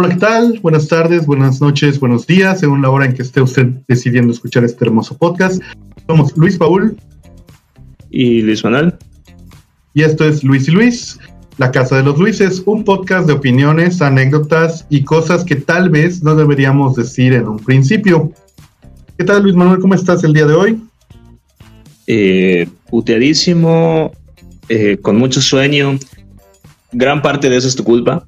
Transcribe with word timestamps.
Hola, 0.00 0.10
¿qué 0.10 0.20
tal? 0.20 0.60
Buenas 0.62 0.86
tardes, 0.86 1.26
buenas 1.26 1.60
noches, 1.60 1.98
buenos 1.98 2.24
días, 2.24 2.60
según 2.60 2.82
la 2.82 2.88
hora 2.88 3.04
en 3.04 3.14
que 3.14 3.22
esté 3.22 3.42
usted 3.42 3.66
decidiendo 3.88 4.32
escuchar 4.32 4.62
este 4.62 4.84
hermoso 4.84 5.18
podcast. 5.18 5.60
Somos 6.06 6.36
Luis 6.36 6.56
Paul. 6.56 6.96
Y 8.08 8.42
Luis 8.42 8.62
Manuel. 8.62 8.94
Y 9.94 10.04
esto 10.04 10.24
es 10.24 10.44
Luis 10.44 10.68
y 10.68 10.70
Luis, 10.70 11.18
La 11.56 11.72
Casa 11.72 11.96
de 11.96 12.04
los 12.04 12.16
Luises, 12.16 12.62
un 12.64 12.84
podcast 12.84 13.26
de 13.26 13.32
opiniones, 13.32 14.00
anécdotas 14.00 14.86
y 14.88 15.02
cosas 15.02 15.42
que 15.42 15.56
tal 15.56 15.90
vez 15.90 16.22
no 16.22 16.36
deberíamos 16.36 16.94
decir 16.94 17.32
en 17.32 17.48
un 17.48 17.58
principio. 17.58 18.32
¿Qué 19.16 19.24
tal, 19.24 19.42
Luis 19.42 19.56
Manuel? 19.56 19.80
¿Cómo 19.80 19.94
estás 19.94 20.22
el 20.22 20.32
día 20.32 20.46
de 20.46 20.54
hoy? 20.54 20.80
Eh, 22.06 22.68
puteadísimo, 22.88 24.12
eh, 24.68 24.96
con 25.02 25.16
mucho 25.16 25.40
sueño. 25.40 25.98
Gran 26.92 27.20
parte 27.20 27.50
de 27.50 27.56
eso 27.56 27.66
es 27.66 27.74
tu 27.74 27.82
culpa. 27.82 28.27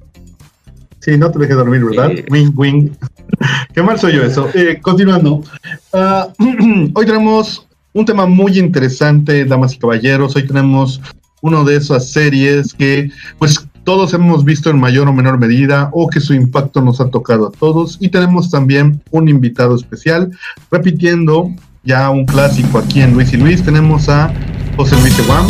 Sí, 1.01 1.17
no 1.17 1.31
te 1.31 1.39
dejé 1.39 1.53
dormir, 1.53 1.83
¿verdad? 1.83 2.11
Eh, 2.11 2.25
wing, 2.29 2.51
wing. 2.55 2.89
Qué 3.73 3.81
mal 3.81 3.99
soy 3.99 4.13
yo 4.13 4.23
eso. 4.23 4.49
Eh, 4.53 4.79
continuando. 4.81 5.43
Ah, 5.91 6.27
hoy 6.93 7.05
tenemos 7.05 7.67
un 7.93 8.05
tema 8.05 8.25
muy 8.27 8.59
interesante, 8.59 9.43
damas 9.45 9.73
y 9.73 9.79
caballeros. 9.79 10.35
Hoy 10.35 10.45
tenemos 10.45 11.01
uno 11.41 11.63
de 11.63 11.77
esas 11.77 12.11
series 12.11 12.73
que, 12.73 13.09
pues, 13.39 13.67
todos 13.83 14.13
hemos 14.13 14.45
visto 14.45 14.69
en 14.69 14.79
mayor 14.79 15.07
o 15.07 15.13
menor 15.13 15.39
medida 15.39 15.89
o 15.91 16.07
que 16.07 16.19
su 16.19 16.35
impacto 16.35 16.81
nos 16.81 17.01
ha 17.01 17.09
tocado 17.09 17.47
a 17.47 17.51
todos. 17.51 17.97
Y 17.99 18.09
tenemos 18.09 18.51
también 18.51 19.01
un 19.09 19.27
invitado 19.27 19.75
especial, 19.75 20.31
repitiendo 20.69 21.49
ya 21.83 22.11
un 22.11 22.25
clásico 22.25 22.77
aquí 22.77 23.01
en 23.01 23.13
Luis 23.13 23.33
y 23.33 23.37
Luis. 23.37 23.63
Tenemos 23.63 24.07
a 24.07 24.31
José 24.77 24.95
Luis 25.01 25.17
Eguam. 25.17 25.47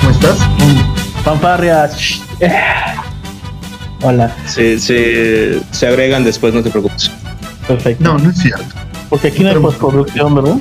¿Cómo 0.00 0.10
estás? 0.10 0.38
Fanfarrias. 1.22 2.20
Hola. 4.02 4.34
Se, 4.46 4.78
se, 4.78 5.60
se, 5.72 5.86
agregan 5.86 6.24
después, 6.24 6.54
no 6.54 6.62
te 6.62 6.70
preocupes. 6.70 7.10
Perfecto. 7.66 8.04
No, 8.04 8.16
no 8.18 8.30
es 8.30 8.38
cierto. 8.38 8.64
Porque 9.08 9.28
aquí 9.28 9.42
no 9.42 9.50
hay 9.50 9.56
postproducción, 9.56 10.34
¿verdad? 10.34 10.58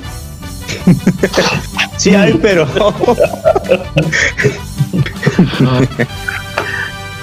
sí 1.98 2.16
hay, 2.16 2.34
pero. 2.42 2.66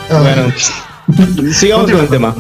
bueno, 0.09 0.53
sigamos 1.53 1.91
con 1.91 2.01
el 2.01 2.09
tema. 2.09 2.35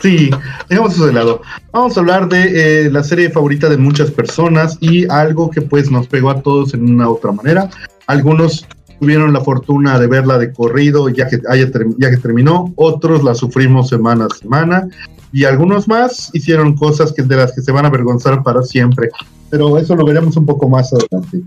Sí, 0.00 0.30
dejamos 0.68 0.94
eso 0.94 1.06
de 1.06 1.12
lado. 1.12 1.42
Vamos 1.72 1.96
a 1.96 2.00
hablar 2.00 2.28
de 2.28 2.86
eh, 2.86 2.90
la 2.90 3.02
serie 3.02 3.30
favorita 3.30 3.68
de 3.68 3.76
muchas 3.76 4.10
personas 4.12 4.78
y 4.80 5.10
algo 5.10 5.50
que 5.50 5.60
pues 5.60 5.90
nos 5.90 6.06
pegó 6.06 6.30
a 6.30 6.40
todos 6.40 6.72
en 6.74 6.88
una 6.88 7.10
otra 7.10 7.32
manera. 7.32 7.68
Algunos 8.06 8.64
tuvieron 8.98 9.32
la 9.32 9.40
fortuna 9.40 9.98
de 9.98 10.06
verla 10.06 10.38
de 10.38 10.52
corrido 10.52 11.08
ya 11.08 11.28
que, 11.28 11.40
haya, 11.48 11.70
ya 11.98 12.10
que 12.10 12.16
terminó, 12.16 12.72
otros 12.76 13.22
la 13.22 13.34
sufrimos 13.34 13.88
semana 13.88 14.26
a 14.26 14.34
semana 14.34 14.88
y 15.32 15.44
algunos 15.44 15.88
más 15.88 16.30
hicieron 16.32 16.74
cosas 16.76 17.12
que, 17.12 17.22
de 17.22 17.36
las 17.36 17.52
que 17.52 17.62
se 17.62 17.72
van 17.72 17.84
a 17.84 17.88
avergonzar 17.88 18.42
para 18.42 18.62
siempre. 18.62 19.10
Pero 19.50 19.78
eso 19.78 19.94
lo 19.94 20.04
veremos 20.04 20.36
un 20.36 20.46
poco 20.46 20.68
más 20.68 20.92
adelante. 20.92 21.42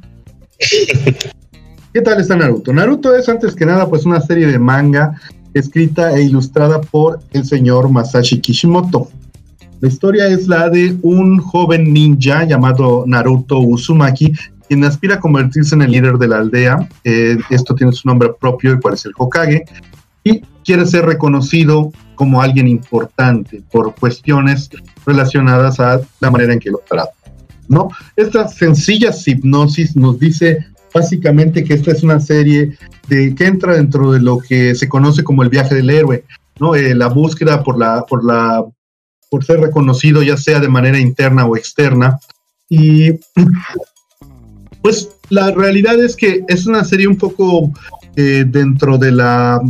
¿Qué 1.94 2.02
tal 2.02 2.22
está 2.22 2.36
Naruto? 2.36 2.72
Naruto 2.72 3.16
es 3.16 3.28
antes 3.28 3.56
que 3.56 3.66
nada 3.66 3.90
pues 3.90 4.06
una 4.06 4.22
serie 4.22 4.48
de 4.48 4.60
manga 4.60 5.20
escrita 5.54 6.16
e 6.16 6.24
ilustrada 6.24 6.80
por 6.80 7.20
el 7.32 7.44
señor 7.44 7.90
Masashi 7.90 8.40
Kishimoto. 8.40 9.10
La 9.82 9.88
historia 9.88 10.28
es 10.28 10.48
la 10.48 10.70
de 10.70 10.96
un 11.02 11.40
joven 11.40 11.92
ninja 11.92 12.46
llamado 12.46 13.04
Naruto 13.08 13.60
Uzumaki 13.60 14.32
quien 14.72 14.86
aspira 14.86 15.16
a 15.16 15.20
convertirse 15.20 15.76
en 15.76 15.82
el 15.82 15.92
líder 15.92 16.14
de 16.14 16.30
la 16.30 16.38
aldea. 16.38 16.88
Eh, 17.04 17.38
esto 17.50 17.76
tiene 17.76 17.92
su 17.92 18.08
nombre 18.08 18.30
propio, 18.40 18.72
el 18.72 18.80
cual 18.80 18.94
es 18.94 19.04
el 19.04 19.12
Hokage, 19.18 19.66
y 20.24 20.40
quiere 20.64 20.86
ser 20.86 21.04
reconocido 21.04 21.92
como 22.16 22.42
alguien 22.42 22.70
importante 22.70 23.62
por 23.70 23.94
cuestiones 23.96 24.70
relacionadas 25.06 25.82
a 25.82 26.00
la 26.22 26.32
manera 26.32 26.54
en 26.54 26.60
que 26.60 26.72
lo 26.72 26.82
trata. 26.90 27.12
¿no? 27.68 27.90
Esta 28.16 28.48
sencilla 28.48 29.12
hipnosis 29.26 29.98
nos 29.98 30.18
dice 30.18 30.66
básicamente 30.94 31.66
que 31.66 31.74
esta 31.74 31.92
es 31.92 32.02
una 32.02 32.22
serie 32.22 32.78
de, 33.10 33.36
que 33.36 33.48
entra 33.48 33.76
dentro 33.76 34.14
de 34.14 34.22
lo 34.22 34.38
que 34.38 34.74
se 34.74 34.88
conoce 34.88 35.26
como 35.26 35.44
el 35.44 35.50
viaje 35.50 35.76
del 35.76 35.90
héroe, 35.90 36.24
¿no? 36.62 36.76
Eh, 36.76 36.96
la 36.96 37.08
búsqueda 37.08 37.62
por 37.62 37.78
la, 37.78 38.06
por 38.06 38.24
la, 38.24 38.64
por 39.30 39.44
ser 39.44 39.60
reconocido 39.60 40.24
ya 40.24 40.38
sea 40.38 40.62
de 40.62 40.70
manera 40.70 40.98
interna 40.98 41.46
o 41.46 41.58
externa. 41.58 42.20
Y 42.70 43.10
pues 44.82 45.10
la 45.30 45.52
realidad 45.52 46.02
es 46.04 46.16
que 46.16 46.44
es 46.48 46.66
una 46.66 46.84
serie 46.84 47.08
un 47.08 47.18
poco 47.18 47.72
eh, 48.16 48.46
dentro 48.48 48.98
de 48.98 49.12
la... 49.12 49.62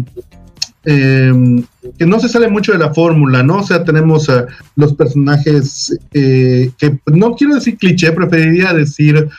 Em, 0.84 1.64
que 2.00 2.06
no 2.08 2.20
se 2.20 2.28
sale 2.28 2.48
mucho 2.48 2.72
de 2.72 2.80
la 2.80 2.92
fórmula, 2.92 3.44
¿no? 3.44 3.60
O 3.60 3.64
sea, 3.64 3.84
tenemos 3.84 4.28
los 4.76 4.94
personajes 4.96 5.96
eh, 6.14 6.72
que 6.80 7.00
no 7.06 7.36
quiero 7.36 7.54
decir 7.54 7.78
cliché, 7.78 8.12
preferiría 8.12 8.74
decir, 8.74 9.30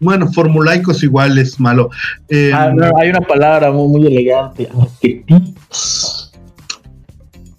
bueno, 0.00 0.30
formulaicos 0.30 1.02
igual 1.02 1.38
es 1.38 1.58
malo. 1.58 1.90
Em, 2.28 2.54
ah, 2.54 2.72
hay 3.00 3.08
una 3.08 3.20
palabra 3.20 3.72
muy, 3.72 3.88
muy 3.88 4.06
elegante, 4.08 4.68
arquetipos. 4.78 6.32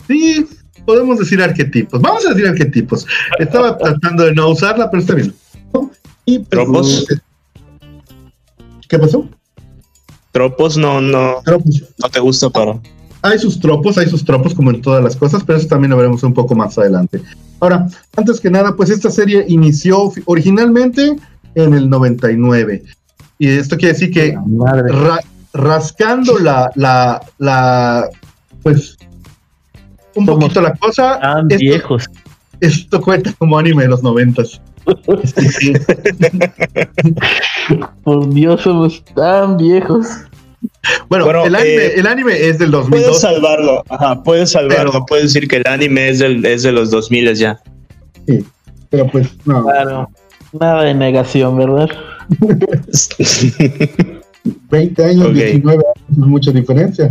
Sí, 0.07 0.47
podemos 0.85 1.19
decir 1.19 1.41
arquetipos. 1.41 2.01
Vamos 2.01 2.25
a 2.25 2.29
decir 2.33 2.47
arquetipos. 2.47 3.05
Estaba 3.37 3.77
tratando 3.79 4.25
de 4.25 4.33
no 4.33 4.49
usarla, 4.49 4.89
pero 4.89 5.01
está 5.01 5.15
bien. 5.15 5.33
Y, 6.25 6.39
pues, 6.39 6.49
Tropos. 6.49 7.07
¿Qué 8.89 8.97
pasó? 8.99 9.25
Tropos 10.31 10.77
no, 10.77 10.99
no, 10.99 11.41
no 11.45 12.09
te 12.11 12.19
gusta 12.19 12.49
para. 12.49 12.79
Hay 13.21 13.37
sus 13.37 13.59
tropos, 13.59 13.97
hay 13.97 14.09
sus 14.09 14.25
tropos 14.25 14.53
como 14.53 14.71
en 14.71 14.81
todas 14.81 15.03
las 15.03 15.15
cosas, 15.15 15.43
pero 15.45 15.57
eso 15.59 15.67
también 15.67 15.91
lo 15.91 15.97
veremos 15.97 16.23
un 16.23 16.33
poco 16.33 16.55
más 16.55 16.77
adelante. 16.77 17.21
Ahora, 17.59 17.87
antes 18.15 18.39
que 18.39 18.49
nada, 18.49 18.75
pues 18.75 18.89
esta 18.89 19.11
serie 19.11 19.45
inició 19.47 20.11
originalmente 20.25 21.15
en 21.55 21.73
el 21.73 21.89
99. 21.89 22.83
Y 23.37 23.47
esto 23.47 23.77
quiere 23.77 23.93
decir 23.93 24.11
que 24.11 24.37
rascando 25.53 26.39
la, 26.39 26.71
la, 26.75 27.21
la, 27.37 28.09
pues, 28.63 28.97
un 30.15 30.25
poquito 30.25 30.61
la 30.61 30.73
cosa. 30.75 31.19
viejos. 31.43 32.05
Esto 32.59 33.01
cuenta 33.01 33.33
como 33.33 33.57
anime 33.57 33.83
de 33.83 33.89
los 33.89 34.03
noventas. 34.03 34.61
Por 38.03 38.33
Dios, 38.33 38.61
somos 38.61 39.03
tan 39.15 39.57
viejos. 39.57 40.07
Bueno, 41.07 41.45
el, 41.45 41.55
anime, 41.55 42.33
eh, 42.33 42.49
es 42.49 42.59
del 42.59 42.71
2002. 42.71 42.89
Puedes 42.89 43.21
salvarlo, 43.21 43.83
ajá, 43.89 44.21
puedes 44.23 44.51
salvarlo. 44.51 45.05
puedes 45.05 45.33
decir 45.33 45.47
que 45.47 45.57
el 45.57 45.67
anime 45.67 46.09
es, 46.09 46.19
del, 46.19 46.45
es 46.45 46.63
de 46.63 46.71
los 46.71 46.91
2000 46.91 47.35
ya. 47.35 47.59
Sí, 48.27 48.45
pero 48.89 49.07
pues 49.07 49.29
no. 49.45 49.63
Claro, 49.63 50.09
nada 50.59 50.83
de 50.83 50.93
negación, 50.93 51.57
¿verdad? 51.57 51.89
20 54.71 55.03
años, 55.03 55.33
19 55.33 55.83
años, 55.95 56.27
mucha 56.27 56.51
diferencia. 56.51 57.09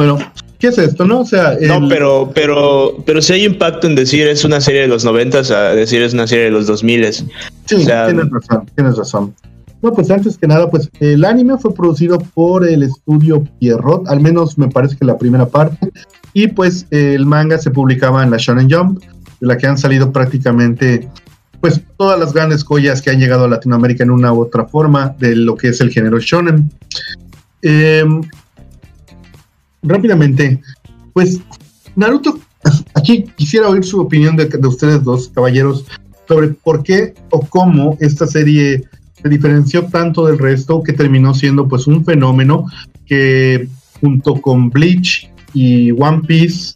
Bueno, 0.00 0.16
¿qué 0.58 0.68
es 0.68 0.78
esto, 0.78 1.04
no? 1.04 1.20
O 1.20 1.24
sea, 1.26 1.58
no, 1.60 1.86
pero, 1.86 2.30
pero, 2.34 3.02
pero 3.04 3.20
si 3.20 3.34
hay 3.34 3.44
impacto 3.44 3.86
en 3.86 3.94
decir 3.94 4.26
es 4.28 4.46
una 4.46 4.58
serie 4.58 4.80
de 4.80 4.88
los 4.88 5.04
noventas 5.04 5.50
a 5.50 5.74
decir 5.74 6.00
es 6.00 6.14
una 6.14 6.26
serie 6.26 6.46
de 6.46 6.50
los 6.52 6.66
dos 6.66 6.82
miles. 6.82 7.22
Sí, 7.66 7.84
tienes 7.84 8.30
razón, 8.30 8.66
tienes 8.74 8.96
razón. 8.96 9.34
No, 9.82 9.92
pues 9.92 10.10
antes 10.10 10.38
que 10.38 10.46
nada, 10.46 10.70
pues 10.70 10.88
el 11.00 11.22
anime 11.22 11.58
fue 11.58 11.74
producido 11.74 12.18
por 12.32 12.66
el 12.66 12.82
estudio 12.82 13.44
Pierrot, 13.58 14.08
al 14.08 14.20
menos 14.20 14.56
me 14.56 14.68
parece 14.68 14.96
que 14.96 15.04
la 15.04 15.18
primera 15.18 15.44
parte, 15.44 15.92
y 16.32 16.48
pues 16.48 16.86
el 16.90 17.26
manga 17.26 17.58
se 17.58 17.70
publicaba 17.70 18.24
en 18.24 18.30
la 18.30 18.38
Shonen 18.38 18.70
Jump, 18.70 19.02
de 19.02 19.46
la 19.46 19.58
que 19.58 19.66
han 19.66 19.76
salido 19.76 20.10
prácticamente 20.10 21.10
pues 21.60 21.78
todas 21.98 22.18
las 22.18 22.32
grandes 22.32 22.64
joyas 22.64 23.02
que 23.02 23.10
han 23.10 23.20
llegado 23.20 23.44
a 23.44 23.48
Latinoamérica 23.48 24.02
en 24.02 24.12
una 24.12 24.32
u 24.32 24.40
otra 24.40 24.64
forma 24.64 25.14
de 25.18 25.36
lo 25.36 25.56
que 25.56 25.68
es 25.68 25.82
el 25.82 25.90
género 25.90 26.18
shonen. 26.20 26.72
Eh, 27.60 28.02
rápidamente, 29.82 30.60
pues 31.12 31.40
Naruto, 31.96 32.38
aquí 32.94 33.24
quisiera 33.36 33.68
oír 33.68 33.84
su 33.84 34.00
opinión 34.00 34.36
de, 34.36 34.48
ustedes 34.66 35.02
dos, 35.02 35.28
caballeros, 35.28 35.84
sobre 36.28 36.48
por 36.48 36.82
qué 36.82 37.14
o 37.30 37.40
cómo 37.40 37.96
esta 38.00 38.26
serie 38.26 38.84
se 39.20 39.28
diferenció 39.28 39.86
tanto 39.86 40.26
del 40.26 40.38
resto 40.38 40.82
que 40.82 40.92
terminó 40.92 41.34
siendo 41.34 41.68
pues 41.68 41.86
un 41.86 42.04
fenómeno 42.04 42.66
que 43.06 43.68
junto 44.00 44.40
con 44.40 44.70
Bleach 44.70 45.30
y 45.52 45.90
One 45.90 46.22
Piece 46.26 46.74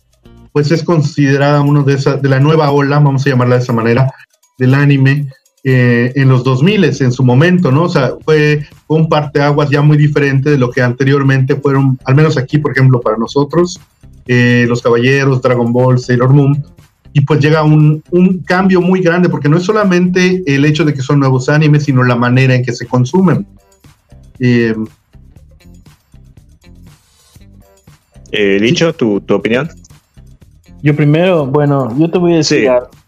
pues 0.52 0.70
es 0.70 0.82
considerada 0.82 1.62
uno 1.62 1.82
de 1.82 1.94
esa 1.94 2.16
de 2.16 2.28
la 2.28 2.40
nueva 2.40 2.70
ola, 2.70 2.98
vamos 2.98 3.26
a 3.26 3.30
llamarla 3.30 3.56
de 3.56 3.62
esa 3.62 3.72
manera, 3.72 4.12
del 4.58 4.74
anime 4.74 5.28
eh, 5.66 6.12
en 6.14 6.28
los 6.28 6.44
2000 6.44 6.84
en 6.84 7.10
su 7.10 7.24
momento, 7.24 7.72
¿no? 7.72 7.84
O 7.84 7.88
sea, 7.88 8.12
fue 8.22 8.66
un 8.86 9.08
parteaguas 9.08 9.70
ya 9.70 9.80
muy 9.80 9.96
diferente 9.96 10.50
de 10.50 10.58
lo 10.58 10.70
que 10.70 10.82
anteriormente 10.82 11.56
fueron, 11.56 11.98
al 12.04 12.14
menos 12.14 12.36
aquí, 12.36 12.58
por 12.58 12.72
ejemplo, 12.72 13.00
para 13.00 13.16
nosotros, 13.16 13.80
eh, 14.26 14.66
Los 14.68 14.82
Caballeros, 14.82 15.40
Dragon 15.40 15.72
Ball, 15.72 15.98
Sailor 15.98 16.34
Moon, 16.34 16.62
y 17.14 17.22
pues 17.22 17.40
llega 17.40 17.62
un, 17.62 18.02
un, 18.10 18.40
cambio 18.40 18.82
muy 18.82 19.00
grande, 19.00 19.30
porque 19.30 19.48
no 19.48 19.56
es 19.56 19.62
solamente 19.62 20.42
el 20.46 20.66
hecho 20.66 20.84
de 20.84 20.92
que 20.92 21.00
son 21.00 21.20
nuevos 21.20 21.48
animes, 21.48 21.84
sino 21.84 22.02
la 22.02 22.16
manera 22.16 22.54
en 22.54 22.62
que 22.62 22.72
se 22.72 22.86
consumen. 22.86 23.46
Eh, 24.40 24.74
eh 28.32 28.58
Licho, 28.60 28.92
¿tu, 28.92 29.20
¿tu 29.22 29.34
opinión? 29.34 29.70
Yo 30.82 30.94
primero, 30.94 31.46
bueno, 31.46 31.96
yo 31.98 32.10
te 32.10 32.18
voy 32.18 32.34
a 32.34 32.36
decir 32.36 32.68
Sí. 32.68 33.03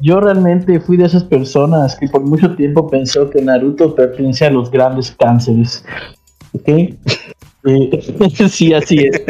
Yo 0.00 0.20
realmente 0.20 0.78
fui 0.80 0.96
de 0.96 1.06
esas 1.06 1.24
personas 1.24 1.96
que 1.96 2.08
por 2.08 2.20
mucho 2.22 2.54
tiempo 2.54 2.88
pensó 2.88 3.30
que 3.30 3.40
Naruto 3.42 3.94
pertenece 3.94 4.44
a 4.46 4.50
los 4.50 4.70
grandes 4.70 5.10
cánceres. 5.18 5.84
¿Ok? 6.52 6.68
Eh, 7.68 8.00
sí, 8.48 8.72
así 8.72 8.96
es. 8.98 9.22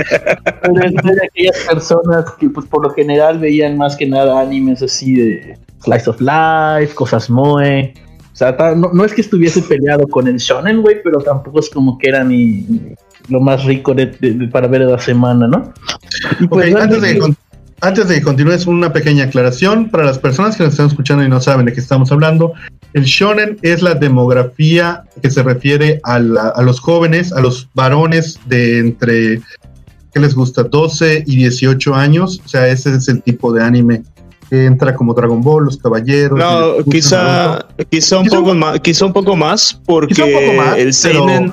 Pero 0.60 0.84
es 0.84 0.92
de 0.92 1.26
aquellas 1.26 1.56
personas 1.70 2.26
que 2.38 2.50
pues 2.50 2.66
por 2.66 2.82
lo 2.82 2.90
general 2.90 3.38
veían 3.38 3.78
más 3.78 3.96
que 3.96 4.06
nada 4.06 4.38
animes 4.38 4.82
así 4.82 5.14
de 5.14 5.58
Slice 5.82 6.10
of 6.10 6.20
Life, 6.20 6.94
cosas 6.94 7.30
moe. 7.30 7.94
O 8.30 8.36
sea, 8.36 8.54
no, 8.76 8.90
no 8.92 9.04
es 9.06 9.14
que 9.14 9.22
estuviese 9.22 9.62
peleado 9.62 10.06
con 10.06 10.26
el 10.28 10.36
shonen, 10.36 10.82
güey, 10.82 10.96
pero 11.02 11.20
tampoco 11.20 11.60
es 11.60 11.70
como 11.70 11.96
que 11.96 12.10
era 12.10 12.24
mi 12.24 12.66
lo 13.30 13.40
más 13.40 13.64
rico 13.64 13.94
de- 13.94 14.14
de- 14.20 14.32
de- 14.34 14.48
para 14.48 14.68
ver 14.68 14.84
de 14.84 14.92
la 14.92 14.98
semana, 14.98 15.48
¿no? 15.48 15.72
Y 16.38 16.46
pues, 16.46 16.74
antes 16.74 17.00
de, 17.00 17.34
antes 17.80 18.08
de 18.08 18.16
que 18.16 18.22
continúes, 18.22 18.66
una 18.66 18.92
pequeña 18.92 19.24
aclaración 19.24 19.88
para 19.90 20.04
las 20.04 20.18
personas 20.18 20.56
que 20.56 20.64
nos 20.64 20.72
están 20.72 20.86
escuchando 20.86 21.24
y 21.24 21.28
no 21.28 21.40
saben 21.40 21.66
de 21.66 21.72
qué 21.72 21.80
estamos 21.80 22.10
hablando. 22.12 22.52
El 22.94 23.04
shonen 23.04 23.58
es 23.62 23.82
la 23.82 23.94
demografía 23.94 25.04
que 25.22 25.30
se 25.30 25.42
refiere 25.42 26.00
a, 26.04 26.18
la- 26.18 26.48
a 26.48 26.62
los 26.62 26.80
jóvenes, 26.80 27.32
a 27.32 27.40
los 27.40 27.68
varones 27.74 28.38
de 28.46 28.78
entre, 28.78 29.40
¿qué 30.12 30.20
les 30.20 30.34
gusta? 30.34 30.62
12 30.62 31.24
y 31.26 31.36
18 31.36 31.94
años. 31.94 32.40
O 32.44 32.48
sea, 32.48 32.66
ese 32.68 32.94
es 32.94 33.08
el 33.08 33.22
tipo 33.22 33.52
de 33.52 33.62
anime 33.62 34.02
que 34.48 34.64
entra 34.64 34.94
como 34.94 35.12
Dragon 35.12 35.42
Ball, 35.42 35.64
Los 35.66 35.76
Caballeros. 35.76 36.38
No, 36.38 36.82
quizá, 36.90 37.66
quizá 37.90 38.18
un 38.18 38.24
Quizá 38.24 38.38
un 38.38 38.44
poco 38.44 38.54
más, 38.54 38.80
quizá 38.80 39.04
un 39.04 39.12
poco 39.12 39.36
más, 39.36 39.80
porque 39.84 40.14
Quizá 40.14 40.24
un 40.24 40.32
poco 40.32 40.52
más, 40.54 40.68
el 40.78 40.84
pero- 40.84 40.92
seinen, 40.92 41.52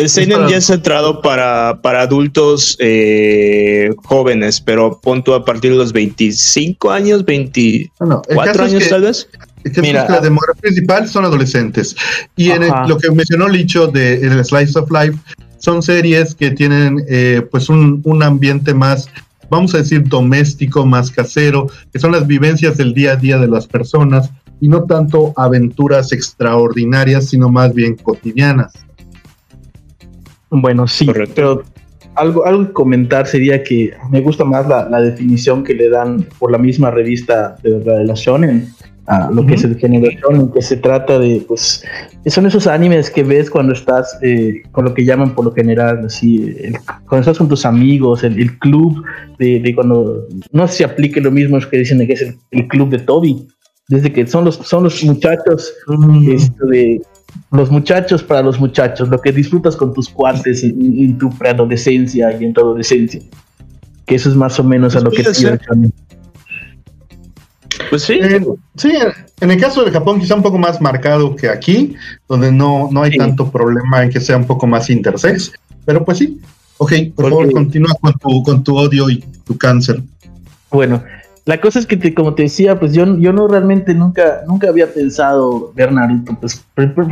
el 0.00 0.08
seinen 0.08 0.38
para- 0.38 0.50
ya 0.50 0.56
es 0.58 0.66
centrado 0.66 1.20
para, 1.22 1.80
para 1.82 2.02
adultos 2.02 2.76
eh, 2.80 3.90
jóvenes, 4.04 4.60
pero 4.60 4.98
punto 5.00 5.34
a 5.34 5.44
partir 5.44 5.72
de 5.72 5.76
los 5.78 5.92
25 5.92 6.90
años, 6.90 7.24
24 7.24 8.06
No, 8.06 8.06
no, 8.16 8.22
el 8.28 8.36
caso 8.46 8.64
es 8.64 8.70
años 8.72 8.82
que- 8.84 8.88
tal 8.90 9.02
vez. 9.02 9.28
Mira, 9.82 10.08
la 10.08 10.20
demografía 10.20 10.60
principal 10.62 11.08
son 11.08 11.24
adolescentes. 11.24 11.94
Y 12.36 12.50
en 12.50 12.62
el- 12.62 12.72
lo 12.86 12.96
que 12.96 13.10
mencionó 13.10 13.48
Licho 13.48 13.86
de 13.88 14.14
en 14.24 14.32
el 14.32 14.44
Slice 14.44 14.78
of 14.78 14.90
Life 14.90 15.18
son 15.58 15.82
series 15.82 16.34
que 16.34 16.52
tienen 16.52 17.04
eh, 17.08 17.42
pues 17.50 17.68
un, 17.68 18.00
un 18.04 18.22
ambiente 18.22 18.72
más, 18.72 19.08
vamos 19.50 19.74
a 19.74 19.78
decir, 19.78 20.04
doméstico, 20.08 20.86
más 20.86 21.10
casero, 21.10 21.66
que 21.92 21.98
son 21.98 22.12
las 22.12 22.26
vivencias 22.26 22.76
del 22.76 22.94
día 22.94 23.12
a 23.12 23.16
día 23.16 23.38
de 23.38 23.48
las 23.48 23.66
personas 23.66 24.30
y 24.60 24.68
no 24.68 24.84
tanto 24.84 25.32
aventuras 25.36 26.12
extraordinarias, 26.12 27.28
sino 27.28 27.48
más 27.48 27.74
bien 27.74 27.96
cotidianas. 27.96 28.72
Bueno, 30.50 30.86
sí, 30.86 31.06
Correcto. 31.06 31.32
pero 31.34 31.62
algo, 32.14 32.44
algo 32.46 32.66
que 32.66 32.72
comentar 32.72 33.26
sería 33.26 33.62
que 33.62 33.92
me 34.10 34.20
gusta 34.20 34.44
más 34.44 34.66
la, 34.68 34.88
la 34.88 35.00
definición 35.00 35.62
que 35.62 35.74
le 35.74 35.88
dan 35.90 36.24
por 36.38 36.50
la 36.50 36.58
misma 36.58 36.90
revista 36.90 37.56
de 37.62 37.78
de 37.80 38.04
la 38.04 38.14
Shonen 38.14 38.68
a 39.06 39.30
lo 39.30 39.46
que 39.46 39.54
es 39.54 39.64
el 39.64 39.74
género 39.78 40.10
Shonen, 40.10 40.52
que 40.52 40.60
se 40.60 40.76
trata 40.76 41.18
de, 41.18 41.42
pues, 41.48 41.82
son 42.26 42.44
esos 42.44 42.66
animes 42.66 43.08
que 43.10 43.22
ves 43.22 43.48
cuando 43.48 43.72
estás 43.72 44.18
eh, 44.20 44.60
con 44.70 44.84
lo 44.84 44.92
que 44.92 45.02
llaman 45.06 45.34
por 45.34 45.46
lo 45.46 45.52
general, 45.52 46.02
así, 46.04 46.54
el- 46.60 46.76
cuando 47.08 47.20
estás 47.20 47.38
con 47.38 47.48
tus 47.48 47.64
amigos, 47.64 48.22
el, 48.22 48.38
el 48.38 48.58
club 48.58 49.02
de, 49.38 49.60
de 49.60 49.74
cuando, 49.74 50.26
no 50.52 50.68
sé 50.68 50.74
si 50.74 50.84
aplique 50.84 51.22
lo 51.22 51.30
mismo 51.30 51.58
que 51.70 51.78
dicen 51.78 52.06
que 52.06 52.12
es 52.12 52.20
el, 52.20 52.36
el 52.50 52.68
club 52.68 52.90
de 52.90 52.98
Toby, 52.98 53.48
desde 53.88 54.12
que 54.12 54.26
son 54.26 54.44
los, 54.44 54.56
son 54.56 54.84
los 54.84 55.02
muchachos 55.02 55.72
esto 56.30 56.66
de 56.66 57.00
los 57.50 57.70
muchachos 57.70 58.22
para 58.22 58.42
los 58.42 58.58
muchachos, 58.60 59.08
lo 59.08 59.20
que 59.20 59.32
disfrutas 59.32 59.76
con 59.76 59.92
tus 59.94 60.08
cuates 60.08 60.62
en, 60.64 60.80
en 60.80 61.18
tu 61.18 61.30
preadolescencia 61.30 62.36
y 62.38 62.44
en 62.44 62.52
tu 62.52 62.60
adolescencia. 62.60 63.20
Que 64.06 64.14
eso 64.16 64.28
es 64.30 64.36
más 64.36 64.58
o 64.58 64.64
menos 64.64 64.96
a 64.96 65.00
lo 65.00 65.10
que 65.10 65.22
shonen. 65.22 65.92
Pues 67.90 68.02
sí. 68.02 68.14
Eh, 68.14 68.44
sí, 68.76 68.92
en 69.40 69.50
el 69.50 69.60
caso 69.60 69.84
de 69.84 69.90
Japón 69.90 70.20
quizá 70.20 70.34
un 70.34 70.42
poco 70.42 70.58
más 70.58 70.80
marcado 70.80 71.34
que 71.36 71.48
aquí, 71.48 71.94
donde 72.28 72.50
no, 72.52 72.88
no 72.90 73.02
hay 73.02 73.12
Sí. 73.12 73.18
tanto 73.18 73.50
problema 73.50 74.02
en 74.02 74.10
que 74.10 74.20
sea 74.20 74.36
un 74.36 74.46
poco 74.46 74.66
más 74.66 74.90
intersex, 74.90 75.52
pero 75.84 76.04
pues 76.04 76.18
sí. 76.18 76.40
Ok, 76.78 76.92
por 77.14 77.24
Porque- 77.24 77.30
favor, 77.30 77.52
continúa 77.52 77.92
con 78.00 78.12
tu, 78.14 78.42
con 78.42 78.62
tu 78.64 78.76
odio 78.76 79.08
y 79.10 79.18
tu 79.44 79.56
cáncer. 79.56 80.02
Bueno, 80.70 81.02
la 81.48 81.58
cosa 81.62 81.78
es 81.78 81.86
que, 81.86 81.96
te- 81.96 82.12
como 82.12 82.34
te 82.34 82.42
decía, 82.42 82.78
pues 82.78 82.92
yo, 82.92 83.16
yo 83.18 83.32
no 83.32 83.48
realmente 83.48 83.94
nunca, 83.94 84.42
nunca 84.46 84.68
había 84.68 84.92
pensado 84.92 85.72
ver 85.74 85.90
Naruto, 85.90 86.36
pues 86.38 86.62
pri- 86.74 86.88
pri- 86.88 87.06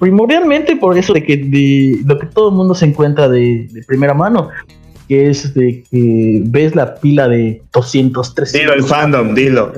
primordialmente- 0.00 0.74
por 0.74 0.98
eso 0.98 1.12
de 1.12 1.22
que 1.22 1.36
de 1.36 2.00
lo 2.04 2.18
que 2.18 2.26
todo 2.26 2.48
el 2.48 2.56
mundo 2.56 2.74
se 2.74 2.86
encuentra 2.86 3.28
de, 3.28 3.68
de 3.70 3.82
primera 3.84 4.12
mano, 4.12 4.48
que 5.08 5.30
es 5.30 5.54
de 5.54 5.84
que 5.88 6.42
ves 6.46 6.74
la 6.74 6.96
pila 6.96 7.28
de 7.28 7.62
200, 7.72 8.34
300. 8.34 8.60
Dilo 8.60 8.72
el 8.74 8.82
fandom, 8.82 9.34
dilo. 9.36 9.72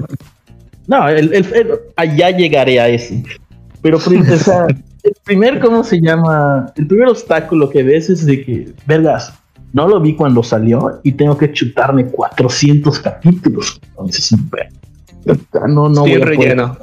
No, 0.87 1.07
el, 1.11 1.35
el- 1.35 1.55
el- 1.55 1.71
allá 1.97 2.31
llegaré 2.31 2.81
a 2.81 2.89
ese. 2.89 3.23
Pero 3.83 3.99
o 3.99 4.01
sea, 4.01 4.67
el 5.03 5.15
primer, 5.25 5.61
¿cómo 5.61 5.85
se 5.85 6.01
llama? 6.01 6.73
El 6.77 6.87
primer 6.87 7.09
obstáculo 7.09 7.69
que 7.69 7.83
ves 7.83 8.09
es 8.09 8.25
de 8.25 8.43
que, 8.43 8.69
vergas, 8.87 9.35
no 9.73 9.87
lo 9.89 10.01
vi 10.01 10.15
cuando 10.15 10.43
salió 10.43 11.01
y 11.03 11.13
tengo 11.13 11.37
que 11.37 11.53
chutarme 11.53 12.07
400 12.07 12.99
capítulos. 13.01 13.81
Entonces, 13.91 14.35
ve, 14.51 14.69
no, 15.69 15.89
no 15.89 16.05
Sí, 16.05 16.11
voy 16.11 16.13
a 16.13 16.15
poder. 16.25 16.29
relleno. 16.29 16.77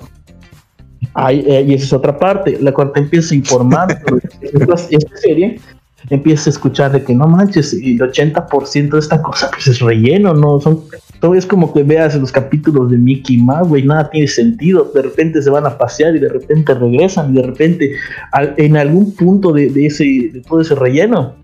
Ay, 1.14 1.44
eh, 1.48 1.66
y 1.68 1.74
esa 1.74 1.86
es 1.86 1.94
otra 1.94 2.18
parte, 2.18 2.58
la 2.62 2.74
cual 2.74 2.92
te 2.92 3.00
empieza 3.00 3.34
a 3.34 3.38
informar 3.38 3.88
esta, 4.42 4.74
esta 4.90 5.18
serie, 5.18 5.60
empiezas 6.10 6.48
a 6.48 6.50
escuchar 6.52 6.92
de 6.92 7.04
que 7.04 7.16
no 7.16 7.28
manches, 7.28 7.74
el 7.74 7.98
80% 8.00 8.90
de 8.92 9.00
esta 9.00 9.22
cosa 9.22 9.50
pues 9.52 9.68
es 9.68 9.80
relleno, 9.80 10.34
no 10.34 10.60
son 10.60 10.82
todo 11.22 11.34
es 11.34 11.46
como 11.46 11.74
que 11.74 11.82
veas 11.84 12.14
los 12.16 12.32
capítulos 12.32 12.92
de 12.92 12.98
Mickey 12.98 13.38
Mouse, 13.38 13.70
güey, 13.70 13.84
nada 13.84 14.10
tiene 14.10 14.28
sentido, 14.28 14.92
de 14.94 15.02
repente 15.02 15.42
se 15.42 15.50
van 15.50 15.66
a 15.66 15.78
pasear 15.78 16.16
y 16.16 16.20
de 16.20 16.30
repente 16.30 16.74
regresan 16.74 17.32
y 17.34 17.38
de 17.38 17.44
repente 17.48 17.92
al- 18.32 18.54
en 18.58 18.76
algún 18.78 19.16
punto 19.16 19.52
de, 19.54 19.70
de 19.70 19.86
ese 19.88 20.04
de 20.04 20.44
todo 20.48 20.60
ese 20.62 20.76
relleno, 20.76 21.36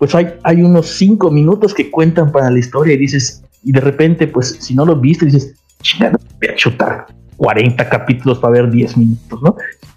pues 0.00 0.14
hay, 0.14 0.32
hay 0.44 0.62
unos 0.62 0.86
5 0.88 1.30
minutos 1.30 1.74
que 1.74 1.90
cuentan 1.90 2.32
para 2.32 2.50
la 2.50 2.58
historia 2.58 2.94
y 2.94 2.96
dices, 2.96 3.44
y 3.62 3.70
de 3.70 3.80
repente 3.80 4.26
pues 4.26 4.56
si 4.58 4.74
no 4.74 4.86
lo 4.86 4.96
viste 4.96 5.26
dices, 5.26 5.54
chingada, 5.82 6.18
voy 6.40 6.48
a 6.48 6.56
chutar 6.56 7.06
40 7.36 7.88
capítulos 7.88 8.38
para 8.38 8.54
ver 8.54 8.70
10 8.70 8.96
minutos, 8.96 9.42
¿no? 9.42 9.56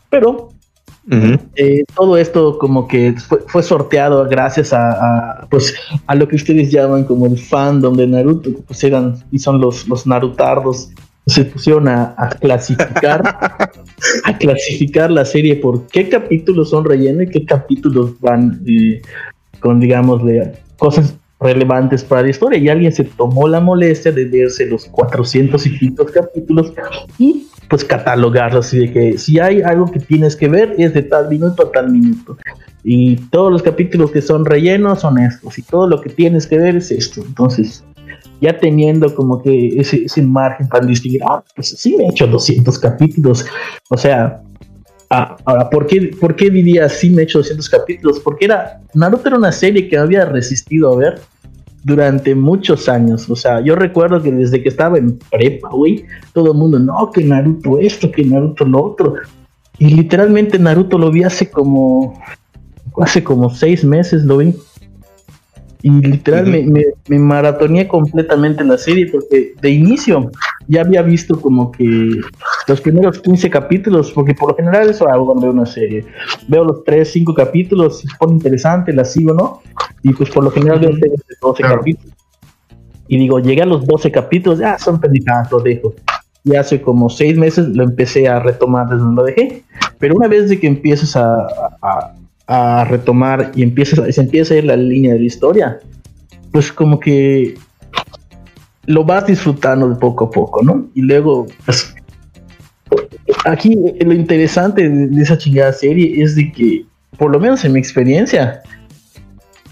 Pero 0.10 0.50
eh, 1.55 1.83
todo 1.95 2.17
esto 2.17 2.57
como 2.57 2.86
que 2.86 3.13
fue, 3.13 3.39
fue 3.48 3.63
sorteado 3.63 4.27
gracias 4.27 4.74
a, 4.74 4.91
a, 4.91 5.48
pues, 5.48 5.74
a 6.05 6.15
lo 6.15 6.27
que 6.27 6.36
ustedes 6.36 6.69
llaman 6.69 7.05
como 7.05 7.25
el 7.25 7.39
fandom 7.39 7.95
de 7.95 8.05
Naruto, 8.05 8.53
que 8.53 8.62
pues 8.62 8.83
eran 8.83 9.15
y 9.31 9.39
son 9.39 9.62
los, 9.62 9.88
los 9.88 10.05
Narutardos. 10.05 10.91
Se 11.27 11.45
pusieron 11.45 11.88
a, 11.88 12.13
a 12.17 12.29
clasificar 12.29 13.22
a 14.25 14.38
clasificar 14.38 15.10
la 15.10 15.24
serie 15.24 15.55
por 15.55 15.88
qué 15.88 16.10
capítulos 16.10 16.72
son 16.72 16.83
relleno 16.83 17.24
y 17.24 17.29
qué 17.29 17.45
capítulos 17.45 18.19
van 18.19 18.62
eh, 18.67 19.01
con, 19.63 19.79
digamos, 19.79 20.22
cosas 20.77 21.15
relevantes 21.39 22.03
para 22.03 22.22
la 22.24 22.29
historia. 22.29 22.60
Y 22.60 22.67
alguien 22.70 22.91
se 22.91 23.05
tomó 23.05 23.48
la 23.48 23.62
molestia 23.62 24.12
de 24.12 24.25
verse 24.25 24.65
los 24.65 24.86
400 24.86 25.65
y 25.65 25.70
pico 25.77 26.05
capítulos 26.05 26.74
y 27.17 27.48
pues 27.70 27.84
catalogarlos 27.86 28.67
así 28.67 28.79
de 28.79 28.91
que 28.91 29.17
si 29.17 29.39
hay 29.39 29.62
algo 29.62 29.89
que 29.89 30.00
tienes 30.00 30.36
que 30.36 30.48
ver 30.48 30.75
es 30.77 30.93
de 30.93 31.01
tal 31.01 31.29
minuto 31.29 31.63
a 31.63 31.72
tal 31.72 31.89
minuto. 31.89 32.38
Y 32.84 33.15
todos 33.32 33.50
los 33.50 33.63
capítulos 33.63 34.12
que 34.12 34.22
son 34.22 34.43
rellenos 34.46 35.00
son 35.00 35.17
estos. 35.17 35.58
Y 35.58 35.62
todo 35.62 35.88
lo 35.88 36.01
que 36.01 36.10
tienes 36.10 36.46
que 36.46 36.58
ver 36.58 36.75
es 36.75 36.91
esto. 36.91 37.24
Entonces, 37.25 37.86
ya 38.41 38.60
teniendo 38.60 39.15
como 39.15 39.41
que 39.41 39.70
ese, 39.79 40.03
ese 40.03 40.22
margen 40.22 40.67
para 40.67 40.86
distinguir, 40.86 41.22
ah, 41.24 41.41
pues 41.55 41.70
sí 41.70 41.96
me 41.96 42.03
he 42.03 42.10
hecho 42.10 42.27
200 42.27 42.77
capítulos. 42.77 43.46
O 43.89 43.98
sea, 43.98 44.43
ah, 45.13 45.38
ahora, 45.46 45.70
¿por 45.70 45.88
qué, 45.88 46.12
¿por 46.20 46.36
qué 46.36 46.50
diría 46.50 46.89
sí 46.89 47.10
me 47.10 47.22
he 47.22 47.25
hecho 47.25 47.39
200 47.39 47.70
capítulos? 47.70 48.20
Porque 48.20 48.46
era, 48.46 48.82
Naruto 48.93 49.27
era 49.27 49.38
una 49.38 49.51
serie 49.51 49.88
que 49.88 49.98
había 49.98 50.25
resistido 50.25 50.93
a 50.93 50.98
ver 50.98 51.22
durante 51.84 52.34
muchos 52.34 52.89
años. 52.89 53.29
O 53.29 53.36
sea, 53.36 53.62
yo 53.62 53.75
recuerdo 53.75 54.22
que 54.22 54.32
desde 54.32 54.62
que 54.62 54.70
estaba 54.70 54.98
en 54.98 55.20
prepa, 55.32 55.70
güey, 55.70 56.05
todo 56.34 56.51
el 56.51 56.58
mundo, 56.58 56.79
no, 56.79 57.12
que 57.12 57.24
Naruto 57.24 57.79
esto, 57.79 58.12
que 58.12 58.24
Naruto 58.24 58.65
lo 58.65 58.84
otro. 58.84 59.15
Y 59.77 59.89
literalmente 59.89 60.58
Naruto 60.60 60.98
lo 60.98 61.12
vi 61.12 61.24
hace 61.24 61.50
como, 61.50 62.20
hace 62.98 63.24
como 63.24 63.50
seis 63.50 63.84
meses, 63.84 64.24
lo 64.24 64.38
vi. 64.38 64.55
Y 65.82 65.89
literal 65.89 66.48
me, 66.48 66.63
me, 66.63 66.86
me 67.10 67.20
maratoneé 67.20 67.89
completamente 67.89 68.63
la 68.63 68.77
serie 68.77 69.12
porque 69.12 69.53
de 69.62 69.70
inicio 69.70 70.32
ya 70.70 70.79
había 70.79 71.01
visto 71.01 71.39
como 71.41 71.74
que 71.74 72.22
los 72.67 72.82
primeros 72.82 73.20
15 73.20 73.50
capítulos, 73.50 74.12
porque 74.12 74.34
por 74.34 74.50
lo 74.50 74.55
general 74.55 74.89
eso 74.89 75.08
hago 75.10 75.25
cuando 75.25 75.43
veo 75.43 75.51
una 75.51 75.65
serie. 75.65 76.05
Veo 76.48 76.63
los 76.63 76.84
3, 76.84 77.10
5 77.12 77.34
capítulos, 77.34 78.00
se 78.00 78.08
pone 78.20 78.34
interesante, 78.34 78.93
la 78.93 79.03
sigo, 79.05 79.34
¿no? 79.34 79.62
Y 80.01 80.13
pues 80.13 80.29
por 80.29 80.43
lo 80.43 80.51
general 80.51 80.79
veo 80.79 80.93
series 80.93 81.20
de 81.27 81.36
12 81.41 81.62
Claro. 81.63 81.77
capítulos. 81.79 82.13
Y 83.08 83.17
digo, 83.17 83.39
llegué 83.39 83.62
a 83.62 83.65
los 83.65 83.86
12 83.86 84.12
capítulos, 84.12 84.60
ya 84.60 84.77
son 84.79 85.00
pendejadas, 85.00 85.51
lo 85.51 85.60
dejo. 85.60 85.93
Y 86.46 86.55
hace 86.55 86.82
como 86.82 87.10
6 87.10 87.38
meses 87.38 87.67
lo 87.70 87.84
empecé 87.84 88.27
a 88.27 88.39
retomar 88.39 88.88
desde 88.88 89.01
donde 89.03 89.22
lo 89.22 89.25
dejé. 89.25 89.63
Pero 90.00 90.15
una 90.15 90.27
vez 90.27 90.50
de 90.50 90.60
que 90.60 90.67
empiezas 90.67 91.15
a, 91.15 91.46
a, 91.82 92.13
a 92.48 92.86
retomar 92.86 93.51
y 93.55 93.63
empiezas, 93.63 94.00
a- 94.00 94.12
se 94.12 94.22
empieza 94.22 94.53
a 94.53 94.58
ir 94.58 94.65
la 94.65 94.75
línea 94.77 95.13
de 95.13 95.20
la 95.20 95.25
historia, 95.25 95.79
pues 96.51 96.72
como 96.72 97.00
que 97.00 97.55
lo 98.86 99.03
vas 99.05 99.25
disfrutando 99.27 99.88
de 99.89 99.96
poco 99.96 100.25
a 100.25 100.29
poco, 100.29 100.62
¿no? 100.63 100.88
Y 100.93 101.01
luego, 101.01 101.46
pues, 101.65 101.96
aquí 103.45 103.75
lo 104.01 104.13
interesante 104.13 104.88
de 104.89 105.21
esa 105.21 105.38
chingada 105.38 105.73
serie 105.73 106.21
es 106.21 106.35
de 106.35 106.51
que, 106.51 106.85
por 107.17 107.31
lo 107.31 107.39
menos 107.39 107.63
en 107.65 107.73
mi 107.73 107.79
experiencia, 107.79 108.62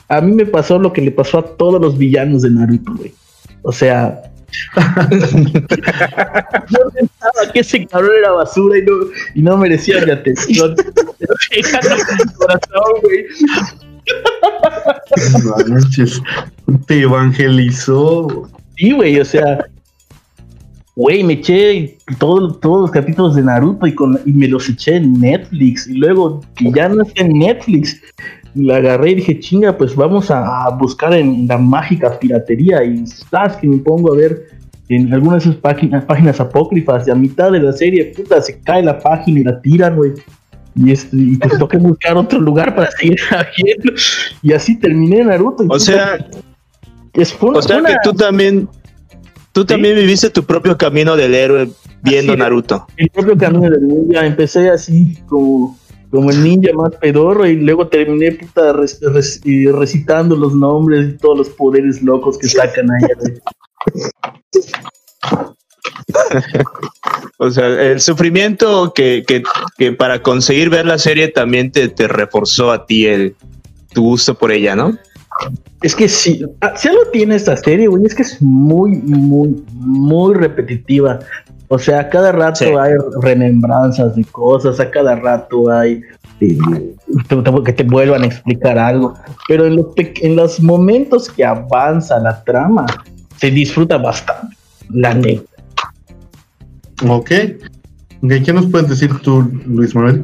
a 0.07 0.21
mí 0.21 0.33
me 0.33 0.45
pasó 0.45 0.77
lo 0.77 0.91
que 0.91 1.01
le 1.01 1.11
pasó 1.11 1.39
a 1.39 1.45
todos 1.57 1.81
los 1.81 1.97
villanos 1.97 2.41
de 2.41 2.51
Naruto, 2.51 2.93
güey. 2.95 3.13
O 3.63 3.71
sea, 3.71 4.21
yo 6.69 6.89
pensaba 6.93 7.51
que 7.53 7.59
ese 7.59 7.85
cabrón 7.87 8.11
era 8.17 8.31
basura 8.31 8.77
y 8.77 8.83
no, 8.83 8.93
y 9.35 9.41
no 9.41 9.57
merecía 9.57 10.03
mi 10.05 10.11
atención. 10.11 10.75
corazón, 12.35 12.93
güey. 13.03 13.25
te 16.87 17.01
evangelizó. 17.01 18.49
Sí, 18.75 18.91
güey, 18.91 19.19
o 19.19 19.25
sea, 19.25 19.65
güey, 21.01 21.23
me 21.23 21.33
eché 21.33 21.97
todos 22.19 22.59
los 22.63 22.91
capítulos 22.91 23.35
de 23.35 23.41
Naruto 23.41 23.87
y, 23.87 23.95
con, 23.95 24.19
y 24.23 24.33
me 24.33 24.47
los 24.47 24.69
eché 24.69 24.97
en 24.97 25.19
Netflix. 25.19 25.87
Y 25.87 25.93
luego, 25.93 26.41
que 26.55 26.71
ya 26.71 26.89
no 26.89 27.01
está 27.01 27.23
en 27.23 27.39
Netflix, 27.39 27.99
la 28.53 28.75
agarré 28.75 29.11
y 29.11 29.15
dije, 29.15 29.39
chinga, 29.39 29.75
pues 29.75 29.95
vamos 29.95 30.29
a, 30.29 30.69
buscar 30.79 31.13
en 31.13 31.47
la 31.47 31.57
mágica 31.57 32.19
piratería. 32.19 32.83
Y 32.83 33.07
sabes 33.07 33.55
que 33.57 33.67
me 33.67 33.77
pongo 33.77 34.13
a 34.13 34.15
ver 34.15 34.45
en 34.89 35.11
algunas 35.11 35.43
de 35.43 35.49
esas 35.49 35.61
páginas, 35.61 36.05
páginas 36.05 36.39
apócrifas, 36.39 37.07
y 37.07 37.11
a 37.11 37.15
mitad 37.15 37.51
de 37.51 37.61
la 37.61 37.73
serie, 37.73 38.13
puta, 38.15 38.39
se 38.39 38.59
cae 38.59 38.83
la 38.83 38.99
página 38.99 39.39
y 39.39 39.43
la 39.43 39.59
tiran, 39.59 39.95
güey. 39.95 40.11
Y, 40.75 40.91
este, 40.91 41.17
y 41.17 41.37
pues 41.37 41.53
que 41.67 41.77
buscar 41.77 42.15
otro 42.15 42.39
lugar 42.39 42.75
para 42.75 42.91
seguir 42.91 43.19
viendo. 43.57 43.93
Y 44.43 44.53
así 44.53 44.77
terminé 44.77 45.23
Naruto. 45.23 45.65
o 45.67 45.79
sea, 45.79 46.27
es 47.13 47.35
o 47.41 47.61
sea 47.61 47.81
que 47.81 47.95
tú 48.03 48.13
también, 48.13 48.69
tú 49.51 49.65
también 49.65 49.95
viviste 49.95 50.29
tu 50.29 50.43
propio 50.43 50.77
camino 50.77 51.15
del 51.15 51.33
héroe 51.35 51.69
viendo 52.01 52.35
Naruto. 52.35 52.87
El 52.97 53.09
propio 53.09 53.37
camino 53.37 53.69
del 53.69 53.87
ninja. 53.87 54.25
Empecé 54.25 54.69
así 54.69 55.17
como, 55.27 55.77
como 56.09 56.31
el 56.31 56.43
ninja 56.43 56.73
más 56.73 56.95
pedorro 56.95 57.45
y 57.47 57.55
luego 57.55 57.87
terminé 57.87 58.31
puta 58.33 58.73
recitando 58.73 60.35
los 60.35 60.53
nombres 60.53 61.09
y 61.09 61.17
todos 61.17 61.37
los 61.37 61.49
poderes 61.49 62.01
locos 62.01 62.37
que 62.37 62.47
sacan 62.47 62.87
ahí. 62.91 63.03
o 67.37 67.51
sea, 67.51 67.67
el 67.67 68.01
sufrimiento 68.01 68.93
que, 68.93 69.23
para 69.97 70.21
conseguir 70.21 70.69
ver 70.69 70.85
la 70.85 70.97
serie 70.97 71.27
también 71.29 71.71
te, 71.71 71.91
reforzó 72.07 72.71
a 72.71 72.85
ti 72.85 73.07
el, 73.07 73.35
tu 73.93 74.03
gusto 74.03 74.35
por 74.35 74.51
ella, 74.51 74.75
¿no? 74.75 74.97
Es 75.81 75.95
que 75.95 76.07
sí, 76.07 76.45
ah, 76.61 76.73
si 76.75 76.87
algo 76.87 77.01
tiene 77.11 77.35
esta 77.35 77.57
serie, 77.57 77.87
güey, 77.87 78.05
es 78.05 78.15
que 78.15 78.21
es 78.21 78.41
muy, 78.41 78.91
muy, 78.97 79.63
muy 79.73 80.35
repetitiva. 80.35 81.19
O 81.69 81.79
sea, 81.79 82.01
a 82.01 82.09
cada 82.09 82.31
rato 82.31 82.79
hay 82.79 82.93
remembranzas 83.21 84.15
de 84.15 84.23
cosas, 84.25 84.79
a 84.79 84.91
cada 84.91 85.15
rato 85.15 85.69
hay 85.69 86.01
eh, 86.41 86.57
que 87.65 87.73
te 87.73 87.83
vuelvan 87.83 88.23
a 88.23 88.25
explicar 88.25 88.77
algo. 88.77 89.13
Pero 89.47 89.65
en 89.65 89.77
los, 89.77 89.87
en 89.95 90.35
los 90.35 90.59
momentos 90.59 91.29
que 91.29 91.45
avanza 91.45 92.19
la 92.19 92.43
trama, 92.43 92.85
se 93.37 93.49
disfruta 93.49 93.97
bastante, 93.97 94.55
la 94.89 95.13
neta. 95.13 95.43
Ok. 97.07 97.29
¿Qué 97.29 98.53
nos 98.53 98.67
puedes 98.67 98.87
decir 98.87 99.17
tú, 99.21 99.41
Luis 99.65 99.95
Manuel? 99.95 100.23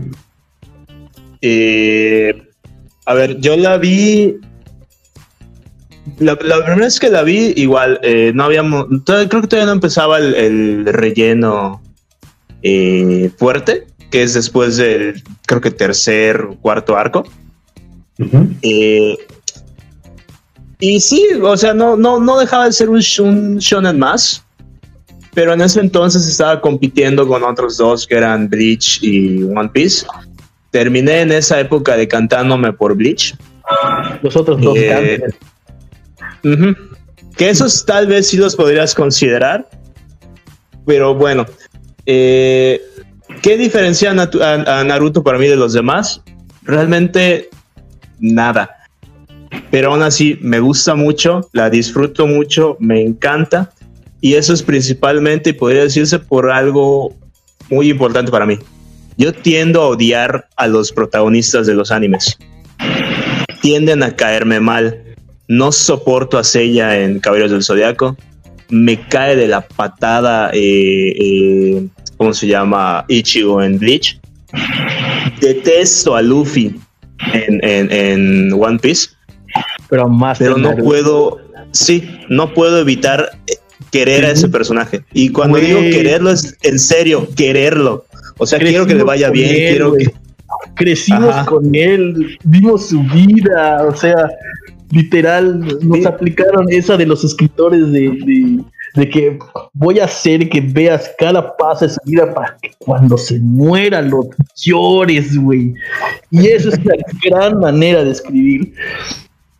Eh, 1.42 2.34
a 3.06 3.14
ver, 3.14 3.40
yo 3.40 3.58
la 3.58 3.78
vi. 3.78 4.38
La, 6.20 6.38
primera 6.38 6.76
vez 6.76 7.00
que 7.00 7.10
la 7.10 7.24
vi, 7.24 7.54
igual, 7.56 8.00
eh, 8.04 8.32
no 8.34 8.46
habíamos. 8.46 8.88
creo 9.06 9.28
que 9.28 9.48
todavía 9.48 9.66
no 9.66 9.74
empezaba 9.74 10.20
el, 10.20 10.86
relleno 10.86 11.82
eh, 12.64 13.30
fuerte, 13.38 13.88
que 14.10 14.24
es 14.24 14.34
después 14.34 14.78
del, 14.78 15.22
creo 15.46 15.62
que 15.62 15.72
tercer 15.72 16.42
o 16.42 16.56
cuarto 16.56 16.98
arco. 16.98 17.24
y 20.80 21.00
sí, 21.00 21.28
o 21.42 21.58
sea, 21.58 21.74
no, 21.74 21.98
no, 21.98 22.20
no 22.20 22.40
dejaba 22.40 22.66
de 22.66 22.74
ser 22.74 22.90
un, 22.90 23.02
un 23.20 23.58
shonen 23.58 24.00
más 24.00 24.44
pero 25.38 25.54
en 25.54 25.62
ese 25.62 25.82
entonces 25.82 26.28
estaba 26.28 26.60
compitiendo 26.60 27.28
con 27.28 27.44
otros 27.44 27.78
dos 27.78 28.08
que 28.08 28.16
eran 28.16 28.50
Bleach 28.50 28.98
y 29.04 29.44
One 29.44 29.70
Piece. 29.70 30.04
Terminé 30.72 31.22
en 31.22 31.32
esa 31.32 31.60
época 31.60 31.96
decantándome 31.96 32.74
por 32.74 32.96
Bleach. 32.96 33.36
Los 34.24 34.36
otros 34.36 34.60
dos 34.60 34.76
eh, 34.76 35.22
Que 36.42 37.50
esos 37.50 37.86
tal 37.86 38.08
vez 38.08 38.28
sí 38.28 38.38
los 38.38 38.56
podrías 38.56 38.96
considerar. 38.96 39.70
Pero 40.86 41.14
bueno, 41.14 41.46
eh, 42.06 42.82
¿qué 43.42 43.58
diferencia 43.58 44.12
a, 44.12 44.84
Naruto 44.84 45.24
para 45.24 45.38
mí 45.38 45.48
de 45.48 45.58
los 45.58 45.74
demás? 45.74 46.22
Realmente 46.64 47.50
nada. 48.20 48.70
Pero 49.70 49.92
aún 49.92 50.02
así 50.02 50.38
me 50.42 50.60
gusta 50.60 50.96
mucho, 50.96 51.50
la 51.52 51.70
disfruto 51.70 52.26
mucho, 52.26 52.78
me 52.80 53.02
encanta. 53.02 53.72
Y 54.22 54.36
eso 54.36 54.54
es 54.54 54.64
principalmente, 54.64 55.54
podría 55.54 55.84
decirse, 55.84 56.20
por 56.20 56.50
algo 56.50 57.14
muy 57.70 57.90
importante 57.90 58.32
para 58.32 58.46
mí. 58.46 58.58
Yo 59.18 59.34
tiendo 59.34 59.82
a 59.82 59.88
odiar 59.88 60.48
a 60.56 60.68
los 60.68 60.92
protagonistas 60.92 61.68
de 61.68 61.76
los 61.76 61.92
animes. 61.92 62.38
Tienden 63.62 64.04
a 64.04 64.16
caerme 64.16 64.60
mal. 64.60 65.04
No 65.48 65.72
soporto 65.72 66.38
a 66.38 66.44
Seiya 66.44 67.00
en 67.00 67.20
Caballeros 67.20 67.52
del 67.52 67.64
Zodiaco. 67.64 68.18
Me 68.70 69.00
cae 69.08 69.36
de 69.36 69.48
la 69.48 69.62
patada, 69.62 70.52
eh, 70.54 71.14
eh, 71.18 71.88
¿cómo 72.18 72.34
se 72.34 72.48
llama? 72.48 73.06
Ichigo 73.08 73.62
en 73.62 73.80
Bleach. 73.80 74.20
Detesto 75.40 76.16
a 76.16 76.22
Luffy 76.22 76.76
en, 77.34 77.92
en 77.92 78.54
One 78.54 78.80
Piece. 78.80 79.10
Pero 79.90 80.10
más. 80.10 80.38
Pero 80.38 80.58
no 80.58 80.76
puedo, 80.76 81.40
sí, 81.72 82.20
no 82.30 82.54
puedo 82.54 82.80
evitar 82.80 83.30
querer 83.92 84.26
a 84.26 84.32
ese 84.32 84.50
personaje. 84.50 85.04
Y 85.14 85.30
cuando 85.30 85.58
digo 85.60 85.80
quererlo 85.80 86.32
es 86.32 86.58
en 86.64 86.80
serio, 86.80 87.28
quererlo. 87.36 88.06
O 88.38 88.46
sea, 88.46 88.60
quiero 88.60 88.86
que 88.86 88.96
le 88.96 89.04
vaya 89.04 89.30
bien, 89.30 89.50
quiero 89.50 89.94
que... 89.94 90.12
Crecimos 90.76 91.36
con 91.46 91.74
él, 91.74 92.38
vimos 92.44 92.90
su 92.90 93.02
vida, 93.04 93.84
o 93.84 93.96
sea, 93.96 94.30
literal, 94.92 95.60
nos 95.82 96.06
aplicaron 96.06 96.66
esa 96.70 96.98
de 96.98 97.06
los 97.06 97.24
escritores 97.24 97.92
de, 97.92 98.64
de, 98.96 99.10
que 99.10 99.38
voy 99.74 100.00
a 100.00 100.06
hacer 100.06 100.50
que 100.50 100.62
veas 100.62 101.12
cada 101.18 101.56
paso 101.56 101.86
de 101.86 101.94
su 101.94 102.00
vida 102.06 102.34
para 102.34 102.58
que 102.62 102.72
cuando 102.80 103.18
se 103.18 103.40
muera 103.40 104.02
lo 104.02 104.30
llores, 104.56 105.38
güey. 105.38 105.74
Y 106.32 106.48
eso 106.48 106.70
es 106.70 106.80
una 106.80 106.96
gran 107.24 107.60
manera 107.60 108.04
de 108.04 108.12
escribir. 108.12 108.74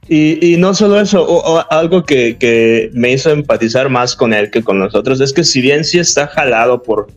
Y, 0.10 0.56
no 0.58 0.74
solo 0.74 1.02
eso, 1.02 1.70
algo 1.70 2.04
que, 2.04 2.90
me 2.94 3.12
hizo 3.12 3.30
empatizar 3.30 3.90
más 3.90 4.16
con 4.16 4.34
él 4.34 4.50
que 4.50 4.64
con 4.64 4.80
nosotros 4.80 5.20
es 5.20 5.34
que 5.34 5.44
si 5.44 5.60
bien 5.60 5.84
sí 5.84 6.00
está 6.00 6.28
jalado 6.28 6.82
por 6.82 7.08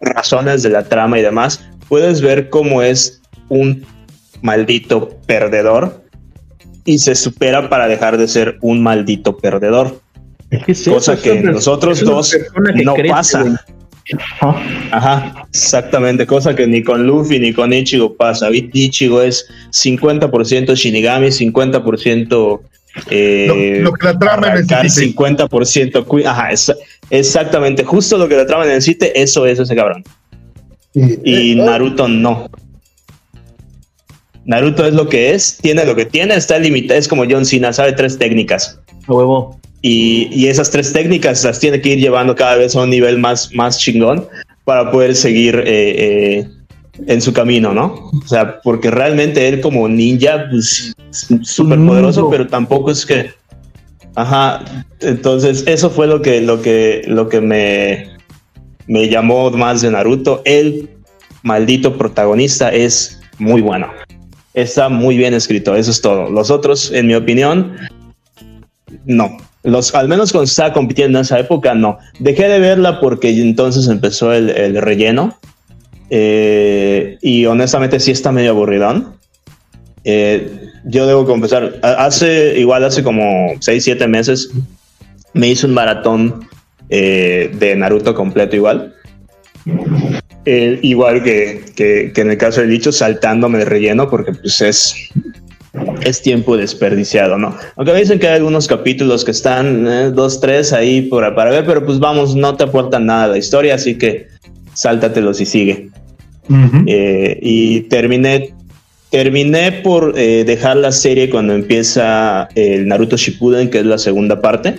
razones 0.00 0.62
de 0.62 0.68
la 0.68 0.84
trama 0.84 1.18
y 1.18 1.22
demás, 1.22 1.64
puedes 1.88 2.20
ver 2.20 2.50
cómo 2.50 2.82
es 2.82 3.22
un 3.48 3.86
maldito 4.42 5.08
perdedor 5.26 6.07
y 6.88 6.98
se 6.98 7.14
supera 7.14 7.68
para 7.68 7.86
dejar 7.86 8.16
de 8.16 8.26
ser 8.26 8.56
un 8.62 8.82
maldito 8.82 9.36
perdedor. 9.36 10.00
cosa 10.86 11.20
que 11.20 11.32
en 11.32 11.44
nosotros 11.52 12.00
dos 12.00 12.34
no 12.82 12.94
pasa. 13.10 13.62
Ajá, 14.90 15.46
exactamente, 15.52 16.26
cosa 16.26 16.56
que 16.56 16.66
ni 16.66 16.82
con 16.82 17.06
Luffy 17.06 17.38
ni 17.38 17.52
con 17.52 17.74
Ichigo 17.74 18.16
pasa. 18.16 18.48
Ichigo 18.50 19.20
es 19.20 19.46
50% 19.70 20.74
Shinigami, 20.74 21.26
50% 21.26 22.60
eh, 23.10 23.80
lo, 23.82 23.92
que 23.92 24.06
la 24.06 24.18
trama 24.18 24.54
necesite. 24.54 25.14
50% 25.14 26.24
Ajá, 26.24 26.48
exactamente, 27.10 27.84
justo 27.84 28.16
lo 28.16 28.28
que 28.28 28.36
la 28.36 28.46
trama 28.46 28.64
necesite, 28.64 29.20
eso 29.20 29.44
es 29.44 29.58
ese 29.58 29.76
cabrón. 29.76 30.02
Y, 30.94 31.52
eh. 31.52 31.54
Naruto 31.54 32.08
no. 32.08 32.48
Naruto 34.48 34.86
es 34.86 34.94
lo 34.94 35.10
que 35.10 35.34
es, 35.34 35.58
tiene 35.58 35.84
lo 35.84 35.94
que 35.94 36.06
tiene, 36.06 36.34
está 36.34 36.58
limitado, 36.58 36.98
es 36.98 37.06
como 37.06 37.24
John 37.28 37.44
Cena, 37.44 37.70
sabe 37.70 37.92
tres 37.92 38.18
técnicas. 38.18 38.80
huevo. 39.06 39.60
Y, 39.82 40.46
esas 40.46 40.70
tres 40.70 40.90
técnicas 40.90 41.44
las 41.44 41.60
tiene 41.60 41.82
que 41.82 41.90
ir 41.90 41.98
llevando 41.98 42.34
cada 42.34 42.56
vez 42.56 42.74
a 42.74 42.80
un 42.80 42.88
nivel 42.88 43.18
más, 43.18 43.54
más 43.54 43.78
chingón 43.78 44.26
para 44.64 44.90
poder 44.90 45.14
seguir 45.14 45.54
eh, 45.66 45.66
eh, 45.66 46.48
en 47.06 47.20
su 47.20 47.34
camino, 47.34 47.74
¿no? 47.74 48.10
O 48.24 48.26
sea, 48.26 48.58
porque 48.62 48.90
realmente 48.90 49.46
él 49.46 49.60
como 49.60 49.86
ninja, 49.86 50.46
pues 50.50 50.94
súper 51.42 51.78
poderoso, 51.78 52.30
pero 52.30 52.46
tampoco 52.46 52.90
es 52.90 53.04
que... 53.04 53.30
Ajá, 54.14 54.64
entonces 55.00 55.62
eso 55.66 55.90
fue 55.90 56.06
lo 56.06 56.22
que, 56.22 56.40
lo 56.40 56.62
que, 56.62 57.02
lo 57.06 57.28
que 57.28 57.42
me, 57.42 58.16
me 58.86 59.10
llamó 59.10 59.50
más 59.50 59.82
de 59.82 59.90
Naruto. 59.90 60.40
El 60.46 60.88
maldito 61.42 61.98
protagonista 61.98 62.70
es 62.70 63.20
muy 63.38 63.60
bueno. 63.60 63.88
Está 64.54 64.88
muy 64.88 65.16
bien 65.16 65.34
escrito, 65.34 65.76
eso 65.76 65.90
es 65.90 66.00
todo. 66.00 66.30
Los 66.30 66.50
otros, 66.50 66.90
en 66.92 67.06
mi 67.06 67.14
opinión, 67.14 67.76
no 69.04 69.36
Los, 69.62 69.94
al 69.94 70.08
menos 70.08 70.32
cuando 70.32 70.44
estaba 70.44 70.72
compitiendo 70.72 71.18
en 71.18 71.22
esa 71.22 71.38
época, 71.38 71.74
no. 71.74 71.98
Dejé 72.18 72.48
de 72.48 72.58
verla 72.58 73.00
porque 73.00 73.30
entonces 73.30 73.88
empezó 73.88 74.32
el, 74.32 74.76
relleno. 74.80 75.38
Eh, 76.10 77.18
y 77.20 77.44
honestamente 77.46 78.00
sí 78.00 78.10
está 78.10 78.32
medio 78.32 78.50
aburridón. 78.50 79.14
Eh, 80.04 80.70
yo 80.84 81.06
debo 81.06 81.26
confesar, 81.26 81.78
hace 81.82 82.58
igual 82.58 82.84
hace 82.84 83.02
como 83.02 83.52
6, 83.60 83.84
7 83.84 84.08
meses 84.08 84.50
me 85.32 85.48
hice 85.48 85.66
un 85.66 85.74
maratón 85.74 86.48
eh, 86.88 87.50
de 87.54 87.76
Naruto 87.76 88.14
completo 88.14 88.56
igual. 88.56 88.94
Igual 90.82 91.22
que, 91.22 91.64
que, 91.74 92.12
en 92.14 92.30
el 92.30 92.38
caso 92.38 92.60
del 92.60 92.70
dicho, 92.70 92.92
saltándome 92.92 93.58
de 93.58 93.64
relleno 93.64 94.08
porque 94.08 94.32
pues 94.32 94.60
es 94.60 95.10
es 96.02 96.22
tiempo 96.22 96.56
desperdiciado, 96.56 97.38
¿no? 97.38 97.56
Aunque 97.76 97.92
me 97.92 98.00
dicen 98.00 98.18
que 98.18 98.28
hay 98.28 98.36
algunos 98.36 98.66
capítulos 98.66 99.24
que 99.24 99.30
están 99.30 99.86
eh, 99.86 100.10
dos, 100.10 100.40
tres 100.40 100.72
ahí 100.72 101.02
por, 101.02 101.34
para 101.34 101.50
ver, 101.50 101.64
pero 101.66 101.84
pues 101.84 101.98
vamos, 101.98 102.34
no 102.34 102.56
te 102.56 102.64
aportan 102.64 103.06
nada 103.06 103.24
a 103.24 103.28
la 103.28 103.38
historia, 103.38 103.74
así 103.74 103.96
que 103.96 104.28
sáltatelos 104.74 105.40
y 105.40 105.46
sigue. 105.46 105.90
Eh, 106.86 107.38
y 107.42 107.82
terminé, 107.82 108.54
terminé 109.10 109.72
por 109.72 110.14
eh, 110.16 110.44
dejar 110.44 110.78
la 110.78 110.92
serie 110.92 111.28
cuando 111.28 111.54
empieza 111.54 112.48
el 112.54 112.88
Naruto 112.88 113.16
Shippuden, 113.16 113.68
que 113.68 113.80
es 113.80 113.86
la 113.86 113.98
segunda 113.98 114.40
parte. 114.40 114.78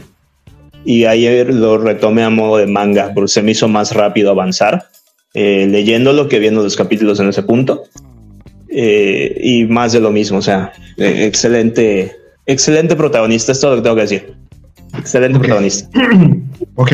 Y 0.86 1.06
ayer 1.06 1.54
lo 1.54 1.78
retomé 1.78 2.24
a 2.24 2.30
modo 2.30 2.58
de 2.58 2.66
manga, 2.66 3.12
porque 3.14 3.28
se 3.28 3.44
me 3.44 3.52
hizo 3.52 3.68
más 3.68 3.94
rápido 3.94 4.32
avanzar, 4.32 4.89
leyéndolo 5.34 6.28
que 6.28 6.40
viendo 6.40 6.64
los 6.64 6.76
capítulos 6.76 7.20
en 7.20 7.30
ese 7.30 7.44
punto. 7.44 7.84
Eh, 8.72 9.40
y 9.42 9.66
más 9.66 9.94
de 9.94 10.00
lo 10.00 10.12
mismo, 10.12 10.38
o 10.38 10.42
sea, 10.42 10.72
eh, 10.98 11.26
excelente, 11.26 12.16
excelente 12.46 12.96
protagonista, 12.96 13.52
es 13.52 13.60
todo 13.60 13.72
lo 13.72 13.78
que 13.78 13.84
tengo 13.84 13.96
que 13.96 14.02
decir. 14.04 14.36
Excelente 14.98 15.40
protagonista. 15.40 15.90
Ok. 16.76 16.94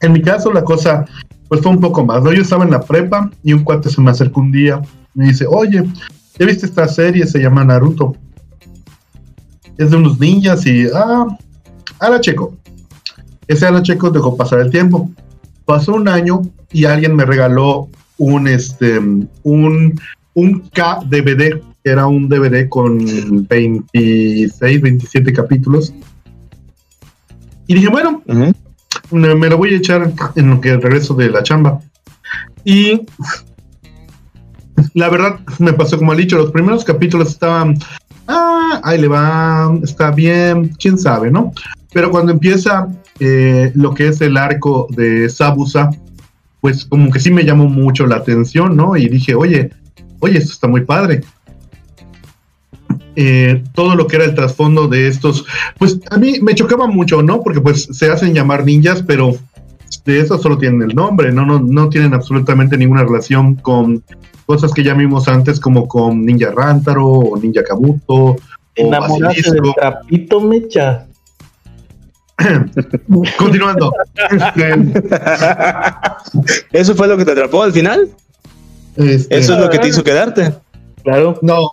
En 0.00 0.12
mi 0.12 0.20
caso 0.20 0.52
la 0.52 0.62
cosa 0.62 1.06
pues 1.48 1.60
fue 1.60 1.72
un 1.72 1.80
poco 1.80 2.04
más, 2.04 2.22
¿no? 2.22 2.32
Yo 2.32 2.42
estaba 2.42 2.64
en 2.64 2.70
la 2.70 2.80
prepa 2.80 3.30
y 3.42 3.52
un 3.52 3.64
cuate 3.64 3.88
se 3.88 4.00
me 4.00 4.10
acercó 4.10 4.40
un 4.40 4.52
día, 4.52 4.80
me 5.14 5.26
dice, 5.26 5.46
oye, 5.48 5.82
¿ya 6.38 6.46
viste 6.46 6.66
esta 6.66 6.86
serie? 6.88 7.26
Se 7.26 7.38
llama 7.38 7.64
Naruto. 7.64 8.14
Es 9.76 9.90
de 9.90 9.96
unos 9.96 10.18
ninjas 10.20 10.66
y, 10.66 10.86
ah, 10.94 11.26
la 12.00 12.20
checo. 12.20 12.56
Ese 13.46 13.70
la 13.70 13.82
checo 13.82 14.10
dejó 14.10 14.36
pasar 14.36 14.60
el 14.60 14.70
tiempo. 14.70 15.10
Pasó 15.64 15.94
un 15.94 16.08
año 16.08 16.42
y 16.72 16.84
alguien 16.84 17.16
me 17.16 17.24
regaló 17.24 17.88
un, 18.18 18.48
este, 18.48 18.98
un 19.42 20.00
un 20.34 20.68
que 20.70 21.60
era 21.84 22.06
un 22.06 22.28
DVD 22.28 22.68
con 22.68 23.46
26, 23.48 24.80
27 24.80 25.32
capítulos. 25.32 25.94
Y 27.66 27.74
dije, 27.74 27.88
bueno, 27.88 28.22
me, 29.10 29.48
lo 29.48 29.56
voy 29.56 29.74
a 29.74 29.76
echar 29.76 30.12
en 30.34 30.50
lo 30.50 30.60
que 30.60 30.76
regreso 30.76 31.14
de 31.14 31.30
la 31.30 31.42
chamba. 31.42 31.80
Y 32.64 33.02
la 34.94 35.08
verdad 35.08 35.40
me 35.58 35.72
pasó 35.72 35.96
como 35.98 36.12
ha 36.12 36.16
dicho, 36.16 36.36
los 36.36 36.50
primeros 36.50 36.84
capítulos 36.84 37.28
estaban, 37.28 37.78
ah, 38.26 38.80
ahí 38.82 39.00
le 39.00 39.08
va, 39.08 39.78
está 39.82 40.10
bien, 40.10 40.74
quién 40.78 40.98
sabe, 40.98 41.30
¿no? 41.30 41.52
Pero 41.92 42.10
cuando 42.10 42.32
empieza 42.32 42.88
eh, 43.20 43.72
lo 43.74 43.94
que 43.94 44.08
es 44.08 44.20
el 44.20 44.36
arco 44.36 44.86
de 44.90 45.28
Sabusa, 45.28 45.90
pues 46.60 46.84
como 46.84 47.10
que 47.10 47.20
sí 47.20 47.30
me 47.30 47.44
llamó 47.44 47.66
mucho 47.66 48.06
la 48.06 48.16
atención, 48.16 48.76
¿no? 48.76 48.96
Y 48.96 49.08
dije, 49.08 49.34
oye, 49.34 49.70
oye, 50.20 50.38
esto 50.38 50.52
está 50.52 50.66
muy 50.66 50.82
padre. 50.82 51.22
Eh, 53.16 53.62
todo 53.74 53.94
lo 53.94 54.06
que 54.06 54.16
era 54.16 54.24
el 54.24 54.34
trasfondo 54.34 54.88
de 54.88 55.06
estos, 55.06 55.44
pues 55.78 56.00
a 56.10 56.16
mí 56.16 56.40
me 56.40 56.54
chocaba 56.54 56.86
mucho, 56.86 57.22
¿no? 57.22 57.42
Porque 57.42 57.60
pues 57.60 57.88
se 57.92 58.10
hacen 58.10 58.34
llamar 58.34 58.64
ninjas, 58.64 59.02
pero 59.02 59.36
de 60.04 60.20
eso 60.20 60.38
solo 60.38 60.58
tienen 60.58 60.82
el 60.82 60.94
nombre, 60.94 61.32
no, 61.32 61.46
no, 61.46 61.60
no 61.60 61.88
tienen 61.88 62.14
absolutamente 62.14 62.76
ninguna 62.76 63.04
relación 63.04 63.54
con 63.54 64.02
cosas 64.46 64.72
que 64.72 64.82
ya 64.82 64.94
vimos 64.94 65.28
antes, 65.28 65.60
como 65.60 65.86
con 65.88 66.24
Ninja 66.24 66.50
Rántaro 66.50 67.06
o 67.06 67.38
Ninja 67.38 67.62
Kabuto. 67.62 68.36
Enamorarse 68.74 69.52
del 69.52 69.74
trapito 69.74 70.40
mecha. 70.40 71.06
Continuando. 73.38 73.92
¿Eso 76.72 76.94
fue 76.94 77.08
lo 77.08 77.16
que 77.16 77.24
te 77.24 77.32
atrapó 77.32 77.62
al 77.62 77.72
final? 77.72 78.10
Este, 78.96 79.38
Eso 79.38 79.54
es 79.54 79.60
lo 79.60 79.70
que 79.70 79.78
te 79.78 79.88
hizo 79.88 80.04
quedarte. 80.04 80.52
Claro. 81.02 81.38
No. 81.42 81.70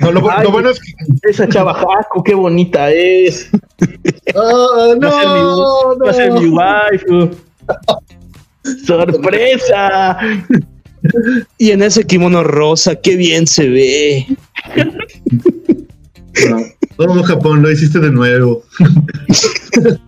No, 0.00 0.12
lo, 0.12 0.20
bueno 0.50 0.70
es 0.70 0.80
que. 0.80 0.92
Esa 1.28 1.48
chava 1.48 1.74
Jaco, 1.74 2.22
qué 2.22 2.34
bonita 2.34 2.90
es. 2.90 3.50
Oh, 4.34 4.94
no, 5.00 5.98
va 6.04 6.10
a 6.10 6.12
ser 6.12 6.32
mi, 6.32 6.46
wife. 6.46 7.30
¡Sorpresa! 8.84 10.18
Y 11.58 11.70
en 11.70 11.82
ese 11.82 12.04
kimono 12.04 12.44
rosa, 12.44 12.96
qué 12.96 13.16
bien 13.16 13.46
se 13.46 13.68
ve. 13.68 14.26
No, 16.48 16.56
Japón, 17.24 17.62
lo 17.62 17.70
hiciste 17.70 17.98
de 17.98 18.10
nuevo. 18.10 18.64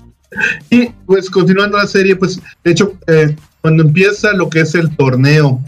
y 0.70 0.86
pues 1.06 1.30
continuando 1.30 1.78
la 1.78 1.86
serie, 1.86 2.16
pues 2.16 2.40
de 2.64 2.70
hecho, 2.70 2.94
eh, 3.06 3.36
cuando 3.60 3.82
empieza 3.82 4.32
lo 4.32 4.50
que 4.50 4.60
es 4.60 4.74
el 4.74 4.94
torneo 4.96 5.60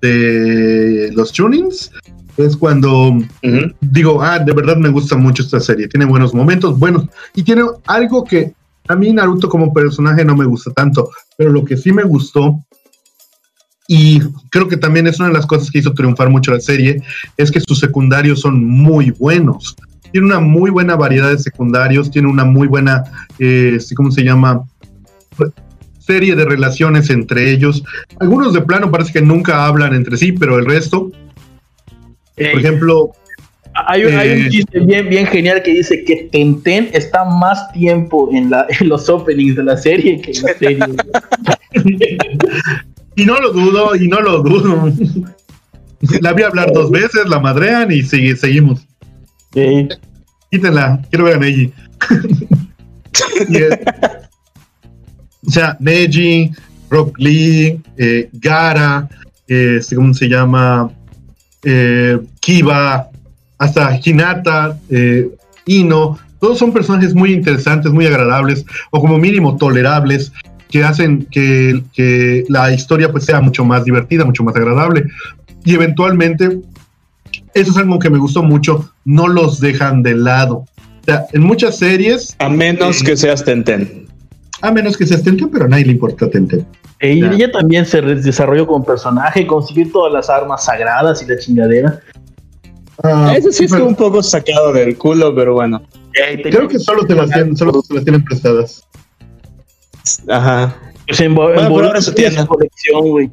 de 0.00 1.10
los 1.14 1.32
tunings 1.32 1.90
es 2.36 2.56
cuando 2.56 3.18
digo, 3.80 4.22
ah, 4.22 4.38
de 4.38 4.52
verdad 4.52 4.76
me 4.76 4.88
gusta 4.88 5.16
mucho 5.16 5.42
esta 5.42 5.60
serie, 5.60 5.88
tiene 5.88 6.06
buenos 6.06 6.34
momentos, 6.34 6.78
buenos, 6.78 7.06
y 7.34 7.42
tiene 7.42 7.64
algo 7.86 8.24
que 8.24 8.54
a 8.88 8.96
mí 8.96 9.12
Naruto 9.12 9.48
como 9.48 9.72
personaje 9.72 10.24
no 10.24 10.36
me 10.36 10.46
gusta 10.46 10.72
tanto, 10.72 11.10
pero 11.36 11.50
lo 11.50 11.64
que 11.64 11.76
sí 11.76 11.92
me 11.92 12.04
gustó, 12.04 12.64
y 13.86 14.20
creo 14.50 14.68
que 14.68 14.76
también 14.76 15.06
es 15.06 15.18
una 15.18 15.28
de 15.28 15.34
las 15.34 15.46
cosas 15.46 15.70
que 15.70 15.80
hizo 15.80 15.92
triunfar 15.92 16.30
mucho 16.30 16.52
la 16.52 16.60
serie, 16.60 17.02
es 17.36 17.50
que 17.50 17.60
sus 17.60 17.78
secundarios 17.78 18.40
son 18.40 18.64
muy 18.64 19.10
buenos. 19.10 19.76
Tiene 20.12 20.26
una 20.26 20.40
muy 20.40 20.70
buena 20.70 20.94
variedad 20.94 21.30
de 21.30 21.38
secundarios, 21.38 22.10
tiene 22.10 22.28
una 22.28 22.44
muy 22.44 22.68
buena, 22.68 23.04
eh, 23.38 23.78
¿cómo 23.96 24.10
se 24.10 24.22
llama? 24.22 24.64
serie 25.98 26.34
de 26.34 26.44
relaciones 26.44 27.10
entre 27.10 27.50
ellos. 27.50 27.82
Algunos 28.20 28.52
de 28.52 28.60
plano 28.60 28.90
parece 28.90 29.12
que 29.12 29.22
nunca 29.22 29.66
hablan 29.66 29.94
entre 29.94 30.16
sí, 30.16 30.32
pero 30.32 30.58
el 30.58 30.66
resto, 30.66 31.10
por 32.36 32.60
ejemplo... 32.60 33.12
Hay 33.74 34.04
un, 34.04 34.12
eh, 34.12 34.48
chiste 34.50 34.80
bien, 34.80 35.08
bien 35.08 35.26
genial 35.26 35.62
que 35.62 35.72
dice 35.72 36.04
que 36.04 36.28
Tenten 36.30 36.90
está 36.92 37.24
más 37.24 37.72
tiempo 37.72 38.28
en, 38.30 38.50
la, 38.50 38.66
en 38.68 38.88
los 38.90 39.08
openings 39.08 39.56
de 39.56 39.62
la 39.62 39.78
serie 39.78 40.20
que 40.20 40.32
en 40.32 40.42
la 40.42 40.54
serie. 40.58 40.78
y 43.16 43.24
no 43.24 43.40
lo 43.40 43.50
dudo, 43.50 43.96
y 43.96 44.08
no 44.08 44.20
lo 44.20 44.42
dudo. 44.42 44.92
La 46.20 46.34
vi 46.34 46.42
hablar 46.42 46.70
dos 46.74 46.90
veces, 46.90 47.26
la 47.26 47.38
madrean 47.38 47.90
y 47.90 48.02
seguimos. 48.02 48.86
Quítenla, 49.52 51.02
quiero 51.10 51.24
ver 51.24 51.36
a 51.36 51.38
Neji. 51.38 51.72
O 55.44 55.50
sea, 55.50 55.76
Neji, 55.80 56.52
Rock 56.88 57.18
Lee, 57.18 57.80
eh, 57.96 58.28
Gara, 58.34 59.08
eh, 59.48 59.76
este, 59.80 59.96
¿cómo 59.96 60.14
se 60.14 60.28
llama? 60.28 60.90
Eh, 61.64 62.18
Kiba, 62.40 63.10
hasta 63.58 63.98
Hinata, 64.02 64.78
Ino, 65.66 66.18
todos 66.40 66.58
son 66.58 66.72
personajes 66.72 67.14
muy 67.14 67.32
interesantes, 67.32 67.92
muy 67.92 68.06
agradables, 68.06 68.64
o 68.90 69.00
como 69.00 69.18
mínimo 69.18 69.56
tolerables, 69.56 70.32
que 70.70 70.84
hacen 70.84 71.26
que, 71.30 71.82
que, 71.92 72.44
la 72.48 72.72
historia 72.72 73.10
pues 73.10 73.24
sea 73.24 73.40
mucho 73.40 73.64
más 73.64 73.84
divertida, 73.84 74.24
mucho 74.24 74.42
más 74.42 74.56
agradable. 74.56 75.06
Y 75.64 75.74
eventualmente, 75.74 76.60
eso 77.54 77.70
es 77.70 77.76
algo 77.76 77.98
que 77.98 78.10
me 78.10 78.18
gustó 78.18 78.42
mucho, 78.42 78.92
no 79.04 79.28
los 79.28 79.60
dejan 79.60 80.02
de 80.02 80.14
lado. 80.14 80.64
O 81.00 81.04
sea, 81.04 81.26
en 81.32 81.42
muchas 81.42 81.78
series... 81.78 82.36
A 82.38 82.48
menos 82.48 83.02
que 83.02 83.16
seas 83.16 83.44
Tenten 83.44 84.02
a 84.62 84.70
menos 84.70 84.96
que 84.96 85.06
seas 85.06 85.22
Tenten, 85.22 85.50
pero 85.50 85.66
a 85.66 85.68
nadie 85.68 85.84
le 85.84 85.92
importa 85.92 86.30
Tenten. 86.30 86.66
Y 87.00 87.24
ella 87.24 87.50
también 87.50 87.84
se 87.84 88.00
desarrolló 88.00 88.66
como 88.66 88.84
personaje, 88.84 89.44
conseguir 89.44 89.92
todas 89.92 90.12
las 90.12 90.30
armas 90.30 90.64
sagradas 90.64 91.20
y 91.20 91.26
la 91.26 91.36
chingadera. 91.36 92.00
Ah, 93.02 93.34
Eso 93.36 93.50
sí 93.50 93.64
es 93.64 93.72
un 93.72 93.96
poco 93.96 94.22
sacado 94.22 94.72
del 94.72 94.96
culo, 94.96 95.34
pero 95.34 95.54
bueno. 95.54 95.82
Creo 96.44 96.68
que 96.68 96.78
solo 96.78 97.04
te 97.04 97.16
las 97.16 97.28
tienen, 97.30 97.56
solo 97.56 97.82
te 97.82 97.94
las 97.94 98.04
tienen 98.04 98.22
prestadas. 98.22 98.86
Ajá. 100.28 100.76
Pues 101.08 101.20
en, 101.20 101.34
bueno, 101.34 101.78
abre 101.78 102.00
su 102.00 102.14
tienda. 102.14 102.46
Colección, 102.46 103.32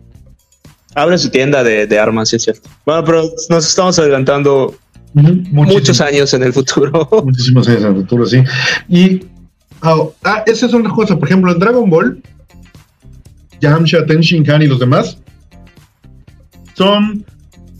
Abre 1.01 1.17
su 1.17 1.29
tienda 1.29 1.63
de, 1.63 1.87
de, 1.87 1.99
armas, 1.99 2.29
sí 2.29 2.35
es 2.35 2.43
cierto. 2.43 2.69
Bueno, 2.85 3.03
pero 3.03 3.23
nos 3.49 3.67
estamos 3.67 3.97
adelantando 3.99 4.75
muchos 5.13 6.01
años 6.01 6.33
en 6.33 6.43
el 6.43 6.53
futuro. 6.53 7.07
Muchísimos 7.25 7.67
años 7.67 7.81
en 7.83 7.87
el 7.87 7.95
futuro, 7.95 8.25
sí. 8.25 8.43
Y 8.87 9.21
Ah, 9.81 9.95
ah, 10.23 10.43
esa 10.45 10.65
es 10.65 10.73
una 10.73 10.89
cosa. 10.89 11.17
Por 11.17 11.27
ejemplo, 11.27 11.51
en 11.51 11.59
Dragon 11.59 11.89
Ball, 11.89 12.21
Yamcha, 13.61 14.05
Ten 14.05 14.19
Shinhan 14.19 14.61
y 14.61 14.67
los 14.67 14.79
demás 14.79 15.17
son 16.75 17.25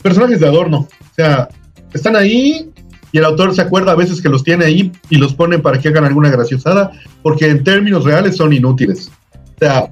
personajes 0.02 0.40
de 0.40 0.46
adorno. 0.46 0.88
O 1.00 1.14
sea, 1.14 1.48
están 1.92 2.16
ahí 2.16 2.70
y 3.12 3.18
el 3.18 3.24
autor 3.24 3.54
se 3.54 3.62
acuerda 3.62 3.92
a 3.92 3.96
veces 3.96 4.20
que 4.20 4.28
los 4.28 4.44
tiene 4.44 4.64
ahí 4.64 4.92
y 5.08 5.16
los 5.16 5.34
pone 5.34 5.58
para 5.58 5.78
que 5.78 5.88
hagan 5.88 6.04
alguna 6.04 6.30
graciosada, 6.30 6.92
porque 7.22 7.46
en 7.46 7.64
términos 7.64 8.04
reales 8.04 8.36
son 8.36 8.52
inútiles. 8.52 9.10
O 9.34 9.58
sea, 9.58 9.90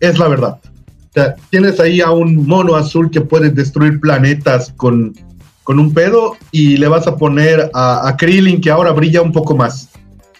es 0.00 0.18
la 0.18 0.28
verdad. 0.28 0.58
Sea, 1.18 1.34
tienes 1.50 1.80
ahí 1.80 2.00
a 2.00 2.12
un 2.12 2.46
mono 2.46 2.76
azul 2.76 3.10
que 3.10 3.20
puede 3.20 3.50
destruir 3.50 3.98
planetas 3.98 4.72
con, 4.76 5.12
con 5.64 5.80
un 5.80 5.92
pedo 5.92 6.36
y 6.52 6.76
le 6.76 6.86
vas 6.86 7.08
a 7.08 7.16
poner 7.16 7.72
a, 7.74 8.06
a 8.08 8.16
Krillin 8.16 8.60
que 8.60 8.70
ahora 8.70 8.92
brilla 8.92 9.20
un 9.20 9.32
poco 9.32 9.56
más. 9.56 9.88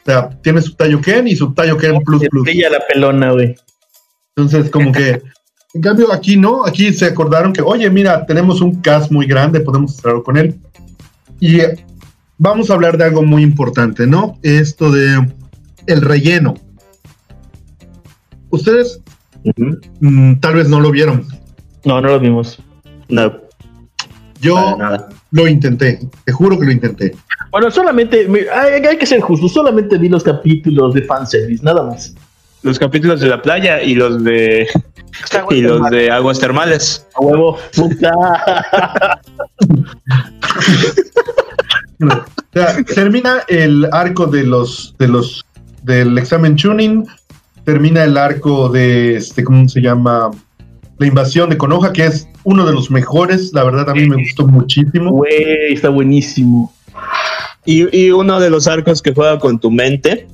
O 0.03 0.05
sea, 0.05 0.31
tiene 0.41 0.63
su 0.63 0.77
Ken 0.77 1.27
y 1.27 1.35
su 1.35 1.53
Ken 1.53 2.01
Plus 2.05 2.23
Plus. 2.31 2.45
Brilla 2.45 2.71
la 2.71 2.87
pelona, 2.87 3.33
güey. 3.33 3.57
Entonces, 4.37 4.71
como 4.71 4.93
que, 4.93 5.21
en 5.75 5.83
cambio, 5.83 6.13
aquí 6.13 6.37
no, 6.37 6.65
aquí 6.65 6.93
se 6.93 7.07
acordaron 7.07 7.53
que, 7.53 7.61
oye, 7.61 7.91
mira, 7.91 8.25
tenemos 8.25 8.61
un 8.61 8.81
cast 8.81 9.11
muy 9.11 9.27
grande, 9.27 9.59
podemos 9.59 9.99
hablar 10.05 10.23
con 10.23 10.37
él. 10.37 10.61
Y 11.41 11.59
vamos 12.37 12.71
a 12.71 12.75
hablar 12.75 12.97
de 12.97 13.05
algo 13.05 13.25
muy 13.25 13.43
importante, 13.43 14.07
¿no? 14.07 14.39
Esto 14.45 14.93
de 14.93 15.29
el 15.89 16.03
relleno. 16.03 16.55
Ustedes 18.51 19.03
mm, 20.01 20.35
tal 20.41 20.55
vez 20.55 20.69
no 20.69 20.81
lo 20.81 20.91
vieron. 20.91 21.27
No, 21.85 22.01
no 22.01 22.09
lo 22.09 22.21
vimos. 22.21 22.59
No. 23.09 23.33
Yo 24.41 24.79
lo 25.33 25.49
intenté, 25.49 25.99
te 26.25 26.33
juro 26.33 26.59
que 26.59 26.67
lo 26.67 26.73
intenté. 26.73 27.15
Bueno, 27.51 27.71
solamente, 27.71 28.29
hay, 28.53 28.85
hay, 28.85 28.97
que 28.97 29.07
ser 29.07 29.21
justo, 29.21 29.49
solamente 29.49 29.99
vi 29.99 30.09
los 30.09 30.23
capítulos 30.23 30.95
de 30.95 31.03
fanservice, 31.03 31.65
nada 31.65 31.83
más. 31.83 32.15
Los 32.63 32.79
capítulos 32.79 33.21
de 33.21 33.29
la 33.29 33.43
playa 33.43 33.83
y 33.83 33.95
los 33.95 34.23
de 34.23 34.69
y 35.51 35.61
los 35.61 35.91
de 35.91 36.11
aguas 36.11 36.39
termales. 36.39 37.07
A 37.15 37.21
huevo, 37.21 37.59
termina 42.95 43.43
el 43.49 43.89
arco 43.93 44.27
de 44.27 44.45
los 44.45 44.95
de 44.99 45.09
los 45.09 45.45
del 45.83 46.17
examen 46.19 46.57
tuning, 46.57 47.07
termina 47.69 48.03
el 48.03 48.17
arco 48.17 48.71
de 48.71 49.17
este, 49.17 49.45
¿cómo 49.45 49.69
se 49.69 49.83
llama? 49.83 50.31
La 50.97 51.07
invasión 51.07 51.51
de 51.51 51.59
Konoha, 51.59 51.93
que 51.93 52.07
es 52.07 52.27
uno 52.45 52.65
de 52.65 52.73
los 52.73 52.91
mejores, 52.91 53.53
la 53.53 53.63
verdad 53.63 53.91
a 53.91 53.93
mí 53.93 54.09
me 54.09 54.17
gustó 54.23 54.47
muchísimo. 54.47 55.11
Güey, 55.11 55.75
está 55.75 55.91
buenísimo. 55.91 56.73
Y, 57.67 57.95
y, 57.95 58.11
uno 58.11 58.41
de 58.41 58.49
los 58.49 58.67
arcos 58.67 59.03
que 59.03 59.13
juega 59.13 59.39
con 59.39 59.61
tu 59.61 59.71
mente, 59.71 60.27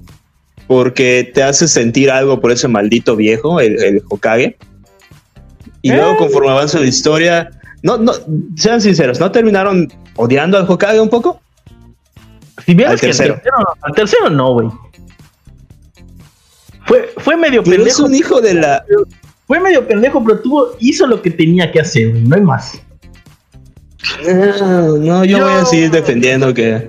porque 0.69 1.29
te 1.35 1.43
hace 1.43 1.67
sentir 1.67 2.09
algo 2.09 2.41
por 2.41 2.53
ese 2.53 2.69
maldito 2.69 3.17
viejo, 3.17 3.59
el, 3.59 3.83
el 3.83 4.03
Hokage. 4.09 4.57
Y 5.83 5.91
luego, 5.91 6.17
conforme 6.17 6.51
avanza 6.51 6.79
la 6.79 6.87
historia, 6.87 7.51
no, 7.83 7.99
no, 7.99 8.13
sean 8.55 8.81
sinceros, 8.81 9.19
¿no 9.19 9.33
terminaron 9.33 9.93
odiando 10.15 10.57
al 10.57 10.71
Hokage 10.71 11.01
un 11.01 11.11
poco? 11.11 11.41
Si 12.65 12.75
vieras 12.75 13.01
que 13.01 13.09
tercero. 13.09 13.41
al 13.83 13.93
tercero 13.93 14.31
no, 14.31 14.53
güey. 14.53 14.69
Fue, 16.95 17.11
fue 17.17 17.37
medio 17.37 17.65
pero 17.65 17.79
pendejo. 17.79 17.97
Es 17.97 17.99
un 17.99 18.15
hijo 18.15 18.41
de 18.41 18.55
la. 18.55 18.85
Fue 19.49 19.59
medio 19.59 19.87
pendejo, 19.87 20.23
pero 20.25 20.39
tuvo, 20.39 20.77
hizo 20.79 21.07
lo 21.09 21.21
que 21.21 21.31
tenía 21.31 21.73
que 21.73 21.81
hacer, 21.81 22.11
güey. 22.11 22.23
No 22.23 22.37
hay 22.37 22.43
más. 22.43 22.81
No, 24.25 24.99
no 24.99 25.25
yo, 25.25 25.41
voy 25.41 25.53
a 25.55 25.65
seguir 25.65 25.91
defendiendo 25.91 26.55
que, 26.55 26.89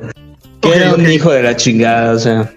que 0.62 0.70
era 0.70 0.94
un 0.94 1.10
hijo 1.10 1.32
de 1.32 1.42
la 1.42 1.56
chingada, 1.56 2.14
o 2.14 2.20
sea. 2.20 2.54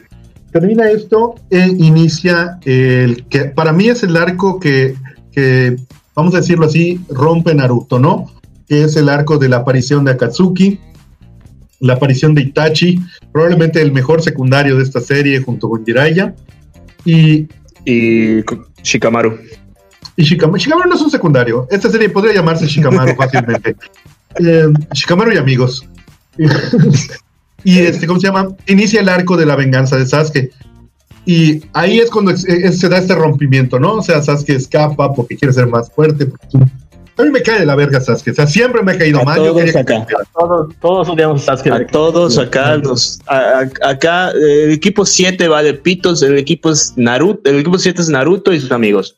Termina 0.53 0.91
esto 0.91 1.37
e 1.51 1.69
inicia 1.79 2.59
el 2.65 3.27
que 3.29 3.47
para 3.47 3.73
mí 3.73 3.89
es 3.89 4.03
el 4.03 4.17
arco 4.17 4.61
que, 4.61 4.95
que, 5.33 5.77
vamos 6.15 6.35
a 6.35 6.39
decirlo 6.39 6.67
así, 6.67 7.01
rompe 7.09 7.55
Naruto, 7.55 7.99
¿no? 7.99 8.27
Que 8.69 8.85
es 8.85 8.97
el 8.97 9.09
arco 9.09 9.39
de 9.39 9.49
la 9.49 9.59
aparición 9.59 10.05
de 10.05 10.13
Akatsuki, 10.13 10.81
la 11.81 11.95
aparición 11.95 12.35
de 12.35 12.43
Itachi, 12.43 13.01
probablemente 13.33 13.81
el 13.81 13.93
mejor 13.93 14.23
secundario 14.23 14.77
de 14.77 14.83
esta 14.83 15.01
serie 15.01 15.41
junto 15.41 15.69
con 15.69 15.85
Jiraiya. 15.85 16.35
Y, 17.09 17.49
y 17.87 18.45
Shikamaru. 18.83 19.39
Y 20.15 20.25
Shikamaru, 20.25 20.59
Shikamaru 20.59 20.91
no 20.91 20.95
es 20.95 21.01
un 21.01 21.11
secundario. 21.11 21.67
Esta 21.71 21.89
serie 21.89 22.11
podría 22.11 22.35
llamarse 22.35 22.67
Shikamaru 22.67 23.17
fácilmente. 23.17 23.77
Eh, 24.39 24.67
Shikamaru 24.93 25.33
y 25.33 25.39
amigos. 25.39 25.89
y 27.65 27.79
este, 27.79 28.07
¿cómo 28.07 28.21
se 28.21 28.27
llama? 28.27 28.49
Inicia 28.67 29.01
el 29.01 29.09
arco 29.09 29.39
de 29.39 29.47
la 29.47 29.57
venganza 29.57 29.97
de 29.97 30.05
Sasuke. 30.05 30.51
Y 31.25 31.63
ahí 31.73 31.99
es 31.99 32.11
cuando 32.11 32.37
se 32.37 32.89
da 32.91 32.99
este 32.99 33.15
rompimiento, 33.15 33.81
¿no? 33.81 33.95
O 33.95 34.03
sea, 34.03 34.23
Sasuke 34.23 34.51
escapa 34.51 35.15
porque 35.15 35.37
quiere 35.37 35.55
ser 35.55 35.67
más 35.67 35.91
fuerte, 35.91 36.27
porque 36.27 36.59
a 37.19 37.23
mí 37.25 37.31
me 37.31 37.43
cae 37.43 37.61
de 37.61 37.67
la 37.67 37.75
verga 37.75 38.01
Sasuke. 38.01 38.31
O 38.31 38.35
sea, 38.35 38.47
siempre 38.47 38.83
me 38.83 38.93
ha 38.93 38.99
caído 38.99 39.23
mal. 39.25 39.37
Todos 39.37 39.75
acá. 39.75 40.07
todos, 40.33 40.75
todos 40.81 41.09
odiamos 41.09 41.43
Sasuke. 41.43 41.73
A 41.73 41.87
todos 41.87 42.39
acá. 42.39 42.77
Los, 42.77 43.21
acá, 43.27 44.31
el 44.31 44.71
equipo 44.71 45.05
7 45.05 45.49
va 45.49 45.63
de 45.63 45.75
pitos. 45.75 46.23
El 46.23 46.39
equipo 46.39 46.71
es 46.71 46.95
Naruto. 46.97 47.51
El 47.51 47.61
equipo 47.61 47.79
7 47.79 48.01
es 48.01 48.09
Naruto 48.09 48.53
y 48.53 48.61
sus 48.61 48.71
amigos. 48.71 49.17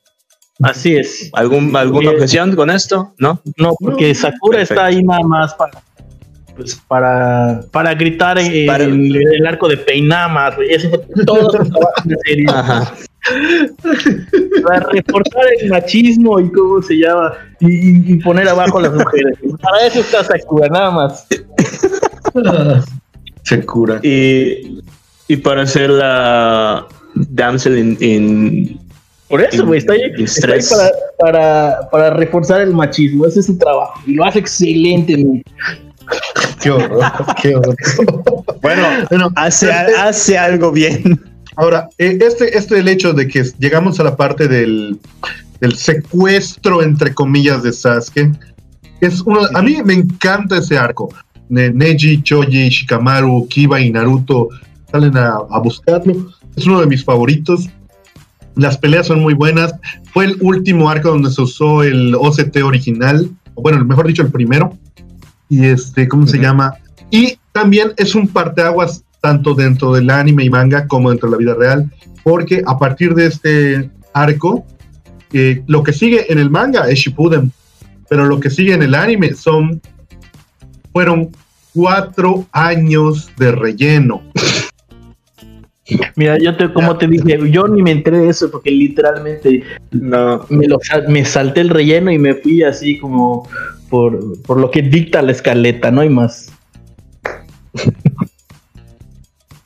Así 0.62 0.96
es. 0.96 1.30
¿Algún, 1.34 1.74
¿Alguna 1.76 2.10
objeción 2.10 2.54
con 2.56 2.70
esto? 2.70 3.14
¿No? 3.18 3.40
No, 3.56 3.74
porque 3.78 4.14
Sakura 4.14 4.62
está 4.62 4.86
ahí 4.86 5.02
nada 5.02 5.22
más 5.22 5.54
para 5.54 5.82
pues 6.56 6.78
para, 6.88 7.62
para 7.70 7.94
gritar 7.94 8.38
en, 8.38 8.68
El, 8.68 9.46
arco 9.46 9.66
de 9.66 9.78
Peinamas, 9.78 10.56
Ese 10.68 10.90
fue 10.90 10.98
todo 11.24 11.50
su 11.50 11.70
trabajo 11.70 12.02
de 12.04 12.16
serie. 12.26 12.44
Ajá. 12.48 12.92
Para 14.62 14.87
reportar 14.90 15.44
el 15.61 15.68
machismo 15.70 16.40
y 16.40 16.50
cómo 16.52 16.83
se 16.83 16.94
llama, 16.94 17.35
y, 17.61 18.16
poner 18.16 18.48
abajo 18.48 18.78
a 18.78 18.83
las 18.83 18.94
mujeres. 18.94 19.38
Para 19.61 19.87
eso 19.87 20.00
está 20.00 20.24
Sakura, 20.24 20.68
nada 20.68 20.90
más. 20.90 21.26
Sakura. 23.42 24.00
Y, 24.02 24.80
y 25.28 25.37
para 25.37 25.62
hacer 25.62 25.90
la 25.90 26.87
damsel 27.14 27.96
in, 28.00 28.78
por 29.28 29.42
eso, 29.42 29.64
güey, 29.64 29.78
está, 29.78 29.92
ahí, 29.92 30.11
para, 30.68 30.90
para, 31.20 31.90
para, 31.90 32.11
reforzar 32.11 32.62
el 32.62 32.74
machismo. 32.74 33.26
Ese 33.26 33.38
es 33.40 33.46
su 33.46 33.56
trabajo. 33.56 34.00
Y 34.04 34.14
lo 34.14 34.24
hace 34.24 34.40
excelente, 34.40 35.42
Qué 36.61 36.70
horror, 36.70 37.04
qué 37.40 37.54
horror. 37.54 37.76
Bueno, 38.61 38.83
bueno 39.09 39.30
hace, 39.37 39.70
hace 39.70 40.37
algo 40.37 40.72
bien. 40.72 41.20
Ahora, 41.61 41.90
eh, 41.99 42.16
este, 42.23 42.57
este 42.57 42.79
el 42.79 42.88
hecho 42.88 43.12
de 43.12 43.29
que 43.29 43.44
llegamos 43.59 44.01
a 44.01 44.05
la 44.05 44.16
parte 44.16 44.49
del, 44.49 44.99
secuestro, 45.77 46.83
entre 46.83 47.12
comillas, 47.12 47.62
de 47.62 47.70
Sasuke, 47.70 48.33
es 49.03 49.20
uno, 49.20 49.40
a 49.53 49.61
mí 49.61 49.77
me 49.85 49.92
encanta 49.92 50.57
ese 50.57 50.79
arco. 50.79 51.11
Neji, 51.51 52.23
Choji, 52.23 52.70
Shikamaru, 52.70 53.46
Kiba 53.49 53.79
y 53.79 53.90
Naruto 53.90 54.49
salen 54.90 55.14
a, 55.18 55.40
buscarlo. 55.62 56.33
Es 56.57 56.64
uno 56.64 56.81
de 56.81 56.87
mis 56.87 57.05
favoritos. 57.05 57.68
Las 58.55 58.79
peleas 58.79 59.09
son 59.09 59.20
muy 59.20 59.35
buenas. 59.35 59.75
Fue 60.14 60.25
el 60.25 60.38
último 60.40 60.88
arco 60.88 61.11
donde 61.11 61.31
se 61.31 61.42
usó 61.42 61.83
el 61.83 62.14
OCT 62.14 62.57
original, 62.62 63.29
o 63.55 63.61
bueno, 63.61 63.85
mejor 63.85 64.07
dicho, 64.07 64.23
el 64.23 64.33
primero. 64.33 64.79
Y 65.51 65.66
este, 65.66 66.09
¿cómo 66.09 66.27
se 66.27 66.38
llama? 66.38 66.73
Y 67.11 67.38
también 67.53 67.92
es 67.99 68.14
un 68.14 68.29
parteaguas 68.29 69.05
tanto 69.20 69.54
dentro 69.54 69.92
del 69.92 70.11
anime 70.11 70.44
y 70.44 70.50
manga 70.50 70.87
como 70.87 71.11
dentro 71.11 71.28
de 71.28 71.33
la 71.33 71.38
vida 71.38 71.54
real, 71.54 71.90
porque 72.22 72.62
a 72.66 72.78
partir 72.78 73.14
de 73.14 73.26
este 73.26 73.90
arco, 74.12 74.66
eh, 75.33 75.62
lo 75.66 75.83
que 75.83 75.92
sigue 75.92 76.33
en 76.33 76.38
el 76.38 76.50
manga 76.50 76.88
es 76.88 76.98
Shippuden, 76.98 77.52
pero 78.09 78.26
lo 78.26 78.40
que 78.40 78.50
sigue 78.50 78.74
en 78.74 78.83
el 78.83 78.94
anime 78.94 79.35
son, 79.35 79.80
fueron 80.92 81.30
cuatro 81.72 82.46
años 82.52 83.30
de 83.37 83.52
relleno. 83.52 84.22
Mira, 86.16 86.38
yo 86.38 86.56
te, 86.56 86.72
como 86.72 86.96
te 86.96 87.06
dije, 87.06 87.38
yo 87.50 87.66
ni 87.66 87.83
me 87.83 87.90
enteré 87.90 88.18
de 88.18 88.28
eso 88.28 88.50
porque 88.50 88.70
literalmente 88.70 89.62
no. 89.90 90.46
me, 90.48 90.68
lo, 90.68 90.78
me 91.09 91.24
salté 91.24 91.61
el 91.61 91.68
relleno 91.68 92.12
y 92.12 92.18
me 92.18 92.35
fui 92.35 92.62
así 92.62 92.98
como 92.98 93.48
por, 93.88 94.40
por 94.42 94.61
lo 94.61 94.70
que 94.70 94.83
dicta 94.83 95.20
la 95.22 95.33
escaleta, 95.33 95.90
no 95.90 96.02
hay 96.02 96.09
más. 96.09 96.52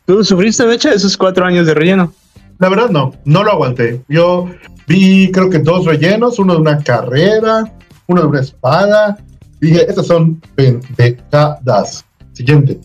¿Tú 0.06 0.22
sufriste, 0.22 0.64
Becha, 0.66 0.92
esos 0.92 1.16
cuatro 1.16 1.46
años 1.46 1.66
de 1.66 1.74
relleno? 1.74 2.12
La 2.58 2.68
verdad 2.68 2.90
no, 2.90 3.14
no 3.24 3.42
lo 3.42 3.52
aguanté. 3.52 4.02
Yo 4.08 4.48
vi 4.86 5.30
creo 5.32 5.48
que 5.50 5.58
dos 5.58 5.86
rellenos, 5.86 6.38
uno 6.38 6.54
de 6.54 6.60
una 6.60 6.78
carrera, 6.78 7.72
uno 8.06 8.22
de 8.22 8.26
una 8.26 8.40
espada. 8.40 9.16
Dije, 9.60 9.86
estas 9.88 10.06
son 10.06 10.40
pendejadas. 10.54 12.04
Siguiente. 12.32 12.78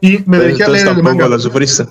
Y 0.00 0.18
me 0.26 0.38
dejé 0.38 0.70
leer 0.70 0.88
el 0.88 1.02
manga. 1.02 1.28
lo 1.28 1.38
sufriste? 1.38 1.84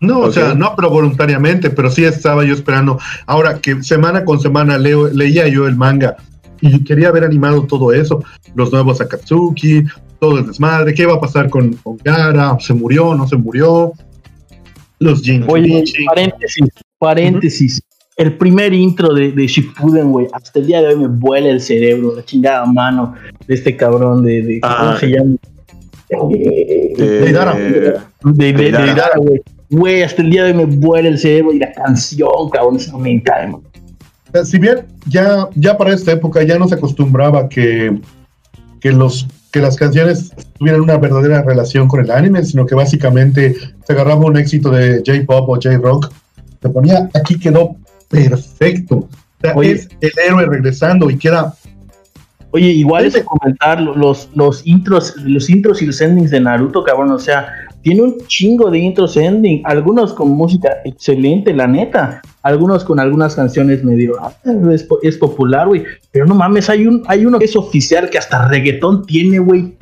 No, 0.00 0.20
o 0.20 0.32
sea, 0.32 0.54
no, 0.54 0.74
pero 0.76 0.90
voluntariamente, 0.90 1.70
pero 1.70 1.90
sí 1.90 2.04
estaba 2.04 2.44
yo 2.44 2.54
esperando. 2.54 2.98
Ahora 3.26 3.58
que 3.60 3.82
semana 3.82 4.24
con 4.24 4.40
semana 4.40 4.78
leo, 4.78 5.08
leía 5.08 5.48
yo 5.48 5.66
el 5.66 5.74
manga 5.74 6.16
y 6.60 6.84
quería 6.84 7.08
haber 7.08 7.24
animado 7.24 7.64
todo 7.64 7.92
eso, 7.92 8.22
los 8.54 8.72
nuevos 8.72 9.00
Akatsuki, 9.00 9.84
todo 10.18 10.38
el 10.38 10.46
desmadre, 10.46 10.94
qué 10.94 11.06
va 11.06 11.14
a 11.14 11.20
pasar 11.20 11.48
con, 11.48 11.72
con 11.74 11.96
Gara, 11.98 12.56
se 12.60 12.74
murió, 12.74 13.14
no 13.14 13.26
se 13.26 13.36
murió, 13.36 13.92
los 14.98 15.22
Jin. 15.22 15.44
Oye, 15.48 15.84
paréntesis, 16.06 16.66
paréntesis. 16.98 17.82
El 18.16 18.36
primer 18.36 18.74
intro 18.74 19.14
de, 19.14 19.30
de 19.30 19.46
Shippuden, 19.46 20.10
güey, 20.10 20.26
hasta 20.32 20.58
el 20.58 20.66
día 20.66 20.80
de 20.80 20.88
hoy 20.88 20.96
me 20.96 21.06
vuela 21.06 21.50
el 21.50 21.60
cerebro, 21.60 22.16
la 22.16 22.24
chingada 22.24 22.66
mano 22.66 23.14
de 23.46 23.54
este 23.54 23.76
cabrón 23.76 24.24
de, 24.24 24.42
de 24.42 24.60
¿cómo 24.60 24.74
ah. 24.76 24.96
se 24.98 25.06
llama? 25.06 25.36
De. 26.08 26.16
Eh, 26.16 26.94
de, 26.96 27.04
de, 27.04 27.20
Deidara. 27.20 27.54
Deidara, 28.22 29.18
güey. 29.18 29.40
Güey, 29.70 30.02
hasta 30.02 30.22
el 30.22 30.30
día 30.30 30.44
de 30.44 30.52
hoy 30.52 30.56
me 30.56 30.64
vuela 30.64 31.08
el 31.08 31.18
cerebro 31.18 31.52
y 31.52 31.58
la 31.58 31.70
canción, 31.72 32.48
cabrón, 32.50 32.78
no 32.90 32.98
me 32.98 33.12
encanta, 33.12 33.58
sea, 34.32 34.44
Si 34.44 34.58
bien 34.58 34.86
ya, 35.06 35.48
ya 35.54 35.76
para 35.76 35.92
esta 35.92 36.12
época 36.12 36.42
ya 36.42 36.58
no 36.58 36.66
se 36.68 36.76
acostumbraba 36.76 37.48
que, 37.48 37.98
que, 38.80 38.92
los, 38.92 39.26
que 39.52 39.60
las 39.60 39.76
canciones 39.76 40.32
tuvieran 40.58 40.80
una 40.80 40.98
verdadera 40.98 41.42
relación 41.42 41.88
con 41.88 42.00
el 42.00 42.10
anime, 42.10 42.44
sino 42.44 42.66
que 42.66 42.74
básicamente 42.74 43.54
se 43.84 43.92
agarraba 43.92 44.26
un 44.26 44.36
éxito 44.36 44.70
de 44.70 45.02
J-pop 45.06 45.48
o 45.48 45.54
J-rock, 45.54 46.12
se 46.60 46.68
ponía 46.68 47.08
aquí 47.14 47.38
quedó 47.38 47.76
perfecto. 48.08 48.96
O 48.96 49.08
sea, 49.40 49.54
Oye. 49.54 49.72
es 49.72 49.88
el 50.00 50.10
héroe 50.26 50.46
regresando 50.46 51.08
y 51.10 51.16
queda 51.16 51.54
Oye, 52.50 52.68
igual 52.68 53.04
ese 53.04 53.24
comentar 53.24 53.80
los, 53.80 54.30
los 54.34 54.66
intros, 54.66 55.14
los 55.18 55.50
intros 55.50 55.82
y 55.82 55.86
los 55.86 56.00
endings 56.00 56.30
de 56.30 56.40
Naruto, 56.40 56.82
cabrón, 56.82 57.10
o 57.10 57.18
sea, 57.18 57.52
tiene 57.82 58.02
un 58.02 58.18
chingo 58.26 58.70
de 58.70 58.78
intros 58.78 59.16
ending, 59.16 59.62
algunos 59.64 60.12
con 60.12 60.30
música 60.30 60.78
excelente, 60.84 61.54
la 61.54 61.66
neta, 61.66 62.20
algunos 62.42 62.84
con 62.84 62.98
algunas 63.00 63.34
canciones 63.36 63.84
medio 63.84 64.14
ah, 64.20 64.32
es, 64.72 64.82
po- 64.82 64.98
es 65.02 65.16
popular, 65.16 65.68
güey, 65.68 65.84
pero 66.10 66.26
no 66.26 66.34
mames, 66.34 66.68
hay 66.68 66.86
un 66.86 67.02
hay 67.06 67.24
uno 67.24 67.38
que 67.38 67.44
es 67.44 67.56
oficial 67.56 68.10
que 68.10 68.18
hasta 68.18 68.48
reggaetón 68.48 69.06
tiene, 69.06 69.38
güey. 69.38 69.74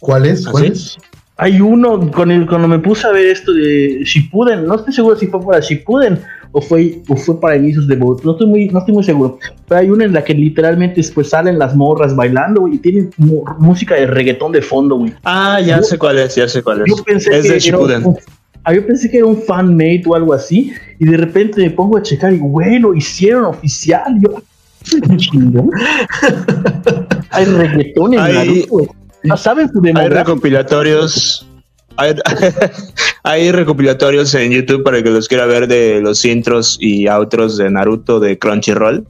¿Cuál 0.00 0.26
es? 0.26 0.46
¿Ah, 0.46 0.50
¿Cuál 0.50 0.64
es? 0.66 0.96
Hay 1.36 1.60
uno 1.60 2.10
con 2.10 2.32
el 2.32 2.46
cuando 2.46 2.66
me 2.66 2.80
puse 2.80 3.06
a 3.06 3.12
ver 3.12 3.26
esto 3.28 3.52
de 3.52 4.02
Shippuden, 4.04 4.66
no 4.66 4.74
estoy 4.74 4.92
seguro 4.92 5.16
si 5.16 5.28
fue 5.28 5.40
para 5.40 5.60
Shippuden 5.60 6.20
o 6.52 6.60
fue 6.60 7.00
o 7.08 7.16
fue 7.16 7.40
para 7.40 7.56
inicios 7.56 7.86
de 7.86 7.96
Boruto, 7.96 8.22
no 8.24 8.32
estoy 8.32 8.46
muy 8.46 8.68
no 8.68 8.78
estoy 8.78 8.94
muy 8.94 9.04
seguro, 9.04 9.38
pero 9.68 9.80
hay 9.80 9.90
una 9.90 10.04
en 10.04 10.12
la 10.12 10.24
que 10.24 10.34
literalmente 10.34 11.02
pues 11.14 11.30
salen 11.30 11.58
las 11.58 11.74
morras 11.76 12.14
bailando 12.16 12.62
güey, 12.62 12.74
y 12.74 12.78
tienen 12.78 13.10
música 13.58 13.94
de 13.94 14.06
reggaetón 14.06 14.52
de 14.52 14.62
fondo, 14.62 14.96
güey. 14.96 15.12
Ah, 15.24 15.60
ya 15.60 15.78
Yo- 15.78 15.82
sé 15.82 15.98
cuál 15.98 16.18
es, 16.18 16.34
ya 16.34 16.48
sé 16.48 16.62
cuál 16.62 16.80
es. 16.80 16.86
Yo 16.88 17.02
pensé 17.04 17.30
es 17.30 17.36
que 17.42 17.42
de 17.42 17.48
era 17.48 17.58
Shippuden. 17.58 18.06
un, 18.06 18.16
ah, 18.64 18.72
yo 18.74 18.86
pensé 18.86 19.10
que 19.10 19.18
era 19.18 19.26
un 19.26 19.40
fan 19.42 19.74
made 19.76 20.02
o 20.06 20.14
algo 20.14 20.32
así 20.32 20.72
y 20.98 21.04
de 21.06 21.16
repente 21.16 21.62
me 21.62 21.70
pongo 21.70 21.96
a 21.98 22.02
checar 22.02 22.32
y 22.32 22.38
güey, 22.38 22.78
lo 22.78 22.94
hicieron 22.94 23.44
oficial. 23.44 24.18
Yo 24.20 24.36
"Ah, 24.36 24.42
hay 27.30 27.44
reggaetón 27.44 28.14
en 28.14 28.20
Hay- 28.20 28.34
Naruto, 28.34 28.66
güey. 28.68 28.88
No 29.24 29.36
saben 29.36 29.68
su 29.72 29.82
Hay 29.84 30.08
recopilatorios. 30.08 31.46
Hay, 31.96 32.14
hay 33.28 33.52
recopilatorios 33.52 34.34
en 34.34 34.52
YouTube 34.52 34.82
para 34.82 34.96
el 34.98 35.04
que 35.04 35.10
los 35.10 35.28
quiera 35.28 35.44
ver 35.44 35.68
de 35.68 36.00
los 36.00 36.24
intros 36.24 36.78
y 36.80 37.08
outros 37.08 37.58
de 37.58 37.68
Naruto 37.68 38.20
de 38.20 38.38
Crunchyroll. 38.38 39.04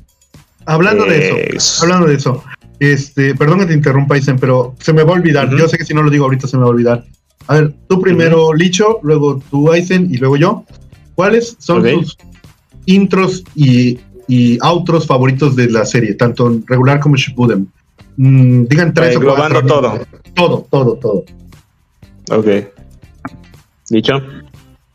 Hablando 0.67 1.05
de 1.05 1.19
Eh, 1.31 1.49
eso, 1.55 1.85
hablando 1.85 2.09
de 2.09 2.15
eso, 2.17 2.43
este, 2.81 3.35
perdón 3.37 3.61
que 3.61 3.67
te 3.67 3.75
interrumpa, 3.75 4.19
Isen, 4.19 4.37
pero 4.39 4.75
se 4.81 4.93
me 4.93 5.05
va 5.05 5.13
a 5.13 5.15
olvidar. 5.21 5.49
Yo 5.57 5.69
sé 5.69 5.79
que 5.79 5.85
si 5.85 5.95
no 5.95 6.03
lo 6.03 6.11
digo 6.11 6.25
ahorita 6.25 6.49
se 6.49 6.57
me 6.57 6.63
va 6.63 6.69
a 6.69 6.73
olvidar. 6.73 7.05
A 7.47 7.55
ver, 7.55 7.75
tú 7.89 8.01
primero, 8.01 8.53
Licho, 8.53 8.99
luego 9.03 9.41
tú, 9.51 9.71
Aizen, 9.71 10.13
y 10.13 10.17
luego 10.19 10.37
yo. 10.37 10.65
¿Cuáles 11.15 11.57
son 11.61 11.83
tus 11.83 12.17
intros 12.87 13.45
y, 13.55 13.99
y 14.27 14.59
outros 14.61 15.07
favoritos 15.07 15.55
de 15.55 15.71
la 15.71 15.87
serie, 15.87 16.15
tanto 16.15 16.49
en 16.49 16.65
regular 16.67 16.99
como 16.99 17.15
Shippuden? 17.17 17.69
Mm, 18.17 18.65
digan 18.65 18.93
tres 18.93 19.15
o 19.15 19.19
Englobando 19.21 19.61
cuatro. 19.63 19.81
todo. 19.81 20.07
Todo, 20.35 20.67
todo, 20.71 20.93
todo. 20.99 21.25
Ok. 22.37 22.49
¿Dicho? 23.91 24.21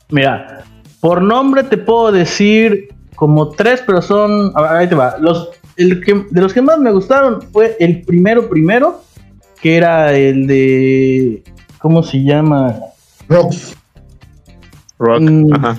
Mira, 0.09 0.63
por 0.99 1.21
nombre 1.21 1.63
te 1.63 1.77
puedo 1.77 2.11
decir 2.11 2.89
como 3.15 3.49
tres, 3.49 3.83
pero 3.85 4.01
son. 4.01 4.51
a 4.55 4.61
ver, 4.61 4.71
Ahí 4.71 4.87
te 4.89 4.95
va. 4.95 5.17
Los, 5.19 5.49
el 5.77 6.03
que, 6.03 6.25
de 6.29 6.41
los 6.41 6.53
que 6.53 6.61
más 6.61 6.79
me 6.79 6.91
gustaron 6.91 7.41
fue 7.51 7.75
el 7.79 8.01
primero, 8.03 8.49
primero, 8.49 9.01
que 9.61 9.77
era 9.77 10.13
el 10.13 10.47
de. 10.47 11.43
¿Cómo 11.79 12.03
se 12.03 12.23
llama? 12.23 12.75
Rocks. 13.27 13.75
Rock. 14.99 15.19
Mm, 15.21 15.53
Ajá. 15.53 15.77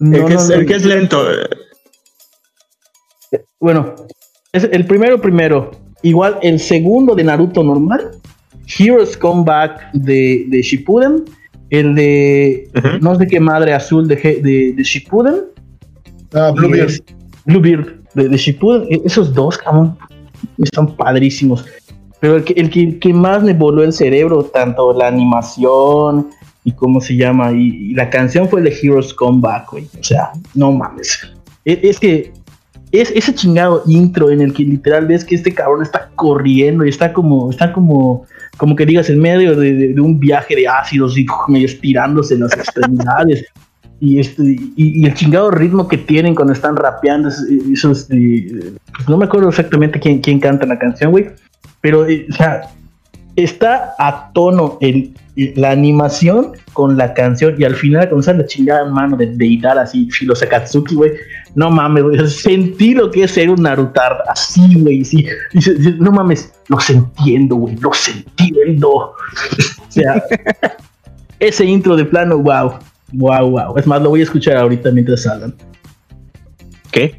No, 0.00 0.16
el, 0.16 0.24
que 0.26 0.34
no, 0.34 0.40
es, 0.40 0.48
no. 0.48 0.54
el 0.56 0.66
que 0.66 0.74
es 0.74 0.84
lento. 0.84 1.30
eh, 1.30 1.48
Bueno, 3.60 3.94
es 4.52 4.64
el 4.64 4.86
primero, 4.86 5.20
primero. 5.20 5.70
Igual 6.02 6.38
el 6.42 6.60
segundo 6.60 7.14
de 7.14 7.24
Naruto 7.24 7.62
normal. 7.62 8.10
Heroes 8.78 9.16
Come 9.16 9.44
Back 9.44 9.92
de, 9.92 10.46
de 10.48 10.62
Shippuden. 10.62 11.24
El 11.70 11.94
de. 11.94 12.68
No 13.00 13.14
sé 13.16 13.26
qué 13.26 13.40
madre 13.40 13.72
azul 13.72 14.06
de, 14.06 14.16
de, 14.16 14.72
de 14.76 14.82
Shippuden. 14.82 15.36
Ah, 16.32 16.52
Bluebeard. 16.54 16.90
es- 16.90 17.02
Bluebeard 17.46 17.86
de, 18.14 18.28
de 18.28 18.36
Shippuden. 18.36 18.86
E- 18.90 19.02
Esos 19.04 19.32
dos, 19.34 19.58
cabrón, 19.58 19.96
están 20.58 20.94
padrísimos. 20.96 21.64
Pero 22.20 22.36
el 22.36 22.44
que, 22.44 22.52
el 22.54 22.70
que, 22.70 22.98
que 22.98 23.12
más 23.12 23.42
me 23.42 23.52
voló 23.52 23.82
el 23.82 23.92
cerebro, 23.92 24.44
tanto 24.44 24.92
la 24.94 25.08
animación 25.08 26.28
y 26.64 26.72
cómo 26.72 27.00
se 27.00 27.16
llama, 27.16 27.52
y, 27.52 27.90
y 27.90 27.94
la 27.94 28.08
canción 28.08 28.48
fue 28.48 28.60
el 28.60 28.64
de 28.66 28.76
Heroes 28.82 29.12
Come 29.12 29.40
Back, 29.40 29.72
güey. 29.72 29.84
O 30.00 30.02
sea, 30.04 30.30
no 30.54 30.72
mames. 30.72 31.18
E- 31.64 31.80
Es, 31.82 31.98
que 31.98 32.32
es 32.92 33.10
ese 33.14 33.34
chingado 33.34 33.82
intro 33.86 34.30
en 34.30 34.40
el 34.40 34.52
que 34.54 34.62
literal 34.64 35.06
ves 35.06 35.24
que 35.24 35.34
este 35.34 35.52
cabrón 35.52 35.82
está 35.82 36.10
corriendo 36.14 36.86
y 36.86 36.88
está 36.88 37.12
como, 37.12 37.50
está 37.50 37.72
como, 37.72 38.24
como 38.56 38.76
que 38.76 38.86
digas 38.86 39.10
en 39.10 39.20
medio 39.20 39.56
de, 39.56 39.72
de- 39.74 39.94
de 39.94 40.00
un 40.00 40.18
viaje 40.20 40.54
de 40.56 40.68
ácidos 40.68 41.16
y 41.18 41.26
medio 41.48 41.66
estirándose 41.66 42.34
en 42.34 42.40
las 42.40 42.52
extremidades 42.54 43.44
y 44.00 44.18
este 44.18 44.42
y, 44.42 44.72
y 44.76 45.06
el 45.06 45.14
chingado 45.14 45.50
ritmo 45.50 45.88
que 45.88 45.98
tienen 45.98 46.34
cuando 46.34 46.52
están 46.52 46.76
rapeando 46.76 47.28
es- 47.28 47.44
eso 47.72 47.92
es, 47.92 48.06
eh, 48.10 48.72
pues 48.94 49.08
no 49.08 49.16
me 49.16 49.24
acuerdo 49.26 49.48
exactamente 49.48 49.98
quién, 50.00 50.20
quién 50.20 50.38
canta 50.40 50.66
la 50.66 50.78
canción 50.78 51.10
güey 51.10 51.26
pero 51.80 52.06
eh, 52.06 52.26
o 52.30 52.32
sea 52.32 52.62
está 53.36 53.94
a 53.98 54.30
tono 54.32 54.78
el, 54.80 55.12
la 55.56 55.72
animación 55.72 56.52
con 56.72 56.96
la 56.96 57.12
canción 57.14 57.54
y 57.58 57.64
al 57.64 57.74
final 57.74 58.08
cuando 58.08 58.22
sale 58.22 58.38
la 58.38 58.46
chingada 58.46 58.84
mano 58.84 59.16
de 59.16 59.26
Deidara 59.26 59.82
así 59.82 60.08
Shiro 60.10 60.36
Sakatsuki 60.36 60.94
güey 60.94 61.12
no 61.54 61.70
mames 61.70 62.02
güey 62.02 62.28
sentí 62.28 62.94
lo 62.94 63.10
que 63.10 63.24
es 63.24 63.30
ser 63.30 63.50
un 63.50 63.62
Narutar 63.62 64.22
así 64.28 64.80
güey 64.80 65.04
sí, 65.04 65.26
no 65.98 66.10
mames 66.10 66.52
los 66.68 66.88
entiendo 66.90 67.56
güey 67.56 67.76
los 67.76 68.08
entiendo 68.08 68.88
o 68.90 69.14
sea 69.88 70.22
ese 71.38 71.64
intro 71.64 71.96
de 71.96 72.04
plano 72.04 72.38
wow 72.38 72.78
Wow, 73.16 73.50
wow. 73.50 73.78
Es 73.78 73.86
más, 73.86 74.02
lo 74.02 74.10
voy 74.10 74.20
a 74.20 74.24
escuchar 74.24 74.56
ahorita 74.56 74.90
mientras 74.90 75.22
salgan. 75.22 75.54
¿Qué? 76.90 77.18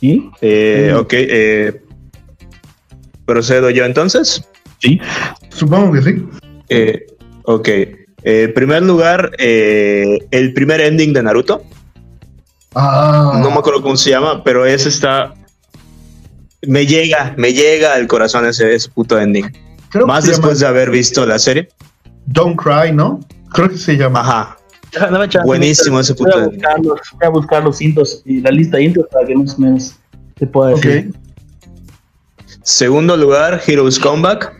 ¿Sí? 0.00 0.30
Eh. 0.40 0.94
Ok. 0.96 1.12
eh, 1.12 1.80
¿Procedo 3.24 3.70
yo 3.70 3.84
entonces? 3.84 4.44
Sí. 4.78 5.00
Supongo 5.50 5.92
que 5.92 6.02
sí. 6.02 6.26
Eh, 6.68 7.06
ok. 7.44 7.68
Eh, 7.68 7.96
en 8.22 8.54
primer 8.54 8.82
lugar, 8.82 9.30
eh, 9.38 10.18
el 10.30 10.52
primer 10.52 10.80
ending 10.80 11.12
de 11.12 11.22
Naruto. 11.22 11.62
Ah, 12.74 13.38
No 13.42 13.50
me 13.50 13.56
acuerdo 13.58 13.82
cómo 13.82 13.96
se 13.96 14.10
llama, 14.10 14.42
pero 14.44 14.64
ese 14.66 14.88
está. 14.88 15.34
Me 16.62 16.86
llega, 16.86 17.34
me 17.36 17.52
llega 17.52 17.94
al 17.94 18.06
corazón 18.06 18.46
ese, 18.46 18.74
ese 18.74 18.88
puto 18.90 19.18
ending. 19.18 19.50
creo 19.88 20.06
Más 20.06 20.24
después 20.26 20.60
de 20.60 20.66
haber 20.66 20.90
visto 20.90 21.24
la 21.26 21.38
serie. 21.38 21.68
Don't 22.26 22.60
Cry, 22.60 22.92
¿no? 22.92 23.20
Creo 23.52 23.68
que 23.70 23.78
se 23.78 23.96
llama. 23.96 24.20
Ajá. 24.20 24.56
Chance, 24.92 25.38
Buenísimo 25.44 26.00
ese 26.00 26.14
voy 26.14 26.28
a 26.30 26.34
puto. 26.34 26.50
buscar 26.50 26.78
los, 26.80 27.00
voy 27.12 27.26
a 27.26 27.28
buscar 27.28 27.64
los 27.64 27.80
intros 27.80 28.22
y 28.24 28.40
la 28.40 28.50
lista 28.50 28.76
de 28.76 28.84
intros 28.84 29.06
para 29.10 29.26
que 29.26 29.34
más 29.36 29.54
o 29.54 29.58
menos 29.60 29.94
te 30.36 30.46
pueda 30.46 30.70
decir. 30.70 31.14
Segundo 32.62 33.16
lugar, 33.16 33.60
Heroes 33.66 33.98
Comeback. 33.98 34.52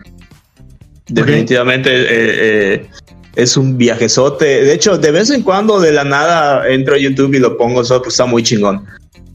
Definitivamente 1.09 1.91
eh, 1.93 2.75
eh, 2.75 2.91
es 3.37 3.57
un 3.57 3.77
viajezote. 3.77 4.45
De 4.45 4.73
hecho, 4.75 4.99
de 4.99 5.11
vez 5.11 5.31
en 5.31 5.43
cuando 5.43 5.81
de 5.81 5.93
la 5.93 6.05
nada 6.05 6.69
entro 6.69 6.95
a 6.95 6.99
YouTube 6.99 7.35
y 7.35 7.39
lo 7.39 7.57
pongo 7.57 7.85
solo, 7.85 8.03
pues 8.03 8.15
está 8.15 8.27
muy 8.27 8.43
chingón. 8.43 8.85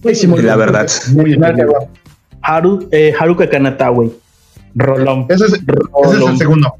Buenísimo. 0.02 0.38
La 0.38 0.56
verdad. 0.56 0.90
Muy. 1.14 1.38
Haru, 2.42 2.88
eh, 2.92 3.14
Haruka 3.18 3.50
Kanata, 3.50 3.90
güey. 3.90 4.12
Rolón. 4.76 5.26
Ese 5.30 5.46
es, 5.46 5.54
ese 5.54 6.18
es 6.18 6.30
el 6.30 6.38
segundo. 6.38 6.76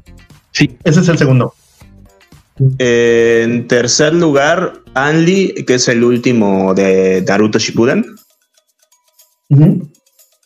Sí. 0.52 0.76
Ese 0.84 1.00
es 1.00 1.08
el 1.08 1.18
segundo. 1.18 1.54
Eh, 2.78 3.42
en 3.44 3.68
tercer 3.68 4.14
lugar, 4.14 4.74
Anli, 4.94 5.54
que 5.66 5.74
es 5.74 5.88
el 5.88 6.04
último 6.04 6.74
de 6.74 7.24
Naruto 7.26 7.58
Shippuden. 7.58 8.04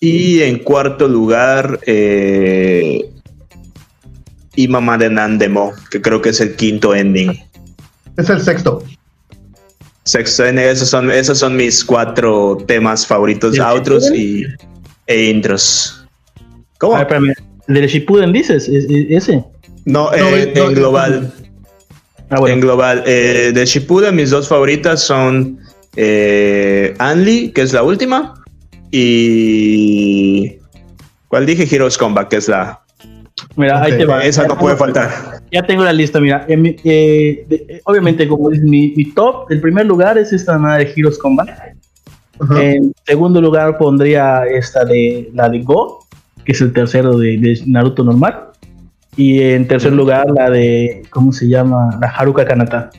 Y 0.01 0.43
en 0.43 0.59
cuarto 0.61 1.07
lugar, 1.07 1.81
eh, 1.87 3.10
Imama 4.57 4.99
de 4.99 5.09
Nandemo, 5.11 5.73
que 5.91 6.01
creo 6.03 6.21
que 6.21 6.31
es 6.31 6.41
el 6.41 6.57
quinto 6.57 6.95
ending. 6.95 7.39
Es 8.17 8.29
el 8.29 8.41
sexto. 8.41 8.83
Sexto 10.05 10.45
ending, 10.47 10.65
esos 10.65 10.89
son, 10.89 11.11
esos 11.11 11.39
son 11.39 11.57
mis 11.57 11.85
cuatro 11.85 12.59
temas 12.67 13.07
favoritos, 13.07 13.53
¿Del 13.53 13.63
outros 13.63 14.11
y, 14.13 14.45
e 15.07 15.25
intros. 15.31 16.05
¿Cómo? 16.79 16.95
A 16.97 17.05
ver, 17.05 17.07
espérame. 17.07 17.35
¿Del 17.69 17.87
Shippuden 17.87 18.33
dices? 18.33 18.69
¿Es- 18.69 18.85
es- 18.91 19.07
¿Ese? 19.11 19.45
No, 19.85 20.11
No, 20.11 20.15
eh, 20.15 20.21
no, 20.21 20.37
en 20.37 20.55
no. 20.55 20.81
global. 20.81 21.33
Ah, 22.31 22.39
bueno. 22.41 22.55
En 22.55 22.61
global. 22.61 23.03
Eh, 23.07 23.53
de 23.55 23.65
Shippuden, 23.67 24.15
mis 24.17 24.31
dos 24.31 24.49
favoritas 24.49 25.01
son 25.03 25.59
eh, 25.97 26.95
Anli, 26.99 27.51
que 27.53 27.63
es 27.63 27.73
la 27.73 27.83
última, 27.83 28.35
y. 28.91 30.57
¿Cuál 31.29 31.47
dije? 31.47 31.69
Heroes 31.73 31.97
Comeback, 31.97 32.29
que 32.29 32.37
es 32.37 32.49
la, 32.49 32.81
Mira, 33.57 33.83
ahí 33.83 33.93
te 33.99 34.05
va. 34.07 34.25
Esa 34.25 34.47
no 34.47 34.57
puede 34.57 34.77
faltar. 34.77 35.11
Ya 35.51 35.63
tengo 35.63 35.85
la 35.85 35.93
lista, 35.93 36.21
mira. 36.21 36.45
En 36.49 36.63
mi- 36.63 36.77
eh, 36.85 37.45
de- 37.49 37.81
obviamente, 37.85 38.27
como 38.29 38.51
es 38.51 38.61
mi, 38.61 38.93
mi 38.97 39.07
top, 39.13 39.51
el 39.51 39.61
primer 39.61 39.87
lugar 39.87 40.17
es 40.19 40.33
esta 40.33 40.57
nada 40.59 40.79
de 40.79 40.93
Heroes 40.97 41.19
Combat. 41.19 41.49
En 42.59 42.93
segundo 43.07 43.41
lugar 43.41 43.77
pondría 43.77 44.47
esta 44.47 44.85
de 44.85 45.31
la 45.35 45.49
de 45.49 45.61
Go, 45.61 46.07
que 46.45 46.53
es 46.53 46.61
el 46.61 46.73
tercero 46.73 47.19
de, 47.19 47.37
de 47.39 47.61
Naruto 47.67 48.03
normal. 48.05 48.47
Y 49.17 49.43
en 49.43 49.67
tercer 49.69 49.93
lugar 49.93 50.27
la 50.31 50.49
de, 50.49 51.03
¿cómo 51.11 51.33
se 51.33 51.49
llama? 51.49 51.99
La 52.01 52.07
Haruka 52.09 52.45
Kanata. 52.47 52.91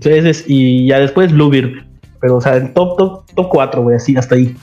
Entonces, 0.00 0.44
y 0.48 0.86
ya 0.88 0.98
después 0.98 1.30
Bluebeard. 1.32 1.84
Pero, 2.20 2.36
o 2.36 2.40
sea, 2.40 2.56
el 2.56 2.72
top, 2.72 2.96
top, 2.96 3.26
top 3.36 3.48
4, 3.50 3.82
güey, 3.82 3.96
así, 3.96 4.16
hasta 4.16 4.34
ahí. 4.34 4.56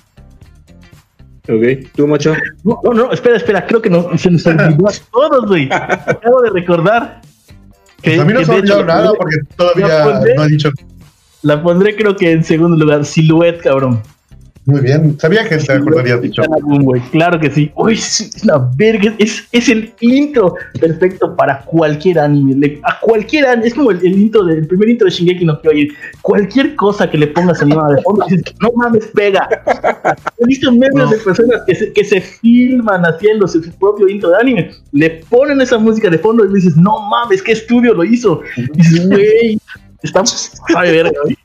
Ok, 1.50 1.90
tú, 1.96 2.08
macho. 2.08 2.36
No, 2.64 2.80
no, 2.84 2.94
no, 2.94 3.12
espera, 3.12 3.38
espera, 3.38 3.66
creo 3.66 3.82
que 3.82 3.90
no, 3.90 4.16
se 4.18 4.30
nos 4.30 4.46
olvidó 4.46 4.88
a 4.88 4.92
todos, 5.12 5.46
güey. 5.48 5.68
Acabo 5.72 6.42
de 6.42 6.50
recordar. 6.52 7.22
Pues 8.04 8.20
a 8.20 8.26
mí 8.26 8.34
no 8.34 8.40
que 8.40 8.46
se 8.46 8.52
me 8.52 8.58
ha 8.58 8.60
hecho, 8.62 8.86
nada 8.86 9.14
porque 9.14 9.38
todavía 9.56 10.04
pondré- 10.06 10.36
no 10.36 10.44
he 10.44 10.48
dicho. 10.50 10.70
La 11.44 11.62
pondré 11.64 11.96
creo 11.96 12.16
que 12.16 12.32
en 12.32 12.44
segundo 12.44 12.78
lugar, 12.78 13.06
Silhouette, 13.06 13.62
cabrón. 13.62 14.02
Muy 14.66 14.82
bien, 14.82 15.20
sabía 15.20 15.48
que 15.48 15.58
te 15.58 15.74
acordarías 15.74 16.22
dicho. 16.22 16.44
Claro 17.12 17.40
que 17.40 17.50
sí. 17.50 17.72
Uy, 17.76 17.94
es 17.94 18.32
una 18.44 18.70
verga. 18.76 19.14
Es, 19.18 19.48
es 19.52 19.70
el 19.70 19.92
intro 20.02 20.54
perfecto 20.80 21.36
para 21.36 21.62
cualquier 21.62 22.20
anime. 22.20 22.80
A 22.84 23.00
cualquier 23.00 23.46
anime. 23.48 23.68
Es 23.68 23.74
como 23.74 23.90
el, 23.92 23.98
el 24.06 24.20
intro 24.20 24.44
del 24.46 24.60
el 24.60 24.68
primer 24.68 24.90
intro 24.90 25.06
de 25.06 25.12
Shingeki 25.12 25.46
no 25.46 25.60
Kyojin. 25.62 25.90
Cualquier 26.22 26.76
cosa 26.76 27.10
que 27.10 27.18
le 27.18 27.28
pongas 27.28 27.62
animada 27.62 27.96
de 27.96 28.02
fondo, 28.04 28.24
dices, 28.30 28.54
no 28.62 28.70
mames, 28.76 29.08
pega. 29.08 29.50
He 30.38 30.46
visto 30.46 30.72
No. 30.72 31.08
de 31.10 31.18
personas 31.18 31.62
que 31.66 31.76
se, 31.76 31.94
que 31.94 32.04
se 32.04 32.22
filman 32.22 33.04
haciendo 33.04 33.48
su 33.48 33.62
propio 33.80 34.08
intro 34.08 34.30
de 34.30 34.36
anime. 34.38 34.72
Le 34.92 35.10
ponen 35.30 35.60
esa 35.62 35.80
música 35.80 36.10
de 36.10 36.20
fondo 36.20 36.46
y 36.46 36.54
dices, 36.54 36.78
no 36.78 37.00
mames, 37.10 37.42
¿qué 37.42 37.54
estudio 37.54 37.94
lo 37.96 38.04
hizo? 38.04 38.42
Y 38.58 38.78
dices, 38.78 39.08
güey, 39.10 39.58
está 40.04 40.24
sabe 40.26 40.92
verga, 40.92 41.20
güey. 41.24 41.36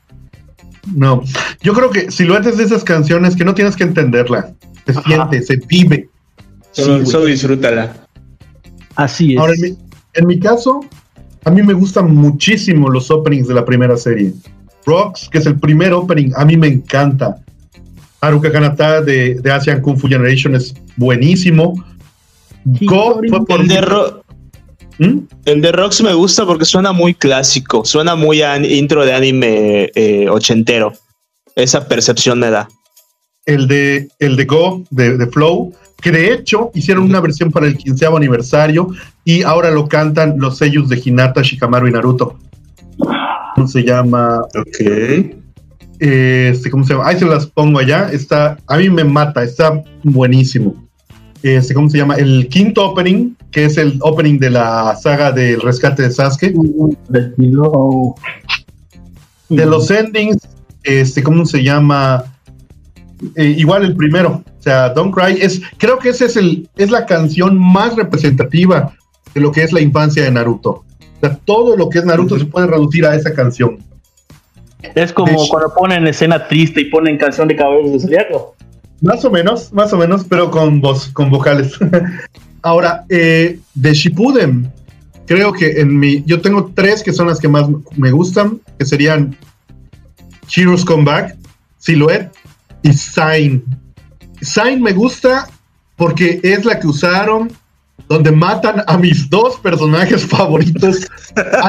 No, 0.95 1.23
yo 1.61 1.73
creo 1.73 1.89
que 1.89 2.11
Siluetas 2.11 2.57
de 2.57 2.63
esas 2.63 2.83
canciones 2.83 3.35
que 3.35 3.43
no 3.45 3.53
tienes 3.53 3.75
que 3.75 3.83
entenderla. 3.83 4.53
Se 4.85 4.91
Ajá. 4.91 5.01
siente, 5.05 5.41
se 5.43 5.57
vive. 5.67 6.09
Solo, 6.71 6.85
Sí, 6.87 6.91
güey. 7.01 7.05
solo 7.07 7.25
disfrútala. 7.25 7.93
Así 8.95 9.33
es. 9.33 9.39
Ahora, 9.39 9.53
en 9.53 9.61
mi, 9.61 9.77
en 10.13 10.27
mi 10.27 10.39
caso, 10.39 10.81
a 11.45 11.51
mí 11.51 11.61
me 11.61 11.73
gustan 11.73 12.13
muchísimo 12.15 12.89
los 12.89 13.11
openings 13.11 13.47
de 13.47 13.53
la 13.53 13.65
primera 13.65 13.97
serie. 13.97 14.33
Rocks, 14.85 15.27
que 15.29 15.39
es 15.39 15.45
el 15.45 15.59
primer 15.59 15.93
opening, 15.93 16.31
a 16.35 16.45
mí 16.45 16.55
me 16.57 16.67
encanta. 16.67 17.35
Haruka 18.21 18.51
Kanata 18.51 19.01
de, 19.01 19.35
de 19.35 19.51
Asian 19.51 19.81
Kung 19.81 19.97
Fu 19.97 20.07
Generation 20.07 20.55
es 20.55 20.73
buenísimo. 20.95 21.73
Go 22.65 23.21
fue 23.29 23.45
por 23.45 23.61
El 23.61 23.67
de, 23.67 23.81
Ro- 23.81 24.23
¿Mm? 24.99 25.19
el 25.45 25.61
de 25.61 25.71
Rox 25.71 26.01
me 26.01 26.13
gusta 26.13 26.45
porque 26.45 26.65
suena 26.65 26.91
muy 26.91 27.13
clásico. 27.13 27.85
Suena 27.85 28.15
muy 28.15 28.41
a 28.41 28.57
intro 28.57 29.05
de 29.05 29.13
anime 29.13 29.91
eh, 29.95 30.27
ochentero. 30.29 30.93
Esa 31.55 31.87
percepción 31.87 32.39
me 32.39 32.49
da. 32.49 32.67
el 33.45 33.67
de 33.67 34.09
el 34.19 34.35
de 34.35 34.45
Go 34.45 34.83
de, 34.89 35.17
de 35.17 35.27
Flow, 35.27 35.73
que 36.01 36.11
de 36.11 36.33
hecho 36.33 36.71
hicieron 36.75 37.05
una 37.05 37.21
versión 37.21 37.51
para 37.51 37.67
el 37.67 37.77
quinceavo 37.77 38.17
aniversario 38.17 38.89
y 39.23 39.43
ahora 39.43 39.71
lo 39.71 39.87
cantan 39.87 40.35
los 40.37 40.57
sellos 40.57 40.89
de 40.89 41.01
Hinata, 41.03 41.41
Shikamaru 41.41 41.87
y 41.87 41.91
Naruto. 41.91 42.37
¿Cómo 43.55 43.67
se 43.67 43.83
llama? 43.83 44.39
Ok. 44.55 45.35
Este, 45.99 46.69
¿cómo 46.69 46.83
se 46.83 46.93
llama? 46.93 47.07
Ahí 47.07 47.17
se 47.17 47.25
las 47.25 47.47
pongo 47.47 47.79
allá. 47.79 48.09
Está, 48.11 48.57
a 48.67 48.77
mí 48.77 48.89
me 48.89 49.03
mata, 49.03 49.43
está 49.43 49.81
buenísimo. 50.03 50.86
Este, 51.43 51.73
¿cómo 51.73 51.89
se 51.89 51.97
llama? 51.97 52.15
El 52.15 52.47
quinto 52.49 52.89
opening, 52.89 53.35
que 53.51 53.65
es 53.65 53.77
el 53.77 53.99
opening 54.01 54.39
de 54.39 54.49
la 54.49 54.95
saga 54.95 55.31
del 55.31 55.61
rescate 55.61 56.03
de 56.03 56.11
Sasuke. 56.11 56.53
De 59.49 59.65
los 59.65 59.91
endings, 59.91 60.37
este, 60.83 61.23
¿cómo 61.23 61.45
se 61.45 61.63
llama? 61.63 62.25
Eh, 63.35 63.55
igual 63.57 63.83
el 63.83 63.95
primero, 63.95 64.43
o 64.45 64.61
sea, 64.61 64.89
Don't 64.89 65.13
Cry, 65.13 65.41
es, 65.41 65.61
creo 65.77 65.97
que 65.97 66.09
esa 66.09 66.25
es, 66.25 66.37
el, 66.37 66.69
es 66.75 66.91
la 66.91 67.05
canción 67.05 67.57
más 67.57 67.95
representativa 67.95 68.93
de 69.33 69.41
lo 69.41 69.51
que 69.51 69.63
es 69.63 69.73
la 69.73 69.81
infancia 69.81 70.23
de 70.23 70.31
Naruto. 70.31 70.69
O 70.71 71.19
sea, 71.19 71.35
todo 71.45 71.75
lo 71.75 71.89
que 71.89 71.99
es 71.99 72.05
Naruto 72.05 72.37
se 72.37 72.45
puede 72.45 72.67
reducir 72.67 73.05
a 73.05 73.15
esa 73.15 73.33
canción. 73.33 73.79
Es 74.93 75.11
como 75.11 75.47
cuando 75.47 75.73
ponen 75.73 76.05
escena 76.05 76.47
triste 76.47 76.81
y 76.81 76.85
ponen 76.85 77.17
canción 77.17 77.47
de 77.47 77.55
caballeros 77.55 77.93
de 77.93 77.99
Zodiaco. 77.99 78.56
Más 79.01 79.23
o 79.25 79.31
menos, 79.31 79.71
más 79.73 79.93
o 79.93 79.97
menos, 79.97 80.25
pero 80.27 80.49
con 80.49 80.81
voz, 80.81 81.09
con 81.09 81.29
vocales. 81.29 81.73
Ahora, 82.63 83.05
eh, 83.09 83.59
de 83.75 83.93
Shippuden, 83.93 84.71
creo 85.27 85.53
que 85.53 85.79
en 85.79 85.99
mi, 85.99 86.23
yo 86.25 86.41
tengo 86.41 86.71
tres 86.73 87.03
que 87.03 87.13
son 87.13 87.27
las 87.27 87.39
que 87.39 87.47
más 87.47 87.67
me 87.95 88.11
gustan, 88.11 88.59
que 88.79 88.85
serían 88.85 89.37
Heroes 90.55 90.83
Come 90.83 91.03
Back, 91.03 91.35
Silhouette 91.77 92.31
y 92.81 92.93
Sign. 92.93 93.63
Sign 94.41 94.81
me 94.81 94.93
gusta 94.93 95.47
porque 95.95 96.39
es 96.43 96.65
la 96.65 96.79
que 96.79 96.87
usaron 96.87 97.51
donde 98.07 98.31
matan 98.31 98.83
a 98.87 98.97
mis 98.97 99.29
dos 99.29 99.57
personajes 99.57 100.25
favoritos, 100.25 101.07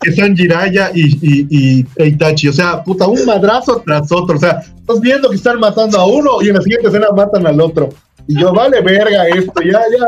que 0.00 0.12
son 0.12 0.36
Jiraya 0.36 0.90
y, 0.94 1.06
y, 1.20 1.46
y 1.50 1.86
e 1.96 2.06
Itachi. 2.06 2.48
O 2.48 2.52
sea, 2.52 2.82
puta, 2.82 3.06
un 3.06 3.24
madrazo 3.24 3.82
tras 3.84 4.10
otro. 4.12 4.36
O 4.36 4.40
sea, 4.40 4.60
estás 4.60 5.00
viendo 5.00 5.28
que 5.30 5.36
están 5.36 5.58
matando 5.58 5.98
a 5.98 6.06
uno 6.06 6.42
y 6.42 6.48
en 6.48 6.54
la 6.54 6.62
siguiente 6.62 6.88
escena 6.88 7.08
matan 7.14 7.46
al 7.46 7.60
otro. 7.60 7.88
Y 8.26 8.38
yo, 8.40 8.52
vale 8.52 8.80
verga 8.82 9.26
esto, 9.28 9.60
ya, 9.62 9.80
ya. 9.90 10.06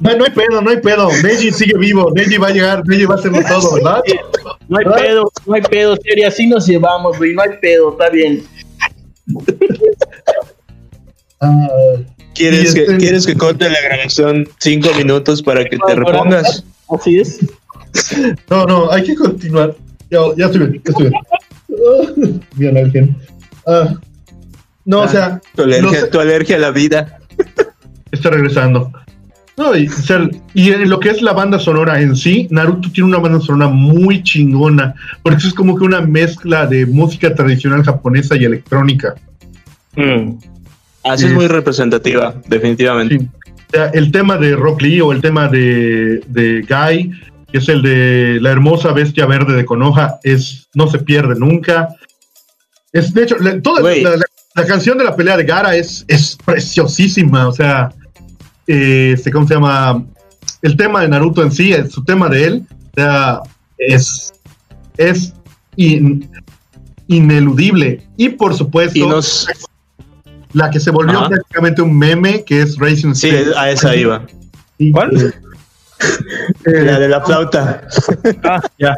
No, 0.00 0.16
no 0.16 0.24
hay 0.24 0.30
pedo, 0.30 0.60
no 0.60 0.70
hay 0.70 0.76
pedo. 0.76 1.08
Neji 1.22 1.52
sigue 1.52 1.76
vivo. 1.78 2.10
Neji 2.14 2.38
va 2.38 2.48
a 2.48 2.50
llegar, 2.52 2.86
Neji 2.86 3.04
va 3.06 3.14
a 3.14 3.18
hacerlo 3.18 3.40
todo, 3.48 3.74
¿verdad? 3.74 4.02
No 4.68 4.78
hay 4.78 4.84
¿Verdad? 4.84 5.02
pedo, 5.02 5.32
no 5.46 5.54
hay 5.54 5.62
pedo, 5.62 5.96
serio, 5.96 6.28
así 6.28 6.46
nos 6.46 6.66
llevamos, 6.66 7.18
güey, 7.18 7.34
no 7.34 7.42
hay 7.42 7.50
pedo, 7.60 7.92
está 7.92 8.10
bien. 8.10 8.44
Ah, 11.40 11.68
¿Quieres, 12.34 12.74
este- 12.74 12.86
que, 12.86 12.96
¿Quieres 12.98 13.26
que 13.26 13.36
corte 13.36 13.68
la 13.68 13.80
grabación 13.80 14.48
cinco 14.58 14.88
minutos 14.96 15.42
para 15.42 15.64
que 15.64 15.78
te 15.78 15.94
repongas? 15.94 16.64
Así 16.88 17.18
es. 17.18 17.40
no, 18.50 18.66
no, 18.66 18.90
hay 18.90 19.02
que 19.04 19.14
continuar. 19.14 19.74
Ya, 20.10 20.18
ya 20.36 20.46
estoy 20.46 20.60
bien, 20.66 20.82
ya 20.84 20.90
estoy 20.90 21.08
bien. 21.08 21.14
Ah, 21.70 22.40
bien, 22.56 22.76
alguien. 22.76 23.16
Ah, 23.66 23.94
no, 24.84 25.00
o 25.00 25.08
sea, 25.08 25.40
Tu 25.54 25.62
alergia, 25.62 26.00
los- 26.00 26.10
tu 26.10 26.20
alergia 26.20 26.56
a 26.56 26.60
la 26.60 26.70
vida. 26.70 27.18
está 28.12 28.30
regresando. 28.30 28.92
No, 29.56 29.74
y, 29.74 29.88
o 29.88 29.90
sea, 29.92 30.28
y 30.52 30.70
en 30.70 30.88
lo 30.90 31.00
que 31.00 31.08
es 31.08 31.22
la 31.22 31.32
banda 31.32 31.58
sonora 31.58 31.98
en 32.00 32.14
sí, 32.14 32.46
Naruto 32.50 32.90
tiene 32.92 33.08
una 33.08 33.18
banda 33.18 33.40
sonora 33.40 33.68
muy 33.68 34.22
chingona, 34.22 34.94
porque 35.22 35.46
es 35.46 35.54
como 35.54 35.76
que 35.78 35.84
una 35.84 36.02
mezcla 36.02 36.66
de 36.66 36.84
música 36.84 37.34
tradicional 37.34 37.82
japonesa 37.82 38.36
y 38.36 38.44
electrónica. 38.44 39.14
Así 41.02 41.22
Sí. 41.22 41.28
es 41.28 41.32
muy 41.34 41.46
representativa, 41.46 42.34
definitivamente. 42.48 43.18
Sí. 43.18 43.28
Sea, 43.76 43.90
el 43.92 44.10
tema 44.10 44.38
de 44.38 44.56
Rock 44.56 44.80
Lee 44.82 45.00
o 45.02 45.12
el 45.12 45.20
tema 45.20 45.48
de, 45.48 46.20
de 46.28 46.62
Guy, 46.62 47.10
que 47.52 47.58
es 47.58 47.68
el 47.68 47.82
de 47.82 48.38
la 48.40 48.50
hermosa 48.50 48.92
bestia 48.92 49.26
verde 49.26 49.54
de 49.54 49.64
Konoha, 49.66 50.18
es, 50.22 50.66
no 50.74 50.88
se 50.88 50.98
pierde 50.98 51.34
nunca. 51.38 51.88
Es, 52.92 53.12
de 53.12 53.24
hecho, 53.24 53.36
la, 53.38 53.60
toda 53.60 53.82
la, 54.02 54.16
la- 54.16 54.24
la 54.54 54.64
canción 54.66 54.96
de 54.96 55.04
la 55.04 55.14
pelea 55.14 55.36
de 55.36 55.44
Gara 55.44 55.76
es, 55.76 56.06
es 56.08 56.38
preciosísima. 56.42 57.46
O 57.48 57.52
sea, 57.52 57.90
eh, 58.66 59.12
este, 59.14 59.30
¿cómo 59.30 59.46
se 59.46 59.52
llama? 59.52 60.02
El 60.62 60.76
tema 60.78 61.02
de 61.02 61.08
Naruto 61.08 61.42
en 61.42 61.52
sí, 61.52 61.74
su 61.90 62.02
tema 62.02 62.30
de 62.30 62.44
él, 62.46 62.66
o 62.70 62.90
sea, 62.94 63.40
es, 63.76 64.32
es 64.96 65.34
in- 65.76 66.30
ineludible. 67.08 68.00
Y 68.16 68.30
por 68.30 68.54
supuesto, 68.54 68.98
Y 68.98 69.06
nos. 69.06 69.46
La 70.56 70.70
que 70.70 70.80
se 70.80 70.90
volvió 70.90 71.18
Ajá. 71.18 71.28
prácticamente 71.28 71.82
un 71.82 71.96
meme, 71.98 72.42
que 72.44 72.62
es 72.62 72.78
Racing 72.78 73.14
Sí, 73.14 73.30
a 73.56 73.70
esa 73.70 73.94
iba. 73.94 74.24
Y- 74.78 74.90
¿Cuál? 74.90 75.10
eh, 76.64 76.82
La 76.84 76.98
de 76.98 77.08
la 77.08 77.20
flauta. 77.20 77.82
Ah, 78.42 78.62
ya, 78.78 78.96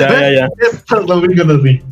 ya, 0.00 0.08
ya, 0.10 0.30
ya. 0.32 0.48
Estas 0.72 1.06
lo 1.06 1.18
ubican 1.18 1.50
así. 1.50 1.82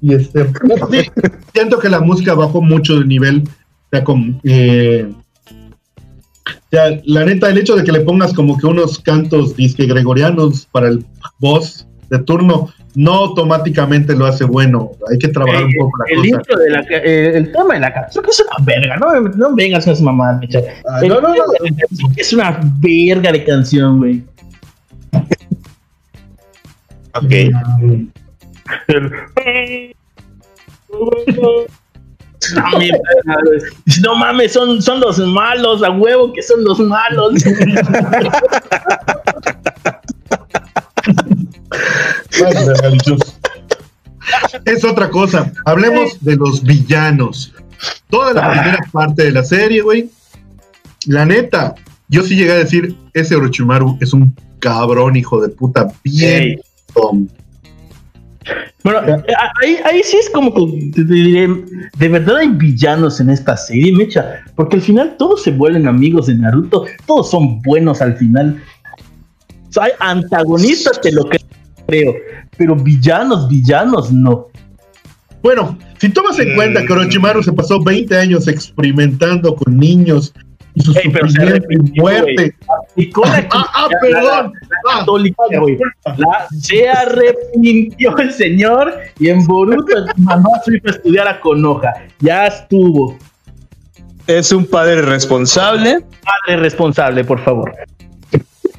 Y 0.00 0.14
este, 0.14 0.46
sí, 0.90 1.10
siento 1.52 1.78
que 1.80 1.88
la 1.88 2.00
música 2.00 2.34
bajó 2.34 2.62
mucho 2.62 3.00
de 3.00 3.06
nivel. 3.06 3.42
O 3.46 3.88
sea, 3.90 4.04
con, 4.04 4.40
eh, 4.44 5.10
o 5.10 6.70
sea, 6.70 7.00
la 7.04 7.24
neta, 7.24 7.48
el 7.50 7.58
hecho 7.58 7.74
de 7.74 7.82
que 7.82 7.90
le 7.92 8.00
pongas 8.00 8.32
como 8.34 8.56
que 8.56 8.66
unos 8.66 9.00
cantos 9.00 9.56
disque 9.56 9.86
gregorianos 9.86 10.66
para 10.70 10.88
el 10.88 11.04
boss 11.40 11.86
de 12.10 12.18
turno, 12.20 12.72
no 12.94 13.12
automáticamente 13.14 14.14
lo 14.16 14.26
hace 14.26 14.44
bueno. 14.44 14.90
Hay 15.10 15.18
que 15.18 15.28
trabajar 15.28 15.64
un 15.64 15.72
poco 15.78 15.90
la 15.98 16.04
El 16.10 16.16
cosa. 16.16 16.28
intro 16.28 16.58
de 16.58 16.70
la 16.70 16.80
eh, 16.90 17.32
el 17.36 17.52
tema 17.52 17.74
de 17.74 17.80
la 17.80 17.92
canción 17.94 18.24
que 18.24 18.30
es 18.30 18.40
una 18.40 18.64
verga, 18.64 18.96
no, 18.96 19.20
me- 19.20 19.30
no 19.36 19.54
vengas 19.54 19.84
con 19.84 19.92
esa 19.92 20.02
mamá, 20.04 20.32
mecha. 20.40 20.60
Ah, 20.88 21.00
no, 21.06 21.20
no, 21.20 21.34
no. 21.34 21.44
Es 22.16 22.32
una 22.32 22.58
verga 22.80 23.30
de 23.32 23.44
canción, 23.44 23.98
güey. 23.98 24.22
Ok. 27.14 27.32
Mm, 30.90 31.26
no 34.02 34.14
mames, 34.16 34.52
son, 34.52 34.80
son 34.80 35.00
los 35.00 35.18
malos, 35.18 35.82
a 35.82 35.90
huevo 35.90 36.32
que 36.32 36.42
son 36.42 36.64
los 36.64 36.78
malos. 36.80 37.44
es 44.64 44.84
otra 44.84 45.10
cosa. 45.10 45.52
Hablemos 45.64 46.22
de 46.22 46.36
los 46.36 46.62
villanos. 46.62 47.54
Toda 48.10 48.34
la 48.34 48.50
primera 48.50 48.78
parte 48.92 49.24
de 49.24 49.32
la 49.32 49.44
serie, 49.44 49.82
güey. 49.82 50.10
La 51.06 51.24
neta, 51.24 51.74
yo 52.08 52.22
sí 52.22 52.36
llegué 52.36 52.52
a 52.52 52.56
decir, 52.56 52.96
ese 53.14 53.36
Orochimaru 53.36 53.98
es 54.00 54.12
un 54.12 54.34
cabrón, 54.58 55.16
hijo 55.16 55.40
de 55.40 55.48
puta, 55.48 55.92
bien. 56.02 56.60
Bueno, 58.82 59.00
ahí, 59.62 59.76
ahí 59.84 60.00
sí 60.02 60.16
es 60.16 60.30
como 60.30 60.54
que 60.54 61.02
de, 61.02 62.08
verdad 62.08 62.38
hay 62.38 62.48
villanos 62.48 63.20
en 63.20 63.30
esta 63.30 63.56
serie, 63.56 63.92
Mecha, 63.92 64.42
porque 64.54 64.76
al 64.76 64.82
final 64.82 65.16
todos 65.18 65.42
se 65.42 65.50
vuelven 65.50 65.86
amigos 65.86 66.26
de 66.26 66.34
Naruto, 66.34 66.86
todos 67.06 67.30
son 67.30 67.60
buenos 67.62 68.00
al 68.00 68.16
final. 68.16 68.62
hay 69.78 69.92
antagonistas 70.00 70.98
que 70.98 71.12
lo 71.12 71.24
creo, 71.88 72.14
pero 72.56 72.76
villanos, 72.76 73.48
villanos 73.48 74.12
no. 74.12 74.48
Bueno, 75.42 75.78
si 75.98 76.10
tomas 76.10 76.38
en 76.38 76.54
cuenta 76.54 76.84
que 76.84 76.92
Orochimaru 76.92 77.42
se 77.42 77.52
pasó 77.52 77.82
20 77.82 78.16
años 78.16 78.46
experimentando 78.46 79.54
con 79.56 79.76
niños 79.76 80.34
y 80.74 80.80
su 80.82 80.92
muerte. 81.96 82.54
ah, 83.24 83.70
ah, 83.74 83.88
perdón. 84.02 84.52
Ah, 84.90 85.06
la, 86.18 86.46
se 86.60 86.88
arrepintió 86.88 88.16
el 88.18 88.32
señor 88.32 88.92
y 89.18 89.28
en 89.28 89.44
Boruto 89.46 90.06
mandó 90.18 90.54
a 90.60 90.62
su 90.64 90.74
hijo 90.74 90.88
a 90.88 90.90
estudiar 90.90 91.28
a 91.28 91.40
Konoha. 91.40 91.94
Ya 92.20 92.46
estuvo. 92.48 93.16
Es 94.26 94.52
un 94.52 94.66
padre 94.66 95.00
responsable. 95.02 96.00
Padre 96.22 96.60
responsable, 96.60 97.24
por 97.24 97.40
favor. 97.40 97.72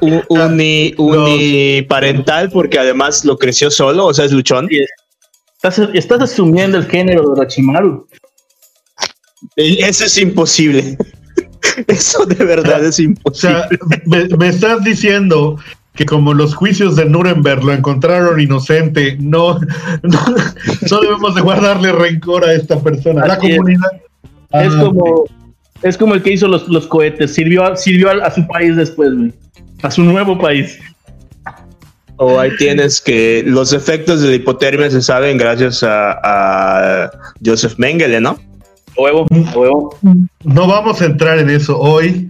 Uni, 0.02 0.94
uniparental, 0.98 2.50
porque 2.50 2.80
además 2.80 3.26
lo 3.26 3.38
creció 3.38 3.70
solo, 3.72 4.08
o 4.08 4.14
sea, 4.14 4.26
es 4.26 4.32
luchón. 4.32 4.68
Estás, 5.56 5.90
estás 5.94 6.22
asumiendo 6.22 6.78
el 6.78 6.86
género 6.86 7.22
de 7.22 7.28
Orochimaru. 7.28 8.08
Eso 9.56 10.06
es 10.06 10.18
imposible. 10.18 10.98
Eso 11.88 12.26
de 12.26 12.44
verdad 12.46 12.84
es 12.84 13.00
imposible. 13.00 13.58
O 13.58 13.68
sea, 13.68 13.70
me, 14.38 14.48
estás 14.48 14.84
diciendo 14.84 15.58
que 15.96 16.06
como 16.06 16.34
los 16.34 16.56
juicios 16.56 16.96
de 16.96 17.06
Nuremberg 17.06 17.64
lo 17.64 17.74
encontraron 17.74 18.40
inocente, 18.40 19.18
no, 19.20 19.60
no, 20.04 21.02
debemos 21.02 21.36
de 21.36 21.42
guardarle 21.42 21.92
rencor 21.92 22.46
a 22.46 22.54
esta 22.54 22.82
persona. 22.82 23.26
La 23.26 23.38
comunidad. 23.38 23.92
Es 24.52 24.74
ah, 24.74 24.80
como, 24.82 25.26
es 25.84 25.98
como 25.98 26.16
el 26.16 26.24
que 26.24 26.34
hizo 26.34 26.48
los, 26.48 26.68
los 26.68 26.88
cohetes, 26.88 27.34
sirvió, 27.34 27.76
sirvió 27.76 28.10
a, 28.10 28.32
su 28.32 28.48
país 28.48 28.76
después, 28.76 29.12
A 29.82 29.92
su 29.92 30.04
nuevo 30.04 30.38
país. 30.38 30.80
O 32.18 32.38
ahí 32.38 32.52
tienes 32.58 33.00
que 33.00 33.44
los 33.46 33.72
efectos 33.72 34.22
de 34.22 34.30
la 34.30 34.36
hipotermia 34.36 34.92
se 34.92 35.02
saben 35.02 35.38
gracias 35.38 35.84
a, 35.84 36.20
a 36.22 37.12
Joseph 37.44 37.76
Mengele, 37.78 38.20
¿no? 38.20 38.38
Huevo, 38.98 39.26
huevo. 39.56 39.98
No 40.44 40.68
vamos 40.68 41.02
a 41.02 41.06
entrar 41.06 41.40
en 41.40 41.50
eso 41.50 41.80
hoy. 41.80 42.30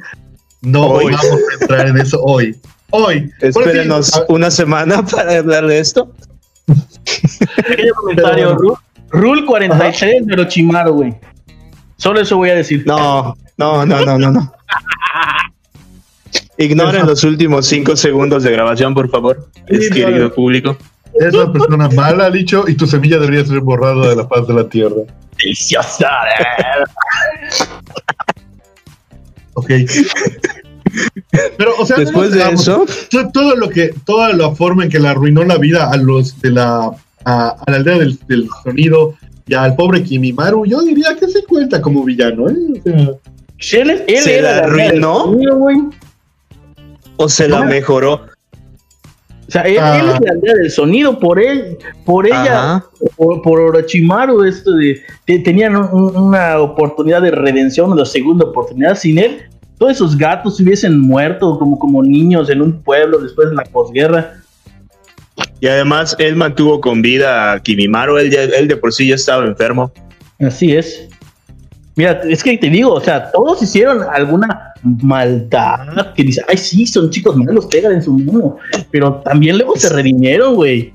No 0.62 0.94
vamos 0.94 1.16
a 1.16 1.62
entrar 1.62 1.88
en 1.88 1.98
eso 1.98 2.22
hoy. 2.22 2.56
Hoy. 2.92 3.32
Espérenos 3.42 4.24
una 4.28 4.52
semana 4.52 5.04
para 5.12 5.40
hablar 5.40 5.66
de 5.66 5.80
esto. 5.80 6.14
Pequeño 7.68 7.94
comentario, 7.96 8.58
Rule 9.10 9.46
43 9.46 10.28
de 10.28 10.34
Orochimaru, 10.34 10.94
güey. 10.94 11.16
Solo 11.98 12.22
eso 12.22 12.38
voy 12.38 12.50
a 12.52 12.56
decir. 12.56 12.84
No, 12.86 13.36
no, 13.58 13.86
no, 13.86 14.06
no, 14.06 14.18
no, 14.18 14.32
no. 14.32 14.54
Ignoren 16.60 17.06
los 17.06 17.24
últimos 17.24 17.68
cinco 17.68 17.96
segundos 17.96 18.44
de 18.44 18.52
grabación, 18.52 18.94
por 18.94 19.10
favor, 19.10 19.48
es 19.68 19.90
querido 19.90 20.34
público. 20.34 20.78
Es 21.18 21.34
una 21.34 21.52
persona 21.52 21.90
mala, 21.90 22.26
ha 22.26 22.32
dicho, 22.32 22.66
y 22.68 22.76
tu 22.76 22.86
semilla 22.86 23.18
debería 23.18 23.46
ser 23.46 23.62
borrada 23.62 24.10
de 24.10 24.16
la 24.18 24.28
paz 24.28 24.46
de 24.46 24.54
la 24.54 24.68
tierra 24.68 25.04
deliciosa. 25.38 26.10
ok. 29.54 29.72
Pero, 31.58 31.74
o 31.78 31.86
sea, 31.86 31.98
después 31.98 32.32
de 32.32 32.42
eso, 32.52 32.86
todo 33.32 33.56
lo 33.56 33.70
que, 33.70 33.94
toda 34.06 34.34
la 34.34 34.52
forma 34.52 34.84
en 34.84 34.90
que 34.90 35.00
le 35.00 35.08
arruinó 35.08 35.46
la 35.46 35.58
vida 35.58 35.90
a 35.90 35.96
los 35.96 36.42
de 36.42 36.52
la, 36.52 36.92
a, 37.24 37.56
la 37.68 37.76
aldea 37.76 38.00
del, 38.00 38.50
sonido 38.64 39.16
y 39.48 39.54
al 39.54 39.76
pobre 39.76 40.04
Kimimaru, 40.04 40.66
yo 40.66 40.82
diría 40.82 41.16
que 41.18 41.28
se 41.30 41.44
cuenta 41.46 41.82
como 41.82 42.04
villano, 42.04 42.50
¿eh? 42.50 42.56
O 42.86 43.20
sea, 43.60 43.82
él, 43.82 44.04
¿Se 44.22 44.42
la 44.42 44.58
arruinó? 44.60 45.38
¿O 47.22 47.28
se 47.28 47.50
la 47.50 47.64
mejoró? 47.64 48.14
O 48.14 49.52
sea, 49.52 49.64
él, 49.64 49.76
es 49.76 50.22
la 50.22 50.32
aldea 50.32 50.54
del 50.54 50.72
sonido, 50.72 51.20
por 51.20 51.38
él, 51.38 51.78
por 52.06 52.26
ella, 52.26 52.82
por, 53.18 53.60
Orochimaru, 53.60 54.44
esto 54.44 54.72
de, 54.74 55.02
tenían 55.44 55.76
una 55.76 56.60
oportunidad 56.60 57.22
de 57.22 57.32
redención, 57.32 57.92
una 57.92 58.06
segunda 58.06 58.46
oportunidad. 58.46 58.96
Sin 58.96 59.18
él, 59.18 59.42
todos 59.78 59.94
esos 59.94 60.18
gatos 60.18 60.60
hubiesen 60.62 60.98
muerto 60.98 61.60
como, 61.60 61.78
como 61.78 62.02
niños 62.04 62.50
en 62.50 62.62
un 62.62 62.82
pueblo 62.82 63.20
después 63.20 63.50
de 63.50 63.56
la 63.56 63.64
posguerra. 63.64 64.36
Y 65.60 65.68
además, 65.68 66.16
él 66.20 66.38
mantuvo 66.38 66.80
con 66.80 67.02
vida 67.02 67.52
a 67.52 67.60
Kimimaru, 67.60 68.18
él, 68.18 68.34
él 68.34 68.68
de 68.68 68.78
por 68.78 68.94
sí 68.94 69.10
ya 69.10 69.16
estaba 69.16 69.46
enfermo. 69.46 69.92
Así 70.40 70.74
es. 70.74 71.10
Mira, 71.96 72.22
es 72.30 72.44
que 72.44 72.58
te 72.58 72.70
digo, 72.70 72.94
o 72.94 73.02
sea, 73.02 73.30
todos 73.32 73.62
hicieron 73.62 74.04
alguna 74.10 74.59
maldad 75.02 76.14
que 76.16 76.24
dice, 76.24 76.42
ay, 76.48 76.58
sí, 76.58 76.86
son 76.86 77.10
chicos 77.10 77.36
malos, 77.36 77.66
pegan 77.68 77.94
en 77.94 78.04
su 78.04 78.14
mundo, 78.14 78.58
pero 78.92 79.22
también 79.26 79.58
luego 79.58 79.76
se 79.76 79.90
redimieron, 79.90 80.56
güey. 80.56 80.94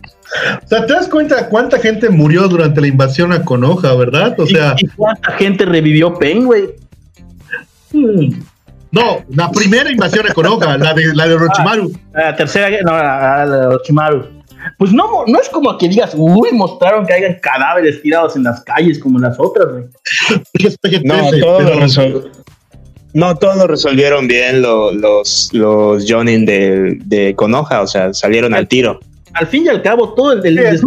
O 0.64 0.66
sea, 0.66 0.86
¿te 0.86 0.92
das 0.92 1.08
cuenta 1.08 1.48
cuánta 1.48 1.78
gente 1.78 2.08
murió 2.08 2.48
durante 2.48 2.80
la 2.80 2.86
invasión 2.86 3.32
a 3.32 3.44
Konoha, 3.44 3.94
verdad? 3.94 4.34
O 4.38 4.46
sea, 4.46 4.74
¿y 4.78 4.86
cuánta 4.88 5.32
gente 5.32 5.64
revivió 5.64 6.14
Pen, 6.14 6.46
güey? 6.46 6.70
No, 7.92 9.24
la 9.28 9.50
primera 9.50 9.90
invasión 9.90 10.28
a 10.28 10.32
Konoha, 10.32 10.76
la 10.78 10.94
de, 10.94 11.14
la 11.14 11.26
de 11.26 11.34
Orochimaru. 11.34 11.92
Ah, 12.14 12.30
la 12.30 12.36
tercera, 12.36 12.70
no, 12.82 12.92
la, 12.92 13.46
de 13.46 13.66
Orochimaru. 13.66 14.34
Pues 14.78 14.92
no, 14.92 15.24
no 15.26 15.40
es 15.40 15.48
como 15.50 15.76
que 15.76 15.88
digas, 15.88 16.14
uy, 16.16 16.50
mostraron 16.52 17.06
que 17.06 17.12
hayan 17.12 17.34
cadáveres 17.40 18.00
tirados 18.02 18.34
en 18.34 18.44
las 18.44 18.62
calles 18.62 18.98
como 18.98 19.18
las 19.18 19.38
otras, 19.38 19.68
güey. 19.70 19.84
no, 21.04 21.30
todo 21.40 21.60
lo. 21.60 22.44
No, 23.14 23.36
todos 23.36 23.56
lo 23.56 23.68
resolvieron 23.68 24.26
bien 24.26 24.60
los, 24.60 25.50
los 25.52 26.04
Jonin 26.06 26.44
de, 26.44 26.98
de 27.04 27.34
Konoha, 27.36 27.82
o 27.82 27.86
sea, 27.86 28.12
salieron 28.12 28.54
al 28.54 28.66
tiro. 28.66 28.98
Al 29.34 29.46
fin 29.46 29.64
y 29.66 29.68
al 29.68 29.82
cabo, 29.82 30.14
todo 30.14 30.32
el, 30.32 30.58
el 30.58 30.80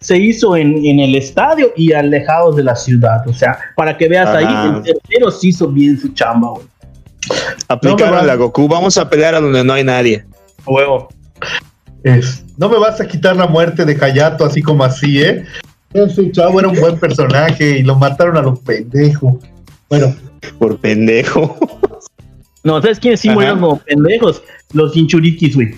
se 0.00 0.16
hizo 0.18 0.56
en, 0.56 0.84
en, 0.84 1.00
el 1.00 1.16
estadio 1.16 1.72
y 1.76 1.92
alejados 1.92 2.56
de 2.56 2.64
la 2.64 2.76
ciudad. 2.76 3.26
O 3.28 3.32
sea, 3.32 3.58
para 3.76 3.96
que 3.96 4.08
veas 4.08 4.28
ahí, 4.28 4.46
el 4.46 4.82
tercero 4.82 5.30
sí 5.30 5.48
hizo 5.48 5.68
bien 5.68 5.98
su 5.98 6.08
chamba, 6.14 6.50
güey. 6.50 6.66
Aplicaron 7.68 8.18
a 8.18 8.22
la 8.22 8.36
Goku, 8.36 8.68
vamos 8.68 8.96
a 8.96 9.08
pelear 9.08 9.34
a 9.34 9.40
donde 9.40 9.62
no 9.64 9.72
hay 9.72 9.84
nadie. 9.84 10.24
Huevo. 10.64 11.08
Es, 12.04 12.44
no 12.56 12.68
me 12.68 12.78
vas 12.78 13.00
a 13.00 13.06
quitar 13.06 13.36
la 13.36 13.46
muerte 13.46 13.84
de 13.84 13.96
Hayato 14.00 14.44
así 14.44 14.62
como 14.62 14.84
así, 14.84 15.22
¿eh? 15.22 15.44
Ese 15.92 16.30
chavo 16.30 16.60
era 16.60 16.68
un 16.68 16.80
buen 16.80 16.98
personaje 16.98 17.78
y 17.78 17.82
lo 17.82 17.96
mataron 17.96 18.36
a 18.36 18.42
los 18.42 18.60
pendejos. 18.60 19.34
Bueno. 19.88 20.14
Por 20.58 20.78
pendejo. 20.78 21.56
No, 22.62 22.78
¿sabes 22.82 23.00
quiénes 23.00 23.20
sí 23.20 23.30
murieron 23.30 23.58
como 23.58 23.78
pendejos? 23.78 24.42
Los 24.74 24.92
Jinchurikis, 24.92 25.54
güey. 25.54 25.74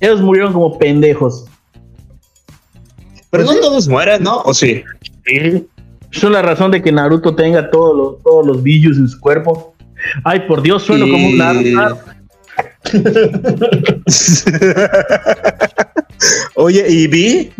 Ellos 0.00 0.20
murieron 0.20 0.52
como 0.52 0.76
pendejos. 0.78 1.44
Pero 3.30 3.44
no 3.44 3.54
todos 3.60 3.86
mueren, 3.86 4.24
¿no? 4.24 4.40
¿O 4.40 4.52
sí? 4.52 4.82
Sí. 5.24 5.64
Eso 6.10 6.26
es 6.26 6.32
la 6.32 6.42
razón 6.42 6.72
de 6.72 6.82
que 6.82 6.90
Naruto 6.90 7.36
tenga 7.36 7.70
todos 7.70 7.96
los, 7.96 8.20
todos 8.24 8.44
los 8.44 8.66
en 8.66 9.08
su 9.08 9.20
cuerpo. 9.20 9.76
Ay, 10.24 10.40
por 10.48 10.60
Dios, 10.60 10.82
sueno 10.82 11.06
como 11.06 11.28
un 11.28 11.38
Naruto. 11.38 12.00
Oye, 16.56 16.84
¿y 16.88 17.06
Vi? 17.06 17.52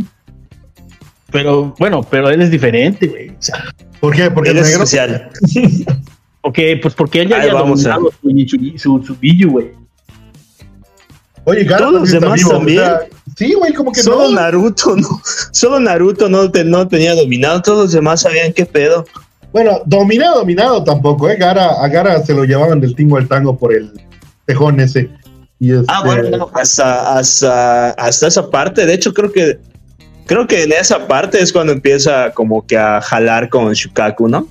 Pero 1.30 1.74
bueno, 1.78 2.02
pero 2.08 2.28
él 2.28 2.42
es 2.42 2.50
diferente, 2.50 3.06
güey. 3.06 3.30
O 3.30 3.36
sea, 3.38 3.64
¿Por 4.00 4.14
qué? 4.14 4.30
Porque 4.30 4.50
él 4.50 4.58
es 4.58 4.70
especial. 4.70 5.30
ok, 6.44 6.58
pues 6.80 6.94
porque 6.94 7.22
él 7.22 7.28
ya 7.28 7.40
había 7.40 7.52
dominado 7.52 8.10
su, 8.22 8.78
su, 8.78 9.02
su 9.02 9.50
güey. 9.50 9.72
Oye, 11.46 11.64
Todos 11.64 11.92
los 11.92 12.10
demás 12.10 12.40
también. 12.48 12.84
sí, 13.36 13.52
güey, 13.54 13.72
como 13.74 13.92
que 13.92 14.02
Solo 14.02 14.30
Naruto, 14.30 14.96
no. 14.96 15.20
Solo 15.52 15.80
Naruto 15.80 16.28
no, 16.28 16.50
no 16.64 16.88
tenía 16.88 17.14
dominado. 17.14 17.60
Todos 17.60 17.78
los 17.84 17.92
demás 17.92 18.22
sabían 18.22 18.52
qué 18.52 18.64
pedo. 18.64 19.04
Bueno, 19.52 19.82
dominado, 19.84 20.38
dominado 20.38 20.82
tampoco, 20.82 21.28
¿eh? 21.28 21.36
Gara, 21.36 21.66
a 21.82 21.88
Gara 21.88 22.22
se 22.24 22.34
lo 22.34 22.44
llevaban 22.44 22.80
del 22.80 22.94
tingo 22.94 23.18
al 23.18 23.28
tango 23.28 23.56
por 23.58 23.74
el 23.74 23.92
tejón 24.46 24.80
ese. 24.80 25.10
ah, 25.88 26.02
bueno, 26.04 26.50
hasta, 26.54 27.18
hasta, 27.18 27.90
hasta 27.90 28.26
esa 28.26 28.50
parte. 28.50 28.86
De 28.86 28.94
hecho, 28.94 29.12
creo 29.12 29.30
que 29.30 29.58
Creo 30.26 30.46
que 30.46 30.62
en 30.62 30.72
esa 30.72 31.06
parte 31.06 31.42
es 31.42 31.52
cuando 31.52 31.72
empieza 31.72 32.30
como 32.32 32.66
que 32.66 32.78
a 32.78 33.00
jalar 33.00 33.50
con 33.50 33.72
Shukaku, 33.72 34.28
¿no? 34.28 34.46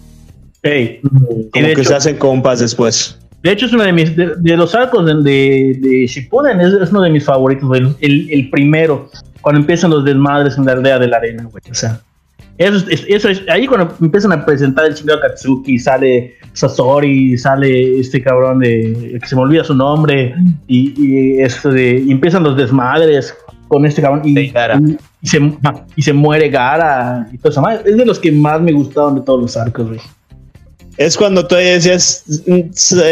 Ey, 0.64 1.02
Como 1.02 1.52
que 1.52 1.84
se 1.84 1.94
hacen 1.94 2.18
compas 2.18 2.60
después. 2.60 3.20
De 3.44 3.52
hecho, 3.52 3.66
es 3.66 3.74
uno 3.74 3.84
de 3.84 3.92
mis. 3.92 4.16
De, 4.16 4.34
de 4.38 4.58
los 4.58 4.74
arcos 4.74 5.06
de, 5.06 5.16
de, 5.16 5.78
de 5.82 6.08
Shippuden, 6.08 6.62
es, 6.62 6.74
es, 6.74 6.90
uno 6.92 7.02
de 7.02 7.10
mis 7.10 7.26
favoritos. 7.26 7.70
El, 8.00 8.30
el, 8.32 8.50
primero, 8.50 9.10
cuando 9.42 9.60
empiezan 9.60 9.92
los 9.92 10.06
desmadres 10.06 10.58
en 10.58 10.66
la 10.66 10.72
aldea 10.72 10.98
de 10.98 11.08
la 11.08 11.18
arena, 11.18 11.44
güey. 11.44 11.62
O 11.70 11.74
sea, 11.74 12.00
eso 12.58 12.78
es, 12.90 13.06
eso 13.10 13.28
es. 13.28 13.42
Ahí 13.50 13.68
cuando 13.68 13.94
empiezan 14.00 14.32
a 14.32 14.46
presentar 14.46 14.86
el 14.86 14.96
chingado 14.96 15.20
Katsuki, 15.20 15.78
sale 15.78 16.36
Sasori, 16.54 17.38
sale 17.38 18.00
este 18.00 18.22
cabrón 18.24 18.60
de. 18.60 19.20
que 19.22 19.28
se 19.28 19.36
me 19.36 19.42
olvida 19.42 19.66
su 19.66 19.76
nombre, 19.76 20.34
y, 20.68 20.94
y 20.98 21.42
esto 21.42 21.70
de. 21.70 22.02
Y 22.08 22.12
empiezan 22.14 22.44
los 22.44 22.56
desmadres 22.56 23.36
con 23.68 23.86
este 23.86 24.02
cabrón. 24.02 24.22
Y, 24.24 24.40
y, 24.40 24.54
y, 25.22 25.28
se, 25.28 25.52
y 25.98 26.02
se 26.02 26.14
muere 26.14 26.48
Gara 26.48 27.28
y 27.34 27.38
todo 27.38 27.52
eso. 27.52 27.70
Es 27.86 27.98
de 27.98 28.06
los 28.06 28.20
que 28.20 28.32
más 28.32 28.62
me 28.62 28.72
gustaron 28.72 29.16
de 29.16 29.22
todos 29.22 29.42
los 29.42 29.58
arcos, 29.58 29.90
güey 29.90 30.00
es 30.98 31.18
cuando 31.18 31.48
tú 31.48 31.56
decías 31.56 32.24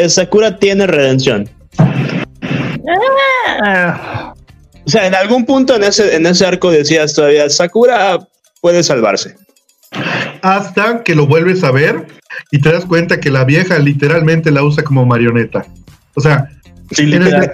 Sakura 0.08 0.58
tiene 0.58 0.88
redención. 0.88 1.50
Ah. 3.64 4.34
O 4.86 4.90
sea, 4.90 5.08
en 5.08 5.16
algún 5.16 5.46
punto 5.46 5.76
en 5.76 5.84
ese, 5.84 6.16
en 6.16 6.26
ese 6.26 6.46
arco 6.46 6.72
decías 6.72 7.14
todavía 7.14 7.50
Sakura 7.50 8.20
puede 8.62 8.84
salvarse. 8.84 9.36
Hasta 10.42 11.04
que 11.04 11.16
lo 11.16 11.28
vuelves 11.28 11.64
a 11.64 11.72
ver 11.72 12.08
y 12.52 12.62
te 12.62 12.72
das 12.72 12.86
cuenta 12.86 13.20
que 13.20 13.30
la 13.30 13.44
vieja 13.44 13.78
literalmente 13.78 14.52
la 14.52 14.64
usa 14.64 14.84
como 14.84 15.06
marioneta. 15.06 15.66
O 16.16 16.22
sea, 16.22 16.50
sí, 16.92 17.04
en, 17.04 17.24
el, 17.24 17.52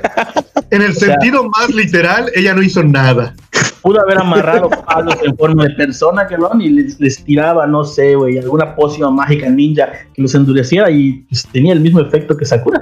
en, 0.71 0.81
el, 0.81 0.95
sentido 0.95 1.49
más 1.49 1.69
literal, 1.69 2.31
ella 2.35 2.53
no 2.53 2.61
hizo 2.61 2.83
nada. 2.83 3.35
Pudo 3.87 4.01
haber 4.01 4.17
amarrado 4.17 4.69
palos 4.85 5.15
en 5.23 5.37
forma 5.37 5.63
de 5.63 5.69
persona, 5.75 6.27
no, 6.37 6.59
y 6.59 6.69
les, 6.71 6.99
les 6.99 7.23
tiraba, 7.23 7.65
no 7.65 7.85
sé, 7.85 8.15
güey, 8.15 8.37
alguna 8.37 8.75
pócima 8.75 9.09
mágica 9.09 9.49
ninja 9.49 9.89
que 10.13 10.21
los 10.21 10.35
endureciera 10.35 10.91
y 10.91 11.25
pues, 11.29 11.47
tenía 11.53 11.71
el 11.71 11.79
mismo 11.79 12.01
efecto 12.01 12.35
que 12.35 12.43
Sakura. 12.43 12.81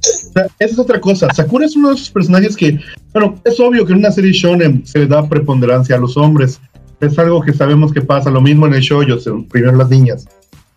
Esa 0.00 0.48
es 0.58 0.78
otra 0.78 0.98
cosa. 0.98 1.28
Sakura 1.34 1.66
es 1.66 1.76
uno 1.76 1.90
de 1.90 1.96
esos 1.96 2.08
personajes 2.08 2.56
que, 2.56 2.80
bueno, 3.12 3.34
es 3.44 3.60
obvio 3.60 3.84
que 3.84 3.92
en 3.92 3.98
una 3.98 4.10
serie 4.10 4.32
shonen 4.32 4.86
se 4.86 5.00
le 5.00 5.06
da 5.06 5.28
preponderancia 5.28 5.96
a 5.96 5.98
los 5.98 6.16
hombres. 6.16 6.58
Es 7.00 7.18
algo 7.18 7.42
que 7.42 7.52
sabemos 7.52 7.92
que 7.92 8.00
pasa, 8.00 8.30
lo 8.30 8.40
mismo 8.40 8.66
en 8.66 8.72
el 8.72 8.80
shoujo, 8.80 9.18
primero 9.50 9.76
las 9.76 9.90
niñas. 9.90 10.26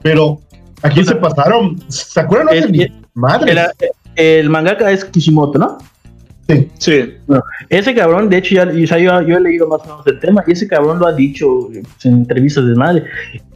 Pero 0.01 0.41
aquí 0.81 1.05
se 1.05 1.15
pasaron. 1.15 1.81
Sakura 1.87 2.43
no 2.43 2.51
es 2.51 2.69
ni 2.69 2.85
madre. 3.13 3.53
El, 3.53 4.41
el 4.41 4.49
mangaka 4.49 4.91
es 4.91 5.05
Kishimoto, 5.05 5.59
¿no? 5.59 5.77
Sí. 6.47 6.69
sí. 6.77 7.13
Ese 7.69 7.93
cabrón, 7.93 8.29
de 8.29 8.37
hecho, 8.37 8.55
ya, 8.55 8.63
o 8.63 8.87
sea, 8.87 8.97
yo, 8.97 9.21
yo, 9.27 9.37
he 9.37 9.41
leído 9.41 9.67
más 9.67 9.81
o 9.81 9.85
menos 9.85 10.05
del 10.05 10.19
tema 10.19 10.43
y 10.47 10.51
ese 10.53 10.67
cabrón 10.67 10.99
lo 10.99 11.07
ha 11.07 11.13
dicho 11.13 11.69
en 12.03 12.13
entrevistas 12.13 12.65
de 12.65 12.75
madre. 12.75 13.03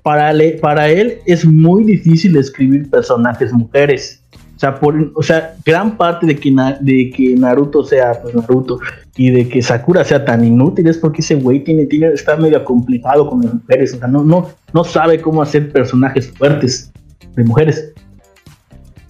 Para, 0.03 0.33
le, 0.33 0.53
para 0.53 0.89
él 0.89 1.19
es 1.25 1.45
muy 1.45 1.83
difícil 1.83 2.35
escribir 2.35 2.89
personajes 2.89 3.53
mujeres. 3.53 4.21
O 4.55 4.59
sea, 4.61 4.79
por, 4.79 5.11
o 5.15 5.23
sea 5.23 5.55
gran 5.65 5.97
parte 5.97 6.27
de 6.27 6.35
que, 6.35 6.53
de 6.81 7.09
que 7.15 7.35
Naruto 7.35 7.83
sea 7.83 8.21
pues, 8.21 8.35
Naruto 8.35 8.79
y 9.15 9.31
de 9.31 9.47
que 9.47 9.61
Sakura 9.61 10.03
sea 10.03 10.23
tan 10.23 10.45
inútil 10.45 10.87
es 10.87 10.97
porque 10.97 11.21
ese 11.21 11.35
güey 11.35 11.63
tiene, 11.63 11.85
tiene, 11.85 12.07
está 12.13 12.35
medio 12.35 12.63
complicado 12.63 13.27
con 13.27 13.41
las 13.41 13.53
mujeres. 13.53 13.93
O 13.95 13.97
sea, 13.97 14.07
no, 14.07 14.23
no, 14.23 14.49
no 14.73 14.83
sabe 14.83 15.19
cómo 15.19 15.41
hacer 15.41 15.71
personajes 15.71 16.31
fuertes 16.31 16.91
de 17.35 17.43
mujeres. 17.43 17.93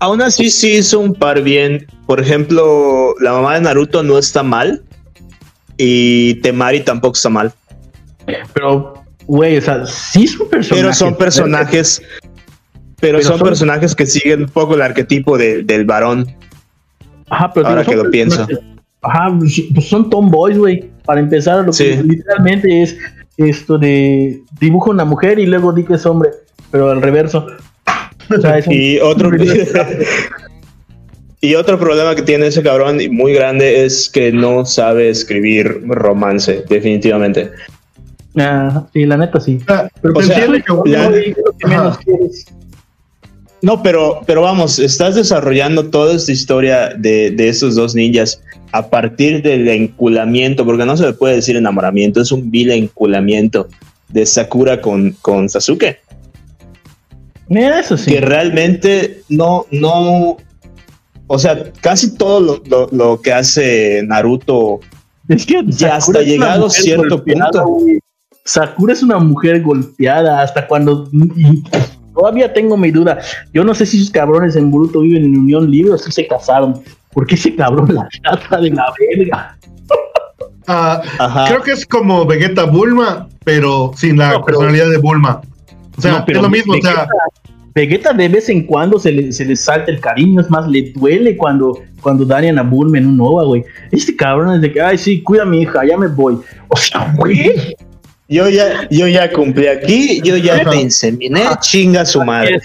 Aún 0.02 0.20
así 0.20 0.50
sí 0.50 0.78
hizo 0.78 1.00
un 1.00 1.14
par 1.14 1.44
bien. 1.44 1.86
Por 2.08 2.20
ejemplo, 2.20 3.14
la 3.20 3.34
mamá 3.34 3.54
de 3.54 3.62
Naruto 3.62 4.02
no 4.02 4.18
está 4.18 4.42
mal. 4.42 4.82
Y 5.78 6.36
Temari 6.42 6.80
tampoco 6.80 7.14
está 7.14 7.30
mal. 7.30 7.54
Pero, 8.54 8.96
güey, 9.28 9.58
o 9.58 9.62
sea, 9.62 9.86
sí 9.86 10.26
son 10.26 10.50
personajes. 10.50 10.82
Pero 10.82 10.94
son 10.94 11.16
personajes. 11.16 12.02
Pero, 13.00 13.20
pero 13.20 13.22
son, 13.22 13.38
son, 13.38 13.48
personajes 13.48 13.94
que 13.94 14.08
siguen 14.08 14.42
un 14.42 14.50
poco 14.50 14.74
el 14.74 14.82
arquetipo 14.82 15.38
de, 15.38 15.62
del 15.62 15.86
varón. 15.86 16.36
Ajá, 17.30 17.54
pero 17.54 17.68
ahora 17.68 17.86
que 17.86 17.96
lo 17.96 18.10
pienso. 18.10 18.48
Ajá, 19.04 19.38
pues 19.38 19.88
son 19.88 20.10
tomboys, 20.10 20.58
güey. 20.58 20.90
Para 21.06 21.20
empezar, 21.20 21.64
lo 21.64 21.72
que 21.72 22.02
literalmente 22.04 22.82
es 22.82 22.98
esto 23.38 23.78
de 23.78 24.42
dibujo 24.60 24.90
una 24.90 25.06
mujer 25.06 25.38
y 25.38 25.46
luego 25.46 25.72
di 25.74 25.84
que 25.84 25.94
es 25.94 26.06
hombre. 26.08 26.32
Pero 26.72 26.90
al 26.90 27.04
reverso. 27.04 27.46
Y 28.70 29.00
otro 29.00 29.32
y 31.42 31.56
otro 31.56 31.80
problema 31.80 32.16
que 32.16 32.22
tiene 32.22 32.48
ese 32.48 32.64
cabrón 32.64 33.00
muy 33.12 33.34
grande 33.34 33.86
es 33.86 34.10
que 34.10 34.32
no 34.32 34.66
sabe 34.66 35.10
escribir 35.10 35.82
romance, 35.88 36.64
definitivamente. 36.70 37.52
Ah, 38.38 38.88
sí, 38.94 39.06
la 39.06 39.18
neta 39.18 39.40
sí. 39.40 39.60
Ah, 39.68 39.90
pero 40.02 40.14
o 40.16 40.22
sea, 40.22 40.40
que, 40.40 40.48
la, 40.48 40.62
que 40.62 41.68
menos 41.68 42.00
no, 43.62 43.84
pero, 43.84 44.22
pero 44.26 44.42
vamos, 44.42 44.80
estás 44.80 45.16
desarrollando 45.16 45.90
toda 45.90 46.16
esta 46.16 46.32
historia 46.32 46.90
de, 46.98 47.30
de 47.30 47.48
estos 47.48 47.76
dos 47.76 47.94
ninjas 47.94 48.42
a 48.72 48.90
partir 48.90 49.44
del 49.44 49.68
enculamiento, 49.68 50.66
porque 50.66 50.86
no 50.86 50.98
se 50.98 51.06
le 51.06 51.14
puede 51.14 51.36
decir 51.36 51.56
enamoramiento, 51.56 52.22
es 52.22 52.32
un 52.32 52.50
vil 52.50 52.72
enculamiento 52.72 53.68
de 54.10 54.26
Sakura 54.26 54.82
con, 54.82 55.12
con 55.22 55.48
Sasuke. 55.48 56.00
Eso 57.58 57.98
sí. 57.98 58.14
Que 58.14 58.22
realmente 58.22 59.22
no, 59.30 59.66
no, 59.72 60.38
o 61.28 61.40
sea, 61.40 61.72
casi 61.82 62.16
todo 62.16 62.40
lo, 62.40 62.62
lo, 62.66 62.88
lo 62.92 63.22
que 63.22 63.34
hace 63.34 64.02
Naruto 64.06 64.80
es 65.28 65.46
que 65.46 65.64
ya 65.68 65.96
hasta 65.96 66.22
llegado 66.22 66.66
a 66.66 66.70
cierto 66.70 67.24
punto. 67.24 67.66
Wey. 67.66 68.00
Sakura 68.44 68.94
es 68.94 69.04
una 69.04 69.18
mujer 69.20 69.62
golpeada 69.62 70.42
hasta 70.42 70.68
cuando 70.68 71.10
todavía 72.14 72.52
tengo 72.52 72.76
mi 72.76 72.92
duda. 72.92 73.20
Yo 73.54 73.64
no 73.64 73.74
sé 73.74 73.86
si 73.86 73.98
esos 73.98 74.12
cabrones 74.12 74.56
en 74.56 74.72
Bruto 74.72 75.02
viven 75.02 75.26
en 75.26 75.38
unión 75.38 75.70
libre 75.70 75.94
o 75.94 75.98
si 75.98 76.12
se 76.12 76.28
casaron. 76.28 76.82
Porque 77.14 77.36
ese 77.36 77.56
cabrón 77.56 77.94
la 77.94 78.08
trata 78.24 78.62
de 78.62 78.72
la 78.72 78.94
verga. 79.00 79.58
Uh, 80.68 81.48
creo 81.48 81.62
que 81.64 81.72
es 81.72 81.86
como 81.86 82.26
Vegeta 82.26 82.64
Bulma, 82.66 83.28
pero 83.44 83.92
sin 83.96 84.18
la 84.18 84.32
no, 84.32 84.46
pero, 84.46 84.60
personalidad 84.60 84.90
de 84.90 84.98
Bulma. 84.98 85.42
O 85.98 86.02
sea, 86.02 86.12
no, 86.20 86.26
es 86.28 86.42
lo 86.42 86.50
mismo. 86.50 86.74
Vegeta, 86.74 86.90
o 86.92 86.96
sea, 86.96 87.08
Vegeta 87.74 88.12
de 88.14 88.28
vez 88.28 88.50
en 88.50 88.66
cuando 88.66 89.00
se 89.00 89.12
le, 89.12 89.32
se 89.32 89.46
le 89.46 89.56
salta 89.56 89.92
el 89.92 90.00
cariño, 90.00 90.42
es 90.42 90.50
más, 90.50 90.68
le 90.68 90.92
duele 90.94 91.38
cuando, 91.38 91.80
cuando 92.02 92.26
darían 92.26 92.60
a 92.60 92.64
Bulma 92.64 92.98
en 92.98 93.08
un 93.08 93.22
OVA, 93.22 93.46
güey. 93.46 93.64
Este 93.92 94.16
cabrón 94.16 94.56
es 94.56 94.62
de 94.62 94.72
que, 94.72 94.82
ay, 94.82 94.98
sí, 94.98 95.22
cuida 95.22 95.44
a 95.44 95.46
mi 95.46 95.62
hija, 95.62 95.86
ya 95.86 95.98
me 95.98 96.08
voy. 96.08 96.38
O 96.68 96.78
sea, 96.78 97.14
güey. 97.18 97.76
Yo 98.28 98.48
ya, 98.48 98.88
yo 98.90 99.08
ya 99.08 99.32
cumplí 99.32 99.68
aquí, 99.68 100.22
yo 100.24 100.38
ya 100.38 100.64
te 100.64 100.78
inseminé, 100.78 101.44
chinga 101.60 102.06
su 102.06 102.24
madre. 102.24 102.62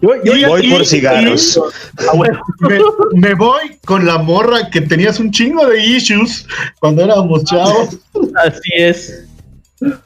Yo, 0.00 0.10
yo 0.24 0.34
ya 0.34 0.48
voy 0.48 0.70
por 0.70 0.84
cigarros. 0.84 1.60
Ah, 1.98 2.12
bueno. 2.14 2.40
me, 2.60 2.78
me, 3.14 3.34
voy 3.34 3.78
con 3.86 4.04
la 4.04 4.18
morra 4.18 4.68
que 4.70 4.80
tenías 4.80 5.18
un 5.20 5.30
chingo 5.30 5.66
de 5.66 5.82
issues 5.82 6.46
cuando 6.80 7.04
éramos 7.04 7.44
chavos. 7.44 7.98
Así 8.44 8.70
es. 8.76 9.23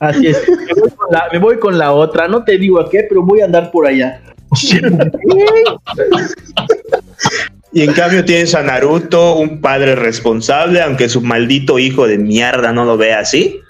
Así 0.00 0.26
es. 0.28 0.42
Me 0.48 0.80
voy, 0.80 0.90
la, 1.10 1.24
me 1.32 1.38
voy, 1.38 1.58
con 1.58 1.78
la, 1.78 1.92
otra. 1.92 2.28
No 2.28 2.44
te 2.44 2.58
digo 2.58 2.80
a 2.80 2.88
qué, 2.88 3.04
pero 3.08 3.22
voy 3.22 3.40
a 3.40 3.44
andar 3.46 3.70
por 3.70 3.86
allá. 3.86 4.20
y 7.72 7.82
en 7.82 7.92
cambio 7.92 8.24
tienes 8.24 8.54
a 8.54 8.62
Naruto, 8.62 9.36
un 9.36 9.60
padre 9.60 9.94
responsable, 9.94 10.80
aunque 10.80 11.08
su 11.08 11.20
maldito 11.20 11.78
hijo 11.78 12.06
de 12.06 12.18
mierda 12.18 12.72
no 12.72 12.84
lo 12.84 12.96
vea 12.96 13.20
así. 13.20 13.60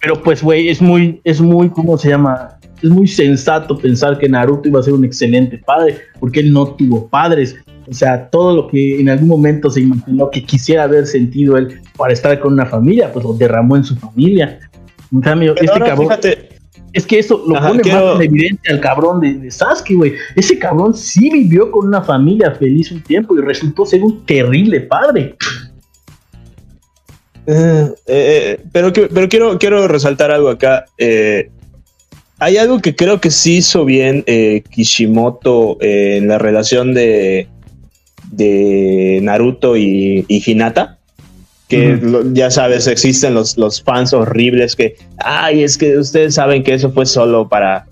Pero 0.00 0.22
pues, 0.22 0.42
güey, 0.42 0.68
es 0.68 0.80
muy, 0.80 1.20
es 1.24 1.40
muy, 1.40 1.68
¿cómo 1.70 1.98
se 1.98 2.10
llama? 2.10 2.58
Es 2.82 2.90
muy 2.90 3.08
sensato 3.08 3.76
pensar 3.76 4.18
que 4.18 4.28
Naruto 4.28 4.68
iba 4.68 4.78
a 4.78 4.82
ser 4.84 4.94
un 4.94 5.04
excelente 5.04 5.58
padre, 5.58 5.98
porque 6.20 6.40
él 6.40 6.52
no 6.52 6.68
tuvo 6.74 7.08
padres. 7.08 7.56
O 7.90 7.94
sea, 7.94 8.28
todo 8.28 8.54
lo 8.54 8.68
que 8.68 9.00
en 9.00 9.08
algún 9.08 9.28
momento 9.28 9.70
se 9.70 9.80
imaginó 9.80 10.30
que 10.30 10.44
quisiera 10.44 10.84
haber 10.84 11.06
sentido 11.06 11.56
él 11.56 11.80
para 11.96 12.12
estar 12.12 12.38
con 12.38 12.52
una 12.52 12.66
familia, 12.66 13.10
pues 13.12 13.24
lo 13.24 13.32
derramó 13.32 13.76
en 13.76 13.84
su 13.84 13.96
familia. 13.96 14.60
En 15.12 15.20
cambio, 15.20 15.54
Pero 15.54 15.72
este 15.72 15.84
cabrón. 15.84 16.06
Fíjate. 16.06 16.48
Es 16.92 17.06
que 17.06 17.18
eso 17.18 17.44
lo 17.46 17.56
Ajá, 17.56 17.68
pone 17.68 17.82
quiero... 17.82 18.14
más 18.14 18.16
en 18.16 18.22
evidencia 18.22 18.72
al 18.72 18.80
cabrón 18.80 19.20
de, 19.20 19.34
de 19.34 19.50
Sasuke, 19.50 19.94
güey. 19.94 20.14
Ese 20.34 20.58
cabrón 20.58 20.94
sí 20.94 21.28
vivió 21.30 21.70
con 21.70 21.86
una 21.86 22.02
familia 22.02 22.52
feliz 22.52 22.90
un 22.90 23.02
tiempo 23.02 23.36
y 23.36 23.42
resultó 23.42 23.84
ser 23.84 24.02
un 24.02 24.24
terrible 24.24 24.80
padre. 24.80 25.36
Eh, 27.46 27.88
eh, 28.06 28.60
pero, 28.72 28.92
pero 28.92 29.28
quiero, 29.28 29.58
quiero 29.58 29.88
resaltar 29.88 30.30
algo 30.30 30.48
acá. 30.48 30.86
Eh, 30.98 31.50
hay 32.38 32.56
algo 32.56 32.80
que 32.80 32.94
creo 32.94 33.20
que 33.20 33.30
sí 33.30 33.56
hizo 33.56 33.84
bien 33.84 34.22
eh, 34.26 34.62
Kishimoto 34.70 35.76
en 35.80 36.28
la 36.28 36.38
relación 36.38 36.94
de, 36.94 37.48
de 38.30 39.20
Naruto 39.22 39.76
y, 39.76 40.24
y 40.28 40.50
Hinata. 40.50 40.97
Que 41.68 41.94
uh 41.94 42.00
-huh. 42.00 42.32
ya 42.32 42.50
sabes, 42.50 42.86
existen 42.86 43.34
los, 43.34 43.58
los 43.58 43.82
fans 43.82 44.14
horribles 44.14 44.74
que, 44.74 44.96
ay, 45.18 45.62
es 45.62 45.76
que 45.76 45.98
ustedes 45.98 46.34
saben 46.34 46.62
que 46.62 46.72
eso 46.72 46.90
fue 46.90 47.04
solo 47.04 47.46
para, 47.46 47.86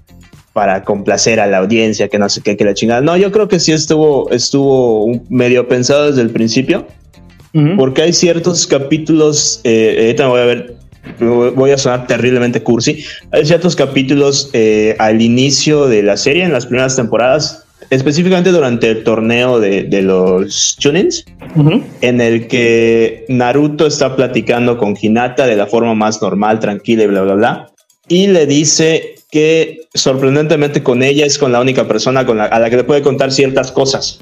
para 0.54 0.82
complacer 0.82 1.38
a 1.40 1.46
la 1.46 1.58
audiencia, 1.58 2.08
que 2.08 2.18
no 2.18 2.30
sé 2.30 2.40
qué, 2.40 2.56
que 2.56 2.64
la 2.64 2.72
chingada. 2.72 3.02
No, 3.02 3.14
yo 3.18 3.30
creo 3.30 3.48
que 3.48 3.60
sí 3.60 3.72
estuvo, 3.72 4.30
estuvo 4.30 5.20
medio 5.28 5.68
pensado 5.68 6.06
desde 6.06 6.22
el 6.22 6.30
principio. 6.30 6.86
Uh 7.52 7.60
-huh. 7.60 7.76
Porque 7.76 8.00
hay 8.02 8.14
ciertos 8.14 8.66
capítulos, 8.66 9.60
eh, 9.64 9.96
ahorita 10.00 10.22
me 10.24 10.30
voy 10.30 10.40
a 10.40 10.44
ver, 10.46 10.76
voy 11.54 11.70
a 11.70 11.76
sonar 11.76 12.06
terriblemente 12.06 12.62
cursi. 12.62 13.04
Hay 13.32 13.44
ciertos 13.44 13.76
capítulos 13.76 14.48
eh, 14.54 14.96
al 14.98 15.20
inicio 15.20 15.86
de 15.86 16.02
la 16.02 16.16
serie, 16.16 16.44
en 16.44 16.52
las 16.52 16.64
primeras 16.64 16.96
temporadas, 16.96 17.65
específicamente 17.91 18.51
durante 18.51 18.91
el 18.91 19.05
torneo 19.05 19.61
de, 19.61 20.03
los 20.03 20.76
Chunins, 20.78 21.24
en 22.01 22.20
el 22.20 22.49
que 22.49 23.24
Naruto 23.28 23.87
está 23.87 24.16
platicando 24.16 24.78
con 24.78 24.97
Hinata 25.01 25.47
de 25.47 25.57
la 25.57 25.66
forma 25.66 25.95
más 25.95 26.20
normal, 26.20 26.61
tranquila 26.61 27.05
y 27.05 27.07
bla, 27.07 27.22
bla, 27.22 27.34
bla. 27.34 27.70
Y 28.09 28.28
le 28.28 28.47
dice 28.47 29.16
que 29.30 29.80
sorprendentemente 29.95 30.82
con 30.82 31.03
ella 31.03 31.26
es 31.26 31.39
con 31.39 31.53
la 31.53 31.61
única 31.61 31.89
persona 31.89 32.24
con 32.24 32.39
la, 32.39 32.45
a 32.45 32.61
la 32.61 32.70
que 32.70 32.76
le 32.76 32.84
puede 32.84 33.03
contar 33.03 33.32
ciertas 33.32 33.72
cosas. 33.72 34.20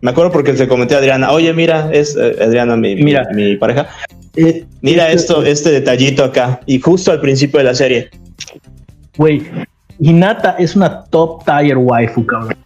Me 0.00 0.10
acuerdo 0.10 0.30
porque 0.30 0.56
se 0.56 0.68
comenté 0.68 0.94
a 0.94 0.98
Adriana, 0.98 1.32
oye, 1.32 1.52
mira, 1.52 1.90
es 1.92 2.16
eh, 2.16 2.36
Adriana, 2.40 2.76
mi, 2.76 2.96
mira, 2.96 3.26
mi, 3.34 3.56
pareja. 3.56 3.88
Eh, 4.36 4.64
mira 4.82 5.10
este 5.10 5.16
esto, 5.16 5.44
este 5.44 5.70
detallito 5.70 6.24
acá. 6.24 6.60
Y 6.66 6.78
justo 6.78 7.10
al 7.10 7.20
principio 7.20 7.58
de 7.58 7.64
la 7.64 7.74
serie. 7.74 8.10
Güey, 9.16 9.42
Hinata 9.98 10.56
es 10.58 10.76
una 10.76 11.04
top 11.04 11.44
tier 11.44 11.78
waifu, 11.78 12.24
cabrón. 12.26 12.65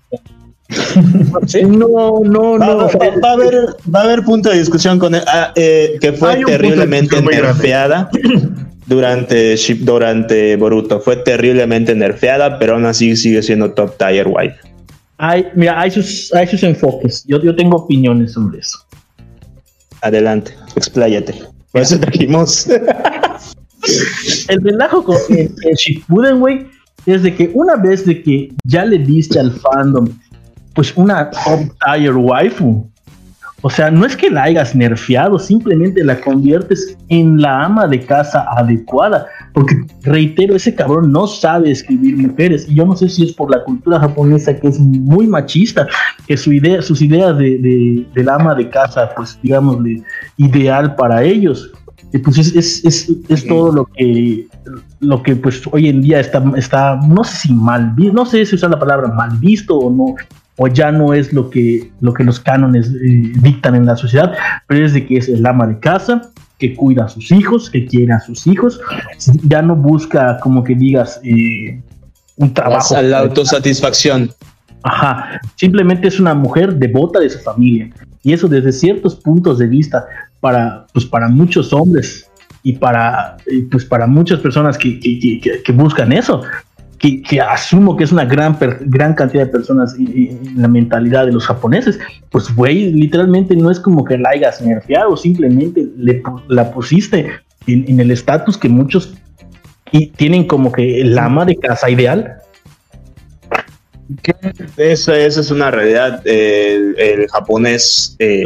No, 1.69 2.21
no, 2.25 2.59
no. 2.59 2.77
Va, 2.77 3.31
a 3.31 3.33
haber, 3.33 3.55
va 3.93 4.01
a 4.01 4.03
haber 4.05 4.23
punto 4.25 4.51
de 4.51 4.59
discusión 4.59 4.99
con 4.99 5.15
él, 5.15 5.23
ah, 5.27 5.53
eh, 5.57 5.99
que 6.01 6.13
fue 6.13 6.45
terriblemente 6.45 7.21
nerfeada 7.21 8.11
durante, 8.87 9.57
durante 9.81 10.57
Boruto. 10.57 11.01
Fue 11.01 11.17
terriblemente 11.17 11.95
nerfeada, 11.95 12.59
pero 12.59 12.75
aún 12.75 12.87
así 12.87 13.17
sigue 13.17 13.43
siendo 13.43 13.73
top 13.73 13.97
tier 13.99 14.29
wife. 14.29 14.57
Hay, 15.19 15.47
mira, 15.55 15.81
hay 15.81 15.91
sus, 15.91 16.33
hay 16.35 16.47
sus 16.47 16.63
enfoques. 16.63 17.25
Yo, 17.27 17.43
yo 17.43 17.55
tengo 17.55 17.77
opiniones 17.77 18.33
sobre 18.33 18.61
eso. 18.61 18.79
Adelante, 20.03 20.55
expláyate. 20.77 21.35
Por 21.73 21.83
eso 21.83 21.99
trajimos. 22.01 22.67
el 24.49 24.63
relajo 24.63 25.05
con 25.05 25.17
el, 25.31 25.53
el 25.63 25.75
Shippuden, 25.75 26.41
güey, 26.41 26.67
es 27.07 27.23
de 27.23 27.35
que 27.35 27.51
una 27.55 27.77
vez 27.77 28.07
de 28.07 28.23
que 28.23 28.53
ya 28.65 28.85
le 28.85 28.99
diste 28.99 29.39
al 29.39 29.53
fandom, 29.53 30.09
pues 30.75 30.97
una 30.97 31.31
top 31.31 31.61
tier 31.85 32.15
waifu, 32.17 32.91
o 33.63 33.69
sea, 33.69 33.91
no 33.91 34.07
es 34.07 34.17
que 34.17 34.31
la 34.31 34.45
hayas 34.45 34.75
nerfeado, 34.75 35.39
simplemente 35.39 36.03
la 36.03 36.19
conviertes 36.21 36.97
en 37.09 37.43
la 37.43 37.65
ama 37.65 37.87
de 37.87 38.01
casa 38.01 38.47
adecuada. 38.57 39.27
Porque, 39.53 39.77
reitero, 40.03 40.57
ese 40.57 40.75
cabrón 40.75 41.13
no 41.13 41.27
sabe 41.27 41.71
escribir 41.71 42.17
mujeres. 42.17 42.67
Y 42.69 42.77
yo 42.77 42.87
no 42.87 42.97
sé 42.97 43.09
si 43.11 43.25
es 43.25 43.33
por 43.33 43.51
la 43.51 43.63
cultura 43.65 44.01
japonesa 44.01 44.59
que 44.59 44.69
es 44.69 44.79
muy 44.79 45.27
machista, 45.27 45.87
que 46.27 46.37
su 46.39 46.53
idea, 46.53 46.81
sus 46.81 47.03
ideas 47.03 47.37
de, 47.37 48.07
la 48.15 48.37
ama 48.37 48.55
de 48.55 48.71
casa, 48.71 49.11
pues 49.15 49.39
digamos, 49.43 49.77
ideal 50.39 50.95
para 50.95 51.23
ellos. 51.23 51.71
Pues 52.25 52.39
es, 52.39 52.85
es, 52.85 53.47
todo 53.47 53.73
lo 53.73 53.85
que, 53.85 54.47
lo 55.01 55.23
que 55.23 55.37
pues 55.37 55.63
hoy 55.71 55.89
en 55.89 56.01
día 56.01 56.19
está, 56.19 56.43
está, 56.57 56.97
no 56.97 57.23
sé 57.23 57.49
si 57.49 57.55
mal 57.55 57.93
visto, 57.95 58.13
no 58.15 58.27
sé 58.27 58.45
si 58.47 58.57
usar 58.57 58.71
la 58.71 58.79
palabra 58.79 59.09
mal 59.09 59.31
visto 59.39 59.77
o 59.77 59.91
no, 59.91 60.17
o 60.63 60.69
ya 60.69 60.93
no 60.93 61.15
es 61.15 61.33
lo 61.33 61.49
que, 61.49 61.91
lo 62.03 62.13
que 62.13 62.23
los 62.23 62.39
cánones 62.39 62.89
eh, 62.89 63.33
dictan 63.41 63.75
en 63.77 63.87
la 63.87 63.97
sociedad, 63.97 64.35
pero 64.67 64.85
es 64.85 64.93
de 64.93 65.07
que 65.07 65.17
es 65.17 65.27
el 65.31 65.47
ama 65.47 65.67
de 65.67 65.79
casa, 65.79 66.31
que 66.59 66.75
cuida 66.75 67.07
a 67.07 67.09
sus 67.09 67.33
hijos, 67.33 67.71
que 67.71 67.87
quiere 67.87 68.13
a 68.13 68.21
sus 68.21 68.47
hijos, 68.47 68.79
ya 69.45 69.63
no 69.63 69.75
busca 69.75 70.39
como 70.41 70.63
que 70.63 70.75
digas 70.75 71.19
eh, 71.25 71.81
un 72.37 72.53
trabajo. 72.53 72.95
A 72.95 73.01
la 73.01 73.21
autosatisfacción. 73.21 74.33
Ajá, 74.83 75.41
simplemente 75.57 76.09
es 76.09 76.21
una 76.21 76.35
mujer 76.35 76.75
devota 76.75 77.21
de 77.21 77.31
su 77.31 77.39
familia. 77.39 77.89
Y 78.23 78.35
eso 78.35 78.47
desde 78.47 78.71
ciertos 78.71 79.17
puntos 79.17 79.57
de 79.57 79.67
vista, 79.67 80.05
para, 80.41 80.87
pues 80.93 81.07
para 81.07 81.29
muchos 81.29 81.73
hombres 81.73 82.31
y 82.63 82.75
para, 82.75 83.39
pues 83.71 83.87
para 83.87 84.07
muchas 84.07 84.41
personas 84.41 84.77
que, 84.77 85.01
que 85.01 85.73
buscan 85.73 86.13
eso, 86.13 86.43
que, 87.01 87.41
asumo 87.41 87.97
que 87.97 88.05
es 88.05 88.13
una 88.13 88.27
gran, 88.27 88.59
gran 88.83 89.15
cantidad 89.15 89.47
de 89.47 89.51
personas 89.51 89.95
en 89.99 90.61
la 90.61 90.69
mentalidad 90.69 91.25
de 91.25 91.33
los 91.33 91.47
japoneses, 91.47 91.99
pues 92.31 92.55
güey, 92.55 92.93
literalmente 92.93 93.57
no 93.57 93.71
es 93.71 93.81
como 93.81 94.05
que 94.05 94.19
la 94.19 94.31
hayas 94.31 94.61
nerfeado, 94.61 95.17
simplemente 95.17 95.89
le, 95.97 96.23
la 96.49 96.71
pusiste 96.71 97.31
en, 97.67 98.01
el 98.01 98.11
estatus 98.11 98.59
que 98.59 98.69
muchos 98.69 99.15
y 99.93 100.09
tienen 100.09 100.47
como 100.47 100.73
que 100.73 101.01
el 101.01 101.19
ama 101.19 101.47
de 101.47 101.57
casa 101.57 101.89
ideal. 101.89 102.37
Eso, 104.77 105.15
eso 105.15 105.41
es 105.41 105.51
una 105.51 105.71
realidad. 105.71 106.21
El, 106.27 107.27
japonés 107.33 108.15
eh, 108.19 108.45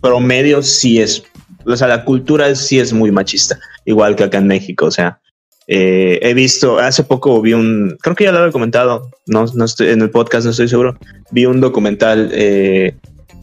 promedio 0.00 0.62
sí 0.62 1.00
es, 1.00 1.22
o 1.64 1.76
sea, 1.76 1.86
la 1.86 2.04
cultura 2.04 2.52
sí 2.56 2.80
es 2.80 2.92
muy 2.92 3.12
machista, 3.12 3.56
igual 3.84 4.16
que 4.16 4.24
acá 4.24 4.38
en 4.38 4.48
México, 4.48 4.86
o 4.86 4.90
sea, 4.90 5.21
eh, 5.68 6.18
he 6.22 6.34
visto, 6.34 6.78
hace 6.78 7.04
poco 7.04 7.40
vi 7.40 7.52
un, 7.52 7.96
creo 8.00 8.16
que 8.16 8.24
ya 8.24 8.32
lo 8.32 8.38
había 8.38 8.52
comentado, 8.52 9.10
no, 9.26 9.44
no 9.54 9.64
estoy 9.64 9.90
en 9.90 10.02
el 10.02 10.10
podcast, 10.10 10.44
no 10.44 10.50
estoy 10.50 10.68
seguro, 10.68 10.98
vi 11.30 11.46
un 11.46 11.60
documental 11.60 12.30
eh, 12.32 12.96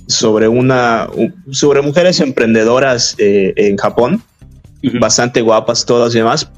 sobre 0.08 0.48
una, 0.48 1.08
sobre 1.52 1.82
mujeres 1.82 2.20
emprendedoras 2.20 3.16
eh, 3.20 3.54
en 3.56 3.78
Japón, 3.78 4.22
bastante 5.00 5.42
guapas 5.42 5.86
todas 5.86 6.14
y 6.14 6.20
demás, 6.20 6.52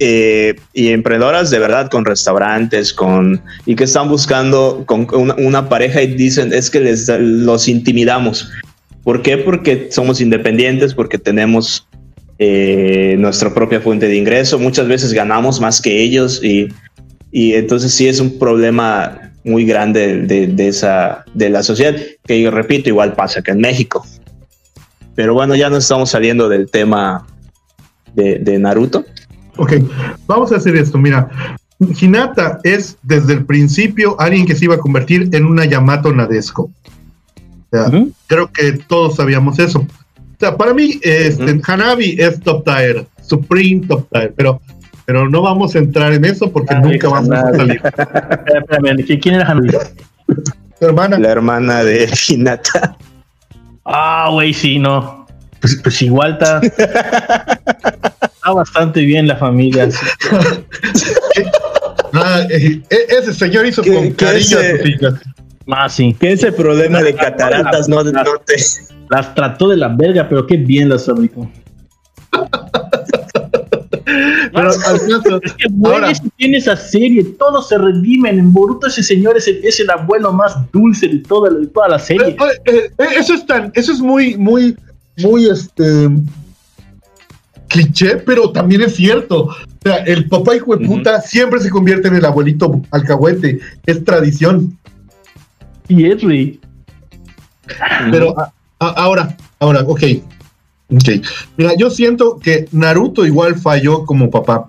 y 0.00 0.88
emprendedoras 0.88 1.50
de 1.50 1.58
verdad 1.58 1.88
con 1.90 2.04
restaurantes, 2.04 2.92
con 2.92 3.42
y 3.66 3.74
que 3.74 3.84
están 3.84 4.08
buscando 4.08 4.84
con 4.86 5.08
una, 5.12 5.68
pareja 5.68 6.02
y 6.02 6.14
dicen 6.14 6.52
es 6.52 6.70
que 6.70 6.80
les 6.80 7.08
los 7.08 7.66
intimidamos. 7.66 8.48
¿Por 9.02 9.22
qué? 9.22 9.38
Porque 9.38 9.88
somos 9.90 10.20
independientes, 10.20 10.94
porque 10.94 11.18
tenemos 11.18 11.87
eh, 12.38 13.16
nuestra 13.18 13.52
propia 13.52 13.80
fuente 13.80 14.06
de 14.06 14.16
ingreso. 14.16 14.58
Muchas 14.58 14.88
veces 14.88 15.12
ganamos 15.12 15.60
más 15.60 15.80
que 15.80 16.00
ellos 16.00 16.42
y, 16.42 16.68
y 17.30 17.54
entonces 17.54 17.92
sí 17.92 18.08
es 18.08 18.20
un 18.20 18.38
problema 18.38 19.28
muy 19.44 19.64
grande 19.64 20.22
de, 20.22 20.68
esa, 20.68 21.24
de 21.34 21.48
la 21.50 21.62
sociedad, 21.62 21.96
que 22.24 22.40
yo 22.40 22.50
repito, 22.50 22.88
igual 22.88 23.14
pasa 23.14 23.42
que 23.42 23.50
en 23.50 23.58
México. 23.58 24.04
Pero 25.14 25.34
bueno, 25.34 25.56
ya 25.56 25.70
no 25.70 25.78
estamos 25.78 26.10
saliendo 26.10 26.48
del 26.48 26.70
tema 26.70 27.26
de, 28.14 28.58
Naruto. 28.58 29.04
Ok, 29.56 29.72
vamos 30.26 30.52
a 30.52 30.56
hacer 30.56 30.76
esto. 30.76 30.98
Mira, 30.98 31.28
Hinata 31.80 32.60
es 32.62 32.96
desde 33.02 33.32
el 33.34 33.44
principio 33.44 34.20
alguien 34.20 34.46
que 34.46 34.54
se 34.54 34.66
iba 34.66 34.76
a 34.76 34.78
convertir 34.78 35.28
en 35.32 35.44
una 35.44 35.64
Yamato 35.64 36.12
Nadesco. 36.12 36.70
Creo 38.26 38.50
que 38.52 38.72
todos 38.86 39.16
sabíamos 39.16 39.58
eso. 39.58 39.86
O 40.38 40.40
sea, 40.40 40.56
para 40.56 40.72
mí, 40.72 41.00
este, 41.02 41.60
Hanabi 41.66 42.14
es 42.16 42.38
top 42.40 42.64
tier, 42.64 43.04
Supreme 43.22 43.84
top 43.88 44.08
tier, 44.12 44.32
pero, 44.36 44.60
pero 45.04 45.28
no 45.28 45.42
vamos 45.42 45.74
a 45.74 45.78
entrar 45.80 46.12
en 46.12 46.24
eso 46.24 46.52
porque 46.52 46.76
nunca 46.76 47.08
vamos 47.08 47.32
a 47.32 47.52
salir. 47.56 47.82
¿quién 49.20 49.34
era 49.34 49.50
Hanabi? 49.50 49.70
Tu 50.78 50.86
hermana. 50.86 51.18
La 51.18 51.30
hermana 51.30 51.82
de 51.82 52.08
Hinata. 52.28 52.96
Ah, 53.84 54.28
güey, 54.30 54.54
sí, 54.54 54.78
no. 54.78 55.26
Pues, 55.60 55.80
pues 55.82 56.02
igual 56.02 56.34
está. 56.34 56.60
está 56.60 58.52
bastante 58.54 59.00
bien 59.00 59.26
la 59.26 59.36
familia. 59.36 59.88
ah, 62.12 62.42
eh, 62.48 62.80
eh, 62.90 63.06
ese 63.08 63.34
señor 63.34 63.66
hizo 63.66 63.82
con 63.82 64.12
cariño 64.12 64.58
a 64.58 64.62
sus 64.62 64.86
hijas. 64.86 65.14
Ah, 65.68 65.88
sí. 65.88 66.14
Que 66.20 66.30
ese 66.32 66.52
problema 66.52 67.02
de 67.02 67.14
cataratas 67.14 67.88
no, 67.88 68.04
no 68.04 68.22
te 68.46 68.54
las 69.10 69.34
trató 69.34 69.68
de 69.68 69.76
la 69.76 69.88
verga, 69.88 70.28
pero 70.28 70.46
qué 70.46 70.56
bien 70.56 70.88
las 70.88 71.06
fabricó. 71.06 71.50
pero 74.52 74.70
al 74.70 74.96
es 75.42 75.52
que 75.54 75.66
ahora, 75.84 76.12
tiene 76.36 76.58
esa 76.58 76.76
serie, 76.76 77.24
todos 77.38 77.68
se 77.68 77.78
redimen. 77.78 78.38
En 78.38 78.52
Boruto 78.52 78.86
ese 78.86 79.02
señor 79.02 79.36
es 79.36 79.48
el, 79.48 79.64
es 79.64 79.80
el 79.80 79.90
abuelo 79.90 80.32
más 80.32 80.56
dulce 80.72 81.08
de 81.08 81.18
toda, 81.20 81.50
de 81.50 81.66
toda 81.66 81.88
la 81.88 81.98
serie. 81.98 82.36
Eh, 82.64 82.90
eh, 82.98 83.06
eso 83.16 83.34
es 83.34 83.46
tan, 83.46 83.70
eso 83.74 83.92
es 83.92 84.00
muy, 84.00 84.36
muy, 84.36 84.76
muy 85.18 85.48
este 85.48 86.08
cliché, 87.68 88.16
pero 88.16 88.50
también 88.50 88.82
es 88.82 88.96
cierto. 88.96 89.44
O 89.44 89.54
sea, 89.82 89.96
el 89.98 90.28
papá 90.28 90.56
hijo 90.56 90.76
de 90.76 90.86
puta 90.86 91.20
siempre 91.20 91.60
se 91.60 91.70
convierte 91.70 92.08
en 92.08 92.16
el 92.16 92.24
abuelito 92.24 92.80
alcahuete. 92.90 93.60
Es 93.86 94.04
tradición. 94.04 94.76
Y 95.86 96.06
es. 96.06 96.22
Pero 98.10 98.34
ahora, 98.78 99.36
ahora, 99.58 99.82
ok. 99.86 100.02
Ok. 100.94 101.08
Mira, 101.56 101.74
yo 101.76 101.90
siento 101.90 102.38
que 102.38 102.66
Naruto 102.72 103.26
igual 103.26 103.56
falló 103.56 104.04
como 104.04 104.30
papá. 104.30 104.68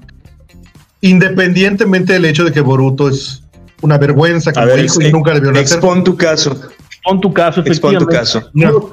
Independientemente 1.01 2.13
del 2.13 2.25
hecho 2.25 2.43
de 2.43 2.51
que 2.51 2.59
Boruto 2.61 3.09
es 3.09 3.41
una 3.81 3.97
vergüenza 3.97 4.51
como 4.51 4.75
hijo 4.75 5.01
y 5.01 5.11
nunca 5.11 5.33
le 5.33 5.39
vio 5.39 5.51
nacer. 5.51 5.77
Expon 5.77 6.03
tu 6.03 6.17
caso. 6.17 6.59
Expon 6.91 7.21
tu 7.21 7.33
caso, 7.33 7.61
Expon 7.65 7.97
tu 7.97 8.05
caso. 8.05 8.51
primero 8.51 8.89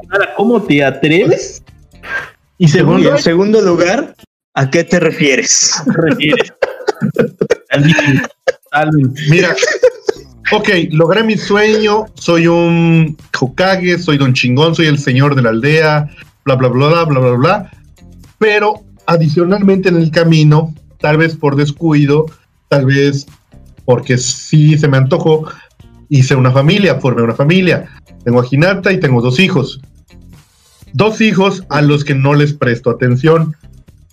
que 0.00 0.06
nada, 0.08 0.34
¿cómo 0.36 0.60
te 0.62 0.84
atreves? 0.84 1.62
Y 2.58 2.68
segundo, 2.68 3.16
en 3.16 3.22
segundo 3.22 3.62
lugar, 3.62 4.14
¿a 4.54 4.70
qué 4.70 4.84
te 4.84 5.00
refieres? 5.00 5.74
¿Te 5.84 5.92
refieres? 6.10 6.52
Mira, 9.30 9.54
ok, 10.52 10.68
logré 10.90 11.24
mi 11.24 11.36
sueño, 11.36 12.06
soy 12.14 12.46
un 12.46 13.16
Hokage, 13.38 13.98
soy 13.98 14.18
don 14.18 14.34
chingón, 14.34 14.74
soy 14.74 14.86
el 14.86 14.98
señor 14.98 15.34
de 15.34 15.42
la 15.42 15.50
aldea, 15.50 16.10
bla, 16.44 16.56
bla, 16.56 16.68
bla, 16.68 16.88
bla, 16.88 17.04
bla, 17.04 17.20
bla, 17.20 17.36
bla. 17.36 17.70
pero 18.38 18.82
adicionalmente 19.06 19.88
en 19.88 19.96
el 19.96 20.10
camino, 20.10 20.74
tal 21.00 21.16
vez 21.16 21.36
por 21.36 21.56
descuido, 21.56 22.26
tal 22.68 22.86
vez 22.86 23.26
porque 23.84 24.18
sí 24.18 24.78
se 24.78 24.88
me 24.88 24.96
antojó, 24.96 25.46
hice 26.08 26.34
una 26.34 26.50
familia, 26.50 27.00
formé 27.00 27.22
una 27.22 27.34
familia. 27.34 27.88
Tengo 28.24 28.40
a 28.40 28.46
Hinata 28.48 28.92
y 28.92 29.00
tengo 29.00 29.20
dos 29.20 29.40
hijos. 29.40 29.80
Dos 30.92 31.20
hijos 31.20 31.64
a 31.70 31.82
los 31.82 32.04
que 32.04 32.14
no 32.14 32.34
les 32.34 32.52
presto 32.52 32.90
atención 32.90 33.56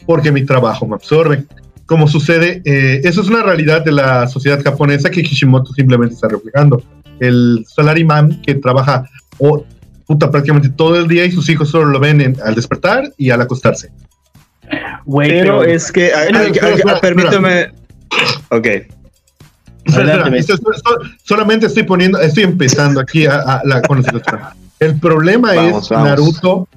porque 0.06 0.32
mi 0.32 0.46
trabajo 0.46 0.88
me 0.88 0.96
absorbe. 0.96 1.46
Como 1.90 2.08
sucede, 2.08 2.62
eh, 2.66 3.02
eso 3.04 3.20
es 3.20 3.30
una 3.30 3.42
realidad 3.42 3.84
de 3.84 3.92
la 3.92 4.28
sociedad 4.28 4.64
japonesa 4.64 5.10
que 5.10 5.24
Kishimoto 5.24 5.74
simplemente 5.74 6.14
está 6.14 6.28
reflejando. 6.28 6.84
El 7.20 7.66
salaryman 7.68 8.40
que 8.44 8.54
trabaja 8.54 9.10
o 9.40 9.66
puta, 10.06 10.30
prácticamente 10.30 10.70
todo 10.70 11.00
el 11.00 11.08
día 11.08 11.26
y 11.26 11.32
sus 11.32 11.50
hijos 11.50 11.70
solo 11.70 11.86
lo 11.86 12.00
ven 12.00 12.38
al 12.46 12.54
despertar 12.54 13.12
y 13.18 13.32
al 13.32 13.42
acostarse. 13.42 13.90
pero, 15.18 15.64
es 15.64 15.92
que, 15.92 16.12
permíteme. 17.02 17.72
Ok. 18.50 18.68
solamente 21.24 21.66
estoy 21.66 21.84
poniendo, 21.84 22.20
estoy 22.20 22.44
empezando 22.44 23.00
aquí 23.00 23.26
a, 23.26 23.62
la, 23.64 23.82
con 23.82 24.06
El 24.80 25.00
problema 25.00 25.56
es 25.56 25.90
Naruto 25.90 26.68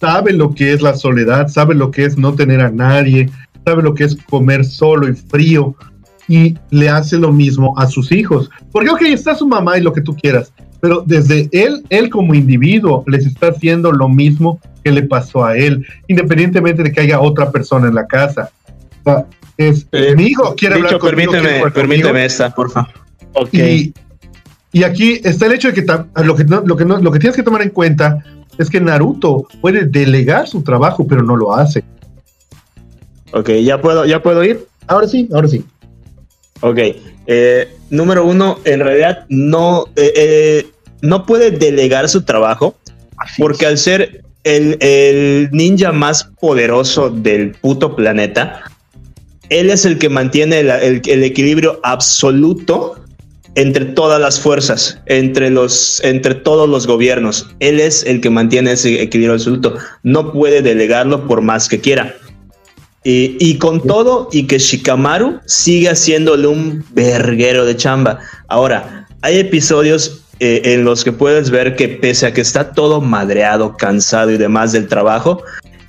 sabe 0.00 0.32
lo 0.32 0.54
que 0.54 0.72
es 0.72 0.82
la 0.82 0.94
soledad, 0.94 1.48
sabe 1.48 1.74
lo 1.74 1.90
que 1.90 2.04
es 2.04 2.16
no 2.16 2.34
tener 2.34 2.60
a 2.60 2.70
nadie, 2.70 3.30
sabe 3.68 3.82
lo 3.82 3.94
que 3.94 4.04
es 4.04 4.16
comer 4.30 4.64
solo 4.64 5.08
y 5.08 5.14
frío 5.14 5.74
y 6.26 6.54
le 6.70 6.88
hace 6.88 7.18
lo 7.18 7.32
mismo 7.32 7.74
a 7.78 7.86
sus 7.86 8.12
hijos. 8.12 8.50
Porque, 8.72 8.90
ok, 8.90 9.02
está 9.02 9.34
su 9.34 9.46
mamá 9.46 9.76
y 9.78 9.82
lo 9.82 9.92
que 9.92 10.00
tú 10.00 10.16
quieras, 10.16 10.52
pero 10.80 11.02
desde 11.06 11.48
él, 11.52 11.84
él 11.90 12.08
como 12.08 12.34
individuo 12.34 13.04
les 13.06 13.26
está 13.26 13.48
haciendo 13.48 13.92
lo 13.92 14.08
mismo 14.08 14.60
que 14.84 14.92
le 14.92 15.02
pasó 15.02 15.44
a 15.44 15.56
él, 15.56 15.84
independientemente 16.06 16.82
de 16.82 16.92
que 16.92 17.00
haya 17.00 17.20
otra 17.20 17.50
persona 17.50 17.88
en 17.88 17.94
la 17.94 18.06
casa. 18.06 18.50
es, 19.56 19.86
eh, 19.92 20.14
mi 20.16 20.26
hijo 20.26 20.54
quiere 20.54 20.76
hablar 20.76 20.98
conmigo, 20.98 21.32
permíteme, 21.32 21.70
permíteme 21.70 22.24
esta, 22.24 22.54
por 22.54 22.70
favor. 22.70 22.90
Y, 23.52 23.92
y, 24.72 24.82
aquí 24.82 25.20
está 25.22 25.46
el 25.46 25.52
hecho 25.52 25.68
de 25.70 25.74
que 25.74 25.82
lo 26.24 26.34
que, 26.34 26.44
lo, 26.44 26.76
que 26.76 26.84
lo 26.84 27.12
que 27.12 27.18
tienes 27.18 27.36
que 27.36 27.42
tomar 27.42 27.62
en 27.62 27.70
cuenta 27.70 28.24
es 28.56 28.70
que 28.70 28.80
Naruto 28.80 29.46
puede 29.60 29.84
delegar 29.84 30.48
su 30.48 30.62
trabajo, 30.62 31.06
pero 31.06 31.22
no 31.22 31.36
lo 31.36 31.54
hace. 31.54 31.84
Ok, 33.32 33.50
¿ya 33.62 33.80
puedo, 33.80 34.04
ya 34.04 34.22
puedo 34.22 34.44
ir? 34.44 34.66
Ahora 34.86 35.06
sí, 35.06 35.28
ahora 35.32 35.48
sí. 35.48 35.64
Ok, 36.60 36.78
eh, 37.26 37.68
número 37.90 38.24
uno, 38.24 38.58
en 38.64 38.80
realidad 38.80 39.26
no, 39.28 39.86
eh, 39.96 40.12
eh, 40.16 40.66
no 41.02 41.26
puede 41.26 41.50
delegar 41.50 42.08
su 42.08 42.22
trabajo 42.22 42.76
porque 43.36 43.66
al 43.66 43.78
ser 43.78 44.24
el, 44.44 45.48
ninja 45.52 45.92
más 45.92 46.24
poderoso 46.40 47.10
del 47.10 47.52
puto 47.52 47.94
planeta, 47.94 48.62
él 49.50 49.70
es 49.70 49.84
el 49.84 49.98
que 49.98 50.08
mantiene 50.08 50.60
el, 50.60 51.24
equilibrio 51.24 51.80
absoluto 51.82 52.96
entre 53.54 53.86
todas 53.86 54.20
las 54.20 54.40
fuerzas, 54.40 55.00
entre, 55.06 55.50
los, 55.50 56.00
entre 56.04 56.34
todos 56.34 56.68
los 56.68 56.86
gobiernos. 56.86 57.50
Él 57.60 57.80
es 57.80 58.04
el 58.04 58.20
que 58.20 58.30
mantiene 58.30 58.72
ese 58.72 59.02
equilibrio 59.02 59.34
absoluto. 59.34 59.76
No 60.02 60.32
puede 60.32 60.62
delegarlo 60.62 61.26
por 61.26 61.40
más 61.40 61.68
que 61.68 61.80
quiera. 61.80 62.14
Y, 63.10 63.56
con 63.56 63.80
todo, 63.80 64.28
y 64.32 64.46
que 64.46 64.58
Shikamaru 64.58 65.40
sigue 65.46 65.88
haciéndole 65.88 66.46
un 66.46 66.84
verguero 66.90 67.64
de 67.64 67.74
chamba. 67.74 68.18
Ahora, 68.48 69.08
hay 69.22 69.38
episodios 69.38 70.20
eh, 70.40 70.60
en 70.62 70.84
los 70.84 71.04
que 71.04 71.12
puedes 71.12 71.48
ver 71.48 71.74
que 71.74 71.88
pese 71.88 72.26
a 72.26 72.34
que 72.34 72.42
está 72.42 72.72
todo 72.72 73.00
madreado, 73.00 73.78
cansado 73.78 74.30
y 74.30 74.36
demás 74.36 74.72
del 74.72 74.88
trabajo, 74.88 75.42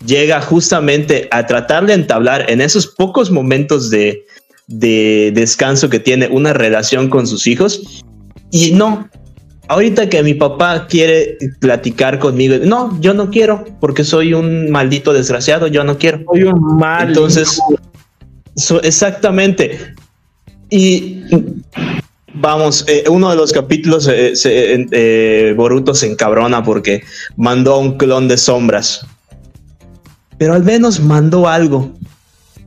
llega 0.06 0.40
justamente 0.40 1.28
a 1.32 1.46
tratar 1.46 1.86
de 1.88 1.96
entablar 1.96 2.50
en 2.50 2.62
esos 2.62 2.88
pocos 2.88 3.30
momentos 3.30 3.90
de, 3.90 4.26
de 4.68 5.34
descanso 5.36 5.90
que 5.90 6.00
tiene 6.00 6.30
una 6.30 6.54
relación 6.54 7.10
con 7.10 7.28
sus 7.28 7.48
hijos. 7.48 8.02
Y 8.50 8.72
no, 8.72 9.10
ahorita 9.70 10.10
que 10.10 10.22
mi 10.24 10.34
papá 10.34 10.88
quiere 10.88 11.38
platicar 11.60 12.20
conmigo, 12.20 12.56
no, 12.64 13.00
yo 13.00 13.14
no 13.14 13.30
quiero, 13.30 13.64
porque 13.80 14.04
soy 14.04 14.34
un 14.34 14.70
maldito 14.72 15.14
desgraciado, 15.14 15.68
yo 15.68 15.84
no 15.84 15.98
quiero. 15.98 16.24
Soy 16.32 16.44
un 16.44 16.78
mal. 16.78 17.10
Entonces, 17.10 17.62
exactamente. 18.84 19.94
Y 20.72 21.24
vamos, 22.34 22.84
eh, 22.88 23.06
uno 23.10 23.30
de 23.30 23.36
los 23.36 23.54
capítulos, 23.54 24.08
eh, 24.08 24.34
eh, 24.44 25.54
Boruto 25.56 25.94
se 25.94 26.12
encabrona 26.12 26.64
porque 26.64 27.04
mandó 27.38 27.78
un 27.78 27.98
clon 27.98 28.28
de 28.28 28.38
sombras. 28.38 29.06
Pero 30.40 30.56
al 30.56 30.64
menos 30.64 31.00
mandó 31.00 31.48
algo, 31.48 31.92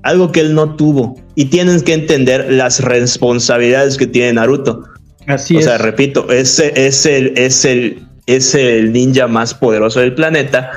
algo 0.03 0.31
que 0.31 0.41
él 0.41 0.55
no 0.55 0.77
tuvo. 0.77 1.17
Y 1.35 1.47
tienen 1.47 1.81
que 1.81 1.95
entender 1.95 2.53
las 2.53 2.81
responsabilidades 2.81 3.97
que 3.97 4.07
tiene 4.07 4.35
Naruto 4.35 4.85
Así 5.27 5.57
o 5.57 5.63
sea, 5.63 5.79
repito, 5.79 6.31
ese 6.31 6.73
es 6.75 7.07
el, 7.07 7.33
es 7.37 7.65
el, 7.65 8.03
es 8.27 8.55
el 8.55 8.93
ninja 8.93 9.29
más 9.29 9.55
poderoso 9.55 10.01
del 10.01 10.15
planeta 10.15 10.73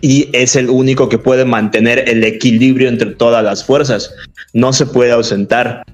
y 0.00 0.28
es 0.32 0.56
el 0.56 0.70
único 0.70 1.08
que 1.08 1.18
puede 1.18 1.44
mantener 1.44 2.08
el 2.08 2.24
equilibrio 2.24 2.88
entre 2.88 3.12
todas 3.12 3.44
las 3.44 3.64
fuerzas. 3.64 4.12
No 4.52 4.72
se 4.72 4.86
puede 4.86 5.12
ausentar. 5.12 5.84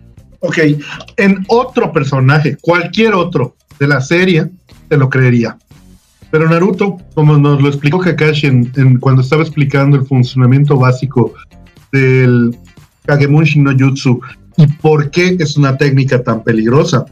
Ok, 0.41 0.59
en 1.17 1.45
otro 1.49 1.93
personaje, 1.93 2.57
cualquier 2.61 3.15
otro 3.15 3.57
de 3.79 3.89
la 3.89 4.01
serie, 4.01 4.51
te 4.89 4.97
lo 4.97 5.09
creería. 5.09 5.57
Pero 6.31 6.49
Naruto, 6.49 6.99
como 7.15 7.39
nos 7.39 7.63
lo 7.63 7.69
explicó 7.69 7.99
Kakashi 7.99 8.49
en, 8.49 8.99
cuando 8.99 9.23
estaba 9.23 9.43
explicando 9.43 9.97
el 9.97 10.05
funcionamiento 10.05 10.77
básico 10.77 11.33
del 11.93 12.57
Kagemushi 13.07 13.61
no 13.61 13.71
Jutsu 13.71 14.21
y 14.57 14.67
por 14.67 15.11
qué 15.11 15.37
es 15.39 15.57
una 15.57 15.77
técnica 15.77 16.23
tan 16.23 16.43
peligrosa, 16.43 17.07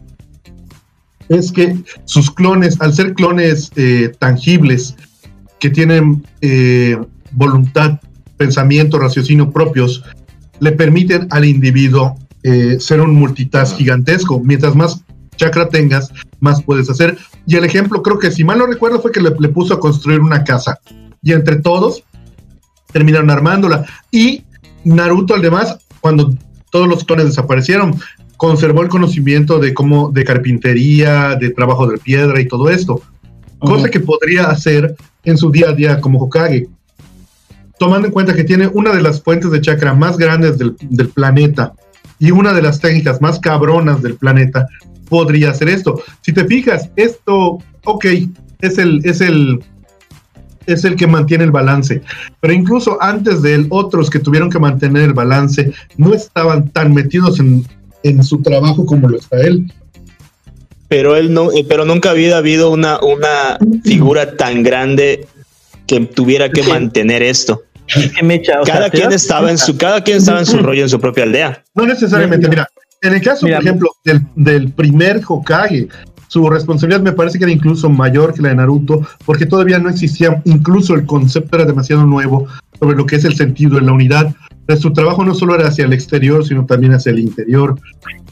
es 1.28 1.52
que 1.52 1.76
sus 2.04 2.30
clones, 2.30 2.80
al 2.80 2.92
ser 2.92 3.14
clones 3.14 3.70
eh, 3.76 4.12
tangibles, 4.18 4.96
que 5.58 5.70
tienen 5.70 6.26
eh, 6.40 6.98
voluntad, 7.32 8.00
pensamiento, 8.36 8.98
raciocinio 8.98 9.50
propios, 9.50 10.02
le 10.60 10.72
permiten 10.72 11.28
al 11.30 11.44
individuo 11.44 12.16
eh, 12.42 12.78
ser 12.80 13.00
un 13.00 13.14
multitask 13.14 13.76
gigantesco. 13.76 14.40
Mientras 14.40 14.74
más 14.74 15.02
chakra 15.36 15.68
tengas, 15.68 16.12
más 16.40 16.62
puedes 16.62 16.90
hacer. 16.90 17.16
Y 17.46 17.56
el 17.56 17.64
ejemplo, 17.64 18.02
creo 18.02 18.18
que 18.18 18.30
si 18.30 18.44
mal 18.44 18.58
no 18.58 18.66
recuerdo, 18.66 19.00
fue 19.00 19.12
que 19.12 19.20
le, 19.20 19.30
le 19.38 19.48
puso 19.48 19.74
a 19.74 19.80
construir 19.80 20.20
una 20.20 20.44
casa. 20.44 20.78
Y 21.22 21.32
entre 21.32 21.56
todos 21.56 22.02
terminaron 22.92 23.30
armándola. 23.30 23.86
Y 24.10 24.44
Naruto, 24.84 25.34
además, 25.34 25.78
cuando 26.00 26.34
todos 26.70 26.88
los 26.88 27.04
clones 27.04 27.26
desaparecieron, 27.26 27.94
conservó 28.42 28.82
el 28.82 28.88
conocimiento 28.88 29.60
de 29.60 29.72
cómo, 29.72 30.10
de 30.10 30.24
carpintería, 30.24 31.36
de 31.36 31.50
trabajo 31.50 31.86
de 31.86 31.96
piedra 31.96 32.40
y 32.40 32.48
todo 32.48 32.70
esto. 32.70 33.00
Cosa 33.60 33.88
que 33.88 34.00
podría 34.00 34.50
hacer 34.50 34.96
en 35.22 35.38
su 35.38 35.52
día 35.52 35.68
a 35.68 35.72
día 35.72 36.00
como 36.00 36.18
Hokage. 36.18 36.66
Tomando 37.78 38.08
en 38.08 38.12
cuenta 38.12 38.34
que 38.34 38.42
tiene 38.42 38.66
una 38.66 38.92
de 38.92 39.00
las 39.00 39.22
fuentes 39.22 39.52
de 39.52 39.60
chakra 39.60 39.94
más 39.94 40.18
grandes 40.18 40.58
del, 40.58 40.74
planeta 41.14 41.72
y 42.18 42.32
una 42.32 42.52
de 42.52 42.62
las 42.62 42.80
técnicas 42.80 43.20
más 43.20 43.38
cabronas 43.38 44.02
del 44.02 44.16
planeta, 44.16 44.66
podría 45.08 45.52
hacer 45.52 45.68
esto. 45.68 46.02
Si 46.22 46.32
te 46.32 46.44
fijas, 46.44 46.90
esto, 46.96 47.58
ok, 47.84 48.06
es 48.60 48.76
el, 48.76 49.02
es 49.04 49.20
el, 49.20 49.62
es 50.66 50.84
el 50.84 50.96
que 50.96 51.06
mantiene 51.06 51.44
el 51.44 51.52
balance. 51.52 52.02
Pero 52.40 52.52
incluso 52.52 53.00
antes 53.00 53.40
de 53.40 53.54
él, 53.54 53.66
otros 53.70 54.10
que 54.10 54.18
tuvieron 54.18 54.50
que 54.50 54.58
mantener 54.58 55.04
el 55.04 55.12
balance 55.12 55.72
no 55.96 56.12
estaban 56.12 56.70
tan 56.70 56.92
metidos 56.92 57.38
en, 57.38 57.64
en 58.02 58.22
su 58.22 58.42
trabajo 58.42 58.86
como 58.86 59.08
lo 59.08 59.18
está 59.18 59.40
él. 59.40 59.72
Pero 60.88 61.16
él 61.16 61.32
no, 61.32 61.50
eh, 61.52 61.64
pero 61.68 61.84
nunca 61.84 62.10
había 62.10 62.36
habido 62.36 62.70
una, 62.70 63.00
una 63.00 63.58
figura 63.84 64.36
tan 64.36 64.62
grande 64.62 65.26
que 65.86 66.00
tuviera 66.00 66.50
que 66.50 66.62
mantener 66.62 67.22
esto. 67.22 67.62
cada 68.66 68.90
quien 68.90 69.12
estaba 69.12 69.50
en 69.50 69.58
su, 69.58 69.76
cada 69.76 70.02
quien 70.04 70.18
estaba 70.18 70.40
en 70.40 70.46
su 70.46 70.58
rollo 70.58 70.82
en 70.82 70.88
su 70.88 71.00
propia 71.00 71.24
aldea. 71.24 71.64
No 71.74 71.86
necesariamente, 71.86 72.48
mira, 72.48 72.68
en 73.00 73.14
el 73.14 73.22
caso, 73.22 73.46
por 73.46 73.50
ejemplo, 73.50 73.90
del, 74.04 74.20
del 74.36 74.70
primer 74.72 75.20
Hokage, 75.26 75.88
su 76.28 76.48
responsabilidad 76.48 77.02
me 77.02 77.12
parece 77.12 77.38
que 77.38 77.44
era 77.44 77.52
incluso 77.52 77.90
mayor 77.90 78.32
que 78.32 78.40
la 78.40 78.50
de 78.50 78.54
Naruto, 78.54 79.06
porque 79.26 79.44
todavía 79.44 79.78
no 79.78 79.90
existía, 79.90 80.40
incluso 80.44 80.94
el 80.94 81.04
concepto 81.04 81.56
era 81.56 81.66
demasiado 81.66 82.06
nuevo 82.06 82.48
sobre 82.82 82.96
lo 82.96 83.06
que 83.06 83.16
es 83.16 83.24
el 83.24 83.36
sentido 83.36 83.76
de 83.76 83.82
la 83.82 83.92
unidad 83.92 84.34
su 84.76 84.92
trabajo 84.92 85.24
no 85.24 85.34
solo 85.34 85.54
era 85.54 85.68
hacia 85.68 85.84
el 85.84 85.92
exterior, 85.92 86.44
sino 86.46 86.66
también 86.66 86.94
hacia 86.94 87.10
el 87.10 87.18
interior. 87.18 87.78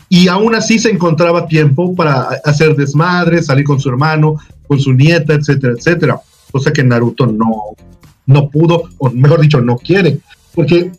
Y 0.09 0.29
aún 0.29 0.55
así 0.55 0.79
se 0.79 0.91
encontraba 0.91 1.47
tiempo 1.47 1.95
para 1.95 2.29
hacer 2.45 2.75
desmadres, 2.75 3.47
salir 3.47 3.65
con 3.65 3.81
su 3.81 3.89
hermano, 3.89 4.37
con 4.67 4.81
su 4.81 4.93
nieta, 4.93 5.35
etcétera, 5.35 5.75
etcétera. 5.77 6.21
Cosa 6.51 6.73
que 6.73 6.83
Naruto 6.83 7.27
no, 7.27 7.77
no 8.27 8.49
pudo, 8.49 8.85
o 8.99 9.11
mejor 9.11 9.41
dicho, 9.41 9.61
no 9.61 9.77
quiere. 9.77 10.19
Porque 10.55 10.91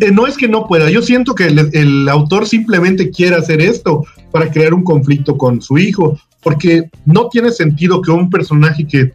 eh, 0.00 0.10
no 0.12 0.26
es 0.26 0.36
que 0.36 0.48
no 0.48 0.66
pueda, 0.66 0.90
yo 0.90 1.02
siento 1.02 1.34
que 1.34 1.46
el, 1.46 1.70
el, 1.72 2.08
autor 2.08 2.46
simplemente 2.46 3.10
quiere 3.10 3.36
hacer 3.36 3.60
esto 3.60 4.04
para 4.32 4.50
crear 4.50 4.74
un 4.74 4.82
conflicto 4.82 5.36
con 5.36 5.62
su 5.62 5.78
hijo, 5.78 6.18
porque 6.42 6.90
no 7.04 7.28
tiene 7.28 7.52
sentido 7.52 8.02
que 8.02 8.10
un 8.10 8.28
personaje 8.28 8.86
que 8.86 9.12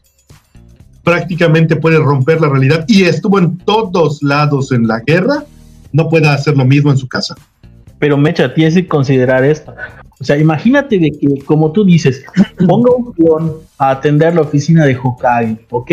prácticamente 1.08 1.78
puede 1.78 1.99
romper 1.99 2.41
la 2.41 2.49
realidad 2.49 2.84
y 2.86 3.05
estuvo 3.05 3.39
en 3.39 3.58
todos 3.60 4.22
lados 4.22 4.74
en 4.74 4.86
la 4.89 4.99
guerra, 4.99 5.45
no 5.93 6.10
pueda 6.10 6.34
hacer 6.34 6.58
lo 6.58 6.66
mismo 6.66 6.91
en 6.91 6.97
su 6.97 7.08
casa. 7.08 7.34
Pero 7.97 8.18
Mecha, 8.18 8.53
tienes 8.53 8.74
que 8.74 8.86
considerar 8.86 9.45
esto. 9.45 9.74
O 10.20 10.24
sea, 10.26 10.38
imagínate 10.38 10.99
de 10.99 11.12
que, 11.12 11.45
como 11.45 11.72
tú 11.72 11.86
dices, 11.86 12.26
ponga 12.68 12.91
un 12.91 13.14
clon 13.14 13.53
a 13.78 13.91
atender 13.91 14.36
la 14.36 14.41
oficina 14.41 14.86
de 14.86 14.97
Hokage, 15.01 15.58
¿ok? 15.70 15.91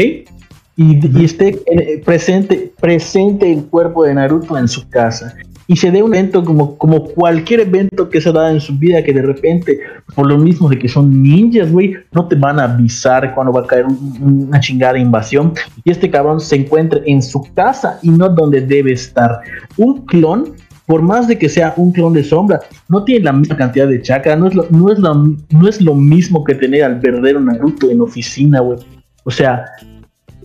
Y, 0.76 1.24
esté 1.24 1.60
eh, 1.66 2.02
presente, 2.04 2.72
presente 2.80 3.52
el 3.52 3.66
cuerpo 3.66 4.02
de 4.02 4.14
Naruto 4.14 4.58
en 4.58 4.66
su 4.66 4.88
casa. 4.88 5.36
Y 5.66 5.76
se 5.76 5.90
dé 5.90 6.02
un 6.02 6.14
evento 6.14 6.44
como, 6.44 6.76
como 6.76 7.04
cualquier 7.04 7.60
evento 7.60 8.10
que 8.10 8.20
se 8.20 8.32
da 8.32 8.50
en 8.50 8.60
su 8.60 8.76
vida, 8.76 9.02
que 9.02 9.12
de 9.12 9.22
repente, 9.22 9.80
por 10.14 10.26
lo 10.26 10.36
mismo 10.36 10.68
de 10.68 10.78
que 10.78 10.88
son 10.88 11.22
ninjas, 11.22 11.72
güey, 11.72 11.94
no 12.12 12.28
te 12.28 12.36
van 12.36 12.60
a 12.60 12.64
avisar 12.64 13.34
cuando 13.34 13.52
va 13.52 13.62
a 13.62 13.66
caer 13.66 13.86
una 14.20 14.60
chingada 14.60 14.98
invasión. 14.98 15.54
Y 15.84 15.90
este 15.90 16.10
cabrón 16.10 16.40
se 16.40 16.56
encuentra 16.56 17.00
en 17.06 17.22
su 17.22 17.42
casa 17.54 17.98
y 18.02 18.10
no 18.10 18.28
donde 18.28 18.60
debe 18.60 18.92
estar. 18.92 19.40
Un 19.76 20.04
clon 20.04 20.52
por 20.86 21.00
más 21.00 21.26
de 21.26 21.38
que 21.38 21.48
sea 21.48 21.72
un 21.76 21.92
clon 21.92 22.12
de 22.12 22.22
sombra, 22.22 22.60
no 22.88 23.04
tiene 23.04 23.24
la 23.24 23.32
misma 23.32 23.56
cantidad 23.56 23.88
de 23.88 24.02
chakra, 24.02 24.36
no 24.36 24.48
es 24.48 24.54
lo, 24.54 24.66
no 24.70 24.92
es 24.92 24.98
no 24.98 25.68
es 25.68 25.80
lo 25.80 25.94
mismo 25.94 26.44
que 26.44 26.54
tener 26.54 26.84
al 26.84 27.00
verdadero 27.00 27.40
Naruto 27.40 27.90
en 27.90 28.02
oficina, 28.02 28.60
güey. 28.60 28.78
O 29.24 29.30
sea, 29.30 29.64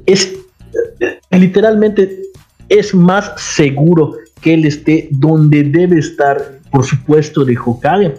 es 0.06 0.34
literalmente 1.32 2.22
es 2.70 2.94
más 2.94 3.34
seguro 3.38 4.14
que 4.42 4.54
él 4.54 4.66
esté 4.66 5.08
donde 5.12 5.64
debe 5.64 6.00
estar, 6.00 6.38
por 6.72 6.84
supuesto, 6.84 7.46
de 7.46 7.58
Hokage. 7.58 8.14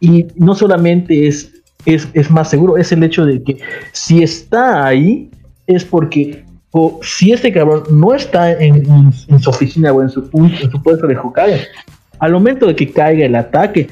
Y 0.00 0.26
no 0.36 0.54
solamente 0.54 1.26
es, 1.26 1.52
es, 1.84 2.08
es 2.12 2.30
más 2.30 2.50
seguro, 2.50 2.76
es 2.76 2.92
el 2.92 3.02
hecho 3.02 3.24
de 3.24 3.42
que 3.42 3.58
si 3.92 4.22
está 4.22 4.86
ahí, 4.86 5.30
es 5.66 5.84
porque 5.84 6.44
si 7.02 7.32
este 7.32 7.52
cabrón 7.52 7.84
no 7.90 8.14
está 8.14 8.52
en, 8.52 9.12
su 9.12 9.50
oficina 9.50 9.92
o 9.92 10.02
en 10.02 10.10
su, 10.10 10.28
en 10.32 10.70
su 10.70 10.82
puesto 10.82 11.06
de 11.06 11.16
Hokage, 11.16 11.66
al 12.18 12.32
momento 12.32 12.66
de 12.66 12.76
que 12.76 12.90
caiga 12.90 13.24
el 13.24 13.34
ataque, 13.34 13.88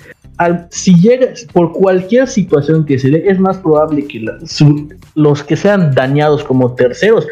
si 0.70 0.94
llega 0.94 1.28
por 1.52 1.72
cualquier 1.72 2.26
situación 2.26 2.84
que 2.84 2.98
se 2.98 3.08
dé, 3.10 3.24
es 3.26 3.38
más 3.38 3.58
probable 3.58 4.06
que 4.06 4.24
los 5.14 5.42
que 5.44 5.56
sean 5.56 5.94
dañados 5.94 6.42
como 6.44 6.74
terceros 6.74 7.26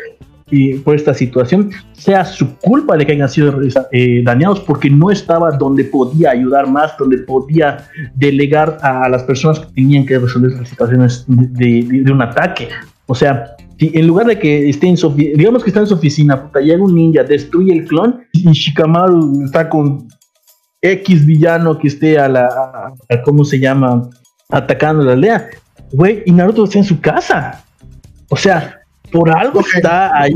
por 0.84 0.94
esta 0.94 1.14
situación 1.14 1.70
sea 1.92 2.24
su 2.24 2.56
culpa 2.58 2.96
de 2.96 3.06
que 3.06 3.12
hayan 3.12 3.28
sido 3.28 3.54
eh, 3.90 4.22
dañados 4.22 4.60
porque 4.60 4.90
no 4.90 5.10
estaba 5.10 5.50
donde 5.52 5.84
podía 5.84 6.30
ayudar 6.30 6.68
más, 6.68 6.96
donde 6.98 7.18
podía 7.18 7.88
delegar 8.14 8.78
a 8.82 9.08
las 9.08 9.22
personas 9.22 9.60
que 9.60 9.72
tenían 9.72 10.04
que 10.04 10.18
resolver 10.18 10.52
las 10.52 10.68
situaciones 10.68 11.24
de, 11.26 12.04
un 12.10 12.20
ataque. 12.20 12.68
O 13.06 13.14
sea, 13.14 13.56
en 13.78 14.06
lugar 14.06 14.26
de 14.26 14.38
que 14.38 14.68
esté 14.68 14.88
en 14.88 14.96
su 14.96 15.10
digamos 15.14 15.64
que 15.64 15.70
está 15.70 15.80
en 15.80 15.86
su 15.86 15.94
oficina, 15.94 16.42
puta, 16.42 16.60
llega 16.60 16.82
un 16.82 16.94
ninja, 16.94 17.24
destruye 17.24 17.72
el 17.72 17.86
clon 17.86 18.22
y 18.32 18.50
Shikamaru 18.50 19.44
está 19.44 19.68
con 19.68 20.06
X 20.82 21.24
villano 21.24 21.78
que 21.78 21.88
esté 21.88 22.18
a 22.18 22.28
la, 22.28 22.92
¿cómo 23.24 23.44
se 23.44 23.58
llama? 23.58 24.10
Atacando 24.50 25.02
la 25.02 25.12
aldea. 25.12 25.48
Güey, 25.92 26.22
y 26.26 26.32
Naruto 26.32 26.64
está 26.64 26.78
en 26.78 26.84
su 26.84 27.00
casa. 27.00 27.64
O 28.28 28.36
sea, 28.36 28.81
por 29.12 29.30
algo 29.30 29.60
está 29.60 30.18
ahí. 30.18 30.34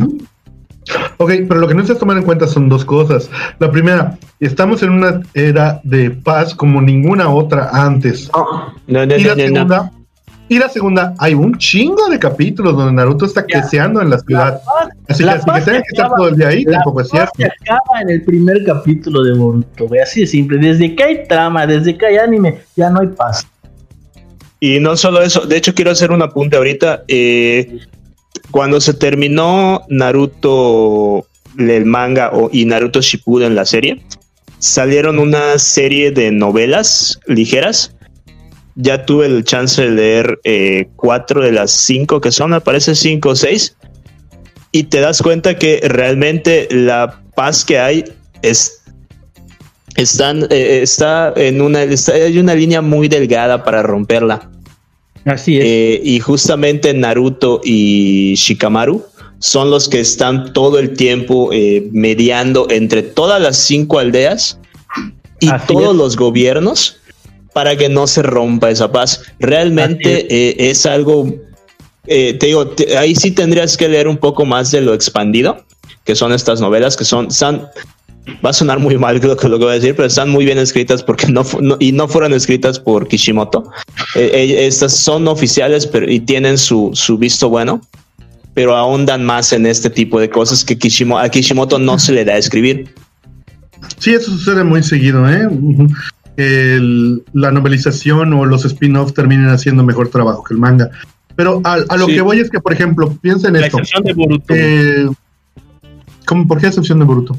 Ok, 1.16 1.32
pero 1.48 1.60
lo 1.60 1.66
que 1.66 1.74
no 1.74 1.84
se 1.84 1.94
tomar 1.96 2.16
en 2.16 2.22
cuenta 2.22 2.46
son 2.46 2.68
dos 2.68 2.84
cosas. 2.84 3.28
La 3.58 3.70
primera, 3.70 4.16
estamos 4.38 4.82
en 4.82 4.90
una 4.90 5.20
era 5.34 5.80
de 5.82 6.10
paz 6.10 6.54
como 6.54 6.80
ninguna 6.80 7.28
otra 7.28 7.70
antes. 7.72 8.30
y 8.86 8.92
la 8.92 9.34
segunda, 9.34 9.90
y 10.48 10.58
la 10.60 10.68
segunda, 10.68 11.14
hay 11.18 11.34
un 11.34 11.58
chingo 11.58 12.08
de 12.08 12.20
capítulos 12.20 12.76
donde 12.76 12.92
Naruto 12.92 13.24
está 13.24 13.44
creciendo 13.44 14.00
en 14.00 14.10
la 14.10 14.18
ciudad. 14.18 14.60
Así 15.08 15.24
que, 15.24 15.30
que 15.30 15.70
que 15.72 15.78
estar 15.78 16.08
todo 16.16 16.28
el 16.28 16.36
día 16.36 16.48
ahí, 16.48 16.64
tampoco 16.64 17.00
es 17.00 17.08
cierto. 17.08 17.32
Se 17.36 17.46
acaba 17.46 18.00
en 18.02 18.10
el 18.10 18.22
primer 18.22 18.64
capítulo 18.64 19.24
de 19.24 19.34
Boruto, 19.34 19.88
güey. 19.88 20.00
Así 20.00 20.20
de 20.20 20.26
simple. 20.28 20.58
Desde 20.58 20.94
que 20.94 21.02
hay 21.02 21.26
trama, 21.26 21.66
desde 21.66 21.98
que 21.98 22.06
hay 22.06 22.18
anime, 22.18 22.60
ya 22.76 22.90
no 22.90 23.00
hay 23.00 23.08
paz. 23.08 23.44
Y 24.60 24.78
no 24.78 24.96
solo 24.96 25.20
eso, 25.20 25.40
de 25.46 25.56
hecho 25.56 25.74
quiero 25.74 25.90
hacer 25.90 26.12
un 26.12 26.22
apunte 26.22 26.56
ahorita. 26.56 27.02
Eh, 27.08 27.80
cuando 28.56 28.80
se 28.80 28.94
terminó 28.94 29.82
Naruto 29.90 31.26
el 31.58 31.84
manga 31.84 32.30
o, 32.32 32.48
y 32.50 32.64
Naruto 32.64 33.02
Shippuden 33.02 33.54
la 33.54 33.66
serie, 33.66 34.00
salieron 34.58 35.18
una 35.18 35.58
serie 35.58 36.10
de 36.10 36.32
novelas 36.32 37.20
ligeras 37.26 37.94
ya 38.74 39.04
tuve 39.04 39.26
el 39.26 39.44
chance 39.44 39.82
de 39.82 39.90
leer 39.90 40.40
eh, 40.44 40.88
cuatro 40.96 41.44
de 41.44 41.52
las 41.52 41.70
cinco 41.70 42.22
que 42.22 42.32
son, 42.32 42.50
me 42.50 42.80
cinco 42.80 43.28
o 43.28 43.36
seis, 43.36 43.76
y 44.72 44.84
te 44.84 45.00
das 45.00 45.20
cuenta 45.20 45.56
que 45.56 45.82
realmente 45.82 46.66
la 46.70 47.20
paz 47.34 47.62
que 47.62 47.78
hay 47.78 48.04
es 48.40 48.82
eh, 49.98 50.80
está 50.82 51.34
en 51.36 51.60
una 51.60 51.80
hay 51.80 52.38
una 52.38 52.54
línea 52.54 52.80
muy 52.80 53.08
delgada 53.08 53.62
para 53.64 53.82
romperla. 53.82 54.50
Así 55.26 55.58
es. 55.58 55.64
Eh, 55.64 56.00
y 56.02 56.20
justamente 56.20 56.94
Naruto 56.94 57.60
y 57.62 58.34
Shikamaru 58.36 59.04
son 59.38 59.70
los 59.70 59.88
que 59.90 60.00
están 60.00 60.54
todo 60.54 60.78
el 60.78 60.94
tiempo 60.94 61.50
mediando 61.92 62.68
entre 62.70 63.02
todas 63.02 63.40
las 63.40 63.58
cinco 63.58 63.98
aldeas 63.98 64.58
y 65.40 65.50
todos 65.68 65.94
los 65.94 66.16
gobiernos 66.16 66.96
para 67.56 67.74
que 67.74 67.88
no 67.88 68.06
se 68.06 68.22
rompa 68.22 68.70
esa 68.70 68.92
paz. 68.92 69.22
Realmente 69.38 70.26
eh, 70.28 70.56
es 70.70 70.84
algo, 70.84 71.26
eh, 72.06 72.34
te 72.34 72.48
digo, 72.48 72.74
ahí 72.98 73.14
sí 73.14 73.30
tendrías 73.30 73.78
que 73.78 73.88
leer 73.88 74.08
un 74.08 74.18
poco 74.18 74.44
más 74.44 74.70
de 74.72 74.82
lo 74.82 74.92
expandido, 74.92 75.64
que 76.04 76.14
son 76.14 76.34
estas 76.34 76.60
novelas, 76.60 76.98
que 76.98 77.06
son, 77.06 77.30
va 78.44 78.50
a 78.50 78.52
sonar 78.52 78.78
muy 78.78 78.98
mal 78.98 79.20
lo 79.20 79.36
que, 79.36 79.48
lo 79.48 79.58
que 79.58 79.64
voy 79.64 79.72
a 79.72 79.76
decir, 79.76 79.94
pero 79.94 80.08
están 80.08 80.30
muy 80.30 80.44
bien 80.44 80.58
escritas 80.58 81.02
porque 81.02 81.26
no, 81.28 81.44
y 81.78 81.92
no 81.92 82.08
fueron 82.08 82.32
escritas 82.32 82.78
por 82.78 83.08
Kishimoto. 83.08 83.70
Eh, 84.14 84.66
estas 84.66 84.96
son 84.96 85.28
oficiales 85.28 85.86
pero, 85.86 86.10
y 86.10 86.20
tienen 86.20 86.58
su, 86.58 86.90
su 86.94 87.18
visto 87.18 87.48
bueno, 87.48 87.80
pero 88.54 88.76
ahondan 88.76 89.24
más 89.24 89.52
en 89.52 89.66
este 89.66 89.90
tipo 89.90 90.20
de 90.20 90.30
cosas 90.30 90.64
que 90.64 90.78
Kishimoto, 90.78 91.20
a 91.20 91.28
Kishimoto 91.28 91.78
no 91.78 91.98
se 91.98 92.12
le 92.12 92.24
da 92.24 92.34
a 92.34 92.38
escribir. 92.38 92.92
Sí, 93.98 94.12
eso 94.12 94.30
sucede 94.30 94.64
muy 94.64 94.82
seguido, 94.82 95.28
¿eh? 95.28 95.48
la 96.38 97.50
novelización 97.50 98.34
o 98.34 98.44
los 98.44 98.64
spin-offs 98.66 99.14
terminen 99.14 99.48
haciendo 99.48 99.82
mejor 99.82 100.08
trabajo 100.08 100.44
que 100.44 100.52
el 100.52 100.60
manga. 100.60 100.90
Pero 101.34 101.60
a, 101.64 101.78
lo 101.96 102.06
que 102.06 102.20
voy 102.20 102.40
es 102.40 102.50
que, 102.50 102.60
por 102.60 102.72
ejemplo, 102.72 103.12
piensen 103.20 103.56
en 103.56 103.64
esto. 103.64 103.78
Excepción 103.78 104.04
de 104.04 104.12
Boruto. 104.14 104.54
Eh, 104.54 105.06
¿Por 106.48 106.58
qué 106.58 106.66
excepción 106.66 106.98
de 106.98 107.04
Boruto? 107.04 107.38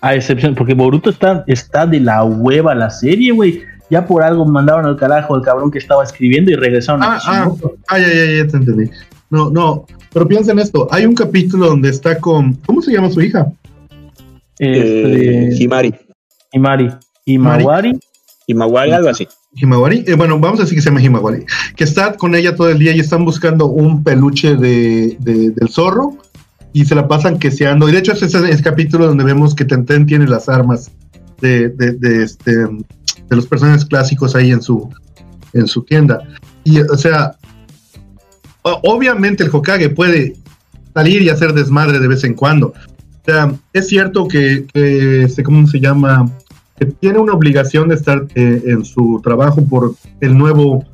A 0.00 0.14
excepción, 0.14 0.54
porque 0.54 0.74
Boruto 0.74 1.10
está, 1.10 1.44
está 1.46 1.86
de 1.86 2.00
la 2.00 2.24
hueva 2.24 2.74
la 2.74 2.90
serie, 2.90 3.32
güey. 3.32 3.62
Ya 3.90 4.06
por 4.06 4.22
algo 4.22 4.44
mandaron 4.44 4.86
al 4.86 4.96
carajo 4.96 5.34
al 5.34 5.42
cabrón 5.42 5.70
que 5.70 5.78
estaba 5.78 6.04
escribiendo 6.04 6.50
y 6.50 6.54
regresaron 6.54 7.02
ah, 7.02 7.18
a 7.24 7.42
ah, 7.42 7.52
ah, 7.88 7.98
ya, 7.98 8.06
ya, 8.06 8.44
ya 8.44 8.46
te 8.46 8.56
entendí. 8.56 8.90
No, 9.30 9.50
no, 9.50 9.84
pero 10.12 10.26
piensen 10.26 10.58
esto. 10.58 10.88
Hay 10.90 11.06
un 11.06 11.14
capítulo 11.14 11.66
donde 11.66 11.88
está 11.88 12.18
con. 12.18 12.54
¿Cómo 12.66 12.82
se 12.82 12.92
llama 12.92 13.10
su 13.10 13.20
hija? 13.20 13.46
Este, 14.58 15.48
eh, 15.48 15.56
Himari. 15.58 15.94
Himari. 16.52 16.90
Himawari. 17.24 17.98
Himawari, 18.46 18.92
algo 18.92 19.08
así. 19.08 19.28
Himawari, 19.54 20.04
eh, 20.06 20.14
bueno, 20.14 20.38
vamos 20.38 20.60
a 20.60 20.62
decir 20.62 20.76
que 20.76 20.82
se 20.82 20.90
llama 20.90 21.02
Himawari, 21.02 21.44
que 21.76 21.84
está 21.84 22.14
con 22.14 22.34
ella 22.34 22.54
todo 22.54 22.70
el 22.70 22.78
día 22.78 22.94
y 22.94 23.00
están 23.00 23.24
buscando 23.24 23.66
un 23.66 24.04
peluche 24.04 24.54
de, 24.54 25.16
del 25.18 25.68
zorro 25.68 26.16
y 26.72 26.84
se 26.84 26.94
la 26.94 27.08
pasan 27.08 27.38
queseando. 27.38 27.88
Y 27.88 27.92
de 27.92 27.98
hecho, 27.98 28.12
ese 28.12 28.26
es 28.26 28.34
el 28.34 28.62
capítulo 28.62 29.06
donde 29.06 29.24
vemos 29.24 29.54
que 29.54 29.64
Tenten 29.64 30.06
tiene 30.06 30.26
las 30.26 30.48
armas 30.48 30.90
de, 31.40 31.70
de, 31.70 32.22
este, 32.22 32.52
de 32.52 33.36
los 33.36 33.46
personajes 33.46 33.84
clásicos 33.84 34.34
ahí 34.36 34.50
en 34.50 34.62
su, 34.62 34.88
en 35.52 35.66
su 35.66 35.82
tienda. 35.82 36.22
Y, 36.64 36.80
o 36.80 36.96
sea, 36.96 37.36
obviamente 38.62 39.44
el 39.44 39.50
Hokage 39.52 39.90
puede 39.90 40.34
salir 40.94 41.22
y 41.22 41.30
hacer 41.30 41.52
desmadre 41.52 41.98
de 41.98 42.08
vez 42.08 42.24
en 42.24 42.34
cuando. 42.34 42.68
O 42.68 43.24
sea, 43.24 43.52
es 43.72 43.88
cierto 43.88 44.28
que, 44.28 44.66
que 44.72 45.24
este, 45.24 45.42
¿cómo 45.42 45.66
se 45.66 45.80
llama? 45.80 46.30
tiene 47.00 47.18
una 47.18 47.34
obligación 47.34 47.88
de 47.88 47.94
estar 47.94 48.26
eh, 48.34 48.62
en 48.66 48.84
su 48.84 49.20
trabajo 49.22 49.62
por 49.64 49.94
el 50.20 50.36
nuevo 50.36 50.84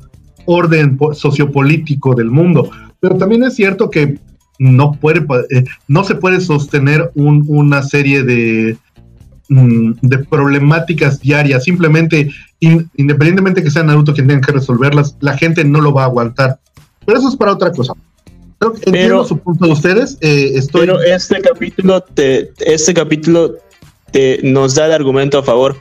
orden 0.45 0.97
sociopolítico 1.13 2.13
del 2.13 2.29
mundo. 2.29 2.69
Pero 2.99 3.17
también 3.17 3.43
es 3.43 3.55
cierto 3.55 3.89
que 3.89 4.19
no, 4.59 4.93
puede, 4.93 5.25
eh, 5.49 5.63
no 5.87 6.03
se 6.03 6.15
puede 6.15 6.41
sostener 6.41 7.11
una 7.15 7.83
serie 7.83 8.23
de, 8.23 8.77
mm, 9.49 9.93
de 10.01 10.17
problemáticas 10.19 11.19
diarias. 11.19 11.63
Simplemente, 11.63 12.31
independientemente 12.59 13.63
que 13.63 13.71
sea 13.71 13.83
Naruto 13.83 14.13
quien 14.13 14.27
tenga 14.27 14.41
que 14.41 14.53
resolverlas, 14.53 15.15
la 15.19 15.37
gente 15.37 15.63
no 15.63 15.81
lo 15.81 15.93
va 15.93 16.03
a 16.03 16.05
aguantar. 16.05 16.59
Pero 17.05 17.19
eso 17.19 17.29
es 17.29 17.35
para 17.35 17.53
otra 17.53 17.71
cosa. 17.71 17.93
entiendo 18.85 19.23
su 19.25 19.37
punto 19.37 19.65
de 19.65 19.71
ustedes. 19.71 20.17
Eh, 20.21 20.51
estoy... 20.55 20.81
Pero 20.81 21.01
este 21.01 21.41
capítulo, 21.41 22.01
te, 22.01 22.51
este 22.59 22.93
capítulo 22.93 23.55
te, 24.11 24.39
nos 24.43 24.75
da 24.75 24.87
el 24.87 24.93
argumento 24.93 25.37
a 25.37 25.43
favor, 25.43 25.77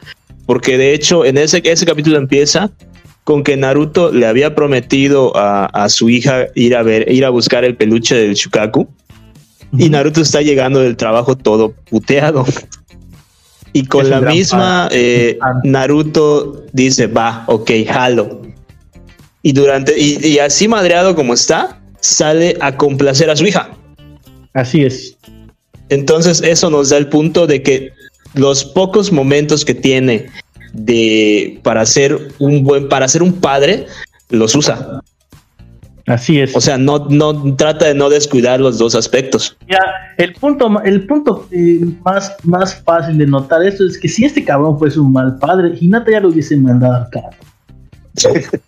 porque 0.47 0.79
de 0.79 0.95
hecho 0.95 1.25
en 1.25 1.39
ese, 1.39 1.63
ese 1.65 1.87
capítulo 1.87 2.19
empieza 2.19 2.71
con 3.27 3.43
que 3.43 3.57
Naruto 3.57 4.13
le 4.13 4.25
había 4.25 4.55
prometido 4.55 5.33
a, 5.35 5.89
su 5.89 6.09
hija 6.09 6.47
ir 6.55 6.77
a 6.77 6.85
ver, 6.85 7.11
ir 7.11 7.25
a 7.25 7.31
buscar 7.31 7.65
el 7.65 7.75
peluche 7.77 8.15
del 8.15 8.35
Shukaku. 8.35 8.87
Y 9.77 9.91
Naruto 9.91 10.21
está 10.21 10.43
llegando 10.43 10.79
del 10.79 10.97
trabajo 10.97 11.37
todo 11.37 11.75
puteado. 11.91 12.47
Y 13.73 13.87
con 13.87 14.09
la 14.11 14.21
misma, 14.21 14.89
eh, 14.93 15.41
Naruto 15.65 16.67
dice, 16.73 17.09
va, 17.09 17.43
ok, 17.49 17.69
jalo. 17.89 18.43
Y 19.43 19.53
durante, 19.53 19.99
y, 19.99 20.39
así 20.39 20.69
madreado 20.69 21.17
como 21.17 21.35
está, 21.35 21.83
sale 21.99 22.57
a 22.61 22.77
complacer 22.77 23.29
a 23.29 23.35
su 23.35 23.45
hija. 23.45 23.77
Así 24.55 24.85
es. 24.85 25.17
Entonces, 25.89 26.43
eso 26.43 26.71
nos 26.71 26.91
da 26.91 26.97
el 26.97 27.09
punto 27.09 27.49
de 27.49 27.61
que 27.61 27.91
los 28.35 28.65
pocos 28.65 29.11
momentos 29.11 29.65
que 29.65 29.75
tiene 29.75 30.27
de 30.77 31.59
para 31.63 31.85
ser 31.87 32.29
un 32.39 32.63
buen, 32.63 32.89
para 32.89 33.09
ser 33.09 33.23
un 33.23 33.33
padre, 33.33 33.87
los 34.31 34.55
usa. 34.55 35.01
Así 36.07 36.39
es. 36.39 36.55
O 36.55 36.61
sea, 36.61 36.79
no, 36.79 37.07
no 37.11 37.57
trata 37.57 37.87
de 37.87 37.95
no 37.95 38.09
descuidar 38.09 38.61
los 38.61 38.79
dos 38.79 38.95
aspectos. 38.95 39.57
Ya, 39.69 39.81
el 40.19 40.35
punto, 40.35 40.81
el 40.85 41.05
punto 41.07 41.49
eh, 41.51 41.81
más, 42.05 42.37
más 42.45 42.81
fácil 42.83 43.19
de 43.19 43.27
notar 43.27 43.65
esto 43.65 43.85
es 43.85 43.99
que 43.99 44.09
si 44.09 44.25
este 44.25 44.45
cabrón 44.45 44.79
fuese 44.79 45.01
un 45.01 45.13
mal 45.13 45.37
padre, 45.39 45.77
Hinata 45.81 46.13
ya 46.13 46.21
lo 46.21 46.29
hubiese 46.29 46.57
mandado 46.57 46.95
al 46.95 47.11
carro. 47.11 47.37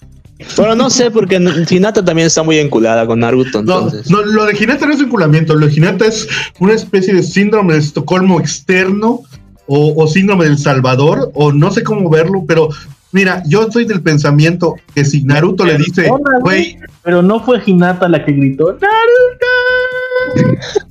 bueno, 0.57 0.75
no 0.75 0.91
sé, 0.91 1.13
porque 1.13 1.37
Hinata 1.71 2.05
también 2.05 2.27
está 2.27 2.43
muy 2.43 2.59
enculada 2.59 3.07
con 3.07 3.21
Naruto. 3.21 3.61
Entonces. 3.61 4.11
No, 4.11 4.21
lo 4.21 4.45
de 4.45 4.57
Hinata 4.59 4.87
no 4.87 4.95
es 4.95 5.01
enculamiento, 5.01 5.55
lo 5.55 5.67
de 5.67 5.73
Hinata 5.73 6.07
es 6.07 6.27
una 6.59 6.75
especie 6.75 7.15
de 7.15 7.23
síndrome 7.23 7.75
de 7.75 7.79
Estocolmo 7.79 8.41
externo 8.41 9.23
o, 9.69 10.03
o, 10.03 10.09
síndrome 10.09 10.47
del 10.47 10.59
Salvador, 10.59 11.31
o 11.35 11.53
no 11.53 11.71
sé 11.71 11.85
cómo 11.85 12.11
verlo, 12.11 12.45
pero 12.47 12.71
Mira, 13.11 13.43
yo 13.47 13.71
soy 13.71 13.87
del 13.87 14.03
pensamiento 14.03 14.75
que 14.95 15.05
si 15.05 15.25
Naruto 15.25 15.65
le 15.65 15.79
dice, 15.79 16.11
güey. 16.41 16.79
Pero 17.03 17.23
no 17.23 17.43
fue 17.43 17.63
Hinata 17.65 18.09
la 18.09 18.25
que 18.25 18.33
gritó, 18.33 18.73
¡Naruto! 18.73 19.47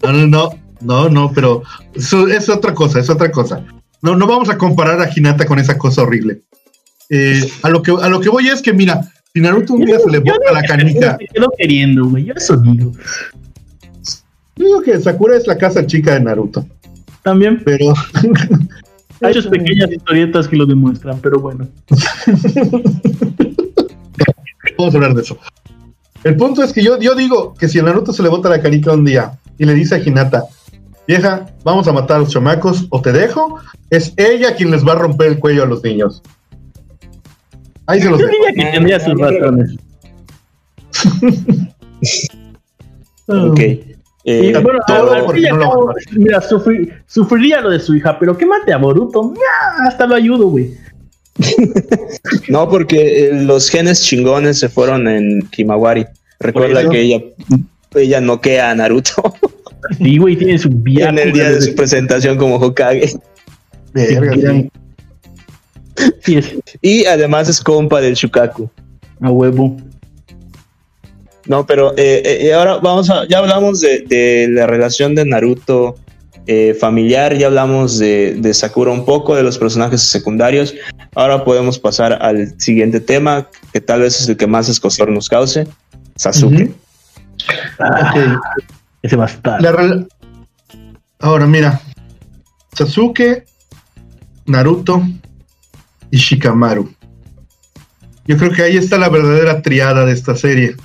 No, 0.04 0.12
no, 0.14 0.28
no, 0.28 0.50
no, 0.82 1.10
no, 1.10 1.32
pero 1.34 1.62
eso 1.94 2.28
es 2.28 2.50
otra 2.50 2.74
cosa, 2.74 3.00
es 3.00 3.10
otra 3.10 3.32
cosa. 3.32 3.64
No, 4.02 4.16
no 4.16 4.26
vamos 4.26 4.50
a 4.50 4.58
comparar 4.58 5.00
a 5.00 5.10
Hinata 5.16 5.46
con 5.46 5.60
esa 5.60 5.78
cosa 5.78 6.02
horrible. 6.02 6.42
Eh, 7.10 7.48
a, 7.62 7.70
lo 7.70 7.84
que, 7.84 7.92
a 7.92 8.10
lo 8.10 8.20
que 8.20 8.30
voy 8.30 8.48
es 8.48 8.64
que, 8.64 8.74
mira, 8.74 9.02
si 9.32 9.40
Naruto 9.40 9.74
un 9.74 9.86
día 9.86 10.00
se 10.00 10.10
le 10.10 10.20
bota 10.20 10.52
la 10.52 10.64
canica. 10.64 11.18
Me 11.20 11.28
quedo 11.28 11.52
queriendo, 11.56 12.08
güey, 12.08 12.26
yo 12.26 12.34
eso 12.36 12.58
digo. 12.58 12.94
Digo 14.56 14.82
que 14.82 15.00
Sakura 15.00 15.38
es 15.38 15.46
la 15.46 15.58
casa 15.58 15.86
chica 15.86 16.16
de 16.16 16.22
Naruto. 16.22 16.66
También. 17.28 17.62
Pero. 17.66 17.94
Hay 19.22 19.34
muchas 19.34 19.48
pequeñas 19.48 19.92
historietas 19.92 20.48
que 20.48 20.56
lo 20.56 20.66
demuestran, 20.66 21.20
pero 21.20 21.42
bueno. 21.42 21.68
Vamos 24.78 24.94
a 24.94 24.98
hablar 24.98 25.14
de 25.14 25.24
eso. 25.24 25.38
El 26.24 26.38
punto 26.38 26.64
es 26.64 26.72
que 26.72 26.82
yo, 26.82 26.98
yo 27.02 27.16
digo 27.16 27.54
que 27.56 27.68
si 27.68 27.80
a 27.80 27.84
Naruto 27.84 28.14
se 28.14 28.24
le 28.24 28.30
bota 28.30 28.48
la 28.48 28.62
carica 28.62 28.94
un 28.94 29.04
día 29.04 29.38
y 29.58 29.66
le 29.66 29.74
dice 29.74 29.96
a 29.96 29.98
Hinata, 29.98 30.44
vieja, 31.06 31.48
vamos 31.66 31.86
a 31.90 31.92
matar 31.92 32.18
a 32.18 32.20
los 32.22 32.30
chamacos 32.30 32.86
o 32.92 33.02
te 33.02 33.12
dejo, 33.12 33.60
es 33.90 34.14
ella 34.16 34.56
quien 34.56 34.72
les 34.72 34.88
va 34.88 34.94
a 34.94 34.96
romper 34.96 35.28
el 35.28 35.40
cuello 35.40 35.64
a 35.64 35.66
los 35.66 35.84
niños. 35.84 36.22
Ahí 37.88 38.00
se 38.02 38.10
los 38.10 38.22
Yo 38.22 38.28
diría 38.28 38.54
que 38.56 38.72
tendría 38.72 39.00
sus 39.02 39.20
razones. 39.20 39.76
ok. 43.28 43.60
Eh, 44.30 44.54
bueno, 44.62 44.80
mira, 46.12 46.42
sufriría 47.08 47.62
lo 47.62 47.70
de 47.70 47.80
su 47.80 47.96
hija, 47.96 48.20
pero 48.20 48.38
que 48.38 48.46
mate 48.46 48.74
a 48.74 48.78
Boruto, 48.78 49.34
hasta 49.88 50.06
lo 50.06 50.16
ayudo, 50.16 50.50
güey. 50.50 50.74
no, 52.50 52.68
porque 52.68 53.30
eh, 53.30 53.34
los 53.34 53.70
genes 53.70 54.02
chingones 54.02 54.60
se 54.60 54.68
fueron 54.68 55.08
en 55.08 55.48
Himawari. 55.56 56.06
Recuerda 56.42 56.90
que 56.90 57.00
ella, 57.04 57.22
ella 57.96 58.20
noquea 58.20 58.72
a 58.72 58.76
Naruto. 58.76 59.34
sí, 59.98 60.18
güey, 60.18 60.36
tiene 60.36 60.58
su 60.58 60.72
viaje. 60.72 61.10
En 61.10 61.20
el 61.20 61.32
día 61.32 61.50
de 61.52 61.62
su 61.62 61.74
presentación 61.74 62.38
como 62.38 62.58
Hokage. 62.58 63.14
Y 66.82 67.06
además 67.06 67.48
es 67.48 67.62
compa 67.62 68.02
del 68.02 68.16
Shukaku. 68.16 68.70
A 69.22 69.32
huevo. 69.32 69.78
No, 71.48 71.66
pero 71.66 71.94
eh, 71.98 72.22
eh, 72.26 72.54
ahora 72.54 72.78
vamos 72.78 73.10
a, 73.10 73.26
ya 73.28 73.40
hablamos 73.40 73.82
de, 73.82 74.48
la 74.50 74.68
relación 74.68 75.16
de 75.16 75.26
Naruto 75.26 75.96
eh, 76.46 76.74
familiar, 76.74 77.36
ya 77.36 77.48
hablamos 77.48 78.00
de, 78.00 78.52
Sakura 78.54 78.92
un 78.92 79.06
poco, 79.06 79.36
de 79.36 79.44
los 79.44 79.58
personajes 79.58 80.02
secundarios. 80.02 80.76
Ahora 81.16 81.44
podemos 81.44 81.80
pasar 81.80 82.14
al 82.22 82.60
siguiente 82.60 83.00
tema, 83.00 83.48
que 83.72 83.82
tal 83.82 84.02
vez 84.02 84.20
es 84.22 84.30
el 84.30 84.38
que 84.38 84.48
más 84.48 84.70
escosor 84.70 85.10
nos 85.10 85.30
cause, 85.30 85.68
Sasuke. 86.16 86.72
Ah, 87.80 88.40
ese 89.02 89.16
va 89.16 89.26
a 89.26 89.28
estar. 89.28 89.60
ahora 91.20 91.48
mira, 91.48 91.82
Sasuke, 92.74 93.46
Naruto 94.46 95.02
y 96.12 96.18
Shikamaru. 96.18 96.94
Yo 98.26 98.38
creo 98.38 98.52
que 98.52 98.64
ahí 98.64 98.76
está 98.76 98.98
la 98.98 99.08
verdadera 99.08 99.62
triada 99.62 100.06
de 100.06 100.12
esta 100.12 100.36
serie. 100.36 100.76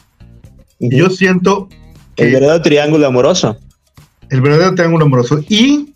Yo 0.91 1.11
siento 1.11 1.69
que 2.17 2.25
el 2.25 2.33
verdadero 2.33 2.63
triángulo 2.63 3.07
amoroso. 3.07 3.59
El 4.31 4.41
verdadero 4.41 4.75
triángulo 4.75 5.05
amoroso. 5.05 5.41
Y 5.49 5.93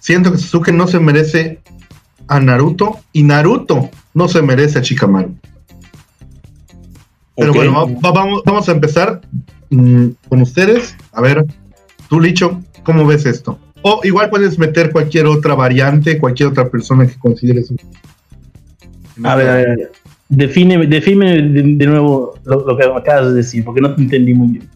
siento 0.00 0.30
que 0.32 0.38
Sasuke 0.38 0.72
no 0.72 0.86
se 0.86 0.98
merece 0.98 1.60
a 2.28 2.40
Naruto 2.40 3.00
y 3.12 3.22
Naruto 3.22 3.90
no 4.14 4.28
se 4.28 4.42
merece 4.42 4.78
a 4.78 4.82
Shikamaru. 4.82 5.34
Pero 7.36 7.54
bueno, 7.54 7.86
vamos, 8.00 8.42
vamos 8.44 8.68
a 8.68 8.72
empezar 8.72 9.22
mm, 9.70 10.08
con 10.28 10.42
ustedes. 10.42 10.96
A 11.12 11.20
ver, 11.20 11.44
tú, 12.08 12.20
Licho, 12.20 12.60
¿cómo 12.84 13.06
ves 13.06 13.26
esto? 13.26 13.58
O 13.82 14.00
igual 14.04 14.30
puedes 14.30 14.58
meter 14.58 14.92
cualquier 14.92 15.26
otra 15.26 15.54
variante, 15.54 16.18
cualquier 16.18 16.50
otra 16.50 16.68
persona 16.68 17.06
que 17.06 17.18
consideres. 17.18 17.72
A 19.24 19.34
ver, 19.34 19.48
a 19.48 19.54
ver. 19.54 19.92
Define, 20.32 20.86
define 20.86 21.42
de, 21.42 21.86
nuevo 21.86 22.32
lo, 22.44 22.74
que 22.74 22.84
acabas 22.84 23.26
de 23.26 23.34
decir, 23.34 23.62
porque 23.66 23.82
no 23.82 23.94
te 23.94 24.00
entendí 24.00 24.32
muy 24.32 24.48
bien. 24.48 24.70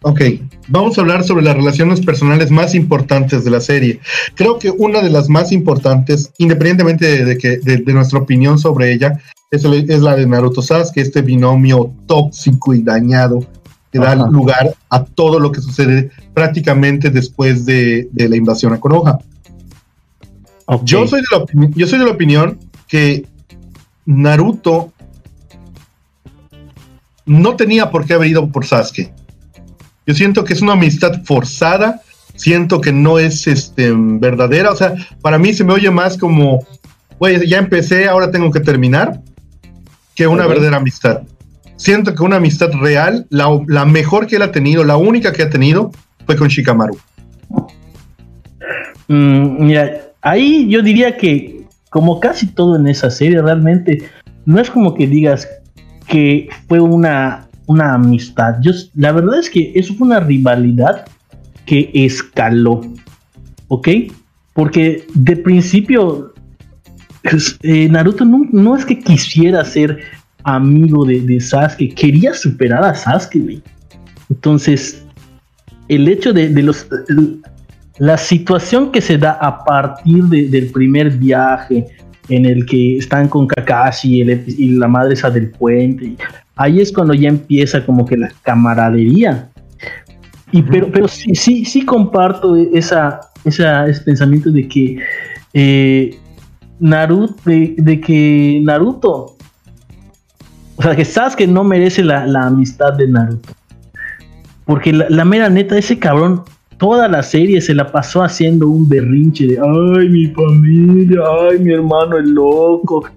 Ok, 0.00 0.22
vamos 0.68 0.96
a 0.96 1.02
hablar 1.02 1.22
sobre 1.22 1.44
las 1.44 1.54
relaciones 1.54 2.00
personales 2.00 2.50
más 2.50 2.74
importantes 2.74 3.44
de 3.44 3.50
la 3.50 3.60
serie. 3.60 4.00
Creo 4.34 4.58
que 4.58 4.70
una 4.70 5.02
de 5.02 5.10
las 5.10 5.28
más 5.28 5.52
importantes, 5.52 6.32
independientemente 6.38 7.26
de, 7.26 7.36
que, 7.36 7.58
de, 7.58 7.92
nuestra 7.92 8.20
opinión 8.20 8.58
sobre 8.58 8.90
ella, 8.90 9.20
es, 9.50 9.66
es, 9.66 10.00
la 10.00 10.16
de 10.16 10.26
Naruto 10.26 10.62
Sasuke, 10.62 11.02
este 11.02 11.20
binomio 11.20 11.92
tóxico 12.06 12.72
y 12.72 12.82
dañado 12.82 13.46
que 13.92 13.98
da 13.98 14.14
lugar 14.14 14.74
a 14.88 15.04
todo 15.04 15.38
lo 15.38 15.52
que 15.52 15.60
sucede 15.60 16.10
prácticamente 16.32 17.10
después 17.10 17.66
de, 17.66 18.08
la 18.14 18.36
invasión 18.36 18.72
a 18.72 18.80
Konoha. 18.80 19.18
Yo, 20.84 21.06
soy 21.06 21.20
de 21.20 21.26
la, 21.36 21.68
yo 21.74 21.86
soy 21.86 21.98
de 21.98 22.06
la 22.06 22.12
opinión 22.12 22.58
que 22.88 23.26
Naruto 24.06 24.92
no 27.26 27.56
tenía 27.56 27.90
por 27.90 28.06
qué 28.06 28.14
haber 28.14 28.28
ido 28.28 28.48
por 28.48 28.64
Sasuke. 28.64 29.12
Yo 30.06 30.14
siento 30.14 30.44
que 30.44 30.52
es 30.52 30.62
una 30.62 30.72
amistad 30.72 31.24
forzada, 31.24 32.00
siento 32.36 32.80
que 32.80 32.92
no 32.92 33.18
es 33.18 33.48
este, 33.48 33.92
verdadera, 33.92 34.70
o 34.70 34.76
sea, 34.76 34.94
para 35.20 35.36
mí 35.36 35.52
se 35.52 35.64
me 35.64 35.72
oye 35.72 35.90
más 35.90 36.16
como, 36.16 36.64
güey, 37.18 37.44
ya 37.48 37.58
empecé, 37.58 38.06
ahora 38.06 38.30
tengo 38.30 38.52
que 38.52 38.60
terminar, 38.60 39.20
que 40.14 40.26
una 40.28 40.46
verdadera 40.46 40.76
amistad. 40.76 41.22
Siento 41.74 42.14
que 42.14 42.22
una 42.22 42.36
amistad 42.36 42.70
real, 42.80 43.26
la, 43.28 43.84
mejor 43.84 44.26
que 44.26 44.36
él 44.36 44.42
ha 44.42 44.52
tenido, 44.52 44.84
la 44.84 44.96
única 44.96 45.32
que 45.32 45.42
ha 45.42 45.50
tenido, 45.50 45.90
fue 46.24 46.36
con 46.36 46.48
Shikamaru. 46.48 46.96
Mm, 49.08 49.66
mira, 49.66 50.12
ahí 50.22 50.68
yo 50.68 50.82
diría 50.82 51.16
que 51.16 51.55
como 51.96 52.20
casi 52.20 52.48
todo 52.48 52.76
en 52.76 52.86
esa 52.88 53.08
serie, 53.08 53.40
realmente 53.40 54.06
no 54.44 54.60
es 54.60 54.68
como 54.68 54.92
que 54.92 55.06
digas 55.06 55.48
que 56.06 56.46
fue 56.68 56.78
una, 56.78 57.48
una 57.64 57.94
amistad. 57.94 58.56
Yo, 58.60 58.72
la 58.96 59.12
verdad 59.12 59.38
es 59.38 59.48
que 59.48 59.72
eso 59.74 59.94
fue 59.94 60.08
una 60.08 60.20
rivalidad 60.20 61.06
que 61.64 61.90
escaló, 61.94 62.82
¿ok? 63.68 63.88
Porque 64.52 65.06
de 65.14 65.36
principio 65.36 66.34
pues, 67.22 67.58
eh, 67.62 67.88
Naruto 67.88 68.26
no, 68.26 68.76
es 68.76 68.84
que 68.84 68.98
quisiera 68.98 69.64
ser 69.64 70.00
amigo 70.44 71.06
de, 71.06 71.40
Sasuke, 71.40 71.94
quería 71.94 72.34
superar 72.34 72.84
a 72.84 72.94
Sasuke, 72.94 73.62
Entonces, 74.28 75.02
el 75.88 76.06
hecho 76.08 76.34
de 76.34 76.62
los 76.62 76.86
la 77.98 78.18
situación 78.18 78.92
que 78.92 79.00
se 79.00 79.16
da 79.16 79.32
a 79.32 79.64
partir 79.64 80.24
del 80.24 80.70
primer 80.70 81.10
viaje 81.10 81.86
en 82.28 82.44
el 82.44 82.66
que 82.66 82.98
están 82.98 83.28
con 83.28 83.46
Kakashi 83.46 84.22
y, 84.22 84.68
la 84.72 84.88
madre 84.88 85.14
esa 85.14 85.30
del 85.30 85.50
puente, 85.50 86.16
ahí 86.56 86.80
es 86.80 86.92
cuando 86.92 87.14
ya 87.14 87.28
empieza 87.28 87.84
como 87.84 88.04
que 88.04 88.16
la 88.16 88.30
camaradería. 88.42 89.48
Y 90.52 90.62
pero, 90.62 90.90
pero 90.90 91.08
sí, 91.08 91.34
sí, 91.34 91.64
sí 91.64 91.84
comparto 91.84 92.56
esa, 92.56 93.20
esa, 93.44 93.86
ese 93.86 94.02
pensamiento 94.02 94.50
de 94.50 94.68
que 94.68 94.98
eh, 95.54 96.18
Naruto, 96.78 97.34
de, 97.44 98.00
que 98.00 98.60
Naruto, 98.62 99.36
o 100.76 100.82
sea, 100.82 100.94
que 100.94 101.04
Sasuke 101.04 101.46
no 101.46 101.64
merece 101.64 102.02
la, 102.04 102.24
amistad 102.46 102.92
de 102.94 103.08
Naruto. 103.08 103.54
Porque 104.64 104.92
la, 104.92 105.06
la 105.08 105.24
mera 105.24 105.48
neta, 105.48 105.78
ese 105.78 105.98
cabrón 105.98 106.42
toda 106.78 107.08
la 107.08 107.22
serie 107.22 107.60
se 107.60 107.74
la 107.74 107.90
pasó 107.90 108.22
haciendo 108.22 108.68
un 108.68 108.88
berrinche 108.88 109.46
de 109.46 109.58
ay 109.58 110.08
mi 110.08 110.26
familia, 110.28 111.20
ay 111.50 111.58
mi 111.58 111.72
hermano 111.72 112.18
el 112.18 112.30
loco. 112.30 113.08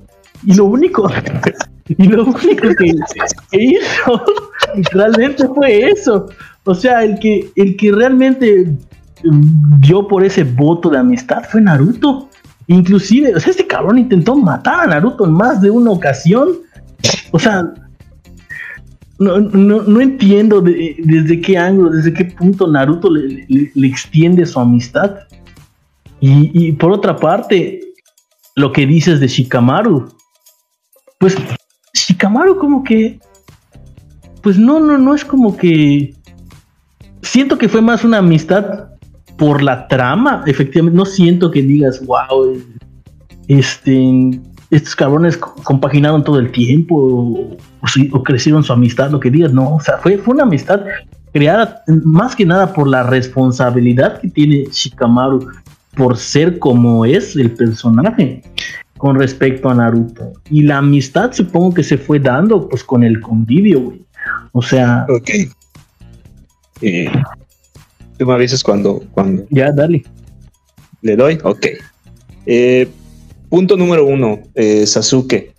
Y 0.46 0.54
lo 0.54 0.66
único, 0.66 1.10
y 1.88 2.08
lo 2.08 2.26
único 2.26 2.70
que, 2.78 2.94
hizo 3.52 4.24
realmente 4.94 5.48
fue 5.48 5.90
eso. 5.90 6.28
O 6.64 6.76
sea, 6.76 7.04
el 7.04 7.20
que, 7.20 7.50
el 7.56 7.76
que 7.76 7.92
realmente 7.92 8.72
dio 9.80 10.08
por 10.08 10.24
ese 10.24 10.44
voto 10.44 10.90
de 10.90 11.00
amistad 11.00 11.44
fue 11.50 11.62
Naruto. 11.62 12.30
Inclusive, 12.68 13.36
o 13.36 13.40
sea, 13.40 13.52
este 13.52 13.66
cabrón 13.66 13.98
intentó 13.98 14.36
matar 14.36 14.82
a 14.82 14.88
Naruto 14.88 15.26
en 15.26 15.34
más 15.34 15.62
de 15.62 15.72
una 15.72 15.92
ocasión. 15.92 16.50
O 17.32 17.40
sea, 17.40 17.74
no, 19.20 19.40
no, 19.40 20.02
entiendo 20.02 20.62
desde 20.62 21.42
qué 21.42 21.58
ángulo, 21.58 21.90
desde 21.90 22.14
qué 22.14 22.26
punto 22.26 22.68
Naruto 22.68 23.10
le, 23.10 23.46
extiende 23.76 24.46
su 24.46 24.60
amistad. 24.60 25.18
Y, 26.22 26.72
por 26.74 26.92
otra 26.92 27.16
parte, 27.16 27.82
lo 28.56 28.72
que 28.72 28.86
dices 28.86 29.20
de 29.20 29.28
Shikamaru, 29.28 30.10
pues 31.18 31.36
Shikamaru 31.94 32.58
como 32.58 32.84
que, 32.84 33.20
pues 34.42 34.58
no, 34.58 34.80
no, 34.80 34.98
no 34.98 35.14
es 35.14 35.26
como 35.26 35.56
que, 35.58 36.14
siento 37.22 37.58
que 37.58 37.70
fue 37.70 37.82
más 37.82 38.06
una 38.06 38.20
amistad 38.20 38.90
por 39.38 39.62
la 39.62 39.88
trama, 39.88 40.44
efectivamente, 40.46 40.98
no 40.98 41.06
siento 41.06 41.52
que 41.52 41.62
digas, 41.62 42.06
wow, 42.06 42.58
este, 43.48 44.40
estos 44.72 44.96
cabrones 44.96 45.38
compaginaron 45.38 46.24
todo 46.24 46.40
el 46.40 46.52
tiempo 46.52 47.58
o, 48.12 48.24
crecieron 48.24 48.64
su 48.64 48.74
amistad, 48.74 49.10
lo 49.10 49.20
que 49.20 49.32
digas, 49.32 49.52
no, 49.54 49.76
o 49.76 49.80
sea, 49.80 49.98
fue, 49.98 50.18
fue 50.18 50.34
una 50.34 50.44
amistad 50.44 50.82
creada 51.34 51.84
más 52.04 52.36
que 52.36 52.46
nada 52.46 52.74
por 52.74 52.88
la 52.88 53.04
responsabilidad 53.04 54.20
que 54.20 54.30
tiene 54.30 54.66
Shikamaru 54.72 55.48
por 55.96 56.18
ser 56.18 56.60
como 56.60 57.06
es 57.06 57.36
el 57.36 57.52
personaje 57.52 58.42
con 58.98 59.18
respecto 59.18 59.70
a 59.70 59.76
Naruto. 59.76 60.34
Y 60.50 60.64
la 60.64 60.78
amistad 60.78 61.32
supongo 61.32 61.74
que 61.74 61.84
se 61.84 61.98
fue 61.98 62.20
dando 62.20 62.68
pues 62.68 62.84
con 62.84 63.04
el 63.04 63.22
convivio, 63.22 63.82
güey. 63.82 64.02
O 64.52 64.62
sea... 64.62 65.06
Ok. 65.10 65.30
Eh, 66.82 67.12
tú 68.18 68.26
me 68.26 68.34
avisas 68.34 68.64
cuando, 68.64 69.02
cuando... 69.12 69.46
Ya, 69.50 69.72
dale. 69.72 70.04
¿Le 71.02 71.16
doy? 71.16 71.40
Ok. 71.44 71.66
Eh, 72.46 72.90
Punto 73.50 73.78
número 73.78 74.06
uno, 74.06 74.44
eh, 74.54 74.86
Sasuke. 74.86 75.54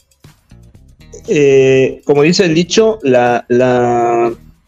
Eh, 1.28 2.00
como 2.04 2.22
dice 2.22 2.44
el 2.44 2.54
dicho, 2.54 2.98
la, 3.02 3.44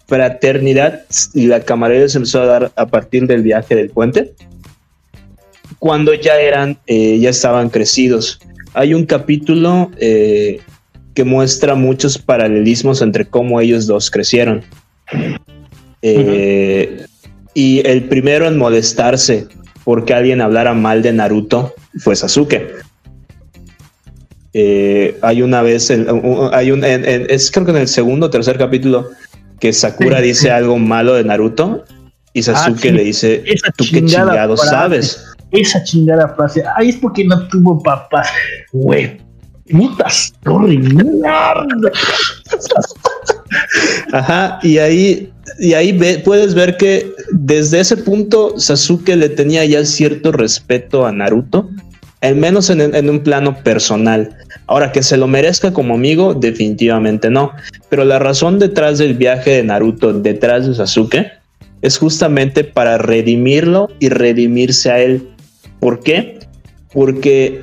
fraternidad 0.06 1.04
y 1.32 1.46
la 1.46 1.60
camaradería 1.60 2.06
se 2.06 2.18
empezó 2.18 2.42
a 2.42 2.46
dar 2.46 2.72
a 2.76 2.86
partir 2.86 3.26
del 3.26 3.42
viaje 3.42 3.74
del 3.74 3.88
puente, 3.88 4.34
cuando 5.78 6.12
ya 6.12 6.38
eran, 6.38 6.76
eh, 6.86 7.18
ya 7.18 7.30
estaban 7.30 7.70
crecidos. 7.70 8.38
Hay 8.74 8.92
un 8.92 9.06
capítulo 9.06 9.90
que 9.98 11.24
muestra 11.24 11.74
muchos 11.76 12.18
paralelismos 12.18 13.00
entre 13.00 13.24
cómo 13.24 13.60
ellos 13.60 13.86
dos 13.86 14.10
crecieron. 14.10 14.62
Y 17.54 17.86
el 17.86 18.04
primero 18.08 18.46
en 18.48 18.58
molestarse 18.58 19.46
porque 19.84 20.14
alguien 20.14 20.40
hablara 20.40 20.74
mal 20.74 21.02
de 21.02 21.12
Naruto 21.12 21.74
fue 21.98 22.16
Sasuke. 22.16 22.82
Eh, 24.54 25.18
hay 25.22 25.40
una 25.42 25.62
vez, 25.62 25.90
hay 25.90 26.70
un, 26.70 26.84
es 26.84 27.50
creo 27.50 27.64
que 27.64 27.70
en 27.72 27.78
el 27.78 27.88
segundo 27.88 28.26
o 28.26 28.30
tercer 28.30 28.58
capítulo 28.58 29.10
que 29.58 29.72
Sakura 29.72 30.20
dice 30.20 30.50
algo 30.50 30.78
malo 30.78 31.14
de 31.14 31.24
Naruto 31.24 31.84
y 32.34 32.40
ah, 32.40 32.42
Sasuke 32.42 32.92
le 32.92 33.04
dice, 33.04 33.44
tú 33.76 33.84
qué 33.90 34.04
chingado 34.04 34.56
sabes. 34.56 35.24
Esa 35.52 35.82
chingada 35.84 36.28
frase, 36.34 36.62
ay, 36.76 36.90
es 36.90 36.96
porque 36.96 37.24
no 37.24 37.46
tuvo 37.48 37.82
papás, 37.82 38.28
güey. 38.72 39.18
Putas, 39.70 40.34
Ajá, 44.12 44.58
y 44.62 44.78
ahí, 44.78 45.32
y 45.60 45.74
ahí 45.74 45.92
puedes 46.24 46.54
ver 46.54 46.76
que 46.76 47.12
desde 47.30 47.80
ese 47.80 47.96
punto 47.96 48.58
Sasuke 48.58 49.16
le 49.16 49.28
tenía 49.28 49.64
ya 49.64 49.84
cierto 49.84 50.32
respeto 50.32 51.06
a 51.06 51.12
Naruto 51.12 51.70
al 52.22 52.36
menos 52.36 52.70
en, 52.70 53.10
un 53.10 53.20
plano 53.20 53.62
personal. 53.62 54.36
Ahora, 54.66 54.92
que 54.92 55.02
se 55.02 55.16
lo 55.16 55.26
merezca 55.26 55.72
como 55.72 55.94
amigo, 55.94 56.34
definitivamente 56.34 57.28
no. 57.28 57.52
Pero 57.88 58.04
la 58.04 58.20
razón 58.20 58.60
detrás 58.60 58.98
del 58.98 59.14
viaje 59.14 59.50
de 59.50 59.64
Naruto, 59.64 60.12
detrás 60.12 60.66
de 60.66 60.74
Sasuke, 60.74 61.32
es 61.82 61.98
justamente 61.98 62.62
para 62.62 62.96
redimirlo 62.96 63.90
y 63.98 64.08
redimirse 64.08 64.90
a 64.92 65.00
él. 65.00 65.28
¿Por 65.80 66.00
qué? 66.00 66.38
Porque 66.92 67.60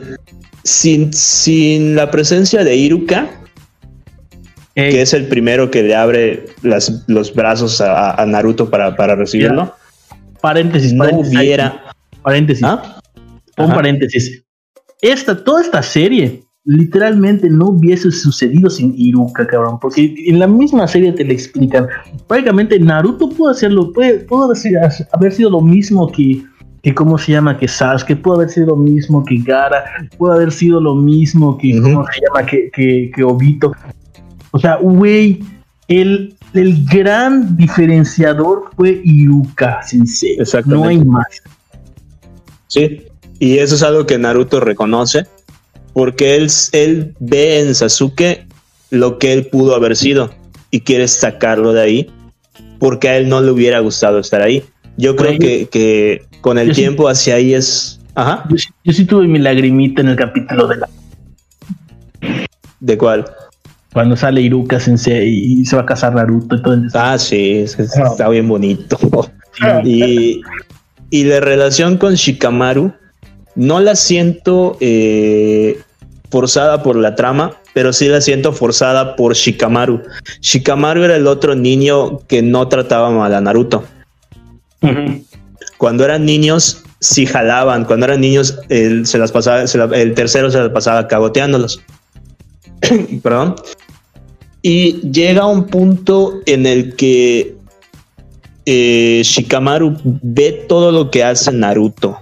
sin, 0.64 1.14
sin 1.14 1.96
la 1.96 2.12
presencia 2.12 2.66
de 2.66 2.76
Iruka, 2.76 3.30
que 4.76 5.02
es 5.02 5.14
el 5.14 5.28
primero 5.28 5.72
que 5.72 5.84
le 5.84 5.96
abre 5.96 6.48
los 7.08 7.34
brazos 7.34 7.80
a, 7.80 8.26
Naruto 8.28 8.70
para, 8.70 9.16
recibirlo, 9.16 9.74
paréntesis, 10.42 10.94
no 10.94 11.10
hubiera... 11.12 11.86
Paréntesis. 12.22 12.64
¿Ah? 12.66 13.00
Un 13.58 13.70
paréntesis 13.70 14.44
esta, 15.02 15.44
toda 15.44 15.62
esta 15.62 15.82
serie 15.82 16.44
literalmente 16.66 17.50
no 17.50 17.70
hubiese 17.70 18.12
sucedido 18.12 18.70
sin 18.70 18.94
Iruka, 18.96 19.48
cabrón, 19.48 19.80
porque 19.80 20.14
en 20.28 20.40
la 20.40 20.48
misma 20.48 20.88
serie 20.88 21.12
te 21.14 21.24
lo 21.24 21.32
explican. 21.32 21.88
Prácticamente 22.28 22.80
Naruto 22.80 23.30
pudo 23.30 23.50
hacerlo, 23.50 23.92
puede, 23.92 24.20
pudo 24.20 24.54
haber 25.12 25.32
sido 25.32 25.50
lo 25.50 25.62
mismo 25.62 26.12
que, 26.12 26.44
que 26.84 26.94
¿cómo 26.94 27.18
se 27.18 27.32
llama? 27.32 27.58
Que 27.58 27.68
Sasuke, 27.68 28.16
pudo 28.16 28.36
haber 28.36 28.50
sido 28.50 28.68
lo 28.68 28.76
mismo 28.76 29.24
que 29.24 29.38
Gara, 29.38 29.84
pudo 30.18 30.34
haber 30.34 30.52
sido 30.52 30.80
lo 30.80 30.96
mismo 30.96 31.58
que, 31.58 31.82
¿cómo 31.82 32.06
se 32.06 32.22
llama? 32.28 32.46
Que, 32.46 32.70
que, 33.16 33.24
Obito. 33.24 33.72
O 34.52 34.60
sea, 34.60 34.76
güey, 34.76 35.40
el, 35.88 36.36
el 36.54 36.86
gran 36.86 37.56
diferenciador 37.56 38.70
fue 38.76 39.02
Iruka, 39.04 39.82
Sensei. 39.82 40.38
No 40.66 40.84
hay 40.84 41.04
más. 41.04 41.42
Sí, 42.68 43.09
y 43.40 43.60
eso 43.60 43.76
es 43.76 43.84
algo 43.84 44.06
que 44.06 44.18
Naruto 44.18 44.60
reconoce, 44.60 45.26
porque 45.94 46.36
él, 46.36 46.52
él 46.74 47.16
ve 47.20 47.62
en 47.62 47.74
Sasuke 47.74 48.46
lo 48.90 49.18
que 49.18 49.34
él 49.34 49.48
pudo 49.48 49.76
haber 49.76 49.96
sido 49.96 50.32
y 50.72 50.82
quiere 50.82 51.08
sacarlo 51.08 51.74
de 51.74 51.82
ahí, 51.82 52.12
porque 52.80 53.10
a 53.10 53.18
él 53.18 53.30
no 53.30 53.42
le 53.42 53.52
hubiera 53.52 53.80
gustado 53.80 54.20
estar 54.20 54.42
ahí. 54.42 54.64
Yo 54.98 55.16
creo 55.16 55.40
que, 55.40 56.22
con 56.42 56.58
el 56.58 56.74
tiempo 56.74 57.08
hacia 57.08 57.36
ahí 57.36 57.54
es... 57.54 58.00
Ajá. 58.16 58.46
Yo, 58.84 58.94
sí 58.94 59.06
tuve 59.06 59.28
mi 59.28 59.40
lagrimita 59.40 60.02
en 60.02 60.10
el 60.10 60.16
capítulo 60.18 60.68
de 60.68 60.78
la... 60.78 60.90
¿De 62.82 62.98
cuál? 62.98 63.26
Cuando 63.94 64.16
sale 64.16 64.42
Iruka 64.42 64.80
Sensei 64.80 65.30
y 65.30 65.66
se 65.66 65.76
va 65.76 65.84
a 65.84 65.86
casar 65.86 66.14
Naruto 66.14 66.56
y 66.56 66.62
todo 66.62 66.78
Ah, 66.94 67.18
sí, 67.18 67.60
está 67.60 68.28
bien 68.30 68.48
bonito. 68.48 68.98
y, 69.86 70.42
y 71.10 71.24
la 71.24 71.40
relación 71.40 71.98
con 71.98 72.16
Shikamaru 72.16 72.94
no 73.56 73.80
la 73.80 73.96
siento 73.96 74.78
eh, 74.80 75.80
forzada 76.30 76.84
por 76.84 76.96
la 76.96 77.16
trama, 77.16 77.58
pero 77.74 77.94
sí 77.94 78.08
la 78.08 78.22
siento 78.22 78.54
forzada 78.54 79.16
por 79.16 79.36
Shikamaru. 79.36 80.02
Shikamaru 80.42 81.04
era 81.04 81.16
el 81.16 81.28
otro 81.28 81.56
niño 81.56 82.20
que 82.28 82.42
no 82.42 82.68
trataba 82.68 83.10
mal 83.10 83.34
a 83.34 83.42
Naruto. 83.42 83.84
Cuando 85.78 86.06
eran 86.06 86.26
niños, 86.26 86.84
sí 87.00 87.26
jalaban. 87.26 87.86
Cuando 87.86 88.06
eran 88.06 88.22
niños, 88.22 88.60
se 88.70 89.18
las 89.18 89.32
pasaba, 89.32 89.62
el 89.62 90.14
tercero 90.14 90.52
se 90.52 90.60
las 90.60 90.70
pasaba 90.70 91.08
cagoteándolos. 91.08 91.82
Perdón. 93.24 93.56
Y 94.62 95.10
llega 95.10 95.46
un 95.46 95.68
punto 95.68 96.42
en 96.46 96.66
el 96.66 96.96
que 96.96 97.56
eh, 98.66 99.22
Shikamaru 99.24 99.98
ve 100.04 100.66
todo 100.68 100.92
lo 100.92 101.10
que 101.10 101.24
hace 101.24 101.52
Naruto 101.52 102.20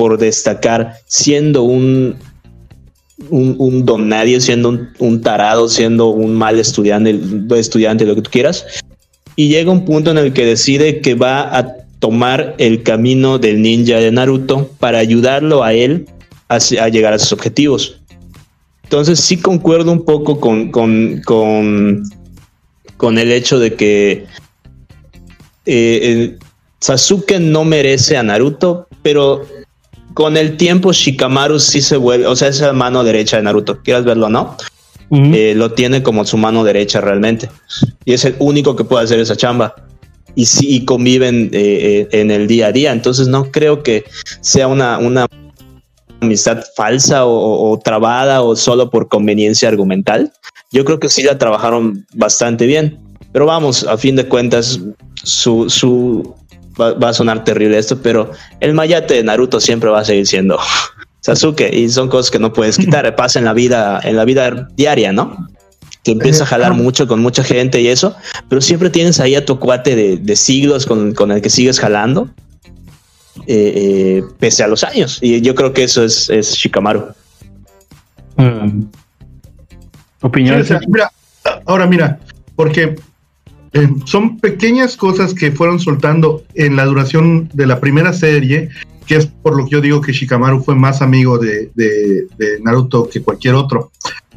por 0.00 0.16
destacar, 0.16 0.94
siendo 1.04 1.62
un, 1.62 2.16
un, 3.28 3.84
don 3.84 4.08
nadie, 4.08 4.40
siendo 4.40 4.78
un, 4.98 5.20
tarado, 5.20 5.68
siendo 5.68 6.08
un 6.08 6.32
mal 6.32 6.58
estudiante, 6.58 7.20
estudiante, 7.54 8.06
lo 8.06 8.14
que 8.14 8.22
tú 8.22 8.30
quieras. 8.30 8.64
Y 9.36 9.48
llega 9.48 9.70
un 9.70 9.84
punto 9.84 10.10
en 10.10 10.16
el 10.16 10.32
que 10.32 10.46
decide 10.46 11.02
que 11.02 11.14
va 11.14 11.54
a 11.54 11.74
tomar 11.98 12.54
el 12.56 12.82
camino 12.82 13.38
del 13.38 13.60
ninja 13.60 13.98
de 13.98 14.10
Naruto 14.10 14.70
para 14.78 15.00
ayudarlo 15.00 15.62
a 15.62 15.74
él 15.74 16.06
a, 16.48 16.58
llegar 16.88 17.12
a 17.12 17.18
sus 17.18 17.34
objetivos. 17.34 18.00
Entonces 18.84 19.20
sí 19.20 19.36
concuerdo 19.36 19.92
un 19.92 20.06
poco 20.06 20.40
con, 20.40 20.70
con, 20.70 21.20
con, 22.96 23.18
el 23.18 23.32
hecho 23.32 23.58
de 23.58 23.74
que 23.74 24.24
eh, 25.66 26.38
Sasuke 26.80 27.38
no 27.38 27.66
merece 27.66 28.16
a 28.16 28.22
Naruto, 28.22 28.88
pero 29.02 29.44
con 30.14 30.36
el 30.36 30.56
tiempo 30.56 30.92
Shikamaru 30.92 31.58
sí 31.58 31.82
se 31.82 31.96
vuelve, 31.96 32.26
o 32.26 32.36
sea, 32.36 32.48
es 32.48 32.60
la 32.60 32.72
mano 32.72 33.04
derecha 33.04 33.36
de 33.36 33.42
Naruto, 33.42 33.80
quieras 33.82 34.04
verlo 34.04 34.28
no, 34.28 34.56
eh, 35.10 35.54
lo 35.56 35.72
tiene 35.72 36.02
como 36.02 36.24
su 36.24 36.36
mano 36.36 36.62
derecha 36.62 37.00
realmente. 37.00 37.50
Y 38.04 38.12
es 38.12 38.24
el 38.24 38.36
único 38.38 38.76
que 38.76 38.84
puede 38.84 39.04
hacer 39.04 39.18
esa 39.18 39.36
chamba. 39.36 39.74
y 40.36 40.46
sí 40.46 40.84
conviven 40.84 41.50
eh, 41.52 42.06
eh, 42.12 42.20
en 42.20 42.30
el 42.30 42.46
día 42.46 42.68
a 42.68 42.72
día. 42.72 42.92
Entonces 42.92 43.26
no 43.26 43.50
creo 43.50 43.82
que 43.82 44.04
sea 44.40 44.68
una, 44.68 44.98
una 44.98 45.26
amistad 46.20 46.62
falsa 46.76 47.26
o, 47.26 47.76
trabada 47.82 48.42
o 48.42 48.54
solo 48.54 48.90
por 48.90 49.08
conveniencia 49.08 49.68
argumental. 49.68 50.32
Yo 50.70 50.84
creo 50.84 51.00
que 51.00 51.08
sí 51.08 51.24
la 51.24 51.36
trabajaron 51.36 52.06
bastante 52.14 52.66
bien. 52.66 53.00
Pero 53.32 53.46
vamos, 53.46 53.84
a 53.84 53.98
fin 53.98 54.14
de 54.14 54.28
cuentas, 54.28 54.80
su, 55.24 55.68
su 55.68 56.34
va, 56.80 57.08
a 57.08 57.12
sonar 57.12 57.44
terrible 57.44 57.78
esto, 57.78 58.00
pero 58.02 58.30
el 58.60 58.74
mayate 58.74 59.14
de 59.14 59.24
Naruto 59.24 59.60
siempre 59.60 59.90
va 59.90 60.00
a 60.00 60.04
seguir 60.04 60.26
siendo 60.26 60.58
Sasuke 61.20 61.70
y 61.72 61.88
son 61.88 62.08
cosas 62.08 62.30
que 62.30 62.38
no 62.38 62.52
puedes 62.52 62.76
quitar. 62.78 63.14
Pasa 63.16 63.38
en 63.38 63.44
la 63.44 63.52
vida, 63.52 64.00
en 64.02 64.16
la 64.16 64.24
vida 64.24 64.68
diaria, 64.76 65.12
¿no? 65.12 65.48
Te 66.02 66.12
empieza 66.12 66.44
a 66.44 66.46
jalar 66.46 66.72
mucho 66.72 67.06
con 67.06 67.20
mucha 67.20 67.44
gente 67.44 67.80
y 67.82 67.88
eso, 67.88 68.16
pero 68.48 68.62
siempre 68.62 68.88
tienes 68.88 69.20
ahí 69.20 69.34
a 69.34 69.44
tu 69.44 69.58
cuate 69.58 69.94
de, 69.94 70.36
siglos 70.36 70.86
con, 70.86 71.12
con, 71.12 71.30
el 71.30 71.42
que 71.42 71.50
sigues 71.50 71.78
jalando 71.78 72.30
eh, 73.46 73.72
eh, 73.76 74.22
pese 74.38 74.62
a 74.62 74.66
los 74.66 74.82
años. 74.82 75.18
Y 75.20 75.42
yo 75.42 75.54
creo 75.54 75.74
que 75.74 75.84
eso 75.84 76.02
es, 76.02 76.30
es 76.30 76.54
Shikamaru. 76.54 77.04
Mm. 78.36 78.84
Opinión. 80.22 80.64
ahora 81.66 81.86
mira, 81.86 82.18
porque 82.56 82.96
eh, 83.72 83.88
son 84.04 84.38
pequeñas 84.38 84.96
cosas 84.96 85.34
que 85.34 85.52
fueron 85.52 85.78
soltando 85.78 86.42
en 86.54 86.76
la 86.76 86.84
duración 86.84 87.48
de 87.52 87.66
la 87.66 87.80
primera 87.80 88.12
serie, 88.12 88.68
que 89.06 89.16
es 89.16 89.26
por 89.26 89.56
lo 89.56 89.64
que 89.64 89.70
yo 89.70 89.80
digo 89.80 90.00
que 90.00 90.12
Shikamaru 90.12 90.62
fue 90.62 90.74
más 90.74 91.02
amigo 91.02 91.38
de, 91.38 91.70
Naruto 92.62 93.08
que 93.08 93.22
cualquier 93.22 93.54
otro. 93.54 93.90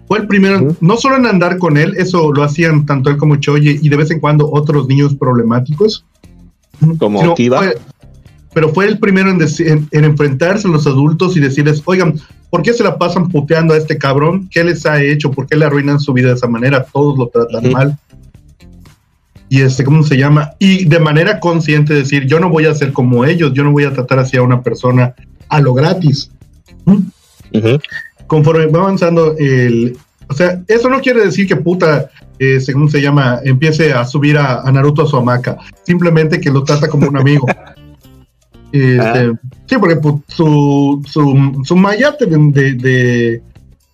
Fue 0.08 0.20
el 0.20 0.28
primero, 0.28 0.76
no 0.82 0.98
solo 0.98 1.16
en 1.16 1.26
andar 1.26 1.58
con 1.58 1.78
él, 1.78 1.94
eso 1.98 2.32
lo 2.32 2.44
hacían 2.44 2.86
tanto 2.86 3.10
él 3.10 3.18
como 3.18 3.38
Choye 3.38 3.80
y 3.82 3.90
de 3.90 3.96
vez 3.96 4.12
en 4.12 4.20
cuando 4.20 4.52
otros 4.52 4.88
niños 4.88 5.16
problemáticos. 5.16 6.06
Como 6.98 7.34
Kiba 7.36 7.74
pero 8.54 8.70
fue 8.70 8.86
el 8.86 9.00
primero 9.00 9.30
en, 9.32 9.88
enfrentarse 9.92 10.68
a 10.68 10.72
los 10.72 10.86
adultos 10.86 11.36
y 11.36 11.40
decirles, 11.40 11.82
oigan, 11.86 12.20
¿por 12.50 12.62
qué 12.62 12.74
se 12.74 12.84
la 12.84 12.98
pasan 12.98 13.30
puteando 13.30 13.74
a 13.74 13.78
este 13.78 13.98
cabrón? 13.98 14.48
¿Qué 14.52 14.64
les 14.64 14.86
ha 14.86 15.02
hecho? 15.02 15.32
¿Por 15.32 15.48
qué 15.48 15.56
le 15.58 15.66
arruinan 15.66 16.00
su 16.00 16.14
vida 16.14 16.30
de 16.30 16.36
esa 16.36 16.48
manera? 16.48 16.86
Todos 16.86 17.18
lo 17.18 17.28
tratan 17.28 17.72
mal. 17.72 17.98
Y 19.54 19.62
este, 19.62 19.84
¿cómo 19.84 20.02
se 20.02 20.18
llama? 20.18 20.56
Y 20.58 20.86
de 20.86 21.00
manera 21.00 21.40
consciente 21.40 21.94
decir, 21.94 22.26
yo 22.26 22.40
no 22.40 22.50
voy 22.50 22.66
a 22.66 22.74
ser 22.74 22.92
como 22.92 23.24
ellos, 23.24 23.54
yo 23.54 23.64
no 23.64 23.72
voy 23.72 23.84
a 23.84 23.94
tratar 23.94 24.18
así 24.18 24.36
a 24.36 24.42
una 24.42 24.64
persona 24.64 25.14
a 25.48 25.62
lo 25.62 25.76
gratis. 25.76 26.32
Conforme 28.26 28.66
va 28.66 28.80
avanzando 28.80 29.36
el... 29.38 29.96
O 30.28 30.34
sea, 30.34 30.60
eso 30.68 30.90
no 30.90 31.02
quiere 31.02 31.24
decir 31.24 31.48
que 31.48 31.56
puta, 31.56 32.10
eh, 32.40 32.60
según 32.62 32.90
se 32.90 33.00
llama, 33.00 33.42
empiece 33.44 33.94
a 33.94 34.06
subir 34.06 34.40
a, 34.40 34.62
a 34.62 34.72
Naruto 34.72 35.04
a 35.04 35.08
su 35.08 35.18
hamaca. 35.18 35.60
Simplemente 35.84 36.42
que 36.42 36.50
lo 36.50 36.64
trata 36.64 36.88
como 36.88 37.08
un 37.08 37.18
amigo. 37.18 37.46
Este, 38.72 39.00
ah. 39.00 39.34
Sí, 39.68 39.76
porque 39.78 39.98
pues, 39.98 40.16
su, 40.30 41.00
su, 41.08 41.62
su 41.64 41.76
mayate 41.76 42.26
de, 42.26 42.74
de, 42.74 43.42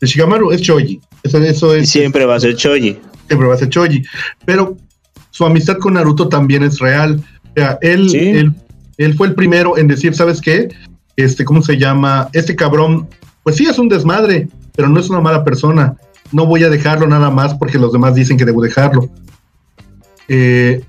Shikamaru 0.02 0.54
es 0.54 0.62
Choji. 0.62 1.02
Eso, 1.22 1.38
eso 1.40 1.76
es, 1.76 1.84
y 1.84 1.88
siempre 1.88 2.24
va 2.24 2.36
a 2.36 2.40
ser 2.40 2.56
Choji. 2.56 2.98
Siempre 3.28 3.46
va 3.50 3.56
a 3.56 3.58
ser 3.58 3.68
Choji. 3.68 4.02
Pero 4.46 4.78
su 5.40 5.46
amistad 5.46 5.78
con 5.78 5.94
Naruto 5.94 6.28
también 6.28 6.64
es 6.64 6.80
real. 6.80 7.24
O 7.46 7.54
sea, 7.56 7.80
él, 7.82 8.14
él, 8.14 8.54
él, 8.98 9.14
fue 9.14 9.28
el 9.28 9.36
primero 9.36 9.78
en 9.78 9.88
decir, 9.88 10.14
¿sabes 10.14 10.42
qué? 10.42 10.68
Este, 11.16 11.46
¿cómo 11.46 11.62
se 11.62 11.78
llama? 11.78 12.28
Este 12.34 12.58
cabrón, 12.58 13.08
pues 13.44 13.56
sí, 13.56 13.66
es 13.66 13.80
un 13.80 13.88
desmadre, 13.88 14.50
pero 14.76 14.90
no 14.90 15.00
es 15.00 15.10
una 15.10 15.22
mala 15.22 15.46
persona. 15.46 15.96
No 16.34 16.46
voy 16.46 16.66
a 16.66 16.70
dejarlo 16.70 17.08
nada 17.08 17.30
más 17.30 17.54
porque 17.54 17.80
los 17.80 17.94
demás 17.94 18.16
dicen 18.16 18.36
que 18.36 18.44
debo 18.44 18.62
dejarlo. 18.62 19.10
Eh, 20.28 20.84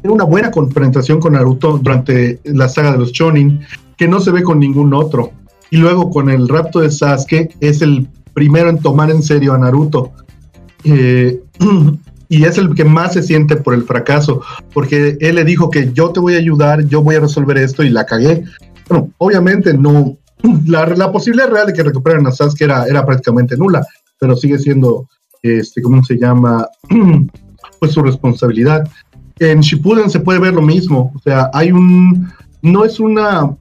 tiene 0.00 0.14
una 0.14 0.22
buena 0.22 0.52
confrontación 0.52 1.18
con 1.18 1.32
Naruto 1.32 1.78
durante 1.78 2.38
la 2.44 2.68
saga 2.68 2.92
de 2.92 2.98
los 2.98 3.10
Chonin, 3.10 3.62
que 3.96 4.06
no 4.06 4.20
se 4.20 4.30
ve 4.30 4.44
con 4.44 4.60
ningún 4.60 4.94
otro. 4.94 5.32
Y 5.70 5.78
luego 5.78 6.10
con 6.10 6.30
el 6.30 6.46
rapto 6.46 6.78
de 6.78 6.92
Sasuke 6.92 7.56
es 7.58 7.82
el 7.82 8.06
primero 8.34 8.70
en 8.70 8.78
tomar 8.78 9.10
en 9.10 9.24
serio 9.24 9.52
a 9.52 9.58
Naruto. 9.58 10.12
Eh, 10.84 11.40
y 12.28 12.44
es 12.44 12.58
el 12.58 12.74
que 12.74 12.84
más 12.84 13.14
se 13.14 13.22
siente 13.22 13.56
por 13.56 13.74
el 13.74 13.84
fracaso, 13.84 14.42
porque 14.72 15.16
él 15.20 15.36
le 15.36 15.44
dijo 15.44 15.70
que 15.70 15.92
yo 15.92 16.10
te 16.10 16.20
voy 16.20 16.34
a 16.34 16.38
ayudar, 16.38 16.84
yo 16.86 17.02
voy 17.02 17.16
a 17.16 17.20
resolver 17.20 17.58
esto 17.58 17.82
y 17.82 17.90
la 17.90 18.06
cagué. 18.06 18.44
Bueno, 18.88 19.10
obviamente 19.18 19.74
no, 19.74 20.16
la, 20.66 20.86
la 20.86 21.10
posibilidad 21.12 21.50
real 21.50 21.66
de 21.66 21.72
que 21.72 21.82
recuperaran 21.82 22.26
a 22.26 22.32
Sasuke 22.32 22.62
era, 22.62 22.86
era 22.86 23.04
prácticamente 23.04 23.56
nula, 23.56 23.84
pero 24.18 24.36
sigue 24.36 24.58
siendo, 24.58 25.08
este, 25.42 25.82
¿cómo 25.82 26.02
se 26.04 26.18
llama? 26.18 26.68
pues 27.80 27.92
su 27.92 28.02
responsabilidad 28.02 28.88
en 29.40 29.60
Shippuden 29.60 30.10
se 30.10 30.20
puede 30.20 30.38
ver 30.38 30.54
lo 30.54 30.62
mismo. 30.62 31.12
O 31.14 31.18
sea, 31.20 31.50
hay 31.52 31.72
un. 31.72 32.28
No 32.62 32.84
es 32.84 33.00
una. 33.00 33.56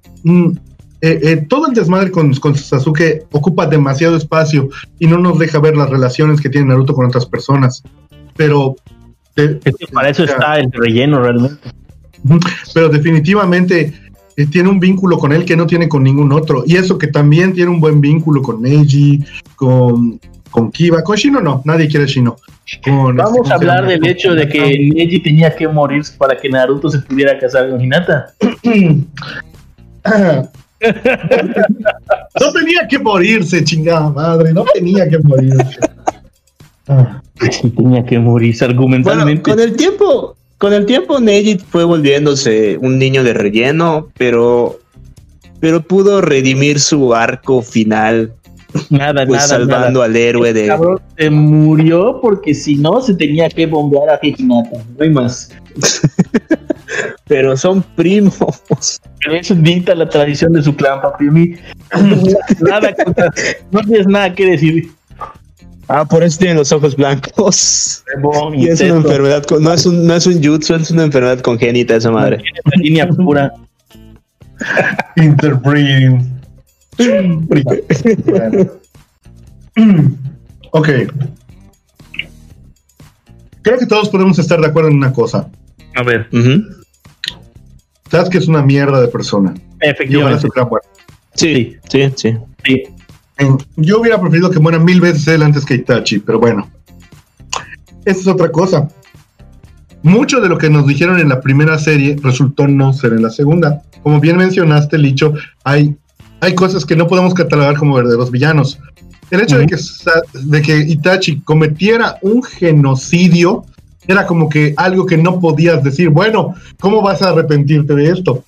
Eh, 1.02 1.20
eh, 1.22 1.46
todo 1.48 1.68
el 1.68 1.74
desmadre 1.74 2.10
con, 2.10 2.34
con, 2.36 2.56
Sasuke 2.56 3.28
ocupa 3.32 3.68
demasiado 3.68 4.18
espacio 4.18 4.70
y 4.98 5.06
no 5.06 5.20
nos 5.20 5.38
deja 5.38 5.60
ver 5.60 5.78
las 5.78 5.90
relaciones 5.92 6.42
que 6.42 6.50
tiene 6.50 6.68
Naruto 6.68 6.94
con 6.94 7.06
otras 7.06 7.26
personas. 7.26 7.84
Pero. 8.38 8.76
para 9.94 10.10
eso 10.10 10.24
está 10.24 10.60
el 10.60 10.72
relleno 10.72 11.22
realmente. 11.22 11.70
Pero 12.74 12.90
definitivamente 12.90 13.94
eh, 14.36 14.46
tiene 14.46 14.70
un 14.70 14.80
vínculo 14.80 15.18
con 15.18 15.32
él 15.34 15.46
que 15.46 15.56
no 15.56 15.66
tiene 15.66 15.90
con 15.90 16.04
ningún 16.04 16.32
otro. 16.32 16.64
Y 16.66 16.76
eso 16.76 16.98
que 16.98 17.08
también 17.08 17.54
tiene 17.54 17.72
un 17.72 17.80
buen 17.80 18.00
vínculo 18.00 18.42
con 18.42 18.62
Neji, 18.62 19.24
con, 19.56 20.20
con 20.52 20.72
Kiba. 20.72 21.04
Con 21.04 21.16
Shino 21.16 21.42
no, 21.42 21.62
nadie 21.66 21.88
quiere 21.88 22.06
Shino. 22.06 22.38
Vamos 22.86 23.38
este, 23.44 23.52
a 23.52 23.56
hablar 23.56 23.88
del 23.88 24.06
hecho 24.06 24.36
de 24.36 24.48
que 24.48 24.92
Neji 24.94 25.20
tenía 25.22 25.56
que 25.56 25.68
morir 25.68 26.04
para 26.18 26.38
que 26.38 26.50
Naruto 26.50 26.90
se 26.90 27.00
pudiera 27.00 27.40
casar 27.40 27.70
con 27.70 27.82
Hinata. 27.82 28.34
no 32.40 32.54
tenía 32.54 32.88
que 32.88 33.00
morirse, 33.00 33.64
chingada 33.64 34.10
madre, 34.10 34.54
no 34.54 34.64
tenía 34.74 35.10
que 35.10 35.18
morirse. 35.20 35.80
sí, 37.52 37.70
tenía 37.70 38.06
que 38.06 38.20
morirse 38.20 38.66
argumentalmente. 38.66 39.42
con 39.42 39.60
el 39.60 39.76
tiempo, 39.76 40.36
con 40.58 40.74
el 40.74 40.86
tiempo 40.86 41.20
Neji 41.20 41.58
fue 41.58 41.84
volviéndose 41.84 42.78
un 42.82 42.98
niño 42.98 43.24
de 43.24 43.34
relleno, 43.34 44.08
pero 44.18 44.80
pero 45.60 45.82
pudo 45.82 46.22
redimir 46.22 46.80
su 46.80 47.16
arco 47.16 47.64
final 47.64 48.32
Nada, 48.90 49.26
pues 49.26 49.38
nada. 49.38 49.48
salvando 49.48 50.02
al 50.02 50.16
héroe 50.16 50.54
de. 50.54 50.76
se 51.18 51.30
murió 51.30 52.20
porque 52.22 52.54
si 52.54 52.76
no 52.76 53.02
se 53.02 53.14
tenía 53.14 53.50
que 53.50 53.66
bombear 53.66 54.10
a 54.10 54.20
Hinata. 54.22 54.84
No 54.98 55.04
hay 55.04 55.10
más. 55.10 55.52
Pero 57.28 57.58
son 57.58 57.84
primos. 57.96 58.62
Pero 59.20 59.36
eso 59.36 59.56
dicta 59.56 59.94
la 59.94 60.08
tradición 60.08 60.54
de 60.54 60.64
su 60.64 60.76
clan, 60.76 61.02
papi. 61.02 61.26
nada, 62.62 62.96
no 63.72 63.82
tienes 63.82 64.08
nada 64.08 64.34
que 64.34 64.52
decir. 64.52 64.92
Ah, 65.90 66.04
por 66.06 66.22
eso 66.24 66.38
tienen 66.40 66.58
los 66.58 66.72
ojos 66.72 66.96
blancos. 66.96 68.04
y 68.56 68.68
es 68.68 68.82
una 68.82 68.96
enfermedad, 68.96 69.46
no 69.60 69.74
es 69.74 69.86
un, 69.86 70.06
no 70.06 70.16
es 70.16 70.28
un 70.28 70.44
jutsu, 70.44 70.76
es 70.76 70.92
una 70.92 71.04
enfermedad 71.04 71.40
congénita 71.40 71.96
esa 71.96 72.12
madre. 72.12 72.44
línea 72.76 73.08
pura. 73.08 73.54
Interbreeding. 75.16 76.38
ok. 80.72 80.90
Creo 83.62 83.78
que 83.78 83.86
todos 83.86 84.10
podemos 84.10 84.40
estar 84.40 84.60
de 84.60 84.68
acuerdo 84.68 84.90
en 84.90 84.98
una 84.98 85.14
cosa. 85.14 85.50
A 85.96 86.04
ver. 86.04 86.28
Sabes 88.10 88.30
que 88.30 88.40
es 88.40 88.48
una 88.48 88.62
mierda 88.62 89.00
de 89.02 89.08
persona. 89.08 89.54
Efectivamente. 89.80 90.48
Sí, 91.34 91.78
sí, 91.88 92.12
sí. 92.16 92.38
sí. 92.66 92.84
Yo 93.76 94.02
hubiera 94.02 94.20
preferido 94.20 94.50
que 94.50 94.60
muera 94.60 94.80
mil 94.80 95.00
veces 95.00 95.28
él 95.28 95.44
antes 95.44 95.66
que 95.66 95.76
Itachi, 95.76 96.20
pero 96.20 96.40
bueno. 96.40 96.70
Esa 98.06 98.20
es 98.22 98.28
otra 98.28 98.52
cosa. 98.52 98.88
Mucho 100.04 100.40
de 100.40 100.50
lo 100.50 100.58
que 100.58 100.70
nos 100.70 100.88
dijeron 100.88 101.20
en 101.20 101.30
la 101.30 101.42
primera 101.42 101.78
serie 101.78 102.18
resultó 102.22 102.68
no 102.68 102.94
ser 102.94 103.14
en 103.14 103.24
la 103.24 103.30
segunda. 103.30 103.82
Como 104.04 104.20
bien 104.20 104.38
mencionaste, 104.38 104.98
Licho, 104.98 105.34
hay 105.64 105.98
hay 106.40 106.56
cosas 106.56 106.86
que 106.86 106.96
no 106.96 107.08
podemos 107.08 107.34
catalogar 107.34 107.78
como 107.78 107.96
verdaderos 107.96 108.32
villanos. 108.32 108.80
El 109.30 109.42
hecho 109.42 109.58
de, 109.58 109.66
que, 109.66 109.78
de 110.34 110.62
que 110.62 110.78
Itachi 110.78 111.42
cometiera 111.42 112.18
un 112.22 112.44
genocidio 112.44 113.66
era 114.08 114.26
como 114.26 114.48
que 114.48 114.74
algo 114.78 115.06
que 115.06 115.18
no 115.18 115.40
podías 115.40 115.84
decir, 115.84 116.10
bueno, 116.10 116.56
¿cómo 116.80 117.02
vas 117.02 117.22
a 117.22 117.30
arrepentirte 117.30 117.94
de 117.94 118.10
esto? 118.10 118.44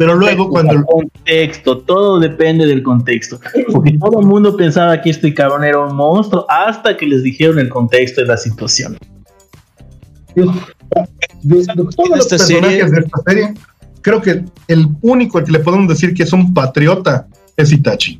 Pero 0.00 0.14
luego 0.14 0.48
cuando... 0.48 0.72
El 0.72 0.84
contexto, 0.86 1.76
todo 1.76 2.18
depende 2.18 2.66
del 2.66 2.82
contexto. 2.82 3.38
Porque 3.70 3.98
todo 3.98 4.20
el 4.20 4.26
mundo 4.26 4.56
pensaba 4.56 4.98
que 5.02 5.10
este 5.10 5.34
cabrón 5.34 5.62
era 5.62 5.78
un 5.78 5.94
monstruo 5.94 6.46
hasta 6.48 6.96
que 6.96 7.04
les 7.04 7.22
dijeron 7.22 7.58
el 7.58 7.68
contexto 7.68 8.22
de 8.22 8.26
la 8.26 8.38
situación. 8.38 8.96
De, 10.34 10.46
todos 11.94 12.16
los 12.16 12.28
personajes 12.28 12.90
de 12.90 13.00
esta 13.00 13.22
serie, 13.26 13.54
creo 14.00 14.22
que 14.22 14.42
el 14.68 14.88
único 15.02 15.36
al 15.36 15.44
que 15.44 15.52
le 15.52 15.58
podemos 15.58 15.86
decir 15.86 16.14
que 16.14 16.22
es 16.22 16.32
un 16.32 16.54
patriota 16.54 17.26
es 17.58 17.70
Itachi. 17.70 18.18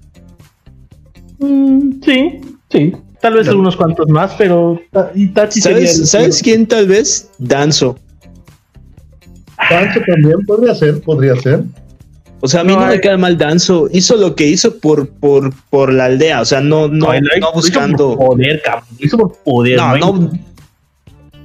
Mm, 1.39 1.93
sí, 2.05 2.41
sí. 2.71 2.93
Tal 3.23 3.33
vez 3.33 3.49
algunos 3.49 3.75
cuantos 3.75 4.07
más, 4.11 4.35
pero 4.37 4.79
Itachi 5.15 5.63
¿Sabes, 5.63 6.11
¿Sabes 6.11 6.43
quién 6.43 6.67
tal 6.67 6.89
vez? 6.89 7.31
Danzo. 7.39 7.97
Danzo 9.71 10.01
también 10.07 10.45
podría 10.47 10.75
ser, 10.75 11.01
podría 11.01 11.37
ser. 11.37 11.65
O 12.43 12.49
sea, 12.49 12.61
a 12.61 12.65
mí 12.65 12.75
no, 12.75 12.87
me 12.87 13.01
queda 13.01 13.19
mal 13.19 13.37
Danzo. 13.37 13.89
Hizo 13.93 14.17
lo 14.17 14.35
que 14.35 14.47
hizo 14.47 14.79
por, 14.79 15.09
por, 15.09 15.53
por 15.69 15.93
la 15.93 16.07
aldea. 16.07 16.41
O 16.41 16.45
sea, 16.45 16.61
no, 16.61 16.89
no, 16.89 17.13
no, 17.13 17.53
buscando. 17.53 18.17
poder, 18.17 18.63
cabrón. 18.63 18.85
Hizo 18.99 19.19
por 19.19 19.37
poder. 19.45 19.77
No, 19.77 19.97
no. 19.97 20.31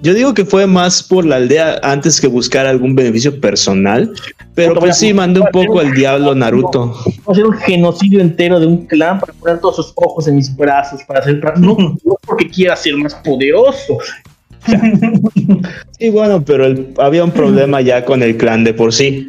Yo 0.02 0.14
digo 0.14 0.34
que 0.34 0.46
fue 0.46 0.68
más 0.68 1.02
por 1.02 1.26
la 1.26 1.38
aldea 1.38 1.80
antes 1.82 2.22
que 2.22 2.28
buscar 2.28 2.66
algún 2.66 2.96
beneficio 2.96 3.42
personal. 3.42 4.14
Pero 4.54 4.76
pues 4.76 4.98
sí, 4.98 5.14
mandó 5.14 5.42
un 5.42 5.48
poco 5.52 5.80
al 5.80 5.94
diablo 5.94 6.34
Naruto. 6.36 6.92
Va 6.92 7.24
a 7.28 7.32
hacer 7.32 7.46
un 7.46 7.58
genocidio 7.58 8.22
entero 8.22 8.60
de 8.60 8.68
un 8.68 8.86
clan 8.86 9.20
para 9.20 9.34
poner 9.34 9.60
todos 9.60 9.78
sus 9.78 9.94
ojos 9.96 10.28
en 10.28 10.36
mis 10.36 10.56
brazos. 10.56 11.02
Para 11.08 11.20
hacer. 11.20 11.42
No, 11.58 11.76
no 12.06 12.18
porque 12.26 12.50
quiera 12.50 12.76
ser 12.76 12.96
más 12.98 13.16
poderoso. 13.16 13.98
sí, 16.00 16.10
bueno, 16.10 16.44
pero 16.44 16.74
había 16.98 17.24
un 17.24 17.32
problema 17.32 17.82
ya 17.82 18.06
con 18.06 18.24
el 18.24 18.38
clan 18.38 18.64
de 18.64 18.74
por 18.74 18.94
sí. 18.94 19.28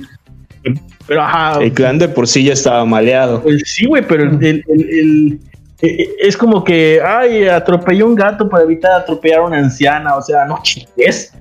Pero 1.06 1.22
ajá. 1.22 1.62
El 1.62 1.72
clan 1.72 1.98
de 1.98 2.08
por 2.08 2.26
sí 2.26 2.44
ya 2.44 2.52
estaba 2.52 2.84
maleado. 2.84 3.42
Pues 3.42 3.62
sí, 3.66 3.86
güey, 3.86 4.04
pero 4.06 4.24
el, 4.24 5.40
es 5.80 6.36
como 6.36 6.64
que, 6.64 7.00
ay, 7.04 7.46
atropelló 7.46 8.06
un 8.06 8.14
gato 8.14 8.48
para 8.48 8.64
evitar 8.64 8.92
atropellar 8.92 9.40
a 9.40 9.44
una 9.44 9.58
anciana. 9.58 10.16
O 10.16 10.22
sea, 10.22 10.44
no 10.44 10.60
chingues. 10.62 11.32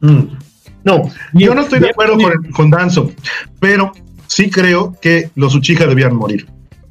Mm. 0.00 0.22
No, 0.82 1.02
yo 1.34 1.54
no 1.54 1.60
estoy 1.60 1.80
de 1.80 1.90
acuerdo 1.90 2.16
con, 2.16 2.52
con 2.52 2.70
Danzo, 2.70 3.12
pero 3.58 3.92
sí 4.26 4.50
creo 4.50 4.96
que 5.00 5.30
los 5.34 5.54
Uchiha 5.54 5.86
debían 5.86 6.16
morir 6.16 6.46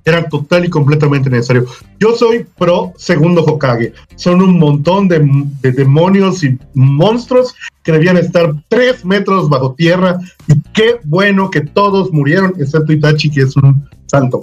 era 0.06 0.28
total 0.28 0.66
y 0.66 0.70
completamente 0.70 1.30
necesario. 1.30 1.66
Yo 2.00 2.16
soy 2.16 2.46
pro 2.58 2.94
segundo 2.98 3.44
Hokage. 3.44 3.94
Son 4.16 4.42
un 4.42 4.58
montón 4.58 5.08
de, 5.08 5.20
demonios 5.62 6.44
y 6.44 6.58
monstruos 6.74 7.56
que 7.84 7.92
debían 7.92 8.18
estar 8.18 8.54
tres 8.68 9.06
metros 9.06 9.50
bajo 9.50 9.74
tierra. 9.74 10.20
Y 10.48 10.60
qué 10.74 11.00
bueno 11.04 11.50
que 11.50 11.62
todos 11.62 12.12
murieron, 12.12 12.54
excepto 12.60 12.94
Itachi, 12.94 13.30
que 13.30 13.42
es 13.42 13.56
un 13.56 13.88
santo. 14.08 14.42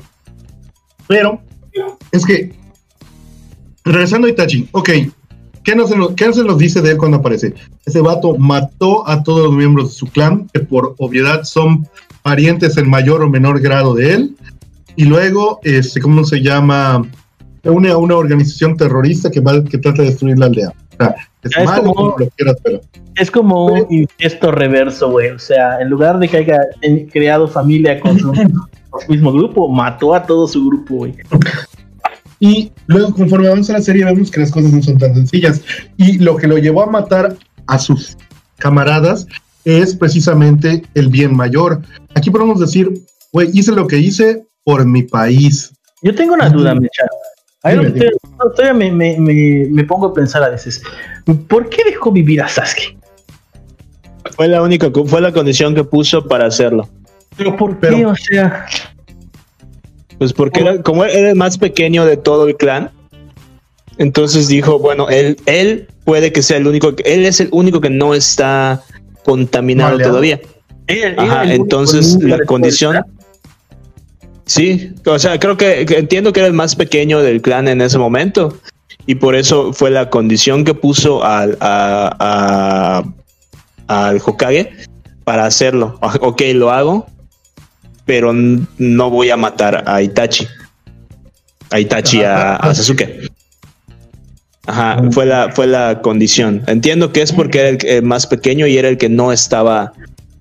Pero 1.06 1.40
es 2.12 2.24
que, 2.24 2.54
regresando 3.84 4.26
a 4.26 4.30
Itachi, 4.30 4.68
ok, 4.72 4.90
¿Qué 5.66 5.74
no, 5.74 5.88
se 5.88 5.96
nos, 5.96 6.12
¿Qué 6.12 6.32
se 6.32 6.44
nos 6.44 6.58
dice 6.58 6.80
de 6.80 6.92
él 6.92 6.96
cuando 6.96 7.16
aparece? 7.16 7.52
Ese 7.84 8.00
vato 8.00 8.36
mató 8.38 9.08
a 9.08 9.24
todos 9.24 9.46
los 9.46 9.52
miembros 9.52 9.88
de 9.88 9.94
su 9.94 10.06
clan, 10.06 10.48
que 10.54 10.60
por 10.60 10.94
obviedad 10.98 11.42
son 11.42 11.88
parientes 12.22 12.76
en 12.76 12.88
mayor 12.88 13.24
o 13.24 13.28
menor 13.28 13.60
grado 13.60 13.92
de 13.92 14.14
él 14.14 14.36
y 14.96 15.04
luego, 15.04 15.60
este, 15.62 16.00
¿cómo 16.00 16.24
se 16.24 16.40
llama? 16.40 17.02
Se 17.62 17.70
une 17.70 17.90
a 17.90 17.96
una 17.98 18.16
organización 18.16 18.76
terrorista 18.76 19.30
que, 19.30 19.40
va, 19.40 19.62
que 19.62 19.78
trata 19.78 20.02
de 20.02 20.08
destruir 20.08 20.38
la 20.38 20.46
aldea. 20.46 20.72
es, 21.42 21.70
como, 21.70 22.16
es 23.16 23.30
como 23.30 23.66
un 23.66 24.08
gesto 24.18 24.50
reverso, 24.52 25.10
güey. 25.10 25.30
O 25.30 25.38
sea, 25.38 25.80
en 25.80 25.90
lugar 25.90 26.18
de 26.18 26.28
que 26.28 26.38
haya 26.38 26.58
creado 27.12 27.46
familia 27.46 28.00
con 28.00 28.18
su, 28.18 28.32
mismo 29.08 29.32
grupo, 29.32 29.68
mató 29.68 30.14
a 30.14 30.22
todo 30.22 30.48
su 30.48 30.66
grupo, 30.66 30.94
güey. 30.96 31.14
Y 32.40 32.72
luego, 32.86 33.12
conforme 33.14 33.48
avanza 33.48 33.74
la 33.74 33.82
serie, 33.82 34.04
vemos 34.04 34.30
que 34.30 34.40
las 34.40 34.50
cosas 34.50 34.72
no 34.72 34.82
son 34.82 34.98
tan 34.98 35.14
sencillas. 35.14 35.62
Y 35.96 36.18
lo 36.18 36.36
que 36.36 36.46
lo 36.46 36.58
llevó 36.58 36.82
a 36.82 36.86
matar 36.86 37.36
a 37.66 37.78
sus 37.78 38.16
camaradas 38.58 39.26
es 39.64 39.94
precisamente 39.94 40.84
el 40.94 41.08
bien 41.08 41.34
mayor. 41.36 41.82
Aquí 42.14 42.30
podemos 42.30 42.60
decir, 42.60 43.02
güey, 43.32 43.50
hice 43.52 43.72
lo 43.72 43.86
que 43.86 43.98
hice 43.98 44.45
por 44.66 44.84
mi 44.84 45.04
país. 45.04 45.72
Yo 46.02 46.12
tengo 46.12 46.34
una 46.34 46.50
duda, 46.50 46.74
Mecha. 46.74 47.06
Todavía 48.56 48.74
me, 48.74 48.90
me, 48.90 49.16
me, 49.70 49.84
pongo 49.84 50.06
a 50.06 50.14
pensar 50.14 50.42
a 50.42 50.48
veces, 50.48 50.82
¿por 51.48 51.68
qué 51.68 51.84
dejó 51.84 52.10
vivir 52.10 52.42
a 52.42 52.48
Sasuke? 52.48 52.98
Fue 54.34 54.48
la 54.48 54.62
única, 54.62 54.90
fue 55.06 55.20
la 55.20 55.32
condición 55.32 55.74
que 55.74 55.84
puso 55.84 56.26
para 56.26 56.46
hacerlo. 56.46 56.88
Pero 57.36 57.56
¿por 57.56 57.78
qué? 57.78 58.04
o 58.04 58.14
sea. 58.16 58.66
Pues 60.18 60.32
porque 60.32 60.60
era, 60.60 60.82
como 60.82 61.04
era 61.04 61.30
el 61.30 61.36
más 61.36 61.58
pequeño 61.58 62.04
de 62.04 62.16
todo 62.16 62.48
el 62.48 62.56
clan, 62.56 62.90
entonces 63.98 64.48
dijo, 64.48 64.80
bueno, 64.80 65.08
él, 65.10 65.36
él 65.46 65.86
puede 66.04 66.32
que 66.32 66.42
sea 66.42 66.56
el 66.56 66.66
único, 66.66 66.92
él 67.04 67.24
es 67.24 67.40
el 67.40 67.48
único 67.52 67.80
que 67.80 67.90
no 67.90 68.14
está 68.14 68.82
contaminado 69.24 69.98
todavía. 69.98 70.40
entonces 70.88 72.18
la 72.20 72.38
condición 72.44 73.04
Sí, 74.46 74.94
o 75.04 75.18
sea, 75.18 75.38
creo 75.40 75.56
que, 75.56 75.80
entiendo 75.80 76.32
que 76.32 76.38
era 76.40 76.46
el 76.46 76.52
más 76.52 76.76
pequeño 76.76 77.20
del 77.20 77.42
clan 77.42 77.66
en 77.66 77.80
ese 77.80 77.98
momento 77.98 78.56
y 79.04 79.16
por 79.16 79.34
eso 79.34 79.72
fue 79.72 79.90
la 79.90 80.08
condición 80.08 80.64
que 80.64 80.72
puso 80.72 81.24
al, 81.24 81.58
al 81.60 83.02
Hokage 84.24 84.70
para 85.24 85.46
hacerlo. 85.46 85.98
Ok, 86.20 86.42
lo 86.54 86.70
hago, 86.70 87.08
pero 88.04 88.32
no 88.32 89.10
voy 89.10 89.30
a 89.30 89.36
matar 89.36 89.82
a 89.84 90.00
Itachi. 90.00 90.46
A 91.70 91.80
Itachi, 91.80 92.22
a, 92.22 92.60
Sasuke. 92.72 93.28
Ajá, 94.66 95.02
fue 95.10 95.26
la, 95.26 95.50
fue 95.52 95.66
la 95.66 96.00
condición. 96.02 96.62
Entiendo 96.68 97.12
que 97.12 97.22
es 97.22 97.32
porque 97.32 97.58
era 97.58 97.78
el 97.96 98.02
más 98.04 98.28
pequeño 98.28 98.68
y 98.68 98.78
era 98.78 98.88
el 98.88 98.96
que 98.96 99.08
no 99.08 99.32
estaba 99.32 99.92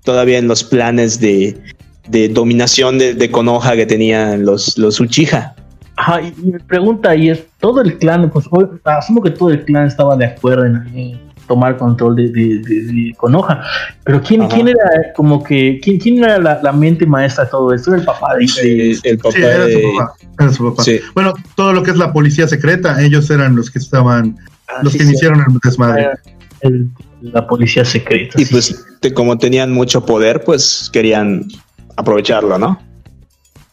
todavía 0.04 0.38
en 0.38 0.46
los 0.46 0.62
planes 0.62 1.18
de, 1.18 1.56
de 2.08 2.28
dominación 2.28 2.98
de, 2.98 3.14
de 3.14 3.30
Konoha 3.30 3.74
que 3.74 3.86
tenían 3.86 4.44
los, 4.44 4.76
los 4.78 5.00
Uchiha. 5.00 5.54
Ajá, 5.96 6.20
y, 6.20 6.32
mi 6.42 6.58
pregunta 6.58 7.10
ahí 7.10 7.30
es, 7.30 7.44
todo 7.58 7.80
el 7.80 7.98
clan, 7.98 8.30
pues 8.30 8.46
asumo 8.84 9.22
que 9.22 9.30
todo 9.30 9.50
el 9.50 9.64
clan 9.64 9.86
estaba 9.86 10.16
de 10.16 10.26
acuerdo 10.26 10.66
en, 10.66 11.20
tomar 11.48 11.76
control 11.76 12.16
de, 12.16 12.28
de, 12.28 13.14
Konoha, 13.16 13.62
pero 14.04 14.20
¿quién, 14.20 14.46
quién 14.48 14.68
era 14.68 15.12
como 15.14 15.42
que, 15.42 15.78
quién, 15.82 15.98
quién 15.98 16.22
era 16.22 16.38
la, 16.38 16.72
mente 16.72 17.06
maestra 17.06 17.44
de 17.44 17.50
todo 17.50 17.72
esto? 17.72 17.92
Era 17.92 18.00
el 18.00 18.04
papá 18.04 18.34
de... 18.36 18.98
el 19.02 19.18
papá, 19.18 19.38
era 19.38 20.52
su 20.52 20.64
papá. 20.64 20.82
Bueno, 21.14 21.34
todo 21.54 21.72
lo 21.72 21.82
que 21.82 21.92
es 21.92 21.96
la 21.96 22.12
policía 22.12 22.48
secreta, 22.48 23.00
ellos 23.00 23.30
eran 23.30 23.54
los 23.54 23.70
que 23.70 23.78
estaban, 23.78 24.36
ah, 24.68 24.80
los 24.82 24.94
que 24.94 25.04
iniciaron 25.04 25.40
el 25.40 25.58
desmadre. 25.62 26.10
la 27.22 27.46
policía 27.46 27.84
secreta. 27.84 28.40
Y 28.40 28.44
pues 28.46 28.84
como 29.14 29.38
tenían 29.38 29.72
mucho 29.72 30.04
poder, 30.04 30.42
pues 30.44 30.90
querían 30.92 31.46
aprovecharlo, 31.96 32.58
¿no? 32.58 32.78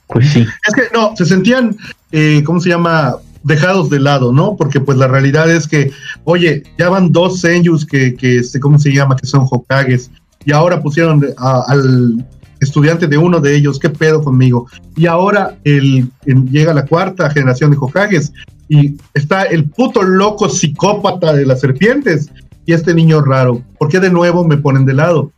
Pues 0.07 0.31
sí. 0.31 0.45
Es 0.67 0.73
que 0.73 0.83
no, 0.93 1.15
se 1.15 1.25
sentían, 1.25 1.75
eh, 2.11 2.43
¿cómo 2.45 2.59
se 2.59 2.69
llama? 2.69 3.15
Dejados 3.43 3.89
de 3.89 3.99
lado, 3.99 4.31
¿no? 4.31 4.55
Porque 4.55 4.79
pues 4.79 4.97
la 4.97 5.07
realidad 5.07 5.51
es 5.51 5.67
que, 5.67 5.91
oye, 6.23 6.63
ya 6.77 6.89
van 6.89 7.11
dos 7.11 7.41
Senyus 7.41 7.85
que, 7.85 8.15
que 8.15 8.37
este, 8.37 8.59
¿cómo 8.59 8.79
se 8.79 8.93
llama? 8.93 9.17
Que 9.17 9.27
son 9.27 9.45
Hokages. 9.49 10.09
Y 10.45 10.53
ahora 10.53 10.81
pusieron 10.81 11.25
al 11.37 12.25
estudiante 12.63 13.07
de 13.07 13.17
uno 13.17 13.39
de 13.39 13.55
ellos, 13.55 13.79
¿qué 13.79 13.89
pedo 13.89 14.23
conmigo? 14.23 14.67
Y 14.95 15.05
ahora 15.05 15.57
el, 15.63 16.09
llega 16.25 16.73
la 16.73 16.85
cuarta 16.85 17.29
generación 17.29 17.71
de 17.71 17.77
Hokages 17.77 18.31
y 18.69 18.95
está 19.13 19.43
el 19.43 19.65
puto 19.65 20.01
loco 20.01 20.49
psicópata 20.49 21.33
de 21.33 21.45
las 21.45 21.59
serpientes 21.59 22.29
y 22.65 22.73
este 22.73 22.93
niño 22.93 23.21
raro. 23.21 23.61
¿Por 23.77 23.89
qué 23.89 23.99
de 23.99 24.09
nuevo 24.09 24.45
me 24.47 24.57
ponen 24.57 24.85
de 24.85 24.93
lado? 24.93 25.31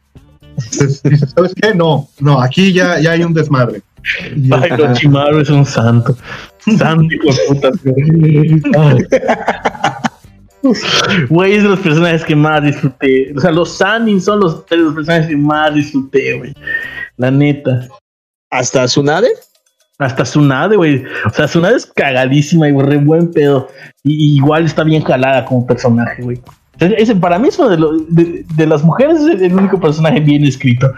¿Sabes 0.57 1.53
qué? 1.61 1.73
No, 1.73 2.07
no, 2.19 2.41
aquí 2.41 2.73
ya, 2.73 2.99
ya 2.99 3.11
hay 3.11 3.23
un 3.23 3.33
desmadre. 3.33 3.81
Ay, 4.51 4.71
Chimaru 4.93 5.39
es 5.39 5.49
un 5.49 5.65
santo. 5.65 6.15
Santo 6.77 7.13
hijo 7.13 7.27
de 7.31 7.47
puta. 7.47 7.71
Güey, 11.29 11.53
es 11.53 11.63
de 11.63 11.69
los 11.69 11.79
personajes 11.79 12.23
que 12.23 12.35
más 12.35 12.63
disfruté. 12.63 13.33
O 13.35 13.39
sea, 13.39 13.51
los 13.51 13.77
Sanin 13.77 14.21
son 14.21 14.39
los, 14.39 14.63
los 14.69 14.93
personajes 14.93 15.27
que 15.27 15.37
más 15.37 15.73
disfruté, 15.73 16.37
güey. 16.37 16.53
La 17.17 17.31
neta. 17.31 17.87
¿Hasta 18.49 18.85
Tsunade? 18.85 19.27
Hasta 19.99 20.23
Tsunade, 20.23 20.75
güey. 20.75 21.03
O 21.25 21.29
sea, 21.29 21.45
Tsunade 21.45 21.77
es 21.77 21.85
cagadísima 21.85 22.67
y 22.67 22.71
re 22.73 22.97
buen 22.97 23.31
pedo. 23.31 23.67
Y, 24.03 24.35
igual 24.35 24.65
está 24.65 24.83
bien 24.83 25.03
jalada 25.03 25.45
como 25.45 25.65
personaje, 25.65 26.21
güey. 26.21 26.41
Ese, 26.79 27.15
para 27.15 27.39
mí 27.39 27.47
es 27.47 27.59
uno 27.59 27.69
de, 27.69 28.45
de, 28.55 28.67
las 28.67 28.83
mujeres 28.83 29.21
es 29.21 29.41
el 29.41 29.53
único 29.53 29.79
personaje 29.79 30.19
bien 30.19 30.43
escrito. 30.43 30.91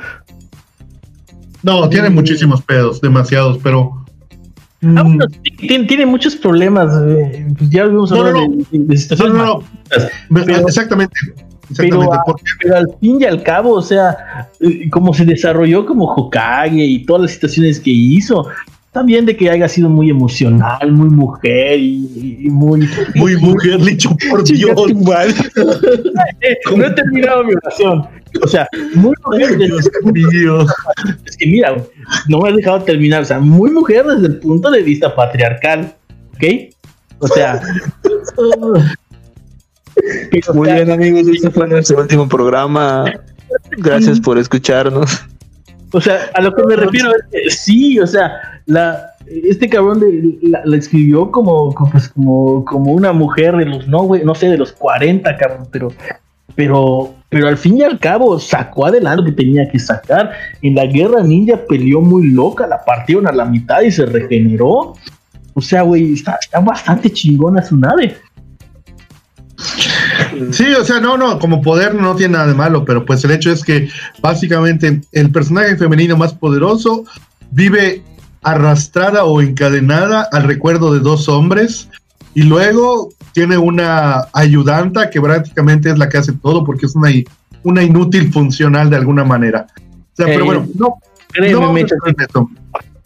No, 1.64 1.88
tiene 1.90 2.10
muchísimos 2.10 2.62
pedos, 2.62 3.02
demasiados, 3.02 3.60
pero. 3.62 4.06
Ah, 4.84 5.04
mm. 5.04 5.20
tiene, 5.88 6.06
muchos 6.06 6.36
problemas. 6.36 6.94
Eh, 7.08 7.48
pues 7.58 7.70
ya 7.70 7.86
vimos 7.86 8.12
no, 8.12 8.32
no, 8.32 9.64
no, 10.30 10.44
exactamente. 10.68 11.16
Pero, 11.76 12.10
pero, 12.62 12.78
al 12.78 12.88
fin 13.02 13.20
y 13.20 13.26
al 13.26 13.44
cabo, 13.44 13.74
o 13.74 13.82
sea, 13.82 14.50
eh, 14.62 14.90
como 14.90 15.14
se 15.14 15.26
desarrolló 15.26 15.86
como 15.86 16.06
Hokage 16.06 16.78
y 16.78 17.06
todas 17.06 17.24
las 17.24 17.32
situaciones 17.32 17.80
que 17.80 17.92
hizo, 17.92 18.48
también 18.98 19.28
de 19.28 19.38
que 19.38 19.48
haya 19.48 19.70
sido 19.70 19.90
muy 19.90 20.10
emocional, 20.10 20.92
muy 20.92 21.12
mujer 21.12 21.80
y, 21.80 22.48
muy. 22.50 22.90
Muy 23.14 23.38
mujer, 23.38 23.80
dicho 23.80 24.10
por 24.28 24.44
Dios, 24.44 24.76
no 26.76 26.84
he 26.84 26.90
terminado 26.96 27.44
mi 27.44 27.54
oración. 27.54 28.08
O 28.42 28.48
sea, 28.48 28.68
muy 28.96 29.14
mujer. 29.24 29.56
Dios 29.60 29.88
mío. 30.04 30.66
Es 31.26 31.38
que 31.38 31.46
mira, 31.46 31.76
no 32.28 32.42
me 32.42 32.50
has 32.50 32.56
dejado 32.56 32.82
terminar. 32.82 33.22
O 33.22 33.26
sea, 33.26 33.40
muy 33.40 33.70
mujer 33.70 34.04
desde 34.04 34.26
el 34.28 34.40
punto 34.40 34.72
de 34.72 34.82
vista 34.82 35.16
patriarcal. 35.16 35.94
¿ok? 36.34 36.44
O 37.20 37.28
sea, 37.28 37.62
muy 40.56 40.72
bien 40.72 40.90
amigos, 40.90 41.28
este 41.28 41.52
fue 41.52 41.68
nuestro 41.68 42.00
último 42.00 42.28
programa. 42.28 43.06
Gracias 43.78 44.20
por 44.20 44.40
escucharnos. 44.40 45.22
O 45.94 46.02
sea, 46.02 46.32
a 46.34 46.42
lo 46.42 46.52
que 46.56 46.64
me 46.64 46.76
refiero 46.76 47.12
es 47.12 47.22
que 47.32 47.52
sí, 47.52 48.00
o 48.00 48.08
sea, 48.08 48.57
la, 48.68 49.14
este 49.26 49.70
cabrón 49.70 50.00
de, 50.00 50.38
la, 50.42 50.78
escribió 50.78 51.32
como, 51.32 51.74
como, 51.74 51.90
pues, 51.90 52.10
como, 52.10 52.64
como 52.66 52.92
una 52.92 53.14
mujer 53.14 53.56
de 53.56 53.66
los, 53.66 53.88
no, 53.88 54.04
güey, 54.04 54.24
no 54.24 54.36
sé, 54.36 54.50
de 54.50 54.58
los 54.58 54.74
40, 54.74 55.36
cabrón, 55.38 55.68
pero, 55.72 55.92
pero, 56.54 57.16
pero 57.30 57.48
al 57.48 57.58
fin 57.58 57.78
y 57.78 57.84
al 57.84 57.98
cabo 57.98 58.38
sacó 58.40 58.86
adelante 58.86 59.22
lo 59.22 59.26
que 59.26 59.32
tenía 59.32 59.70
que 59.70 59.80
sacar. 59.80 60.32
En 60.62 60.76
la 60.76 60.86
guerra 60.86 61.24
ninja 61.24 61.60
peleó 61.68 62.02
muy 62.02 62.28
loca, 62.28 62.68
la 62.68 62.84
partieron 62.84 63.26
a 63.28 63.32
la 63.32 63.46
mitad 63.46 63.82
y 63.82 63.92
se 63.92 64.06
regeneró. 64.06 64.96
O 65.54 65.62
sea, 65.62 65.84
güey, 65.84 66.14
está, 66.14 66.38
está 66.40 66.60
bastante 66.60 67.12
chingona 67.12 67.64
su 67.64 67.78
nave. 67.78 68.18
Sí, 70.52 70.66
o 70.74 70.84
sea, 70.84 71.00
no, 71.00 71.18
no, 71.18 71.40
como 71.40 71.62
poder 71.62 71.96
no 71.96 72.16
tiene 72.16 72.34
nada 72.34 72.48
de 72.48 72.54
malo, 72.54 72.86
pero 72.86 73.06
pues 73.06 73.24
el 73.24 73.32
hecho 73.32 73.52
es 73.52 73.64
que 73.64 73.90
básicamente 74.22 75.02
el 75.14 75.32
personaje 75.32 75.78
femenino 75.78 76.18
más 76.18 76.34
poderoso 76.34 77.06
vive 77.52 78.04
arrastrada 78.44 79.26
o 79.26 79.42
encadenada 79.42 80.28
al 80.32 80.44
recuerdo 80.44 80.94
de 80.94 81.00
dos 81.00 81.28
hombres 81.30 81.90
y 82.34 82.44
luego 82.44 83.10
tiene 83.34 83.58
una 83.58 84.26
ayudanta 84.34 85.10
que 85.10 85.22
prácticamente 85.22 85.90
es 85.90 85.98
la 85.98 86.10
que 86.10 86.18
hace 86.18 86.34
todo 86.34 86.64
porque 86.64 86.86
es 86.86 86.96
una, 86.96 87.10
una 87.64 87.84
inútil 87.84 88.32
funcional 88.32 88.90
de 88.90 88.96
alguna 88.96 89.24
manera. 89.24 89.68
O 89.78 90.16
sea, 90.16 90.26
pero 90.26 90.46
bueno, 90.46 90.68
no, 90.76 90.96
no 91.52 91.72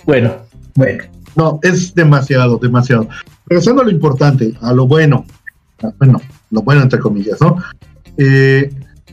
Bueno, 0.05 0.35
bueno. 0.75 1.03
No, 1.35 1.59
es 1.63 1.93
demasiado, 1.95 2.57
demasiado. 2.57 3.07
Regresando 3.45 3.81
a 3.81 3.85
lo 3.85 3.91
importante, 3.91 4.53
a 4.61 4.73
lo 4.73 4.87
bueno, 4.87 5.25
bueno, 5.97 6.21
lo 6.49 6.61
bueno 6.61 6.81
entre 6.81 6.99
comillas, 6.99 7.39
¿no? 7.41 7.57
Eh, 8.17 8.69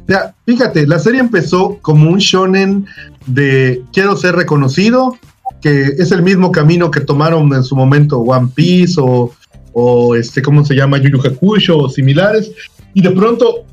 ya, 0.07 0.35
fíjate, 0.47 0.87
la 0.87 0.99
serie 0.99 1.21
empezó 1.21 1.79
como 1.81 2.11
un 2.11 2.19
shonen 2.19 2.87
de 3.27 3.83
quiero 3.93 4.17
ser 4.17 4.37
reconocido, 4.37 5.17
que 5.61 5.83
es 5.99 6.13
el 6.13 6.23
mismo 6.23 6.53
camino 6.53 6.91
que 6.91 7.01
tomaron 7.01 7.53
en 7.53 7.63
su 7.63 7.77
momento 7.77 8.19
One 8.21 8.49
Piece 8.55 8.95
o, 8.99 9.33
o 9.73 10.15
este, 10.15 10.43
¿cómo 10.43 10.65
se 10.65 10.75
llama? 10.75 10.99
Yu 10.99 11.11
Yu 11.11 11.21
Hakusho 11.21 11.79
o 11.79 11.89
similares, 11.89 12.51
y 12.95 13.03
de 13.03 13.11
pronto 13.11 13.65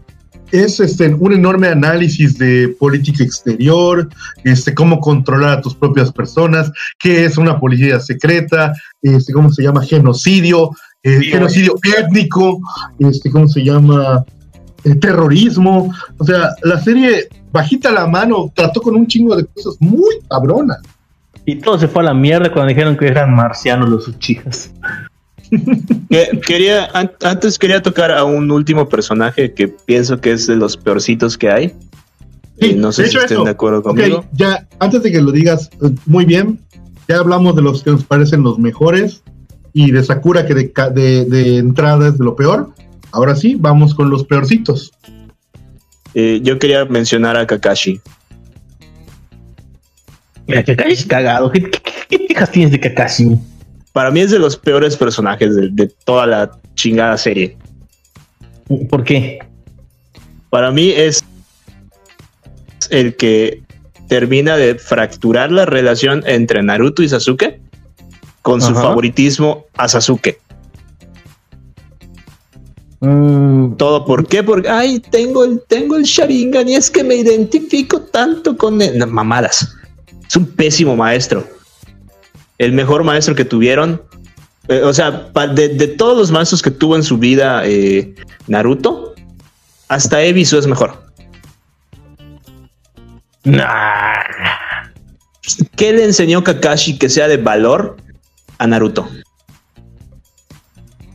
es 0.51 0.79
este, 0.79 1.13
un 1.13 1.33
enorme 1.33 1.67
análisis 1.67 2.37
de 2.37 2.69
política 2.79 3.23
exterior, 3.23 4.07
este, 4.43 4.73
cómo 4.73 4.99
controlar 4.99 5.57
a 5.57 5.61
tus 5.61 5.75
propias 5.75 6.11
personas, 6.11 6.71
qué 6.99 7.25
es 7.25 7.37
una 7.37 7.59
policía 7.59 7.99
secreta, 7.99 8.73
este, 9.01 9.33
cómo 9.33 9.51
se 9.51 9.63
llama 9.63 9.83
genocidio, 9.83 10.71
eh, 11.03 11.19
genocidio 11.23 11.75
étnico, 11.97 12.59
este, 12.99 13.29
cómo 13.29 13.47
se 13.47 13.63
llama 13.63 14.23
el 14.83 14.99
terrorismo. 14.99 15.93
O 16.17 16.23
sea, 16.23 16.49
la 16.63 16.79
serie 16.81 17.27
bajita 17.51 17.91
la 17.91 18.07
mano 18.07 18.51
trató 18.55 18.81
con 18.81 18.95
un 18.95 19.07
chingo 19.07 19.35
de 19.35 19.45
cosas 19.45 19.75
muy 19.79 20.15
cabronas. 20.29 20.79
Y 21.45 21.57
todo 21.57 21.77
se 21.77 21.87
fue 21.87 22.01
a 22.01 22.05
la 22.05 22.13
mierda 22.13 22.51
cuando 22.51 22.69
dijeron 22.69 22.97
que 22.97 23.07
eran 23.07 23.33
marcianos 23.33 23.89
los 23.89 24.07
Uchijas. 24.07 24.71
quería, 26.47 26.89
antes 27.21 27.59
quería 27.59 27.81
tocar 27.81 28.11
a 28.11 28.23
un 28.23 28.49
último 28.49 28.89
personaje 28.89 29.53
que 29.53 29.67
pienso 29.67 30.19
que 30.19 30.31
es 30.31 30.47
de 30.47 30.55
los 30.55 30.75
peorcitos 30.75 31.37
que 31.37 31.49
hay. 31.49 31.75
Sí, 32.59 32.73
no 32.73 32.91
sé 32.91 33.07
si 33.07 33.17
estén 33.17 33.43
de 33.43 33.51
acuerdo 33.51 33.83
conmigo. 33.83 34.25
ya, 34.31 34.67
antes 34.79 35.03
de 35.03 35.11
que 35.11 35.21
lo 35.21 35.31
digas, 35.31 35.69
eh, 35.83 35.91
muy 36.05 36.25
bien, 36.25 36.59
ya 37.07 37.17
hablamos 37.17 37.55
de 37.55 37.61
los 37.61 37.83
que 37.83 37.91
nos 37.91 38.05
parecen 38.05 38.43
los 38.43 38.57
mejores 38.57 39.21
y 39.73 39.91
de 39.91 40.03
Sakura 40.03 40.45
que 40.45 40.53
de, 40.53 41.25
de, 41.25 41.57
entrada 41.57 42.07
es 42.07 42.17
de 42.17 42.23
lo 42.23 42.35
peor. 42.35 42.69
Ahora 43.11 43.35
sí, 43.35 43.55
vamos 43.59 43.93
con 43.93 44.09
los 44.09 44.23
peorcitos. 44.23 44.93
Eh, 46.13 46.39
yo 46.41 46.57
quería 46.59 46.85
mencionar 46.85 47.35
a 47.35 47.45
Kakashi. 47.45 47.99
Mira, 50.47 50.63
Kakashi 50.63 50.93
es 50.93 51.05
cagado. 51.05 51.51
¿Qué, 51.51 51.69
qué, 52.09 52.19
tienes 52.51 52.71
de 52.71 52.79
Kakashi? 52.79 53.37
Para 53.93 54.11
mí 54.11 54.19
es 54.19 54.31
de 54.31 54.39
los 54.39 54.57
peores 54.57 54.95
personajes 54.97 55.55
de, 55.55 55.87
toda 56.03 56.27
la 56.27 56.51
chingada 56.75 57.17
serie. 57.17 57.57
¿Por 58.89 59.03
qué? 59.03 59.39
Para 60.49 60.71
mí 60.71 60.89
es 60.89 61.23
el 62.89 63.15
que 63.15 63.63
termina 64.07 64.57
de 64.57 64.75
fracturar 64.75 65.51
la 65.51 65.65
relación 65.65 66.23
entre 66.27 66.61
Naruto 66.61 67.01
y 67.03 67.09
Sasuke 67.09 67.59
con 68.41 68.61
su 68.61 68.73
favoritismo 68.75 69.65
a 69.75 69.87
Sasuke. 69.87 70.39
Mm. 72.99 73.75
Todo 73.77 74.05
por 74.05 74.27
qué? 74.27 74.43
Porque 74.43 74.69
ay, 74.69 74.99
tengo 74.99 75.43
el, 75.43 75.61
tengo 75.67 75.95
el 75.95 76.03
Sharingan 76.03 76.69
y 76.69 76.75
es 76.75 76.89
que 76.89 77.03
me 77.03 77.15
identifico 77.15 78.01
tanto 78.01 78.57
con 78.57 78.81
él. 78.81 79.05
mamadas. 79.07 79.74
Es 80.27 80.35
un 80.35 80.45
pésimo 80.45 80.95
maestro 80.95 81.45
el 82.57 82.71
mejor 82.73 83.03
maestro 83.03 83.35
que 83.35 83.45
tuvieron. 83.45 84.01
Eh, 84.67 84.81
o 84.83 84.93
sea, 84.93 85.29
de, 85.53 85.87
todos 85.89 86.17
los 86.17 86.31
maestros 86.31 86.61
que 86.61 86.71
tuvo 86.71 86.95
en 86.95 87.03
su 87.03 87.17
vida 87.17 87.61
eh, 87.65 88.15
Naruto, 88.47 89.13
hasta 89.87 90.21
Ebisu 90.23 90.57
es 90.57 90.67
mejor. 90.67 91.03
¿Qué 95.75 95.93
le 95.93 96.05
enseñó 96.05 96.43
Kakashi 96.43 96.97
que 96.97 97.09
sea 97.09 97.27
de 97.27 97.37
valor 97.37 97.97
a 98.57 98.67
Naruto? 98.67 99.07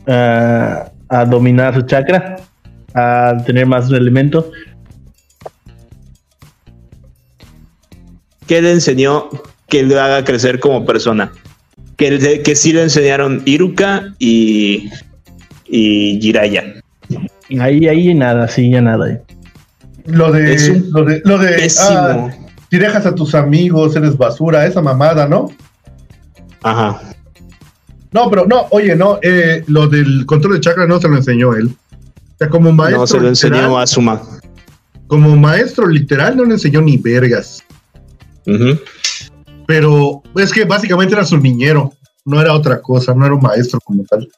a 0.07 1.25
dominar 1.25 1.73
su 1.75 1.83
chakra, 1.83 2.37
a 2.95 3.35
tener 3.47 3.65
más 3.67 3.89
un 3.89 3.95
elemento. 3.95 4.51
¿Qué 8.51 8.61
le 8.61 8.73
enseñó 8.73 9.29
que 9.69 9.85
le 9.85 9.97
haga 9.97 10.25
crecer 10.25 10.59
como 10.59 10.85
persona. 10.85 11.31
Que, 11.97 12.43
que 12.43 12.57
sí 12.57 12.73
le 12.73 12.83
enseñaron 12.83 13.43
Iruka 13.45 14.13
y, 14.19 14.91
y 15.67 16.21
Jiraya. 16.21 16.83
Ahí, 17.61 17.87
ahí 17.87 18.13
nada, 18.13 18.49
sí, 18.49 18.69
ya 18.69 18.81
nada. 18.81 19.21
Lo 20.07 20.33
de, 20.33 20.83
lo 20.91 21.05
de, 21.05 21.23
lo 21.25 21.39
de 21.39 21.73
ah, 21.79 22.29
si 22.69 22.77
dejas 22.77 23.07
a 23.07 23.15
tus 23.15 23.37
amigos, 23.37 23.95
eres 23.95 24.19
basura, 24.19 24.67
esa 24.67 24.83
mamada, 24.83 25.29
¿no? 25.29 25.53
Ajá. 26.65 27.01
No, 28.11 28.29
pero 28.31 28.47
no, 28.47 28.67
oye, 28.71 28.97
no, 28.97 29.21
eh, 29.23 29.63
lo 29.69 29.87
del 29.87 30.27
control 30.27 30.55
de 30.55 30.61
chakra 30.61 30.89
no 30.89 31.01
se 31.01 31.07
lo 31.07 31.19
enseñó 31.19 31.55
él. 31.55 31.69
O 31.69 32.39
sea, 32.39 32.49
como 32.49 32.73
maestro. 32.73 32.99
No 32.99 33.07
se 33.07 33.21
lo 33.21 33.29
enseñó 33.29 33.79
a 33.79 33.87
Suma. 33.87 34.21
Como 35.07 35.37
maestro 35.37 35.87
literal 35.87 36.37
no 36.37 36.45
le 36.45 36.55
enseñó 36.55 36.81
ni 36.81 36.97
vergas. 36.97 37.63
Ajá 38.47 38.79
pero 39.71 40.21
es 40.35 40.53
que 40.53 40.65
básicamente 40.65 41.15
era 41.15 41.25
su 41.25 41.39
niñero, 41.39 41.93
no 42.25 42.41
era 42.41 42.55
otra 42.55 42.83
cosa, 42.83 43.15
no 43.15 43.25
era 43.25 43.37
un 43.37 43.41
maestro 43.41 43.79
como 43.79 44.03
tal. 44.03 44.29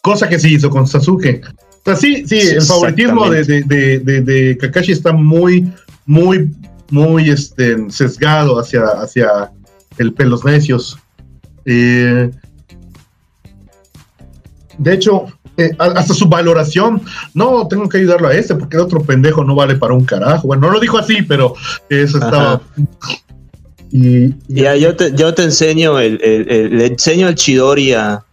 Cosa 0.00 0.26
que 0.26 0.38
sí 0.38 0.54
hizo 0.54 0.70
con 0.70 0.86
Sasuke. 0.86 1.42
O 1.44 1.84
sea, 1.84 1.94
sí, 1.94 2.26
sí, 2.26 2.38
el 2.38 2.62
favoritismo 2.62 3.28
de, 3.28 3.42
de, 3.44 4.56
Kakashi 4.58 4.92
está 4.92 5.12
muy, 5.12 5.70
muy, 6.06 6.50
muy 6.88 7.28
este, 7.28 7.90
sesgado 7.90 8.58
hacia, 8.58 8.84
hacia 8.84 9.52
el 9.98 10.14
pelos 10.14 10.46
necios. 10.46 10.98
Eh, 11.66 12.30
de 14.78 14.94
hecho, 14.94 15.26
eh, 15.56 15.70
hasta 15.78 16.14
su 16.14 16.28
valoración, 16.28 17.02
no, 17.34 17.68
tengo 17.68 17.88
que 17.88 17.98
ayudarlo 17.98 18.28
a 18.28 18.34
este 18.34 18.54
porque 18.54 18.76
el 18.76 18.82
otro 18.82 19.02
pendejo 19.02 19.44
no 19.44 19.54
vale 19.54 19.76
para 19.76 19.94
un 19.94 20.04
carajo. 20.04 20.48
Bueno, 20.48 20.66
no 20.66 20.72
lo 20.74 20.80
dijo 20.80 20.98
así, 20.98 21.22
pero 21.22 21.54
eso 21.88 22.18
estaba 22.18 22.60
y, 23.96 24.34
ya, 24.48 24.74
yo 24.74 24.96
te, 24.96 25.12
yo 25.14 25.34
te 25.34 25.44
enseño, 25.44 26.00
el, 26.00 26.18
le 26.18 26.86
enseño 26.86 27.28
el 27.28 27.36
Chidori 27.36 27.92
a, 27.92 28.24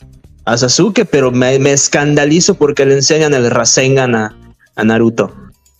Sasuke, 0.43 1.06
pero 1.06 1.31
me, 1.31 1.56
escandalizo 1.72 2.56
porque 2.56 2.84
le 2.84 2.95
enseñan 2.95 3.35
el 3.35 3.48
Rasengan 3.52 4.15
a, 4.15 4.35
Naruto. 4.84 5.31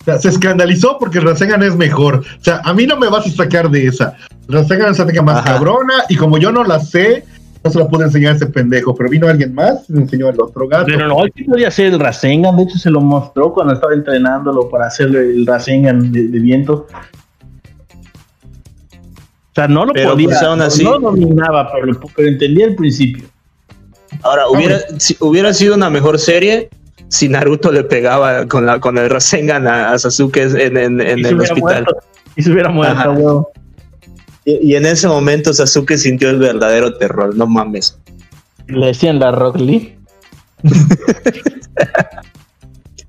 O 0.02 0.04
sea, 0.04 0.20
se 0.20 0.28
escandalizó 0.28 0.98
porque 1.00 1.18
el 1.18 1.24
Rasengan 1.24 1.64
es 1.64 1.74
mejor. 1.74 2.18
O 2.18 2.44
sea, 2.44 2.60
a 2.64 2.72
mí 2.72 2.86
no 2.86 2.96
me 2.96 3.08
vas 3.08 3.26
a 3.26 3.30
sacar 3.30 3.70
de 3.70 3.88
esa. 3.88 4.14
El 4.48 4.54
Rasengan 4.54 4.92
es 4.92 4.98
la 4.98 5.22
más 5.22 5.44
cabrona 5.44 6.04
y 6.08 6.14
como 6.14 6.38
yo 6.38 6.52
no 6.52 6.62
la 6.62 6.78
sé, 6.78 7.24
no 7.64 7.70
se 7.70 7.78
la 7.78 7.88
pude 7.88 8.04
enseñar 8.04 8.32
a 8.32 8.36
ese 8.36 8.46
pendejo, 8.46 8.94
pero 8.94 9.08
vino 9.08 9.28
alguien 9.28 9.54
más 9.54 9.88
y 9.88 9.92
me 9.92 10.02
enseñó 10.02 10.28
el 10.28 10.40
otro 10.40 10.66
gato. 10.66 10.86
Pero 10.86 11.08
no, 11.08 11.16
sí 11.34 11.44
podía 11.44 11.68
hacer 11.68 11.92
el 11.92 12.00
Rasengan, 12.00 12.56
de 12.56 12.64
hecho 12.64 12.78
se 12.78 12.90
lo 12.90 13.00
mostró 13.00 13.52
cuando 13.52 13.74
estaba 13.74 13.94
entrenándolo 13.94 14.68
para 14.68 14.86
hacerle 14.86 15.20
el 15.20 15.46
Rasengan 15.46 16.10
de 16.12 16.38
viento. 16.38 16.86
O 19.52 19.54
sea, 19.54 19.68
no 19.68 19.84
lo 19.84 19.92
podía, 19.92 20.28
pues, 20.28 20.82
no, 20.82 20.98
lo 20.98 21.10
dominaba, 21.10 21.70
pero, 22.16 22.28
entendía 22.28 22.64
el 22.64 22.74
principio. 22.74 23.26
Ahora, 24.22 24.48
hubiera, 24.48 24.78
hubiera 25.20 25.52
sido 25.52 25.74
una 25.74 25.90
mejor 25.90 26.18
serie 26.18 26.70
si 27.08 27.28
Naruto 27.28 27.70
le 27.70 27.84
pegaba 27.84 28.46
con, 28.46 28.64
la, 28.64 28.80
con 28.80 28.96
el 28.96 29.10
Rasengan 29.10 29.66
a, 29.66 29.98
Sasuke 29.98 30.38
en, 30.38 30.78
en, 30.78 31.00
el 31.02 31.38
hospital. 31.38 31.84
y 32.34 32.42
se 32.42 32.50
hubiera 32.50 32.70
muerto, 32.70 33.52
y, 34.44 34.72
y, 34.72 34.76
en 34.76 34.86
ese 34.86 35.08
momento 35.08 35.52
Sasuke 35.52 35.96
sintió 35.96 36.30
el 36.30 36.38
verdadero 36.38 36.96
terror, 36.98 37.36
no 37.36 37.46
mames. 37.46 37.98
Le 38.66 38.86
decían 38.86 39.18
la 39.18 39.32
Rock 39.32 39.56
Lee. 39.58 39.96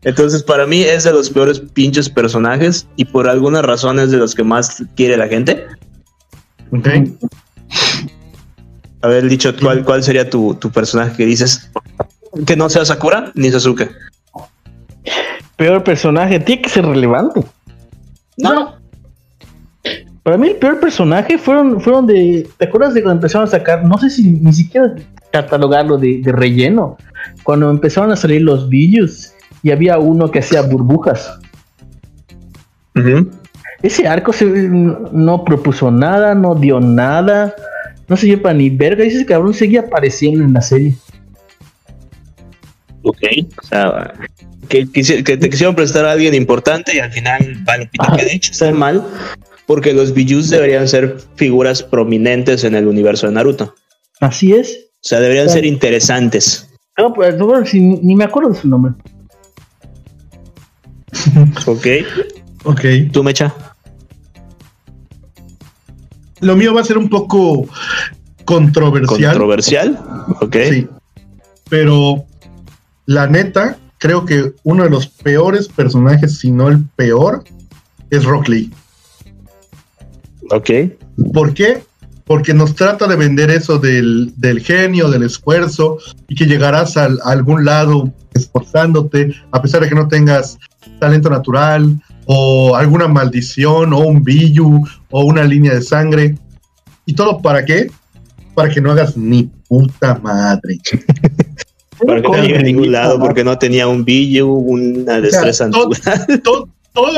Entonces, 0.03 0.43
para 0.43 0.68
mí 0.68 0.81
es 0.81 1.05
de 1.05 1.14
los 1.14 1.30
peores 1.30 1.60
pinches 1.60 2.10
personajes 2.10 2.88
y 2.97 3.05
por 3.05 3.27
alguna 3.30 3.61
razón 3.61 3.99
es 3.99 4.11
de 4.11 4.18
los 4.18 4.35
que 4.35 4.43
más 4.43 4.84
quiere 4.95 5.15
la 5.15 5.27
gente. 5.27 5.65
Ok. 6.72 6.89
A 9.01 9.07
ver, 9.07 9.30
dicho, 9.30 9.53
¿cuál, 9.61 9.84
cuál 9.85 10.03
sería 10.03 10.30
tu, 10.30 10.55
tu 10.55 10.69
personaje 10.72 11.15
que 11.15 11.26
dices 11.26 11.69
que 12.45 12.55
no 12.55 12.69
sea 12.69 12.85
Sakura 12.85 13.31
ni 13.35 13.49
Sasuke? 13.51 13.91
Peor 15.55 15.84
personaje, 15.84 16.39
tiene 16.39 16.61
que 16.61 16.69
ser 16.69 16.85
relevante. 16.85 17.43
No. 18.38 18.76
Para 20.24 20.38
mí 20.38 20.48
el 20.48 20.56
peor 20.56 20.80
personaje 20.80 21.38
fueron, 21.38 21.82
fueron 21.82 22.08
de... 22.08 22.48
¿Te 22.58 22.66
acuerdas 22.66 22.94
de 22.94 23.04
cuando 23.04 23.18
empezaron 23.18 23.45
a 23.48 23.52
sacar? 23.52 23.84
No 23.84 23.98
sé 23.98 24.10
si 24.10 24.24
ni 24.32 24.54
siquiera 24.54 24.95
catalogarlo 25.32 25.98
de, 25.98 26.22
de 26.24 26.32
relleno. 26.32 26.98
Cuando 27.44 27.70
empezaron 27.70 28.12
a 28.12 28.16
salir 28.16 28.41
los 28.41 28.70
billos 28.70 29.34
y 29.64 29.72
había 29.72 29.98
uno 29.98 30.32
que 30.32 30.40
hacía 30.40 30.62
burbujas. 30.62 31.40
Ese 33.82 34.08
arco 34.08 34.32
se, 34.32 34.45
no 34.45 35.44
propuso 35.44 35.91
nada, 35.91 36.34
no 36.36 36.56
dio 36.56 36.80
nada. 36.80 37.54
No 38.08 38.16
se 38.16 38.38
para 38.38 38.54
ni 38.54 38.70
verga. 38.70 39.04
Ese 39.04 39.26
cabrón 39.26 39.54
seguía 39.54 39.82
apareciendo 39.82 40.44
en 40.44 40.54
la 40.54 40.62
serie. 40.62 40.95
Ok. 43.02 43.20
O 43.62 43.66
sea, 43.66 44.14
que, 44.70 44.86
quisi- 44.88 45.22
que 45.24 45.36
te 45.36 45.50
quisieron 45.50 45.76
prestar 45.76 46.06
a 46.06 46.12
alguien 46.14 46.34
importante 46.34 46.95
y 46.95 47.00
al 47.00 47.12
final 47.12 47.58
vale 47.66 47.88
pito 47.88 48.06
Ajá. 48.06 48.16
que 48.16 48.26
de 48.26 48.34
hecho 48.34 48.52
está 48.52 48.72
mal 48.72 49.06
porque 49.65 49.94
los 49.94 50.14
Bijus 50.14 50.49
deberían 50.49 50.88
ser 50.88 51.18
figuras 51.35 51.84
prominentes 51.84 52.64
en 52.64 52.76
el 52.76 52.88
universo 52.88 53.27
de 53.27 53.34
Naruto. 53.34 53.76
Así 54.19 54.53
es. 54.53 54.90
O 54.95 55.07
sea, 55.07 55.19
deberían 55.19 55.49
ser 55.49 55.65
interesantes. 55.65 56.69
No, 56.98 57.14
pues, 57.14 57.38
bueno, 57.38 57.65
si 57.65 57.80
ni, 57.80 57.98
ni 57.98 58.15
me 58.15 58.23
acuerdo 58.23 58.49
de 58.52 58.60
su 58.60 58.68
nombre. 58.68 58.94
Ok. 61.65 61.88
Ok. 62.65 62.81
¿Tú, 63.11 63.23
Mecha? 63.23 63.53
Lo 66.41 66.56
mío 66.56 66.73
va 66.73 66.81
a 66.81 66.84
ser 66.84 66.98
un 66.98 67.10
poco 67.10 67.68
controversial. 68.45 69.31
¿Controversial? 69.31 69.99
Ok. 70.41 70.56
Sí. 70.69 70.88
Pero 71.69 72.26
la 73.06 73.27
neta, 73.27 73.77
creo 73.98 74.26
que 74.26 74.53
uno 74.64 74.84
de 74.84 74.90
los 74.90 75.07
peores 75.07 75.68
personajes, 75.68 76.40
si 76.40 76.52
no 76.52 76.68
el 76.68 76.84
peor, 76.95 77.44
es 78.10 78.26
Rock 78.26 78.49
Lee. 78.49 78.72
Ok. 80.56 80.70
¿Por 81.34 81.54
qué? 81.54 81.82
Porque 82.26 82.54
nos 82.54 82.74
trata 82.76 83.08
de 83.08 83.16
vender 83.16 83.50
eso 83.52 83.78
del, 83.80 84.34
del 84.38 84.62
genio, 84.62 85.10
del 85.10 85.24
esfuerzo, 85.24 85.98
y 86.28 86.36
que 86.36 86.46
llegarás 86.46 86.96
al- 86.96 87.20
a 87.24 87.32
algún 87.32 87.66
lado 87.66 88.12
esforzándote, 88.34 89.34
a 89.52 89.62
pesar 89.62 89.82
de 89.82 89.90
que 89.90 89.96
no 89.96 90.08
tengas 90.08 90.58
talento 91.00 91.30
natural, 91.30 92.00
o 92.26 92.76
alguna 92.76 93.08
maldición, 93.08 93.92
o 93.94 94.00
un 94.00 94.24
billu, 94.24 94.82
o 95.12 95.26
una 95.26 95.44
línea 95.44 95.74
de 95.74 95.82
sangre. 95.82 96.36
¿Y 97.06 97.14
todo 97.14 97.42
para 97.42 97.66
qué? 97.66 97.92
Para 98.56 98.70
que 98.70 98.80
no 98.80 98.92
hagas 98.92 99.18
ni 99.18 99.50
puta 99.68 100.20
madre. 100.24 100.78
Para 102.08 102.22
que 102.22 102.28
no 102.28 102.38
llegue 102.42 102.58
a 102.58 102.64
ningún 102.64 102.92
lado 102.92 103.18
porque 103.20 103.44
no 103.44 103.58
tenía 103.58 103.88
un 103.88 104.04
billo, 104.04 104.48
una 104.48 105.22
destreza 105.22 105.70
todo- 105.70 105.90
natural. 105.90 106.42
todo, 106.42 106.42
todo 106.42 106.70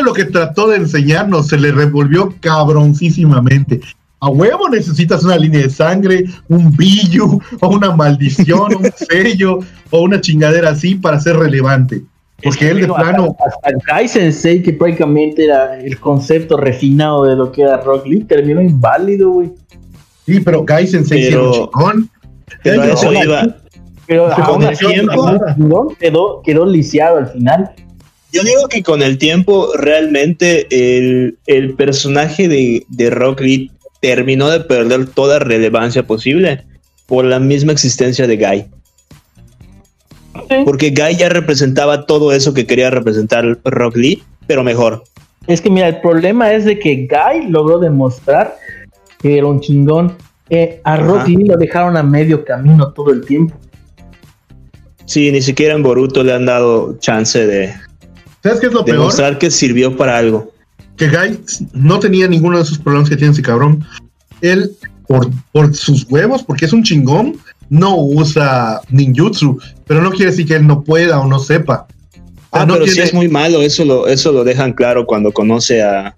lo 0.03 0.13
que 0.13 0.25
trató 0.25 0.67
de 0.67 0.77
enseñarnos 0.77 1.47
se 1.47 1.57
le 1.57 1.71
revolvió 1.71 2.33
cabroncísimamente. 2.39 3.81
A 4.21 4.29
huevo 4.29 4.69
necesitas 4.69 5.23
una 5.23 5.37
línea 5.37 5.61
de 5.61 5.69
sangre, 5.69 6.25
un 6.47 6.75
billu, 6.75 7.39
o 7.61 7.67
una 7.67 7.95
maldición, 7.95 8.75
un 8.75 8.89
sello, 9.09 9.59
o 9.91 10.01
una 10.01 10.19
chingadera 10.21 10.69
así 10.69 10.95
para 10.95 11.19
ser 11.19 11.37
relevante. 11.37 12.01
Porque 12.43 12.69
él 12.69 12.81
de 12.81 12.87
plano, 12.87 13.35
Hasta, 13.45 13.67
hasta 13.69 13.79
Kai 13.85 14.07
Sensei, 14.07 14.61
que 14.61 14.73
prácticamente 14.73 15.45
era 15.45 15.79
el 15.79 15.99
concepto 15.99 16.57
refinado 16.57 17.23
de 17.25 17.35
lo 17.35 17.51
que 17.51 17.61
era 17.61 17.77
Rock 17.81 18.07
Lee, 18.07 18.23
terminó 18.23 18.61
inválido, 18.61 19.29
güey. 19.31 19.51
sí, 20.25 20.39
pero 20.41 20.65
Guy 20.65 20.87
Sensei 20.87 21.21
sí 21.23 21.27
era 21.27 21.41
un 21.43 21.51
Pero- 21.51 21.69
chingón. 21.71 22.09
Pero 22.63 22.83
eso 22.83 23.13
iba. 23.13 23.55
Pero 24.07 24.31
aún 24.33 24.63
así, 24.65 24.85
quedó, 25.99 26.41
quedó 26.43 26.65
lisiado 26.65 27.17
al 27.17 27.27
final. 27.27 27.71
Yo 28.35 28.43
digo 28.43 28.67
que 28.67 28.83
con 28.83 29.01
el 29.01 29.17
tiempo 29.17 29.69
realmente 29.77 30.67
el, 30.69 31.37
el 31.47 31.73
personaje 31.75 32.47
de, 32.47 32.85
de 32.89 33.09
Rock 33.09 33.39
Lee 33.41 33.71
terminó 34.01 34.49
de 34.49 34.59
perder 34.59 35.07
toda 35.07 35.39
relevancia 35.39 36.05
posible 36.05 36.65
por 37.05 37.23
la 37.25 37.39
misma 37.39 37.71
existencia 37.71 38.27
de 38.27 38.37
Guy. 38.37 38.65
Porque 40.65 40.89
Guy 40.89 41.15
ya 41.17 41.29
representaba 41.29 42.05
todo 42.05 42.33
eso 42.33 42.53
que 42.53 42.67
quería 42.67 42.89
representar 42.89 43.57
Rock 43.63 43.95
Lee, 43.95 44.23
pero 44.47 44.63
mejor. 44.63 45.03
Es 45.47 45.61
que 45.61 45.69
mira, 45.69 45.87
el 45.87 46.01
problema 46.01 46.51
es 46.53 46.65
de 46.65 46.77
que 46.77 47.07
Guy 47.07 47.49
logró 47.49 47.79
demostrar 47.79 48.57
que 49.19 49.37
era 49.37 49.47
un 49.47 49.61
chingón. 49.61 50.15
Eh, 50.49 50.81
a 50.83 50.97
Rock 50.97 51.21
Ajá. 51.21 51.27
Lee 51.27 51.45
lo 51.45 51.57
dejaron 51.57 51.97
a 51.97 52.03
medio 52.03 52.43
camino 52.43 52.91
todo 52.91 53.11
el 53.11 53.25
tiempo. 53.25 53.55
Sí, 55.05 55.31
ni 55.31 55.41
siquiera 55.41 55.73
en 55.75 55.83
Boruto 55.83 56.23
le 56.23 56.33
han 56.33 56.45
dado 56.45 56.97
chance 56.99 57.45
de 57.45 57.73
¿Sabes 58.45 58.59
qué 58.61 58.67
es 58.67 58.73
lo 58.73 58.85
peor? 58.85 58.97
demostrar 58.99 59.37
que 59.39 59.49
sirvió 59.51 59.97
para 59.97 60.17
algo. 60.17 60.51
que 60.97 61.09
Guy 61.09 61.39
no 61.73 61.99
tenía 61.99 62.27
ninguno 62.27 62.57
de 62.57 62.63
esos 62.63 62.77
problemas 62.77 63.09
que 63.09 63.17
tiene 63.17 63.33
ese 63.33 63.41
cabrón. 63.41 63.83
Él, 64.41 64.71
por, 65.07 65.29
por 65.51 65.75
sus 65.75 66.05
huevos, 66.09 66.43
porque 66.43 66.65
es 66.65 66.71
un 66.73 66.83
chingón, 66.83 67.37
no 67.69 67.97
usa 67.97 68.79
ninjutsu, 68.91 69.59
pero 69.87 70.01
no 70.01 70.11
quiere 70.11 70.31
decir 70.31 70.45
que 70.45 70.55
él 70.55 70.67
no 70.67 70.83
pueda 70.83 71.19
o 71.19 71.27
no 71.27 71.39
sepa. 71.39 71.87
O 72.51 72.57
sea, 72.57 72.61
Ah, 72.61 72.65
no 72.65 72.73
pero 72.75 72.85
sí 72.85 72.93
tiene- 72.93 73.07
es 73.07 73.13
muy 73.13 73.27
malo, 73.27 73.61
eso 73.61 73.83
lo, 73.83 74.07
eso 74.07 74.31
lo 74.31 74.43
dejan 74.43 74.73
claro 74.73 75.05
cuando 75.05 75.31
conoce 75.31 75.81
a, 75.83 76.13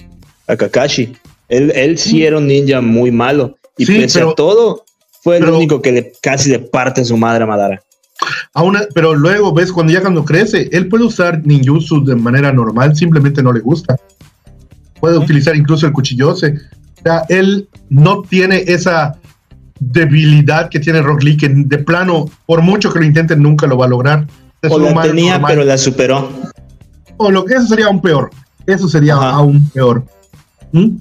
a 0.48 0.56
Kakashi. 0.58 1.14
Él, 1.50 1.72
él 1.76 1.98
sí 1.98 2.24
era 2.26 2.38
un 2.38 2.46
ninja 2.48 2.82
muy 2.82 3.10
malo. 3.10 3.58
Y 3.78 3.86
Sí, 3.86 4.00
pese 4.00 4.20
pero- 4.20 4.32
a 4.32 4.36
todo, 4.36 4.84
fue 5.24 5.38
el 5.38 5.44
pero- 5.46 5.58
único 5.58 5.82
que 5.82 5.92
le, 5.94 6.12
casi 6.22 6.50
le 6.52 6.60
parte 6.60 7.04
su 7.06 7.16
madre 7.18 7.46
a 7.46 7.48
Madara. 7.48 7.82
A 8.54 8.64
una- 8.64 8.84
pero 8.94 9.14
luego 9.16 9.54
ves 9.54 9.72
cuando 9.72 9.94
ya 9.94 10.02
cuando 10.02 10.26
crece, 10.26 10.70
él 10.72 10.88
puede 10.88 11.04
usar 11.06 11.42
ninjutsu 11.46 12.04
de 12.04 12.16
manera 12.16 12.52
normal, 12.52 12.96
simplemente 12.96 13.42
no 13.44 13.52
le 13.54 13.60
gusta. 13.60 13.96
Puede 15.00 15.18
utilizar 15.18 15.56
incluso 15.56 15.86
el 15.86 15.94
cuchillose. 15.94 16.56
O 17.00 17.02
sea, 17.04 17.24
él 17.30 17.68
no 17.90 18.22
tiene 18.24 18.64
esa 18.68 19.16
debilidad 19.80 20.70
que 20.70 20.80
tiene 20.80 21.02
Rock 21.02 21.24
Lee, 21.24 21.38
que 21.38 21.50
de 21.50 21.78
plano, 21.78 22.26
por 22.46 22.62
mucho 22.62 22.92
que 22.92 23.00
lo 23.00 23.06
intenten, 23.06 23.42
nunca 23.42 23.68
lo 23.68 23.78
va 23.78 23.86
a 23.86 23.90
lograr. 23.90 24.28
Es 24.62 24.72
O 24.72 24.80
la 24.80 25.02
tenía, 25.04 25.34
normal. 25.34 25.52
pero 25.54 25.64
la 25.66 25.78
superó. 25.78 26.30
O 27.18 27.30
lo 27.32 27.46
que 27.46 27.54
eso 27.54 27.68
sería 27.68 27.86
aún 27.86 28.02
peor. 28.02 28.32
Eso 28.66 28.88
sería 28.90 29.16
Ajá. 29.16 29.30
aún 29.32 29.70
peor. 29.70 30.04
¿Mm? 30.72 30.98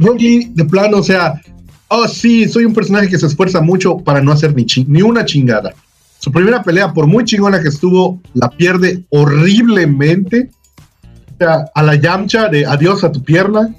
Rock 0.00 0.20
Lee, 0.20 0.50
de 0.54 0.64
plano, 0.64 0.98
o 0.98 1.02
sea, 1.02 1.40
oh 1.88 2.06
sí, 2.08 2.48
soy 2.48 2.64
un 2.64 2.74
personaje 2.74 3.08
que 3.08 3.18
se 3.18 3.26
esfuerza 3.26 3.60
mucho 3.60 3.96
para 3.98 4.20
no 4.20 4.32
hacer 4.32 4.54
ni, 4.54 4.66
ni 4.88 5.02
una 5.02 5.24
chingada. 5.24 5.72
Su 6.20 6.30
primera 6.30 6.62
pelea, 6.62 6.92
por 6.92 7.06
muy 7.06 7.24
chingona 7.24 7.60
que 7.62 7.68
estuvo, 7.68 8.20
la 8.34 8.48
pierde 8.50 9.02
horriblemente. 9.10 10.50
O 11.02 11.36
sea, 11.38 11.64
a 11.74 11.82
la 11.82 11.94
Yamcha 11.96 12.48
de 12.48 12.66
adiós 12.66 13.02
a 13.04 13.10
tu 13.10 13.22
pierna. 13.22 13.74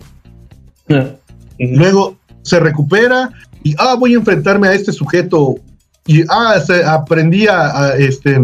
Luego 1.60 2.18
se 2.42 2.60
recupera 2.60 3.30
y, 3.64 3.76
ah, 3.78 3.96
voy 3.98 4.14
a 4.16 4.18
enfrentarme 4.18 4.68
a 4.68 4.74
este 4.74 4.92
sujeto. 4.92 5.56
Y, 6.08 6.24
ah, 6.30 6.60
se- 6.66 6.84
aprendí 6.84 7.46
a, 7.48 7.68
a, 7.90 7.96
este, 7.98 8.36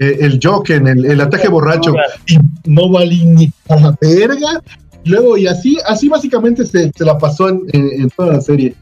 eh, 0.00 0.16
el 0.20 0.40
Joken, 0.42 0.88
el, 0.88 1.06
el 1.06 1.20
ataque 1.20 1.46
borracho. 1.48 1.92
Y 2.26 2.36
no 2.68 2.90
valí 2.90 3.24
ni 3.24 3.52
a 3.68 3.76
la 3.76 3.96
verga. 4.00 4.60
Luego, 5.04 5.36
y 5.38 5.46
así, 5.46 5.78
así 5.86 6.08
básicamente 6.08 6.66
se, 6.66 6.90
se 6.96 7.04
la 7.04 7.16
pasó 7.16 7.48
en, 7.48 7.62
en- 7.72 8.00
en 8.02 8.10
toda 8.10 8.32
la 8.34 8.40
serie. 8.40 8.74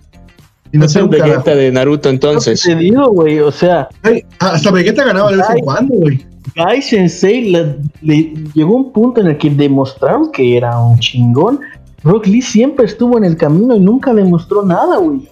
Y 0.75 0.79
no 0.79 0.87
Es 0.87 0.93
sé 0.93 0.99
el 0.99 1.05
un 1.05 1.11
carajo. 1.13 1.31
Vegeta 1.31 1.55
de 1.55 1.71
Naruto 1.71 2.09
entonces. 2.09 2.61
Te 2.63 2.75
digo, 2.75 3.09
güey, 3.11 3.39
o 3.39 3.53
sea, 3.53 3.89
Ay, 4.03 4.25
hasta 4.41 4.73
Vegeta 4.73 5.05
ganaba 5.05 5.31
de 5.31 5.37
vez 5.37 5.47
en 5.55 5.65
cuando, 5.65 5.95
güey. 5.95 6.27
Guy 6.57 6.83
Sensei 6.83 7.49
le, 7.51 7.77
le 8.03 8.35
llegó 8.55 8.75
un 8.75 8.93
punto 8.93 9.21
en 9.21 9.29
el 9.29 9.39
que 9.39 9.51
demostraron 9.51 10.33
que 10.33 10.57
era 10.57 10.77
un 10.81 10.99
chingón. 10.99 11.61
Rock 12.03 12.27
Lee 12.27 12.43
siempre 12.43 12.87
estuvo 12.87 13.17
en 13.17 13.25
el 13.25 13.37
camino 13.37 13.77
y 13.77 13.81
nunca 13.81 14.13
demostró 14.13 14.65
nada, 14.65 14.99
güey. 14.99 15.29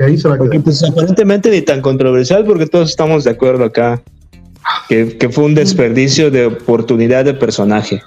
Y 0.00 0.02
ahí 0.02 0.18
se 0.18 0.28
la 0.28 0.36
Porque 0.36 0.56
quedó. 0.58 0.64
pues 0.64 0.82
aparentemente 0.82 1.50
ni 1.50 1.62
tan 1.62 1.80
controversial 1.80 2.44
porque 2.44 2.66
todos 2.66 2.90
estamos 2.90 3.22
de 3.22 3.30
acuerdo 3.30 3.64
acá. 3.64 4.02
Que, 4.88 5.16
que 5.16 5.28
fue 5.28 5.44
un 5.44 5.54
desperdicio 5.54 6.30
de 6.30 6.46
oportunidad 6.46 7.24
de 7.24 7.34
personaje. 7.34 8.02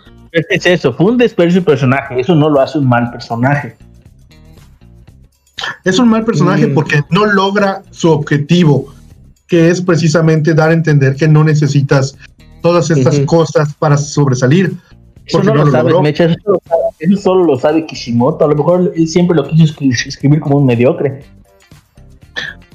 Es 0.49 0.65
eso, 0.65 0.91
fue 0.93 1.05
un 1.07 1.17
desperdicio 1.17 1.61
de 1.61 1.65
personaje. 1.65 2.19
Eso 2.19 2.35
no 2.35 2.49
lo 2.49 2.59
hace 2.59 2.77
un 2.79 2.87
mal 2.89 3.09
personaje. 3.11 3.75
Es 5.83 5.99
un 5.99 6.09
mal 6.09 6.23
personaje 6.25 6.67
Mm. 6.67 6.73
porque 6.73 7.01
no 7.09 7.25
logra 7.25 7.83
su 7.91 8.09
objetivo, 8.11 8.93
que 9.47 9.69
es 9.69 9.81
precisamente 9.81 10.53
dar 10.53 10.69
a 10.69 10.73
entender 10.73 11.15
que 11.15 11.27
no 11.27 11.43
necesitas 11.43 12.15
todas 12.61 12.89
estas 12.89 13.19
cosas 13.21 13.73
para 13.75 13.97
sobresalir. 13.97 14.73
Eso 15.25 15.43
no, 15.43 15.53
no 15.53 15.65
lo 15.65 15.71
logró. 15.71 16.01
Mecha. 16.01 16.25
Eso, 16.25 16.35
solo- 16.43 16.61
eso 16.99 17.17
solo 17.21 17.45
lo 17.45 17.59
sabe 17.59 17.85
Kishimoto. 17.85 18.45
A 18.45 18.47
lo 18.47 18.55
mejor 18.55 18.93
él 18.95 19.07
siempre 19.07 19.35
lo 19.35 19.47
quiso 19.47 19.65
escri- 19.73 20.07
escribir 20.07 20.39
como 20.39 20.57
un 20.57 20.65
mediocre. 20.65 21.23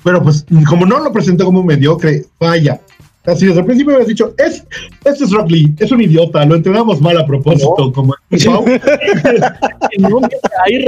pero 0.05 0.21
pues 0.23 0.45
como 0.69 0.85
no 0.85 0.99
lo 0.99 1.13
presentó 1.13 1.45
como 1.45 1.63
mediocre, 1.63 2.25
vaya. 2.41 2.81
Así 3.25 3.47
desde 3.47 3.61
el 3.61 3.67
principio 3.67 3.95
habías 3.95 4.09
dicho, 4.09 4.35
es, 4.37 4.67
este 5.05 5.25
es 5.25 5.31
Rock 5.31 5.53
Lee, 5.53 5.73
es 5.79 5.93
un 5.93 6.01
idiota, 6.01 6.45
lo 6.45 6.57
entrenamos 6.57 7.01
mal 7.01 7.17
a 7.19 7.25
propósito, 7.25 7.93
como 7.93 8.17
ahí 8.31 8.39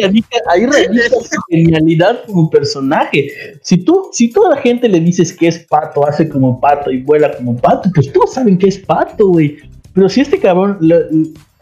radica, 0.00 0.38
ahí 0.48 0.66
radica 0.66 1.10
su 1.10 1.40
genialidad 1.48 2.24
como 2.26 2.50
personaje. 2.50 3.28
Si 3.62 3.76
tú, 3.78 4.08
si 4.10 4.32
toda 4.32 4.56
la 4.56 4.60
gente 4.60 4.88
le 4.88 4.98
dices 4.98 5.32
que 5.32 5.46
es 5.46 5.60
pato, 5.60 6.04
hace 6.06 6.28
como 6.28 6.60
pato 6.60 6.90
y 6.90 7.02
vuela 7.02 7.36
como 7.36 7.56
pato, 7.56 7.88
pues 7.94 8.12
todos 8.12 8.34
saben 8.34 8.58
que 8.58 8.66
es 8.66 8.80
pato, 8.80 9.28
güey. 9.28 9.58
Pero 9.92 10.08
si 10.08 10.22
este 10.22 10.40
cabrón, 10.40 10.80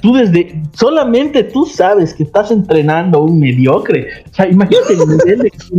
tú 0.00 0.14
desde, 0.14 0.58
solamente 0.72 1.44
tú 1.44 1.66
sabes 1.66 2.14
que 2.14 2.22
estás 2.22 2.50
entrenando 2.50 3.18
a 3.18 3.22
un 3.22 3.38
mediocre. 3.38 4.08
O 4.30 4.34
sea, 4.34 4.48
imagínate 4.48 4.94
el 4.94 5.00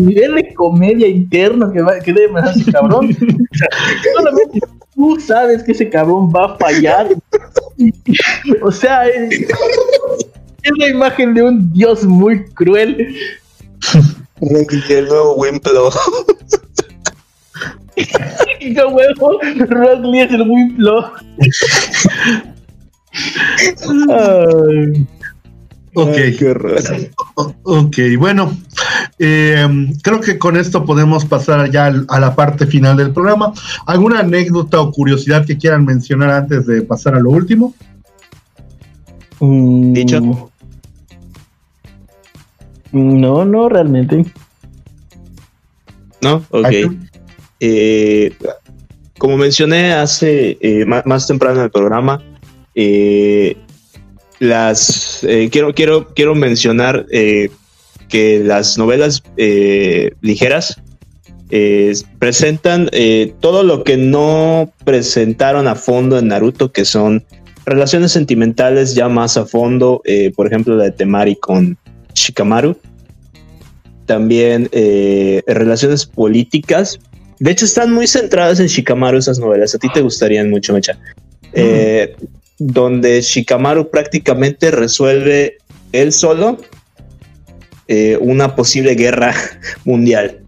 nivel 0.06 0.36
de, 0.36 0.53
comedia 0.53 1.07
interno 1.07 1.72
que, 1.72 1.82
va, 1.82 1.99
que 1.99 2.14
debe 2.14 2.32
mandar 2.32 2.56
ese 2.56 2.72
cabrón. 2.72 3.10
O 3.10 3.57
sea, 3.57 3.68
solamente 4.14 4.60
tú 4.95 5.20
sabes 5.20 5.64
que 5.64 5.72
ese 5.72 5.90
cabrón 5.90 6.30
va 6.30 6.53
a 6.53 6.57
fallar. 6.57 7.10
o 8.61 8.72
sea, 8.72 9.07
es, 9.07 9.41
es, 9.41 10.72
la 10.78 10.90
imagen 10.90 11.34
de 11.34 11.44
un 11.44 11.74
dios 11.74 12.03
muy 12.03 12.45
cruel. 12.52 13.15
el 14.41 15.07
nuevo 15.07 15.36
Wimplo. 15.36 15.90
¿Qué 17.95 18.84
huevo? 18.86 19.40
Rock 19.70 19.99
Lee 20.06 20.22
es 20.22 20.32
el 20.32 20.41
Wimplo. 20.49 21.14
Ok, 25.95 26.18
ok, 27.64 27.98
bueno, 28.18 28.52
eh, 29.20 29.68
creo 30.02 30.20
que 30.20 30.40
con 30.40 30.57
esto 30.57 30.86
podemos 30.86 31.26
pasar 31.26 31.70
ya 31.70 31.94
a 32.07 32.20
la 32.20 32.36
parte 32.36 32.65
final 32.65 32.98
del 32.98 33.11
programa. 33.11 33.53
¿Alguna 33.86 34.20
anécdota 34.20 34.82
o 34.82 34.91
curiosidad 34.91 35.45
que 35.45 35.57
quieran 35.57 35.86
mencionar 35.86 36.32
antes 36.32 36.65
de 36.65 36.82
pasar 36.82 37.15
a 37.15 37.20
lo 37.20 37.30
último? 37.30 37.76
Mm, 39.40 39.94
Dicho. 39.94 40.52
No, 42.91 43.45
no, 43.45 43.70
realmente. 43.70 44.26
No, 46.22 46.44
ok. 46.49 46.72
Eh, 47.60 48.36
como 49.18 49.38
mencioné 49.38 49.94
hace 49.94 50.57
eh, 50.60 50.86
más 50.86 51.28
temprano 51.28 51.60
en 51.60 51.64
el 51.65 51.72
programa, 51.72 52.22
eh, 52.76 53.57
las 54.40 55.24
eh, 55.24 55.50
quiero, 55.52 55.74
quiero, 55.74 56.14
quiero 56.14 56.36
mencionar 56.36 57.06
eh, 57.12 57.50
que 58.10 58.40
las 58.44 58.78
novelas 58.78 59.24
ligeras 60.22 60.80
presentan 62.20 62.90
todo 63.40 63.64
lo 63.64 63.84
que 63.84 63.98
no 63.98 64.72
presentaron 64.86 65.68
a 65.68 65.76
fondo 65.76 66.18
en 66.18 66.28
Naruto, 66.28 66.72
que 66.72 66.84
son 66.84 67.24
relaciones 67.66 68.12
sentimentales 68.12 68.96
ya 68.96 69.08
más 69.08 69.38
a 69.38 69.46
fondo, 69.46 70.02
por 70.36 70.48
ejemplo 70.48 70.76
la 70.76 70.86
de 70.86 70.92
Temari 70.92 71.36
con 71.36 71.78
Shikamaru. 72.14 72.78
También 74.06 74.70
relaciones 75.48 76.06
políticas. 76.06 77.00
De 77.40 77.52
hecho, 77.52 77.66
están 77.66 77.92
muy 77.92 78.08
centradas 78.08 78.60
en 78.60 78.68
Shikamaru 78.68 79.18
esas 79.18 79.40
novelas. 79.40 79.74
A 79.76 79.80
ti 79.80 79.90
te 79.94 80.02
gustarían 80.02 80.50
mucho, 80.50 80.74
Mecha. 80.74 80.98
Mm 81.56 82.42
donde 82.60 83.22
Shikamaru 83.22 83.90
prácticamente 83.90 84.72
resuelve 84.72 85.58
él 85.92 86.12
solo 86.12 86.58
eh, 87.88 88.18
una 88.22 88.56
posible 88.56 88.96
guerra 88.96 89.34
mundial. 89.86 90.40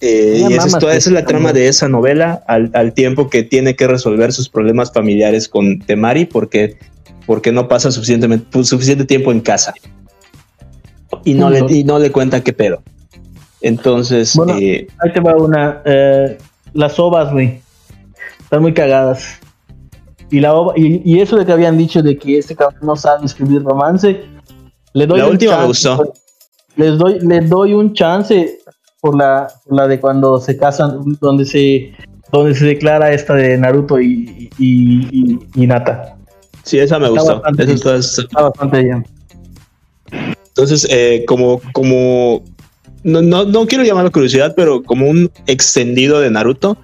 Eh, 0.00 0.44
y 0.48 0.52
esa 0.54 0.92
es, 0.92 1.06
la 1.06 1.24
trama 1.24 1.52
de 1.52 1.68
esa 1.68 1.88
novela, 1.88 2.42
al, 2.46 2.92
tiempo 2.92 3.30
que 3.30 3.44
tiene 3.44 3.76
que 3.76 3.86
resolver 3.86 4.32
sus 4.32 4.48
problemas 4.48 4.92
familiares 4.92 5.48
con 5.48 5.78
Temari 5.78 6.24
porque, 6.24 6.76
porque 7.24 7.52
no 7.52 7.68
pasa 7.68 7.92
suficientemente, 7.92 8.64
suficiente 8.64 9.04
tiempo 9.04 9.30
en 9.30 9.40
casa. 9.40 9.74
Y 11.24 11.34
no, 11.34 11.50
le, 11.50 11.60
y 11.68 11.84
no 11.84 12.00
le 12.00 12.10
cuenta 12.10 12.42
qué 12.42 12.52
pedo. 12.52 12.82
Entonces... 13.60 14.36
Eh, 14.58 14.88
ahí 14.98 15.12
te 15.12 15.20
va 15.20 15.36
una... 15.36 15.82
las 16.72 16.98
ovas, 16.98 17.32
güey. 17.32 17.60
Están 18.40 18.60
muy 18.60 18.74
cagadas. 18.74 19.40
Y, 20.32 20.40
la, 20.40 20.54
y, 20.76 21.20
eso 21.20 21.36
de 21.36 21.44
que 21.44 21.52
habían 21.52 21.76
dicho 21.76 22.02
de 22.02 22.16
que 22.16 22.38
este 22.38 22.56
cabrón 22.56 22.80
no 22.82 22.96
sabe 22.96 23.26
escribir 23.26 23.62
romance, 23.62 24.24
le 24.94 25.06
doy 25.06 25.18
la 25.18 25.28
última 25.28 25.58
me 25.58 25.66
gustó. 25.66 26.12
Les 26.74 26.96
doy, 26.96 27.20
les 27.20 27.50
doy 27.50 27.74
un 27.74 27.92
chance 27.92 28.58
por 29.02 29.14
la, 29.14 29.46
la 29.66 29.86
de 29.86 30.00
cuando 30.00 30.40
se 30.40 30.56
casan, 30.56 31.18
donde 31.20 31.44
se, 31.44 31.92
donde 32.32 32.54
se 32.54 32.64
declara 32.64 33.12
esta 33.12 33.34
de 33.34 33.58
Naruto 33.58 34.00
y, 34.00 34.48
y, 34.58 35.38
y 35.54 35.66
Nata. 35.66 36.16
Sí, 36.62 36.78
esa 36.78 36.98
me 36.98 37.10
gustó. 37.10 37.42
Está 37.46 38.42
bastante 38.42 38.82
bien. 38.84 39.06
Entonces, 40.48 40.86
eh, 40.90 41.24
como, 41.26 41.60
como 41.74 42.42
no, 43.04 43.20
no, 43.20 43.44
no 43.44 43.66
quiero 43.66 43.84
llamarlo 43.84 44.10
curiosidad, 44.10 44.54
pero 44.56 44.82
como 44.82 45.10
un 45.10 45.30
extendido 45.46 46.20
de 46.20 46.30
Naruto, 46.30 46.78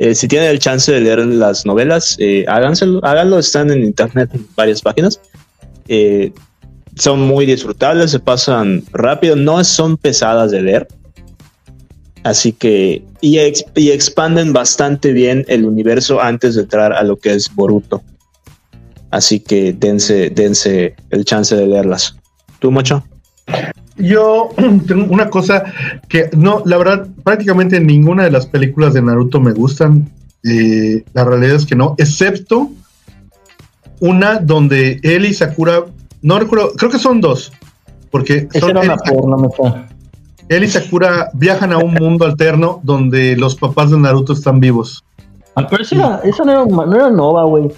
eh, 0.00 0.14
si 0.14 0.28
tienen 0.28 0.48
el 0.48 0.58
chance 0.58 0.90
de 0.90 0.98
leer 0.98 1.18
las 1.26 1.66
novelas, 1.66 2.16
eh, 2.18 2.46
háganlo, 2.48 3.38
están 3.38 3.70
en 3.70 3.84
internet 3.84 4.30
en 4.32 4.46
varias 4.56 4.80
páginas. 4.80 5.20
Eh, 5.88 6.32
son 6.96 7.20
muy 7.20 7.44
disfrutables, 7.44 8.10
se 8.10 8.18
pasan 8.18 8.82
rápido, 8.92 9.36
no 9.36 9.62
son 9.62 9.98
pesadas 9.98 10.52
de 10.52 10.62
leer. 10.62 10.88
Así 12.22 12.52
que, 12.52 13.04
y, 13.20 13.38
y 13.74 13.90
expanden 13.90 14.54
bastante 14.54 15.12
bien 15.12 15.44
el 15.48 15.66
universo 15.66 16.18
antes 16.18 16.54
de 16.54 16.62
entrar 16.62 16.94
a 16.94 17.02
lo 17.02 17.18
que 17.18 17.34
es 17.34 17.54
Boruto. 17.54 18.02
Así 19.10 19.38
que 19.38 19.74
dense, 19.74 20.30
dense 20.30 20.94
el 21.10 21.26
chance 21.26 21.54
de 21.54 21.66
leerlas. 21.66 22.16
¿Tú, 22.58 22.70
Macho? 22.70 23.04
Yo 24.00 24.48
tengo 24.86 25.12
una 25.12 25.30
cosa 25.30 25.64
que 26.08 26.30
no, 26.36 26.62
la 26.64 26.78
verdad, 26.78 27.08
prácticamente 27.24 27.80
ninguna 27.80 28.24
de 28.24 28.30
las 28.30 28.46
películas 28.46 28.94
de 28.94 29.02
Naruto 29.02 29.40
me 29.40 29.52
gustan. 29.52 30.10
Eh, 30.42 31.04
la 31.12 31.24
realidad 31.24 31.56
es 31.56 31.66
que 31.66 31.76
no, 31.76 31.94
excepto 31.98 32.70
una 34.00 34.38
donde 34.38 34.98
él 35.02 35.26
y 35.26 35.34
Sakura, 35.34 35.84
no 36.22 36.38
recuerdo, 36.38 36.72
creo 36.72 36.90
que 36.90 36.98
son 36.98 37.20
dos, 37.20 37.52
porque 38.10 38.48
son 38.58 38.76
él, 40.48 40.64
y 40.64 40.68
Sakura 40.68 41.30
viajan 41.34 41.72
a 41.72 41.78
un 41.78 41.94
mundo 41.94 42.24
alterno 42.24 42.80
donde 42.82 43.36
los 43.36 43.54
papás 43.54 43.92
de 43.92 43.98
Naruto 43.98 44.32
están 44.32 44.58
vivos. 44.58 45.04
Ah, 45.54 45.66
pero 45.68 45.82
esa, 45.82 45.94
no, 45.96 46.52
era, 46.52 46.64
no 46.64 46.94
era 46.94 47.10
Nova, 47.10 47.44
güey, 47.44 47.70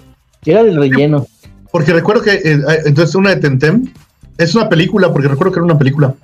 era 0.47 0.63
del 0.63 0.77
relleno. 0.77 1.27
Porque 1.71 1.93
recuerdo 1.93 2.23
que, 2.23 2.33
eh, 2.33 2.63
entonces 2.87 3.15
una 3.15 3.31
de 3.31 3.37
Tentem, 3.37 3.93
es 4.39 4.55
una 4.55 4.69
película, 4.69 5.13
porque 5.13 5.29
recuerdo 5.29 5.53
que 5.53 5.59
era 5.59 5.65
una 5.65 5.79
película. 5.79 6.15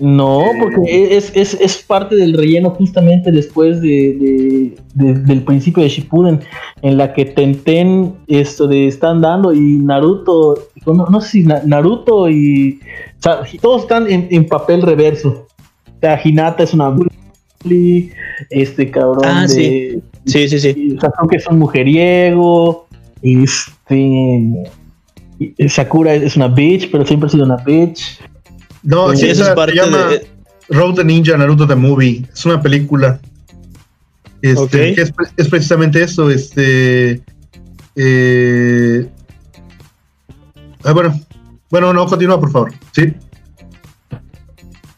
No, 0.00 0.44
porque 0.58 1.14
es, 1.14 1.30
es, 1.36 1.52
es 1.60 1.76
parte 1.82 2.16
del 2.16 2.32
relleno 2.32 2.70
justamente 2.70 3.30
después 3.30 3.82
de, 3.82 4.74
del 4.94 5.42
principio 5.42 5.82
de 5.82 5.90
Shippuden, 5.90 6.40
en 6.80 6.96
la 6.96 7.12
que 7.12 7.26
Tenten 7.26 8.14
esto 8.26 8.66
de 8.66 8.86
están 8.86 9.20
dando 9.20 9.52
y 9.52 9.60
Naruto, 9.60 10.68
no, 10.86 11.20
sé 11.20 11.28
si 11.28 11.42
Naruto 11.42 12.30
y, 12.30 12.80
o 13.18 13.22
sea, 13.22 13.40
todos 13.60 13.82
están 13.82 14.06
en, 14.10 14.46
papel 14.46 14.80
reverso. 14.80 15.46
O 15.86 16.00
sea, 16.00 16.18
Hinata 16.24 16.62
es 16.62 16.72
una 16.72 16.88
bully, 16.88 18.10
este 18.48 18.90
cabrón 18.90 19.26
ah, 19.26 19.42
de, 19.42 20.02
sí. 20.24 20.48
sí, 20.48 20.48
sí, 20.48 20.60
sí. 20.60 20.94
O 20.96 21.00
sea, 21.00 21.12
que 21.28 21.36
es 21.36 21.46
un 21.46 21.58
mujeriego, 21.58 22.86
este 23.20 24.70
Sakura 25.68 26.14
es 26.14 26.36
una 26.36 26.48
bitch, 26.48 26.90
pero 26.90 27.04
siempre 27.06 27.28
ha 27.28 27.30
sido 27.30 27.44
una 27.44 27.56
bitch. 27.56 28.20
No, 28.82 29.14
sí, 29.16 29.28
esa 29.28 29.50
es 29.50 29.50
parte 29.50 29.72
se 29.72 29.78
llama 29.78 30.06
de... 30.06 30.26
Road 30.68 30.94
the 30.94 31.04
Ninja 31.04 31.36
Naruto 31.36 31.66
the 31.66 31.74
Movie. 31.74 32.24
Es 32.32 32.46
una 32.46 32.60
película. 32.60 33.20
Este, 34.42 35.00
es, 35.00 35.48
precisamente 35.48 36.02
eso. 36.02 36.30
Este. 36.30 37.22
Eh, 37.96 39.08
ah, 40.84 40.92
bueno. 40.92 41.20
Bueno, 41.70 41.92
no, 41.92 42.06
continúa, 42.06 42.40
por 42.40 42.50
favor. 42.50 42.72
Sí. 42.92 43.12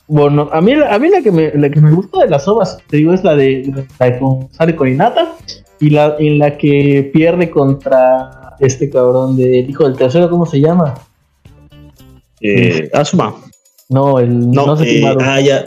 Bueno, 0.08 0.48
a 0.52 0.60
mí, 0.60 0.72
a 0.72 0.98
mí 0.98 1.08
la, 1.08 1.22
que 1.22 1.32
me, 1.32 1.52
la 1.54 1.70
que 1.70 1.80
me 1.80 1.90
gusta 1.90 2.22
de 2.22 2.30
las 2.30 2.46
ovas, 2.48 2.78
te 2.88 2.98
digo, 2.98 3.12
es 3.12 3.24
la 3.24 3.34
de, 3.34 3.86
la 3.98 4.18
con, 4.18 4.48
sale 4.52 4.76
con 4.76 4.88
Inata 4.88 5.36
y 5.80 5.90
la 5.90 6.16
en 6.18 6.38
la 6.38 6.56
que 6.58 7.10
pierde 7.12 7.50
contra 7.50 8.41
este 8.62 8.88
cabrón 8.88 9.36
de 9.36 9.58
hijo 9.58 9.84
del 9.84 9.96
tercero, 9.96 10.30
¿cómo 10.30 10.46
se 10.46 10.60
llama? 10.60 10.94
Eh, 12.40 12.88
Asuma. 12.92 13.34
No, 13.88 14.18
el 14.18 14.50
no, 14.50 14.76
sé 14.76 15.00
eh, 15.00 15.16
Ah, 15.20 15.40
ya. 15.40 15.64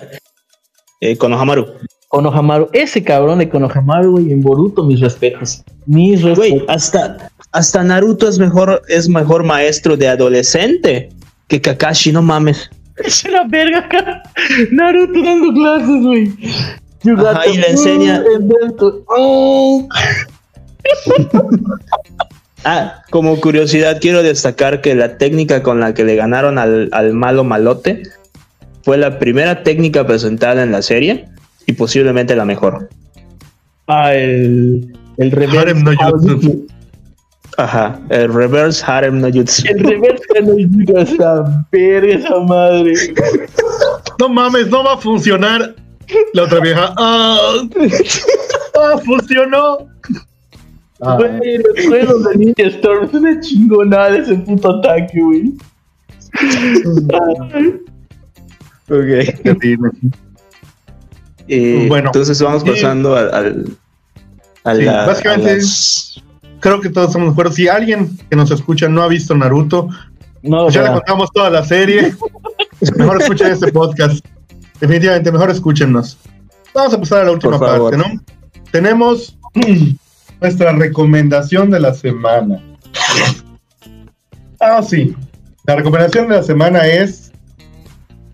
Eh, 1.01 1.17
Konohamaru. 1.17 1.65
Konohamaru, 2.07 2.69
ese 2.73 3.03
cabrón 3.03 3.39
de 3.39 3.49
Konohamaru, 3.49 4.11
güey, 4.11 4.31
en 4.31 4.41
Boruto, 4.41 4.83
mis 4.83 5.01
respetos. 5.01 5.63
Mis 5.85 6.21
respetos. 6.21 6.37
Güey, 6.37 6.65
hasta, 6.69 7.29
hasta 7.51 7.83
Naruto 7.83 8.29
es 8.29 8.39
mejor, 8.39 8.81
es 8.87 9.09
mejor 9.09 9.43
maestro 9.43 9.97
de 9.97 10.07
adolescente 10.07 11.09
que 11.47 11.61
Kakashi, 11.61 12.11
no 12.11 12.21
mames. 12.21 12.69
Es 13.03 13.25
una 13.25 13.45
verga 13.45 13.79
acá. 13.79 14.23
Naruto 14.71 15.21
dando 15.21 15.53
clases, 15.53 16.01
güey. 16.01 16.33
Ajá, 17.17 17.45
y 17.45 17.57
le 17.57 17.71
enseña. 17.71 18.23
Oh. 19.07 19.85
Ah, 22.63 23.03
como 23.11 23.39
curiosidad, 23.39 23.99
quiero 24.01 24.23
destacar 24.23 24.81
que 24.81 24.95
la 24.95 25.17
técnica 25.17 25.61
con 25.61 25.79
la 25.79 25.93
que 25.93 26.03
le 26.03 26.15
ganaron 26.15 26.57
al, 26.57 26.89
al 26.93 27.13
malo 27.13 27.43
malote 27.43 28.03
fue 28.83 28.97
la 28.97 29.19
primera 29.19 29.63
técnica 29.63 30.05
presentada 30.07 30.63
en 30.63 30.71
la 30.71 30.81
serie 30.81 31.27
y 31.65 31.73
posiblemente 31.73 32.35
la 32.35 32.45
mejor. 32.45 32.89
Ah, 33.87 34.15
el, 34.15 34.97
el 35.17 35.31
reverse 35.31 35.59
Harem 35.59 35.83
no 35.83 35.91
Jutsu. 35.95 36.67
Ajá, 37.57 37.99
el 38.09 38.33
reverse 38.33 38.83
harem 38.85 39.21
no 39.21 39.29
jutsu. 39.31 39.63
El 39.67 39.79
reverse 39.79 40.41
no 40.41 40.53
jutsu, 40.53 40.97
esa 40.97 41.65
verga, 41.71 42.15
esa 42.15 42.39
madre. 42.39 42.93
No 44.19 44.29
mames, 44.29 44.67
no 44.67 44.83
va 44.83 44.95
a 44.95 44.97
funcionar. 44.97 45.75
La 46.33 46.43
otra 46.43 46.59
vieja. 46.59 46.93
¡Ah! 46.97 47.63
¡Ah, 48.75 48.97
funcionó! 49.05 49.87
Ah, 51.01 51.17
Güey, 51.17 51.57
los 51.57 51.85
juegos 51.87 52.23
de 52.23 52.35
Ninja 52.37 52.63
Storm 52.63 53.05
es 53.05 53.13
una 53.13 53.39
chingonada 53.41 54.17
ese 54.17 54.35
puto 54.35 54.77
ataque, 54.79 55.19
güey. 55.21 55.53
Ok. 58.89 59.55
Eh, 61.47 61.85
Bueno, 61.87 62.07
entonces 62.09 62.41
vamos 62.41 62.63
pasando 62.63 63.15
al. 63.15 63.33
al 63.33 63.77
a 64.63 64.75
Sí, 64.75 64.81
la- 64.83 65.05
básicamente- 65.05 65.51
a 65.51 65.55
las- 65.55 66.11
Creo 66.59 66.81
que 66.81 66.89
todos 66.89 67.09
estamos 67.09 67.27
de 67.27 67.31
acuerdo. 67.33 67.51
Si 67.51 67.67
alguien 67.67 68.17
que 68.29 68.35
nos 68.35 68.49
escucha 68.49 68.87
no 68.89 69.03
ha 69.03 69.07
visto 69.07 69.35
Naruto, 69.35 69.89
No, 70.41 70.63
pues 70.63 70.73
ya 70.75 70.81
le 70.83 70.91
contamos 70.93 71.29
toda 71.31 71.49
la 71.51 71.63
serie. 71.63 72.15
Mejor 72.97 73.21
escuchen 73.21 73.51
este 73.51 73.71
podcast. 73.71 74.25
Definitivamente, 74.79 75.31
mejor 75.31 75.51
escúchenos. 75.51 76.17
Vamos 76.73 76.93
a 76.93 76.99
pasar 76.99 77.21
a 77.21 77.25
la 77.25 77.31
última 77.31 77.59
parte, 77.59 77.97
¿no? 77.97 78.05
Tenemos 78.71 79.37
nuestra 80.41 80.71
recomendación 80.73 81.69
de 81.69 81.79
la 81.79 81.93
semana. 81.93 82.61
Ah, 84.59 84.81
sí. 84.81 85.15
La 85.65 85.75
recomendación 85.75 86.27
de 86.27 86.35
la 86.35 86.43
semana 86.43 86.85
es 86.87 87.31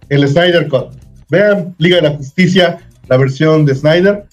el 0.10 0.28
Snyder 0.28 0.68
Cut. 0.68 0.94
Vean, 1.30 1.74
Liga 1.78 1.98
de 1.98 2.04
la 2.04 2.18
Justicia, 2.18 2.80
la 3.08 3.18
versión 3.18 3.66
de 3.66 3.76
Snyder. 3.76 4.26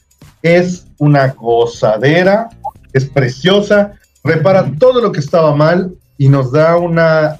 Es 0.43 0.87
una 0.99 1.29
gozadera, 1.29 2.49
es 2.93 3.05
preciosa, 3.05 3.93
repara 4.25 4.71
todo 4.79 5.01
lo 5.01 5.13
que 5.13 5.21
estaba 5.21 5.55
mal 5.55 5.95
y 6.17 6.29
nos 6.29 6.53
da 6.53 6.77
una... 6.77 7.39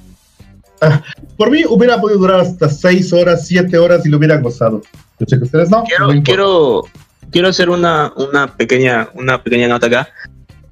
Ah, 0.81 1.03
por 1.37 1.51
mí 1.51 1.63
hubiera 1.67 1.99
podido 1.99 2.19
durar 2.19 2.39
hasta 2.39 2.69
seis 2.69 3.11
horas, 3.11 3.45
siete 3.45 3.77
horas 3.77 4.05
y 4.05 4.09
lo 4.09 4.17
hubiera 4.17 4.37
gozado. 4.37 4.81
Yo 5.19 5.25
sé 5.27 5.37
que 5.37 5.43
ustedes 5.43 5.69
no. 5.69 5.83
Quiero, 5.83 6.07
no 6.07 6.13
importa. 6.13 6.31
quiero, 6.31 6.83
quiero 7.31 7.47
hacer 7.47 7.69
una, 7.69 8.13
una, 8.15 8.55
pequeña, 8.55 9.09
una 9.13 9.43
pequeña 9.43 9.67
nota 9.67 9.87
acá. 9.87 10.09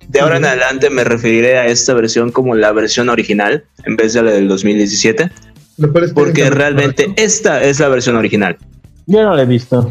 De 0.07 0.21
ahora 0.21 0.37
en 0.37 0.45
adelante 0.45 0.89
me 0.89 1.03
referiré 1.03 1.57
a 1.57 1.65
esta 1.65 1.93
versión 1.93 2.31
como 2.31 2.55
la 2.55 2.71
versión 2.71 3.09
original 3.09 3.65
en 3.83 3.97
vez 3.97 4.13
de 4.13 4.23
la 4.23 4.31
del 4.31 4.47
2017, 4.47 5.29
Lo 5.77 5.91
cual 5.91 6.05
es 6.05 6.13
porque 6.13 6.49
realmente 6.49 7.03
correcto. 7.05 7.23
esta 7.23 7.61
es 7.63 7.79
la 7.79 7.89
versión 7.89 8.15
original. 8.15 8.57
Yo 9.05 9.21
no 9.23 9.35
la 9.35 9.41
he 9.41 9.45
visto. 9.45 9.87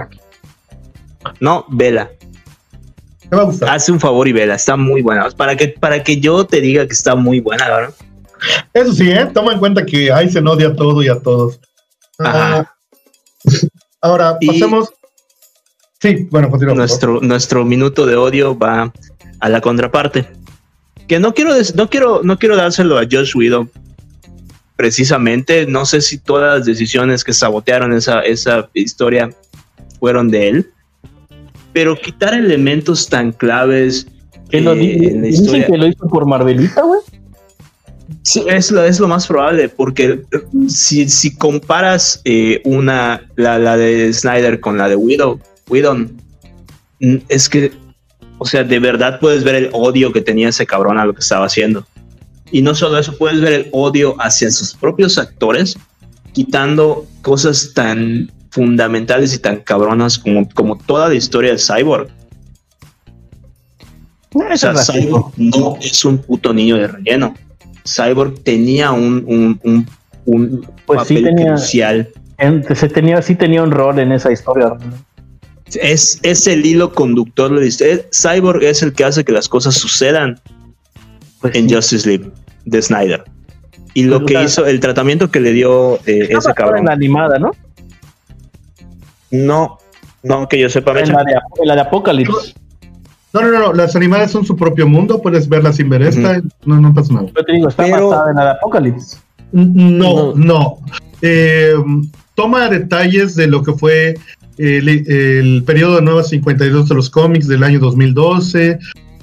No, 1.40 1.66
vela. 1.68 2.10
Me 3.30 3.36
va 3.36 3.42
a 3.42 3.46
gustar. 3.46 3.68
Hace 3.70 3.92
un 3.92 4.00
favor 4.00 4.26
y 4.28 4.32
vela. 4.32 4.54
Está 4.54 4.76
muy 4.76 5.02
buena. 5.02 5.28
Para 5.30 5.56
que, 5.56 5.68
para 5.68 6.02
que 6.02 6.18
yo 6.20 6.46
te 6.46 6.60
diga 6.60 6.86
que 6.86 6.92
está 6.92 7.14
muy 7.14 7.40
buena, 7.40 7.68
¿verdad? 7.68 7.94
Eso 8.72 8.92
sí, 8.92 9.10
¿eh? 9.10 9.26
toma 9.34 9.52
en 9.52 9.58
cuenta 9.58 9.84
que 9.84 10.12
ahí 10.12 10.30
se 10.30 10.38
odia 10.40 10.68
a 10.68 10.74
todo 10.76 11.02
y 11.02 11.08
a 11.08 11.18
todos. 11.20 11.60
Ajá. 12.18 12.58
Ah, 12.58 12.74
ahora, 14.00 14.36
Y- 14.40 14.46
pasemos. 14.46 14.90
Sí, 16.06 16.28
bueno, 16.30 16.50
continuamos. 16.50 16.78
nuestro, 16.78 17.20
nuestro 17.20 17.64
minuto 17.64 18.06
de 18.06 18.14
odio 18.16 18.56
va 18.56 18.92
a 19.40 19.48
la 19.48 19.60
contraparte. 19.60 20.26
Que 21.08 21.18
no 21.18 21.34
quiero, 21.34 21.50
no 21.74 21.90
quiero, 21.90 22.20
no 22.22 22.38
quiero 22.38 22.56
dárselo 22.56 22.98
a 22.98 23.02
Josh 23.10 23.34
Whedon. 23.36 23.70
Precisamente, 24.76 25.66
no 25.66 25.86
sé 25.86 26.00
si 26.00 26.18
todas 26.18 26.58
las 26.58 26.66
decisiones 26.66 27.24
que 27.24 27.32
sabotearon 27.32 27.92
esa, 27.92 28.20
esa 28.20 28.68
historia 28.74 29.30
fueron 29.98 30.28
de 30.30 30.48
él. 30.48 30.70
Pero 31.72 31.98
quitar 32.00 32.34
elementos 32.34 33.08
tan 33.08 33.32
claves 33.32 34.06
Que 34.50 34.60
lo 34.60 34.72
eh, 34.74 34.76
di- 34.78 34.92
en 35.08 35.22
la 35.22 35.26
dicen 35.28 35.44
historia. 35.44 35.66
que 35.66 35.76
lo 35.76 35.86
hizo 35.86 36.08
por 36.08 36.26
Marvelita, 36.26 36.82
güey. 36.82 37.00
Sí, 38.22 38.44
es 38.48 38.70
lo, 38.70 38.84
es 38.84 39.00
lo 39.00 39.08
más 39.08 39.26
probable, 39.26 39.68
porque 39.68 40.04
eh, 40.32 40.68
si, 40.68 41.08
si 41.08 41.34
comparas 41.36 42.20
eh, 42.24 42.60
una, 42.64 43.28
la, 43.36 43.58
la 43.58 43.76
de 43.76 44.12
Snyder 44.12 44.60
con 44.60 44.78
la 44.78 44.88
de 44.88 44.96
Widow, 44.96 45.40
Whedon, 45.68 46.20
es 47.28 47.48
que, 47.48 47.72
o 48.38 48.44
sea, 48.46 48.64
de 48.64 48.78
verdad 48.78 49.18
puedes 49.20 49.44
ver 49.44 49.54
el 49.56 49.70
odio 49.72 50.12
que 50.12 50.20
tenía 50.20 50.48
ese 50.48 50.66
cabrón 50.66 50.98
a 50.98 51.04
lo 51.04 51.12
que 51.14 51.20
estaba 51.20 51.46
haciendo. 51.46 51.86
Y 52.52 52.62
no 52.62 52.74
solo 52.74 52.98
eso, 52.98 53.16
puedes 53.18 53.40
ver 53.40 53.52
el 53.52 53.68
odio 53.72 54.14
hacia 54.20 54.50
sus 54.50 54.74
propios 54.74 55.18
actores, 55.18 55.76
quitando 56.32 57.06
cosas 57.22 57.72
tan 57.74 58.30
fundamentales 58.50 59.34
y 59.34 59.38
tan 59.38 59.56
cabronas 59.60 60.18
como, 60.18 60.48
como 60.50 60.76
toda 60.78 61.08
la 61.08 61.14
historia 61.14 61.52
de 61.52 61.58
Cyborg. 61.58 62.08
O 64.34 64.42
Eso 64.44 64.74
sea. 64.74 64.94
Cyborg 64.94 65.32
no 65.36 65.76
es 65.80 66.04
un 66.04 66.18
puto 66.18 66.52
niño 66.52 66.76
de 66.76 66.86
relleno. 66.88 67.34
Cyborg 67.86 68.42
tenía 68.42 68.92
un, 68.92 69.24
un, 69.26 69.60
un, 69.64 69.86
un 70.26 70.66
Pues 70.86 71.06
sí 71.08 71.14
papel 71.16 71.24
tenía- 71.34 71.54
crucial. 71.54 72.08
En- 72.38 72.76
se 72.76 72.88
tenía, 72.88 73.22
sí 73.22 73.34
tenía 73.34 73.62
un 73.62 73.70
rol 73.70 73.98
en 73.98 74.12
esa 74.12 74.30
historia. 74.30 74.74
Es, 75.74 76.20
es 76.22 76.46
el 76.46 76.64
hilo 76.64 76.92
conductor 76.92 77.58
de 77.58 77.66
historia. 77.66 78.00
Cyborg 78.12 78.62
es 78.62 78.82
el 78.82 78.92
que 78.92 79.04
hace 79.04 79.24
que 79.24 79.32
las 79.32 79.48
cosas 79.48 79.74
sucedan 79.74 80.40
Pues 81.40 81.54
en 81.56 81.68
sí. 81.68 81.74
Justice 81.74 82.08
League 82.08 82.30
de 82.64 82.82
Snyder. 82.82 83.24
Y 83.94 84.04
lo 84.04 84.18
Pues 84.20 84.28
que 84.28 84.34
la- 84.34 84.42
hizo, 84.44 84.66
el 84.66 84.78
tratamiento 84.80 85.30
que 85.30 85.40
le 85.40 85.52
dio 85.52 85.96
eh, 86.06 86.28
ese 86.30 86.48
en 86.48 86.54
cabrón. 86.54 86.84
la 86.86 86.92
animada, 86.92 87.38
¿no? 87.38 87.50
No, 89.30 89.78
no 90.22 90.48
que 90.48 90.58
yo 90.60 90.68
sepa, 90.68 90.98
En 91.00 91.12
la, 91.12 91.24
de, 91.24 91.32
en 91.62 91.68
la 91.68 91.74
de 91.74 91.80
Apocalypse. 91.80 92.54
No, 93.32 93.42
no, 93.42 93.50
no, 93.50 93.58
no, 93.58 93.72
las 93.72 93.94
animadas 93.96 94.30
son 94.30 94.46
su 94.46 94.56
propio 94.56 94.86
mundo, 94.86 95.20
puedes 95.20 95.48
verlas 95.48 95.76
sin 95.76 95.88
ver 95.90 96.02
esta, 96.02 96.40
no, 96.64 96.80
no 96.80 96.94
pasa 96.94 97.12
nada. 97.12 97.26
Yo 97.36 97.44
te 97.44 97.52
digo, 97.52 97.68
está 97.68 97.82
Pero- 97.84 98.08
basada 98.10 98.30
en 98.30 98.36
la 98.36 98.44
de 98.44 98.50
Apocalypse. 98.52 99.16
No, 99.52 100.32
no. 100.34 100.78
Eh, 101.22 101.74
toma 102.34 102.68
detalles 102.68 103.34
de 103.36 103.46
lo 103.46 103.62
que 103.62 103.72
fue 103.72 104.14
el, 104.58 104.88
el 104.88 105.62
periodo 105.64 105.96
de 105.96 106.02
Nuevas 106.02 106.28
52 106.30 106.88
de 106.88 106.94
los 106.94 107.10
cómics 107.10 107.46
del 107.48 107.62
año 107.62 107.78
2012 107.78 108.78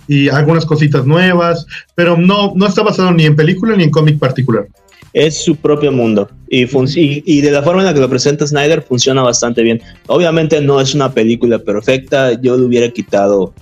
y 0.08 0.30
algunas 0.30 0.66
cositas 0.66 1.06
nuevas, 1.06 1.66
pero 1.96 2.18
no, 2.18 2.54
no 2.56 2.66
está 2.68 2.84
basado 2.84 3.12
ni 3.14 3.26
en 3.26 3.36
película 3.36 3.76
ni 3.76 3.84
en 3.84 3.90
cómic 3.90 4.20
particular. 4.20 4.68
es 5.14 5.44
su 5.44 5.56
propio 5.56 5.92
mundo 5.92 6.28
y, 6.50 6.66
fun- 6.66 6.88
y, 6.96 7.24
y 7.26 7.42
de 7.42 7.52
la 7.52 7.62
forma 7.62 7.82
en 7.82 7.86
la 7.86 7.94
que 7.94 8.00
lo 8.00 8.10
presenta 8.10 8.48
Snyder 8.48 8.82
funciona 8.82 9.22
bastante 9.22 9.62
bien. 9.64 9.80
Obviamente 10.08 10.60
no 10.62 10.82
es 10.82 10.94
una 10.96 11.12
película 11.14 11.60
perfecta, 11.60 12.34
yo 12.42 12.58
le 12.58 12.64
hubiera 12.66 12.90
quitado 12.90 13.54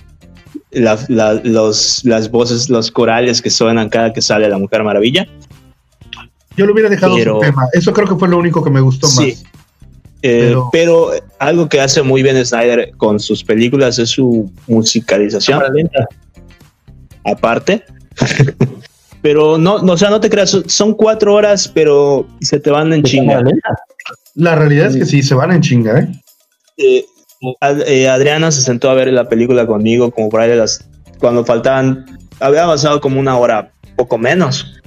la- 0.72 0.98
la- 1.10 1.34
los, 1.44 2.04
las 2.06 2.32
voces, 2.32 2.70
los 2.70 2.90
corales 2.90 3.42
que 3.42 3.50
suenan 3.50 3.90
cada 3.90 4.14
que 4.14 4.22
sale 4.22 4.48
la 4.50 4.58
Mujer 4.58 4.84
Maravilla. 4.84 5.28
Yo 6.58 6.66
lo 6.66 6.74
hubiera 6.74 6.90
dejado 6.90 7.16
Pero- 7.16 7.36
su 7.36 7.42
tema. 7.42 7.64
Eso 7.74 7.94
creo 7.94 8.08
que 8.08 8.16
fue 8.16 8.28
lo 8.30 8.38
único 8.38 8.64
que 8.64 8.70
me 8.70 8.82
gustó 8.82 9.08
Sí. 9.08 9.28
más. 9.32 9.44
Eh, 10.24 10.46
Pero- 10.50 10.70
pero... 10.72 11.12
algo 11.40 11.68
que 11.68 11.80
hace 11.82 12.02
muy 12.04 12.22
bien 12.22 12.44
Snyder 12.46 12.92
con 12.98 13.20
sus 13.20 13.44
películas 13.44 13.98
es 14.00 14.10
su 14.10 14.52
musicalización. 14.68 15.62
Lenta. 15.74 16.06
aparte. 17.24 17.84
pero 19.22 19.58
no, 19.58 19.80
no, 19.80 19.94
o 19.94 19.98
sea, 19.98 20.10
no 20.10 20.20
te 20.20 20.30
creas, 20.30 20.58
son- 20.68 20.94
cuatro 20.94 21.34
horas, 21.34 21.68
pero 21.74 22.28
se 22.42 22.60
te 22.60 22.70
van 22.72 22.92
en 22.94 23.04
chinga. 23.04 23.42
La 24.36 24.56
realidad 24.56 24.88
es 24.88 24.98
que 24.98 25.06
sí, 25.06 25.22
se 25.24 25.34
van 25.36 25.52
en 25.52 25.62
chinga, 25.62 26.00
¿eh? 26.00 26.12
Eh, 26.78 27.06
Ad- 27.60 27.88
eh, 27.88 28.08
Adriana 28.10 28.52
se 28.52 28.62
sentó 28.62 28.90
a 28.90 28.94
ver 28.94 29.08
la 29.10 29.28
película 29.28 29.66
conmigo, 29.66 30.12
como 30.12 30.30
por 30.30 30.42
ahí 30.42 30.50
de 30.50 30.56
las, 30.56 30.88
cuando 31.20 31.44
faltaban, 31.44 32.06
había 32.40 32.64
avanzado 32.64 33.02
como 33.02 33.20
una 33.20 33.38
hora, 33.38 33.72
poco 33.96 34.18
menos. 34.18 34.80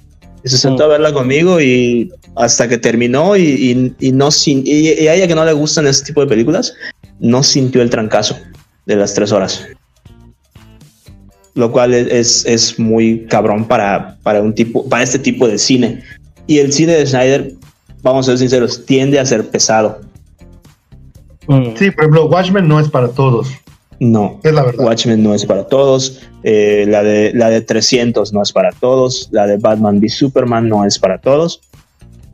Y 0.44 0.48
se 0.50 0.58
sentó 0.58 0.84
a 0.84 0.88
verla 0.88 1.12
conmigo 1.12 1.60
y 1.60 2.12
hasta 2.36 2.68
que 2.68 2.76
terminó 2.76 3.34
y, 3.36 3.42
y- 3.42 4.08
y 4.08 4.12
no 4.12 4.30
sin, 4.30 4.62
y, 4.66 4.90
y 4.90 5.08
a 5.08 5.14
ella 5.14 5.26
que 5.26 5.34
no 5.34 5.44
le 5.44 5.54
gustan 5.54 5.86
ese 5.86 6.04
tipo 6.04 6.20
de 6.20 6.26
películas, 6.26 6.74
no 7.18 7.42
sintió 7.42 7.80
el 7.80 7.88
trancazo 7.88 8.36
de 8.84 8.96
las 8.96 9.14
tres 9.14 9.32
horas. 9.32 9.66
Lo 11.54 11.70
cual 11.72 11.94
es, 11.94 12.44
es, 12.44 12.78
muy 12.78 13.26
cabrón 13.26 13.66
para, 13.66 14.18
para 14.22 14.42
un 14.42 14.54
tipo, 14.54 14.86
para 14.88 15.02
este 15.04 15.18
tipo 15.18 15.48
de 15.48 15.56
cine. 15.56 16.02
Y 16.46 16.58
el 16.58 16.72
cine 16.72 16.92
de 16.92 17.06
Snyder, 17.06 17.54
vamos 18.02 18.26
a 18.28 18.32
ser 18.32 18.38
sinceros, 18.38 18.84
tiende 18.84 19.18
a 19.20 19.24
ser 19.24 19.48
pesado. 19.48 20.00
Sí, 21.76 21.90
por 21.90 22.04
ejemplo, 22.04 22.26
Watchmen 22.26 22.66
no 22.66 22.80
es 22.80 22.88
para 22.88 23.08
todos, 23.08 23.48
No, 24.04 24.38
es 24.42 24.52
la 24.52 24.64
verdad. 24.64 24.84
Watchmen 24.84 25.22
no 25.22 25.34
es 25.34 25.46
para 25.46 25.66
todos, 25.66 26.20
eh, 26.42 26.84
la, 26.86 27.02
de, 27.02 27.32
la 27.32 27.48
de 27.48 27.62
300 27.62 28.34
no 28.34 28.42
es 28.42 28.52
para 28.52 28.70
todos, 28.72 29.30
la 29.32 29.46
de 29.46 29.56
Batman 29.56 29.98
v 29.98 30.10
Superman 30.10 30.68
no 30.68 30.84
es 30.84 30.98
para 30.98 31.18
todos. 31.18 31.62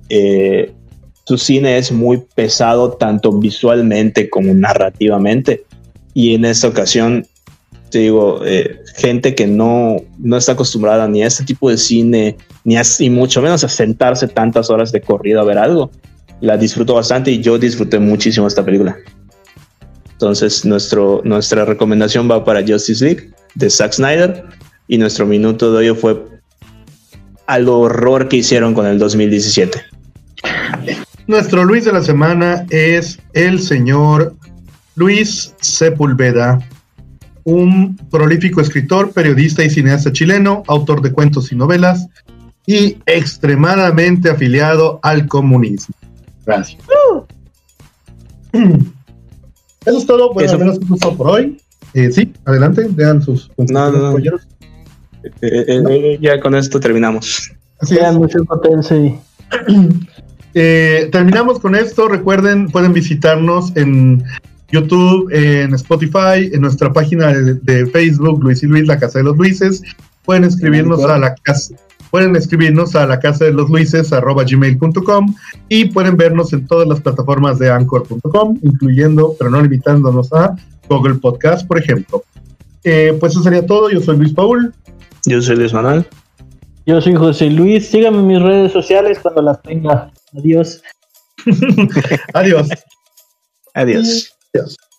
Eh, 0.09 0.73
su 1.25 1.39
cine 1.39 1.79
es 1.79 1.93
muy 1.93 2.25
pesado 2.35 2.95
tanto 2.95 3.31
visualmente 3.31 4.29
como 4.29 4.53
narrativamente. 4.53 5.63
Y 6.13 6.35
en 6.35 6.45
esta 6.45 6.67
ocasión, 6.67 7.25
te 7.91 8.01
digo, 8.01 8.41
eh, 8.45 8.81
gente 8.97 9.37
que 9.37 9.47
no, 9.47 9.99
no 10.19 10.37
está 10.37 10.53
acostumbrada 10.53 11.07
ni 11.07 11.23
a 11.23 11.29
este 11.29 11.45
tipo 11.45 11.71
de 11.71 11.79
cine, 11.79 12.37
ni 12.65 12.77
a, 12.79 12.83
y 12.99 13.11
mucho 13.11 13.41
menos 13.43 13.63
a 13.63 13.69
sentarse 13.69 14.27
tantas 14.27 14.71
horas 14.71 14.91
de 14.91 15.03
corrido 15.03 15.41
a 15.41 15.45
ver 15.45 15.59
algo, 15.59 15.93
la 16.41 16.57
disfruto 16.57 16.95
bastante 16.95 17.31
y 17.31 17.41
yo 17.41 17.59
disfruté 17.59 18.01
muchísimo 18.01 18.49
esta 18.49 18.65
película. 18.65 18.97
Entonces, 20.21 20.67
nuestro, 20.67 21.23
nuestra 21.25 21.65
recomendación 21.65 22.31
va 22.31 22.45
para 22.45 22.61
Justice 22.61 23.03
League 23.03 23.31
de 23.55 23.71
Zack 23.71 23.95
Snyder 23.95 24.45
y 24.87 24.99
nuestro 24.99 25.25
minuto 25.25 25.73
de 25.73 25.91
hoy 25.91 25.97
fue 25.97 26.23
al 27.47 27.67
horror 27.71 28.29
que 28.29 28.37
hicieron 28.37 28.75
con 28.75 28.85
el 28.85 28.99
2017. 28.99 29.81
Nuestro 31.27 31.65
Luis 31.65 31.87
de 31.87 31.93
la 31.93 32.03
semana 32.03 32.67
es 32.69 33.19
el 33.33 33.61
señor 33.61 34.35
Luis 34.95 35.55
Sepulveda, 35.59 36.59
un 37.45 37.97
prolífico 38.11 38.61
escritor, 38.61 39.13
periodista 39.13 39.65
y 39.65 39.71
cineasta 39.71 40.13
chileno, 40.13 40.65
autor 40.67 41.01
de 41.01 41.13
cuentos 41.13 41.51
y 41.51 41.57
novelas 41.57 42.09
y 42.67 42.99
extremadamente 43.07 44.29
afiliado 44.29 45.01
al 45.03 45.27
comunismo. 45.29 45.95
Gracias. 46.45 46.83
Eso 49.87 49.99
es 49.99 50.07
todo, 50.07 50.33
bueno, 50.33 50.51
al 50.51 50.59
menos 50.59 50.79
por 51.17 51.29
hoy. 51.29 51.59
Eh, 51.95 52.13
sí, 52.13 52.33
adelante, 52.45 52.87
vean 52.91 53.23
sus 53.23 53.51
no, 53.57 53.91
no, 53.91 54.19
eh, 54.19 54.33
eh, 55.43 55.65
eh, 55.69 56.19
ya 56.21 56.41
con 56.41 56.55
esto 56.55 56.79
terminamos. 56.81 57.51
Así 57.81 57.95
Vean 57.95 58.17
mucho 58.17 58.45
potencia. 58.45 59.19
terminamos 60.53 61.61
con 61.61 61.75
esto. 61.75 62.09
Recuerden, 62.09 62.69
pueden 62.69 62.93
visitarnos 62.93 63.75
en 63.77 64.23
YouTube, 64.71 65.31
en 65.33 65.75
Spotify, 65.75 66.51
en 66.53 66.61
nuestra 66.61 66.93
página 66.93 67.33
de, 67.33 67.87
Facebook, 67.87 68.43
Luis 68.43 68.63
y 68.63 68.67
Luis, 68.67 68.87
la 68.87 68.99
Casa 68.99 69.19
de 69.19 69.25
los 69.25 69.37
Luises. 69.37 69.83
Pueden 70.25 70.45
escribirnos 70.45 71.03
a 71.05 71.19
la 71.19 71.35
casa 71.37 71.75
pueden 72.11 72.35
escribirnos 72.37 72.95
a 72.97 73.07
la 73.07 73.19
casa 73.19 73.45
de 73.45 73.53
los 73.53 73.69
luises 73.71 74.13
arroba 74.13 74.45
gmail.com 74.45 75.35
y 75.69 75.87
pueden 75.87 76.17
vernos 76.17 76.53
en 76.53 76.67
todas 76.67 76.89
las 76.89 77.01
plataformas 77.01 77.59
de 77.59 77.71
anchor.com, 77.71 78.59
incluyendo, 78.63 79.35
pero 79.39 79.51
no 79.51 79.63
limitándonos 79.63 80.33
a 80.33 80.57
Google 80.89 81.15
Podcast, 81.17 81.67
por 81.67 81.79
ejemplo. 81.79 82.23
Eh, 82.85 83.17
pues 83.21 83.33
eso 83.33 83.43
sería 83.43 83.65
todo. 83.65 83.91
Yo 83.91 84.01
soy 84.01 84.17
Luis 84.17 84.33
Paul. 84.33 84.75
Yo 85.27 85.41
soy 85.41 85.57
Luis 85.57 85.73
Manuel. 85.73 86.05
Yo 86.87 87.01
soy 87.01 87.15
José 87.15 87.51
Luis. 87.51 87.87
Síganme 87.87 88.19
en 88.19 88.27
mis 88.27 88.43
redes 88.43 88.73
sociales 88.73 89.19
cuando 89.21 89.43
las 89.43 89.61
tenga. 89.63 90.11
Adiós. 90.37 90.83
Adiós. 92.35 92.69
Adiós. 93.75 94.37
Adiós. 94.53 94.90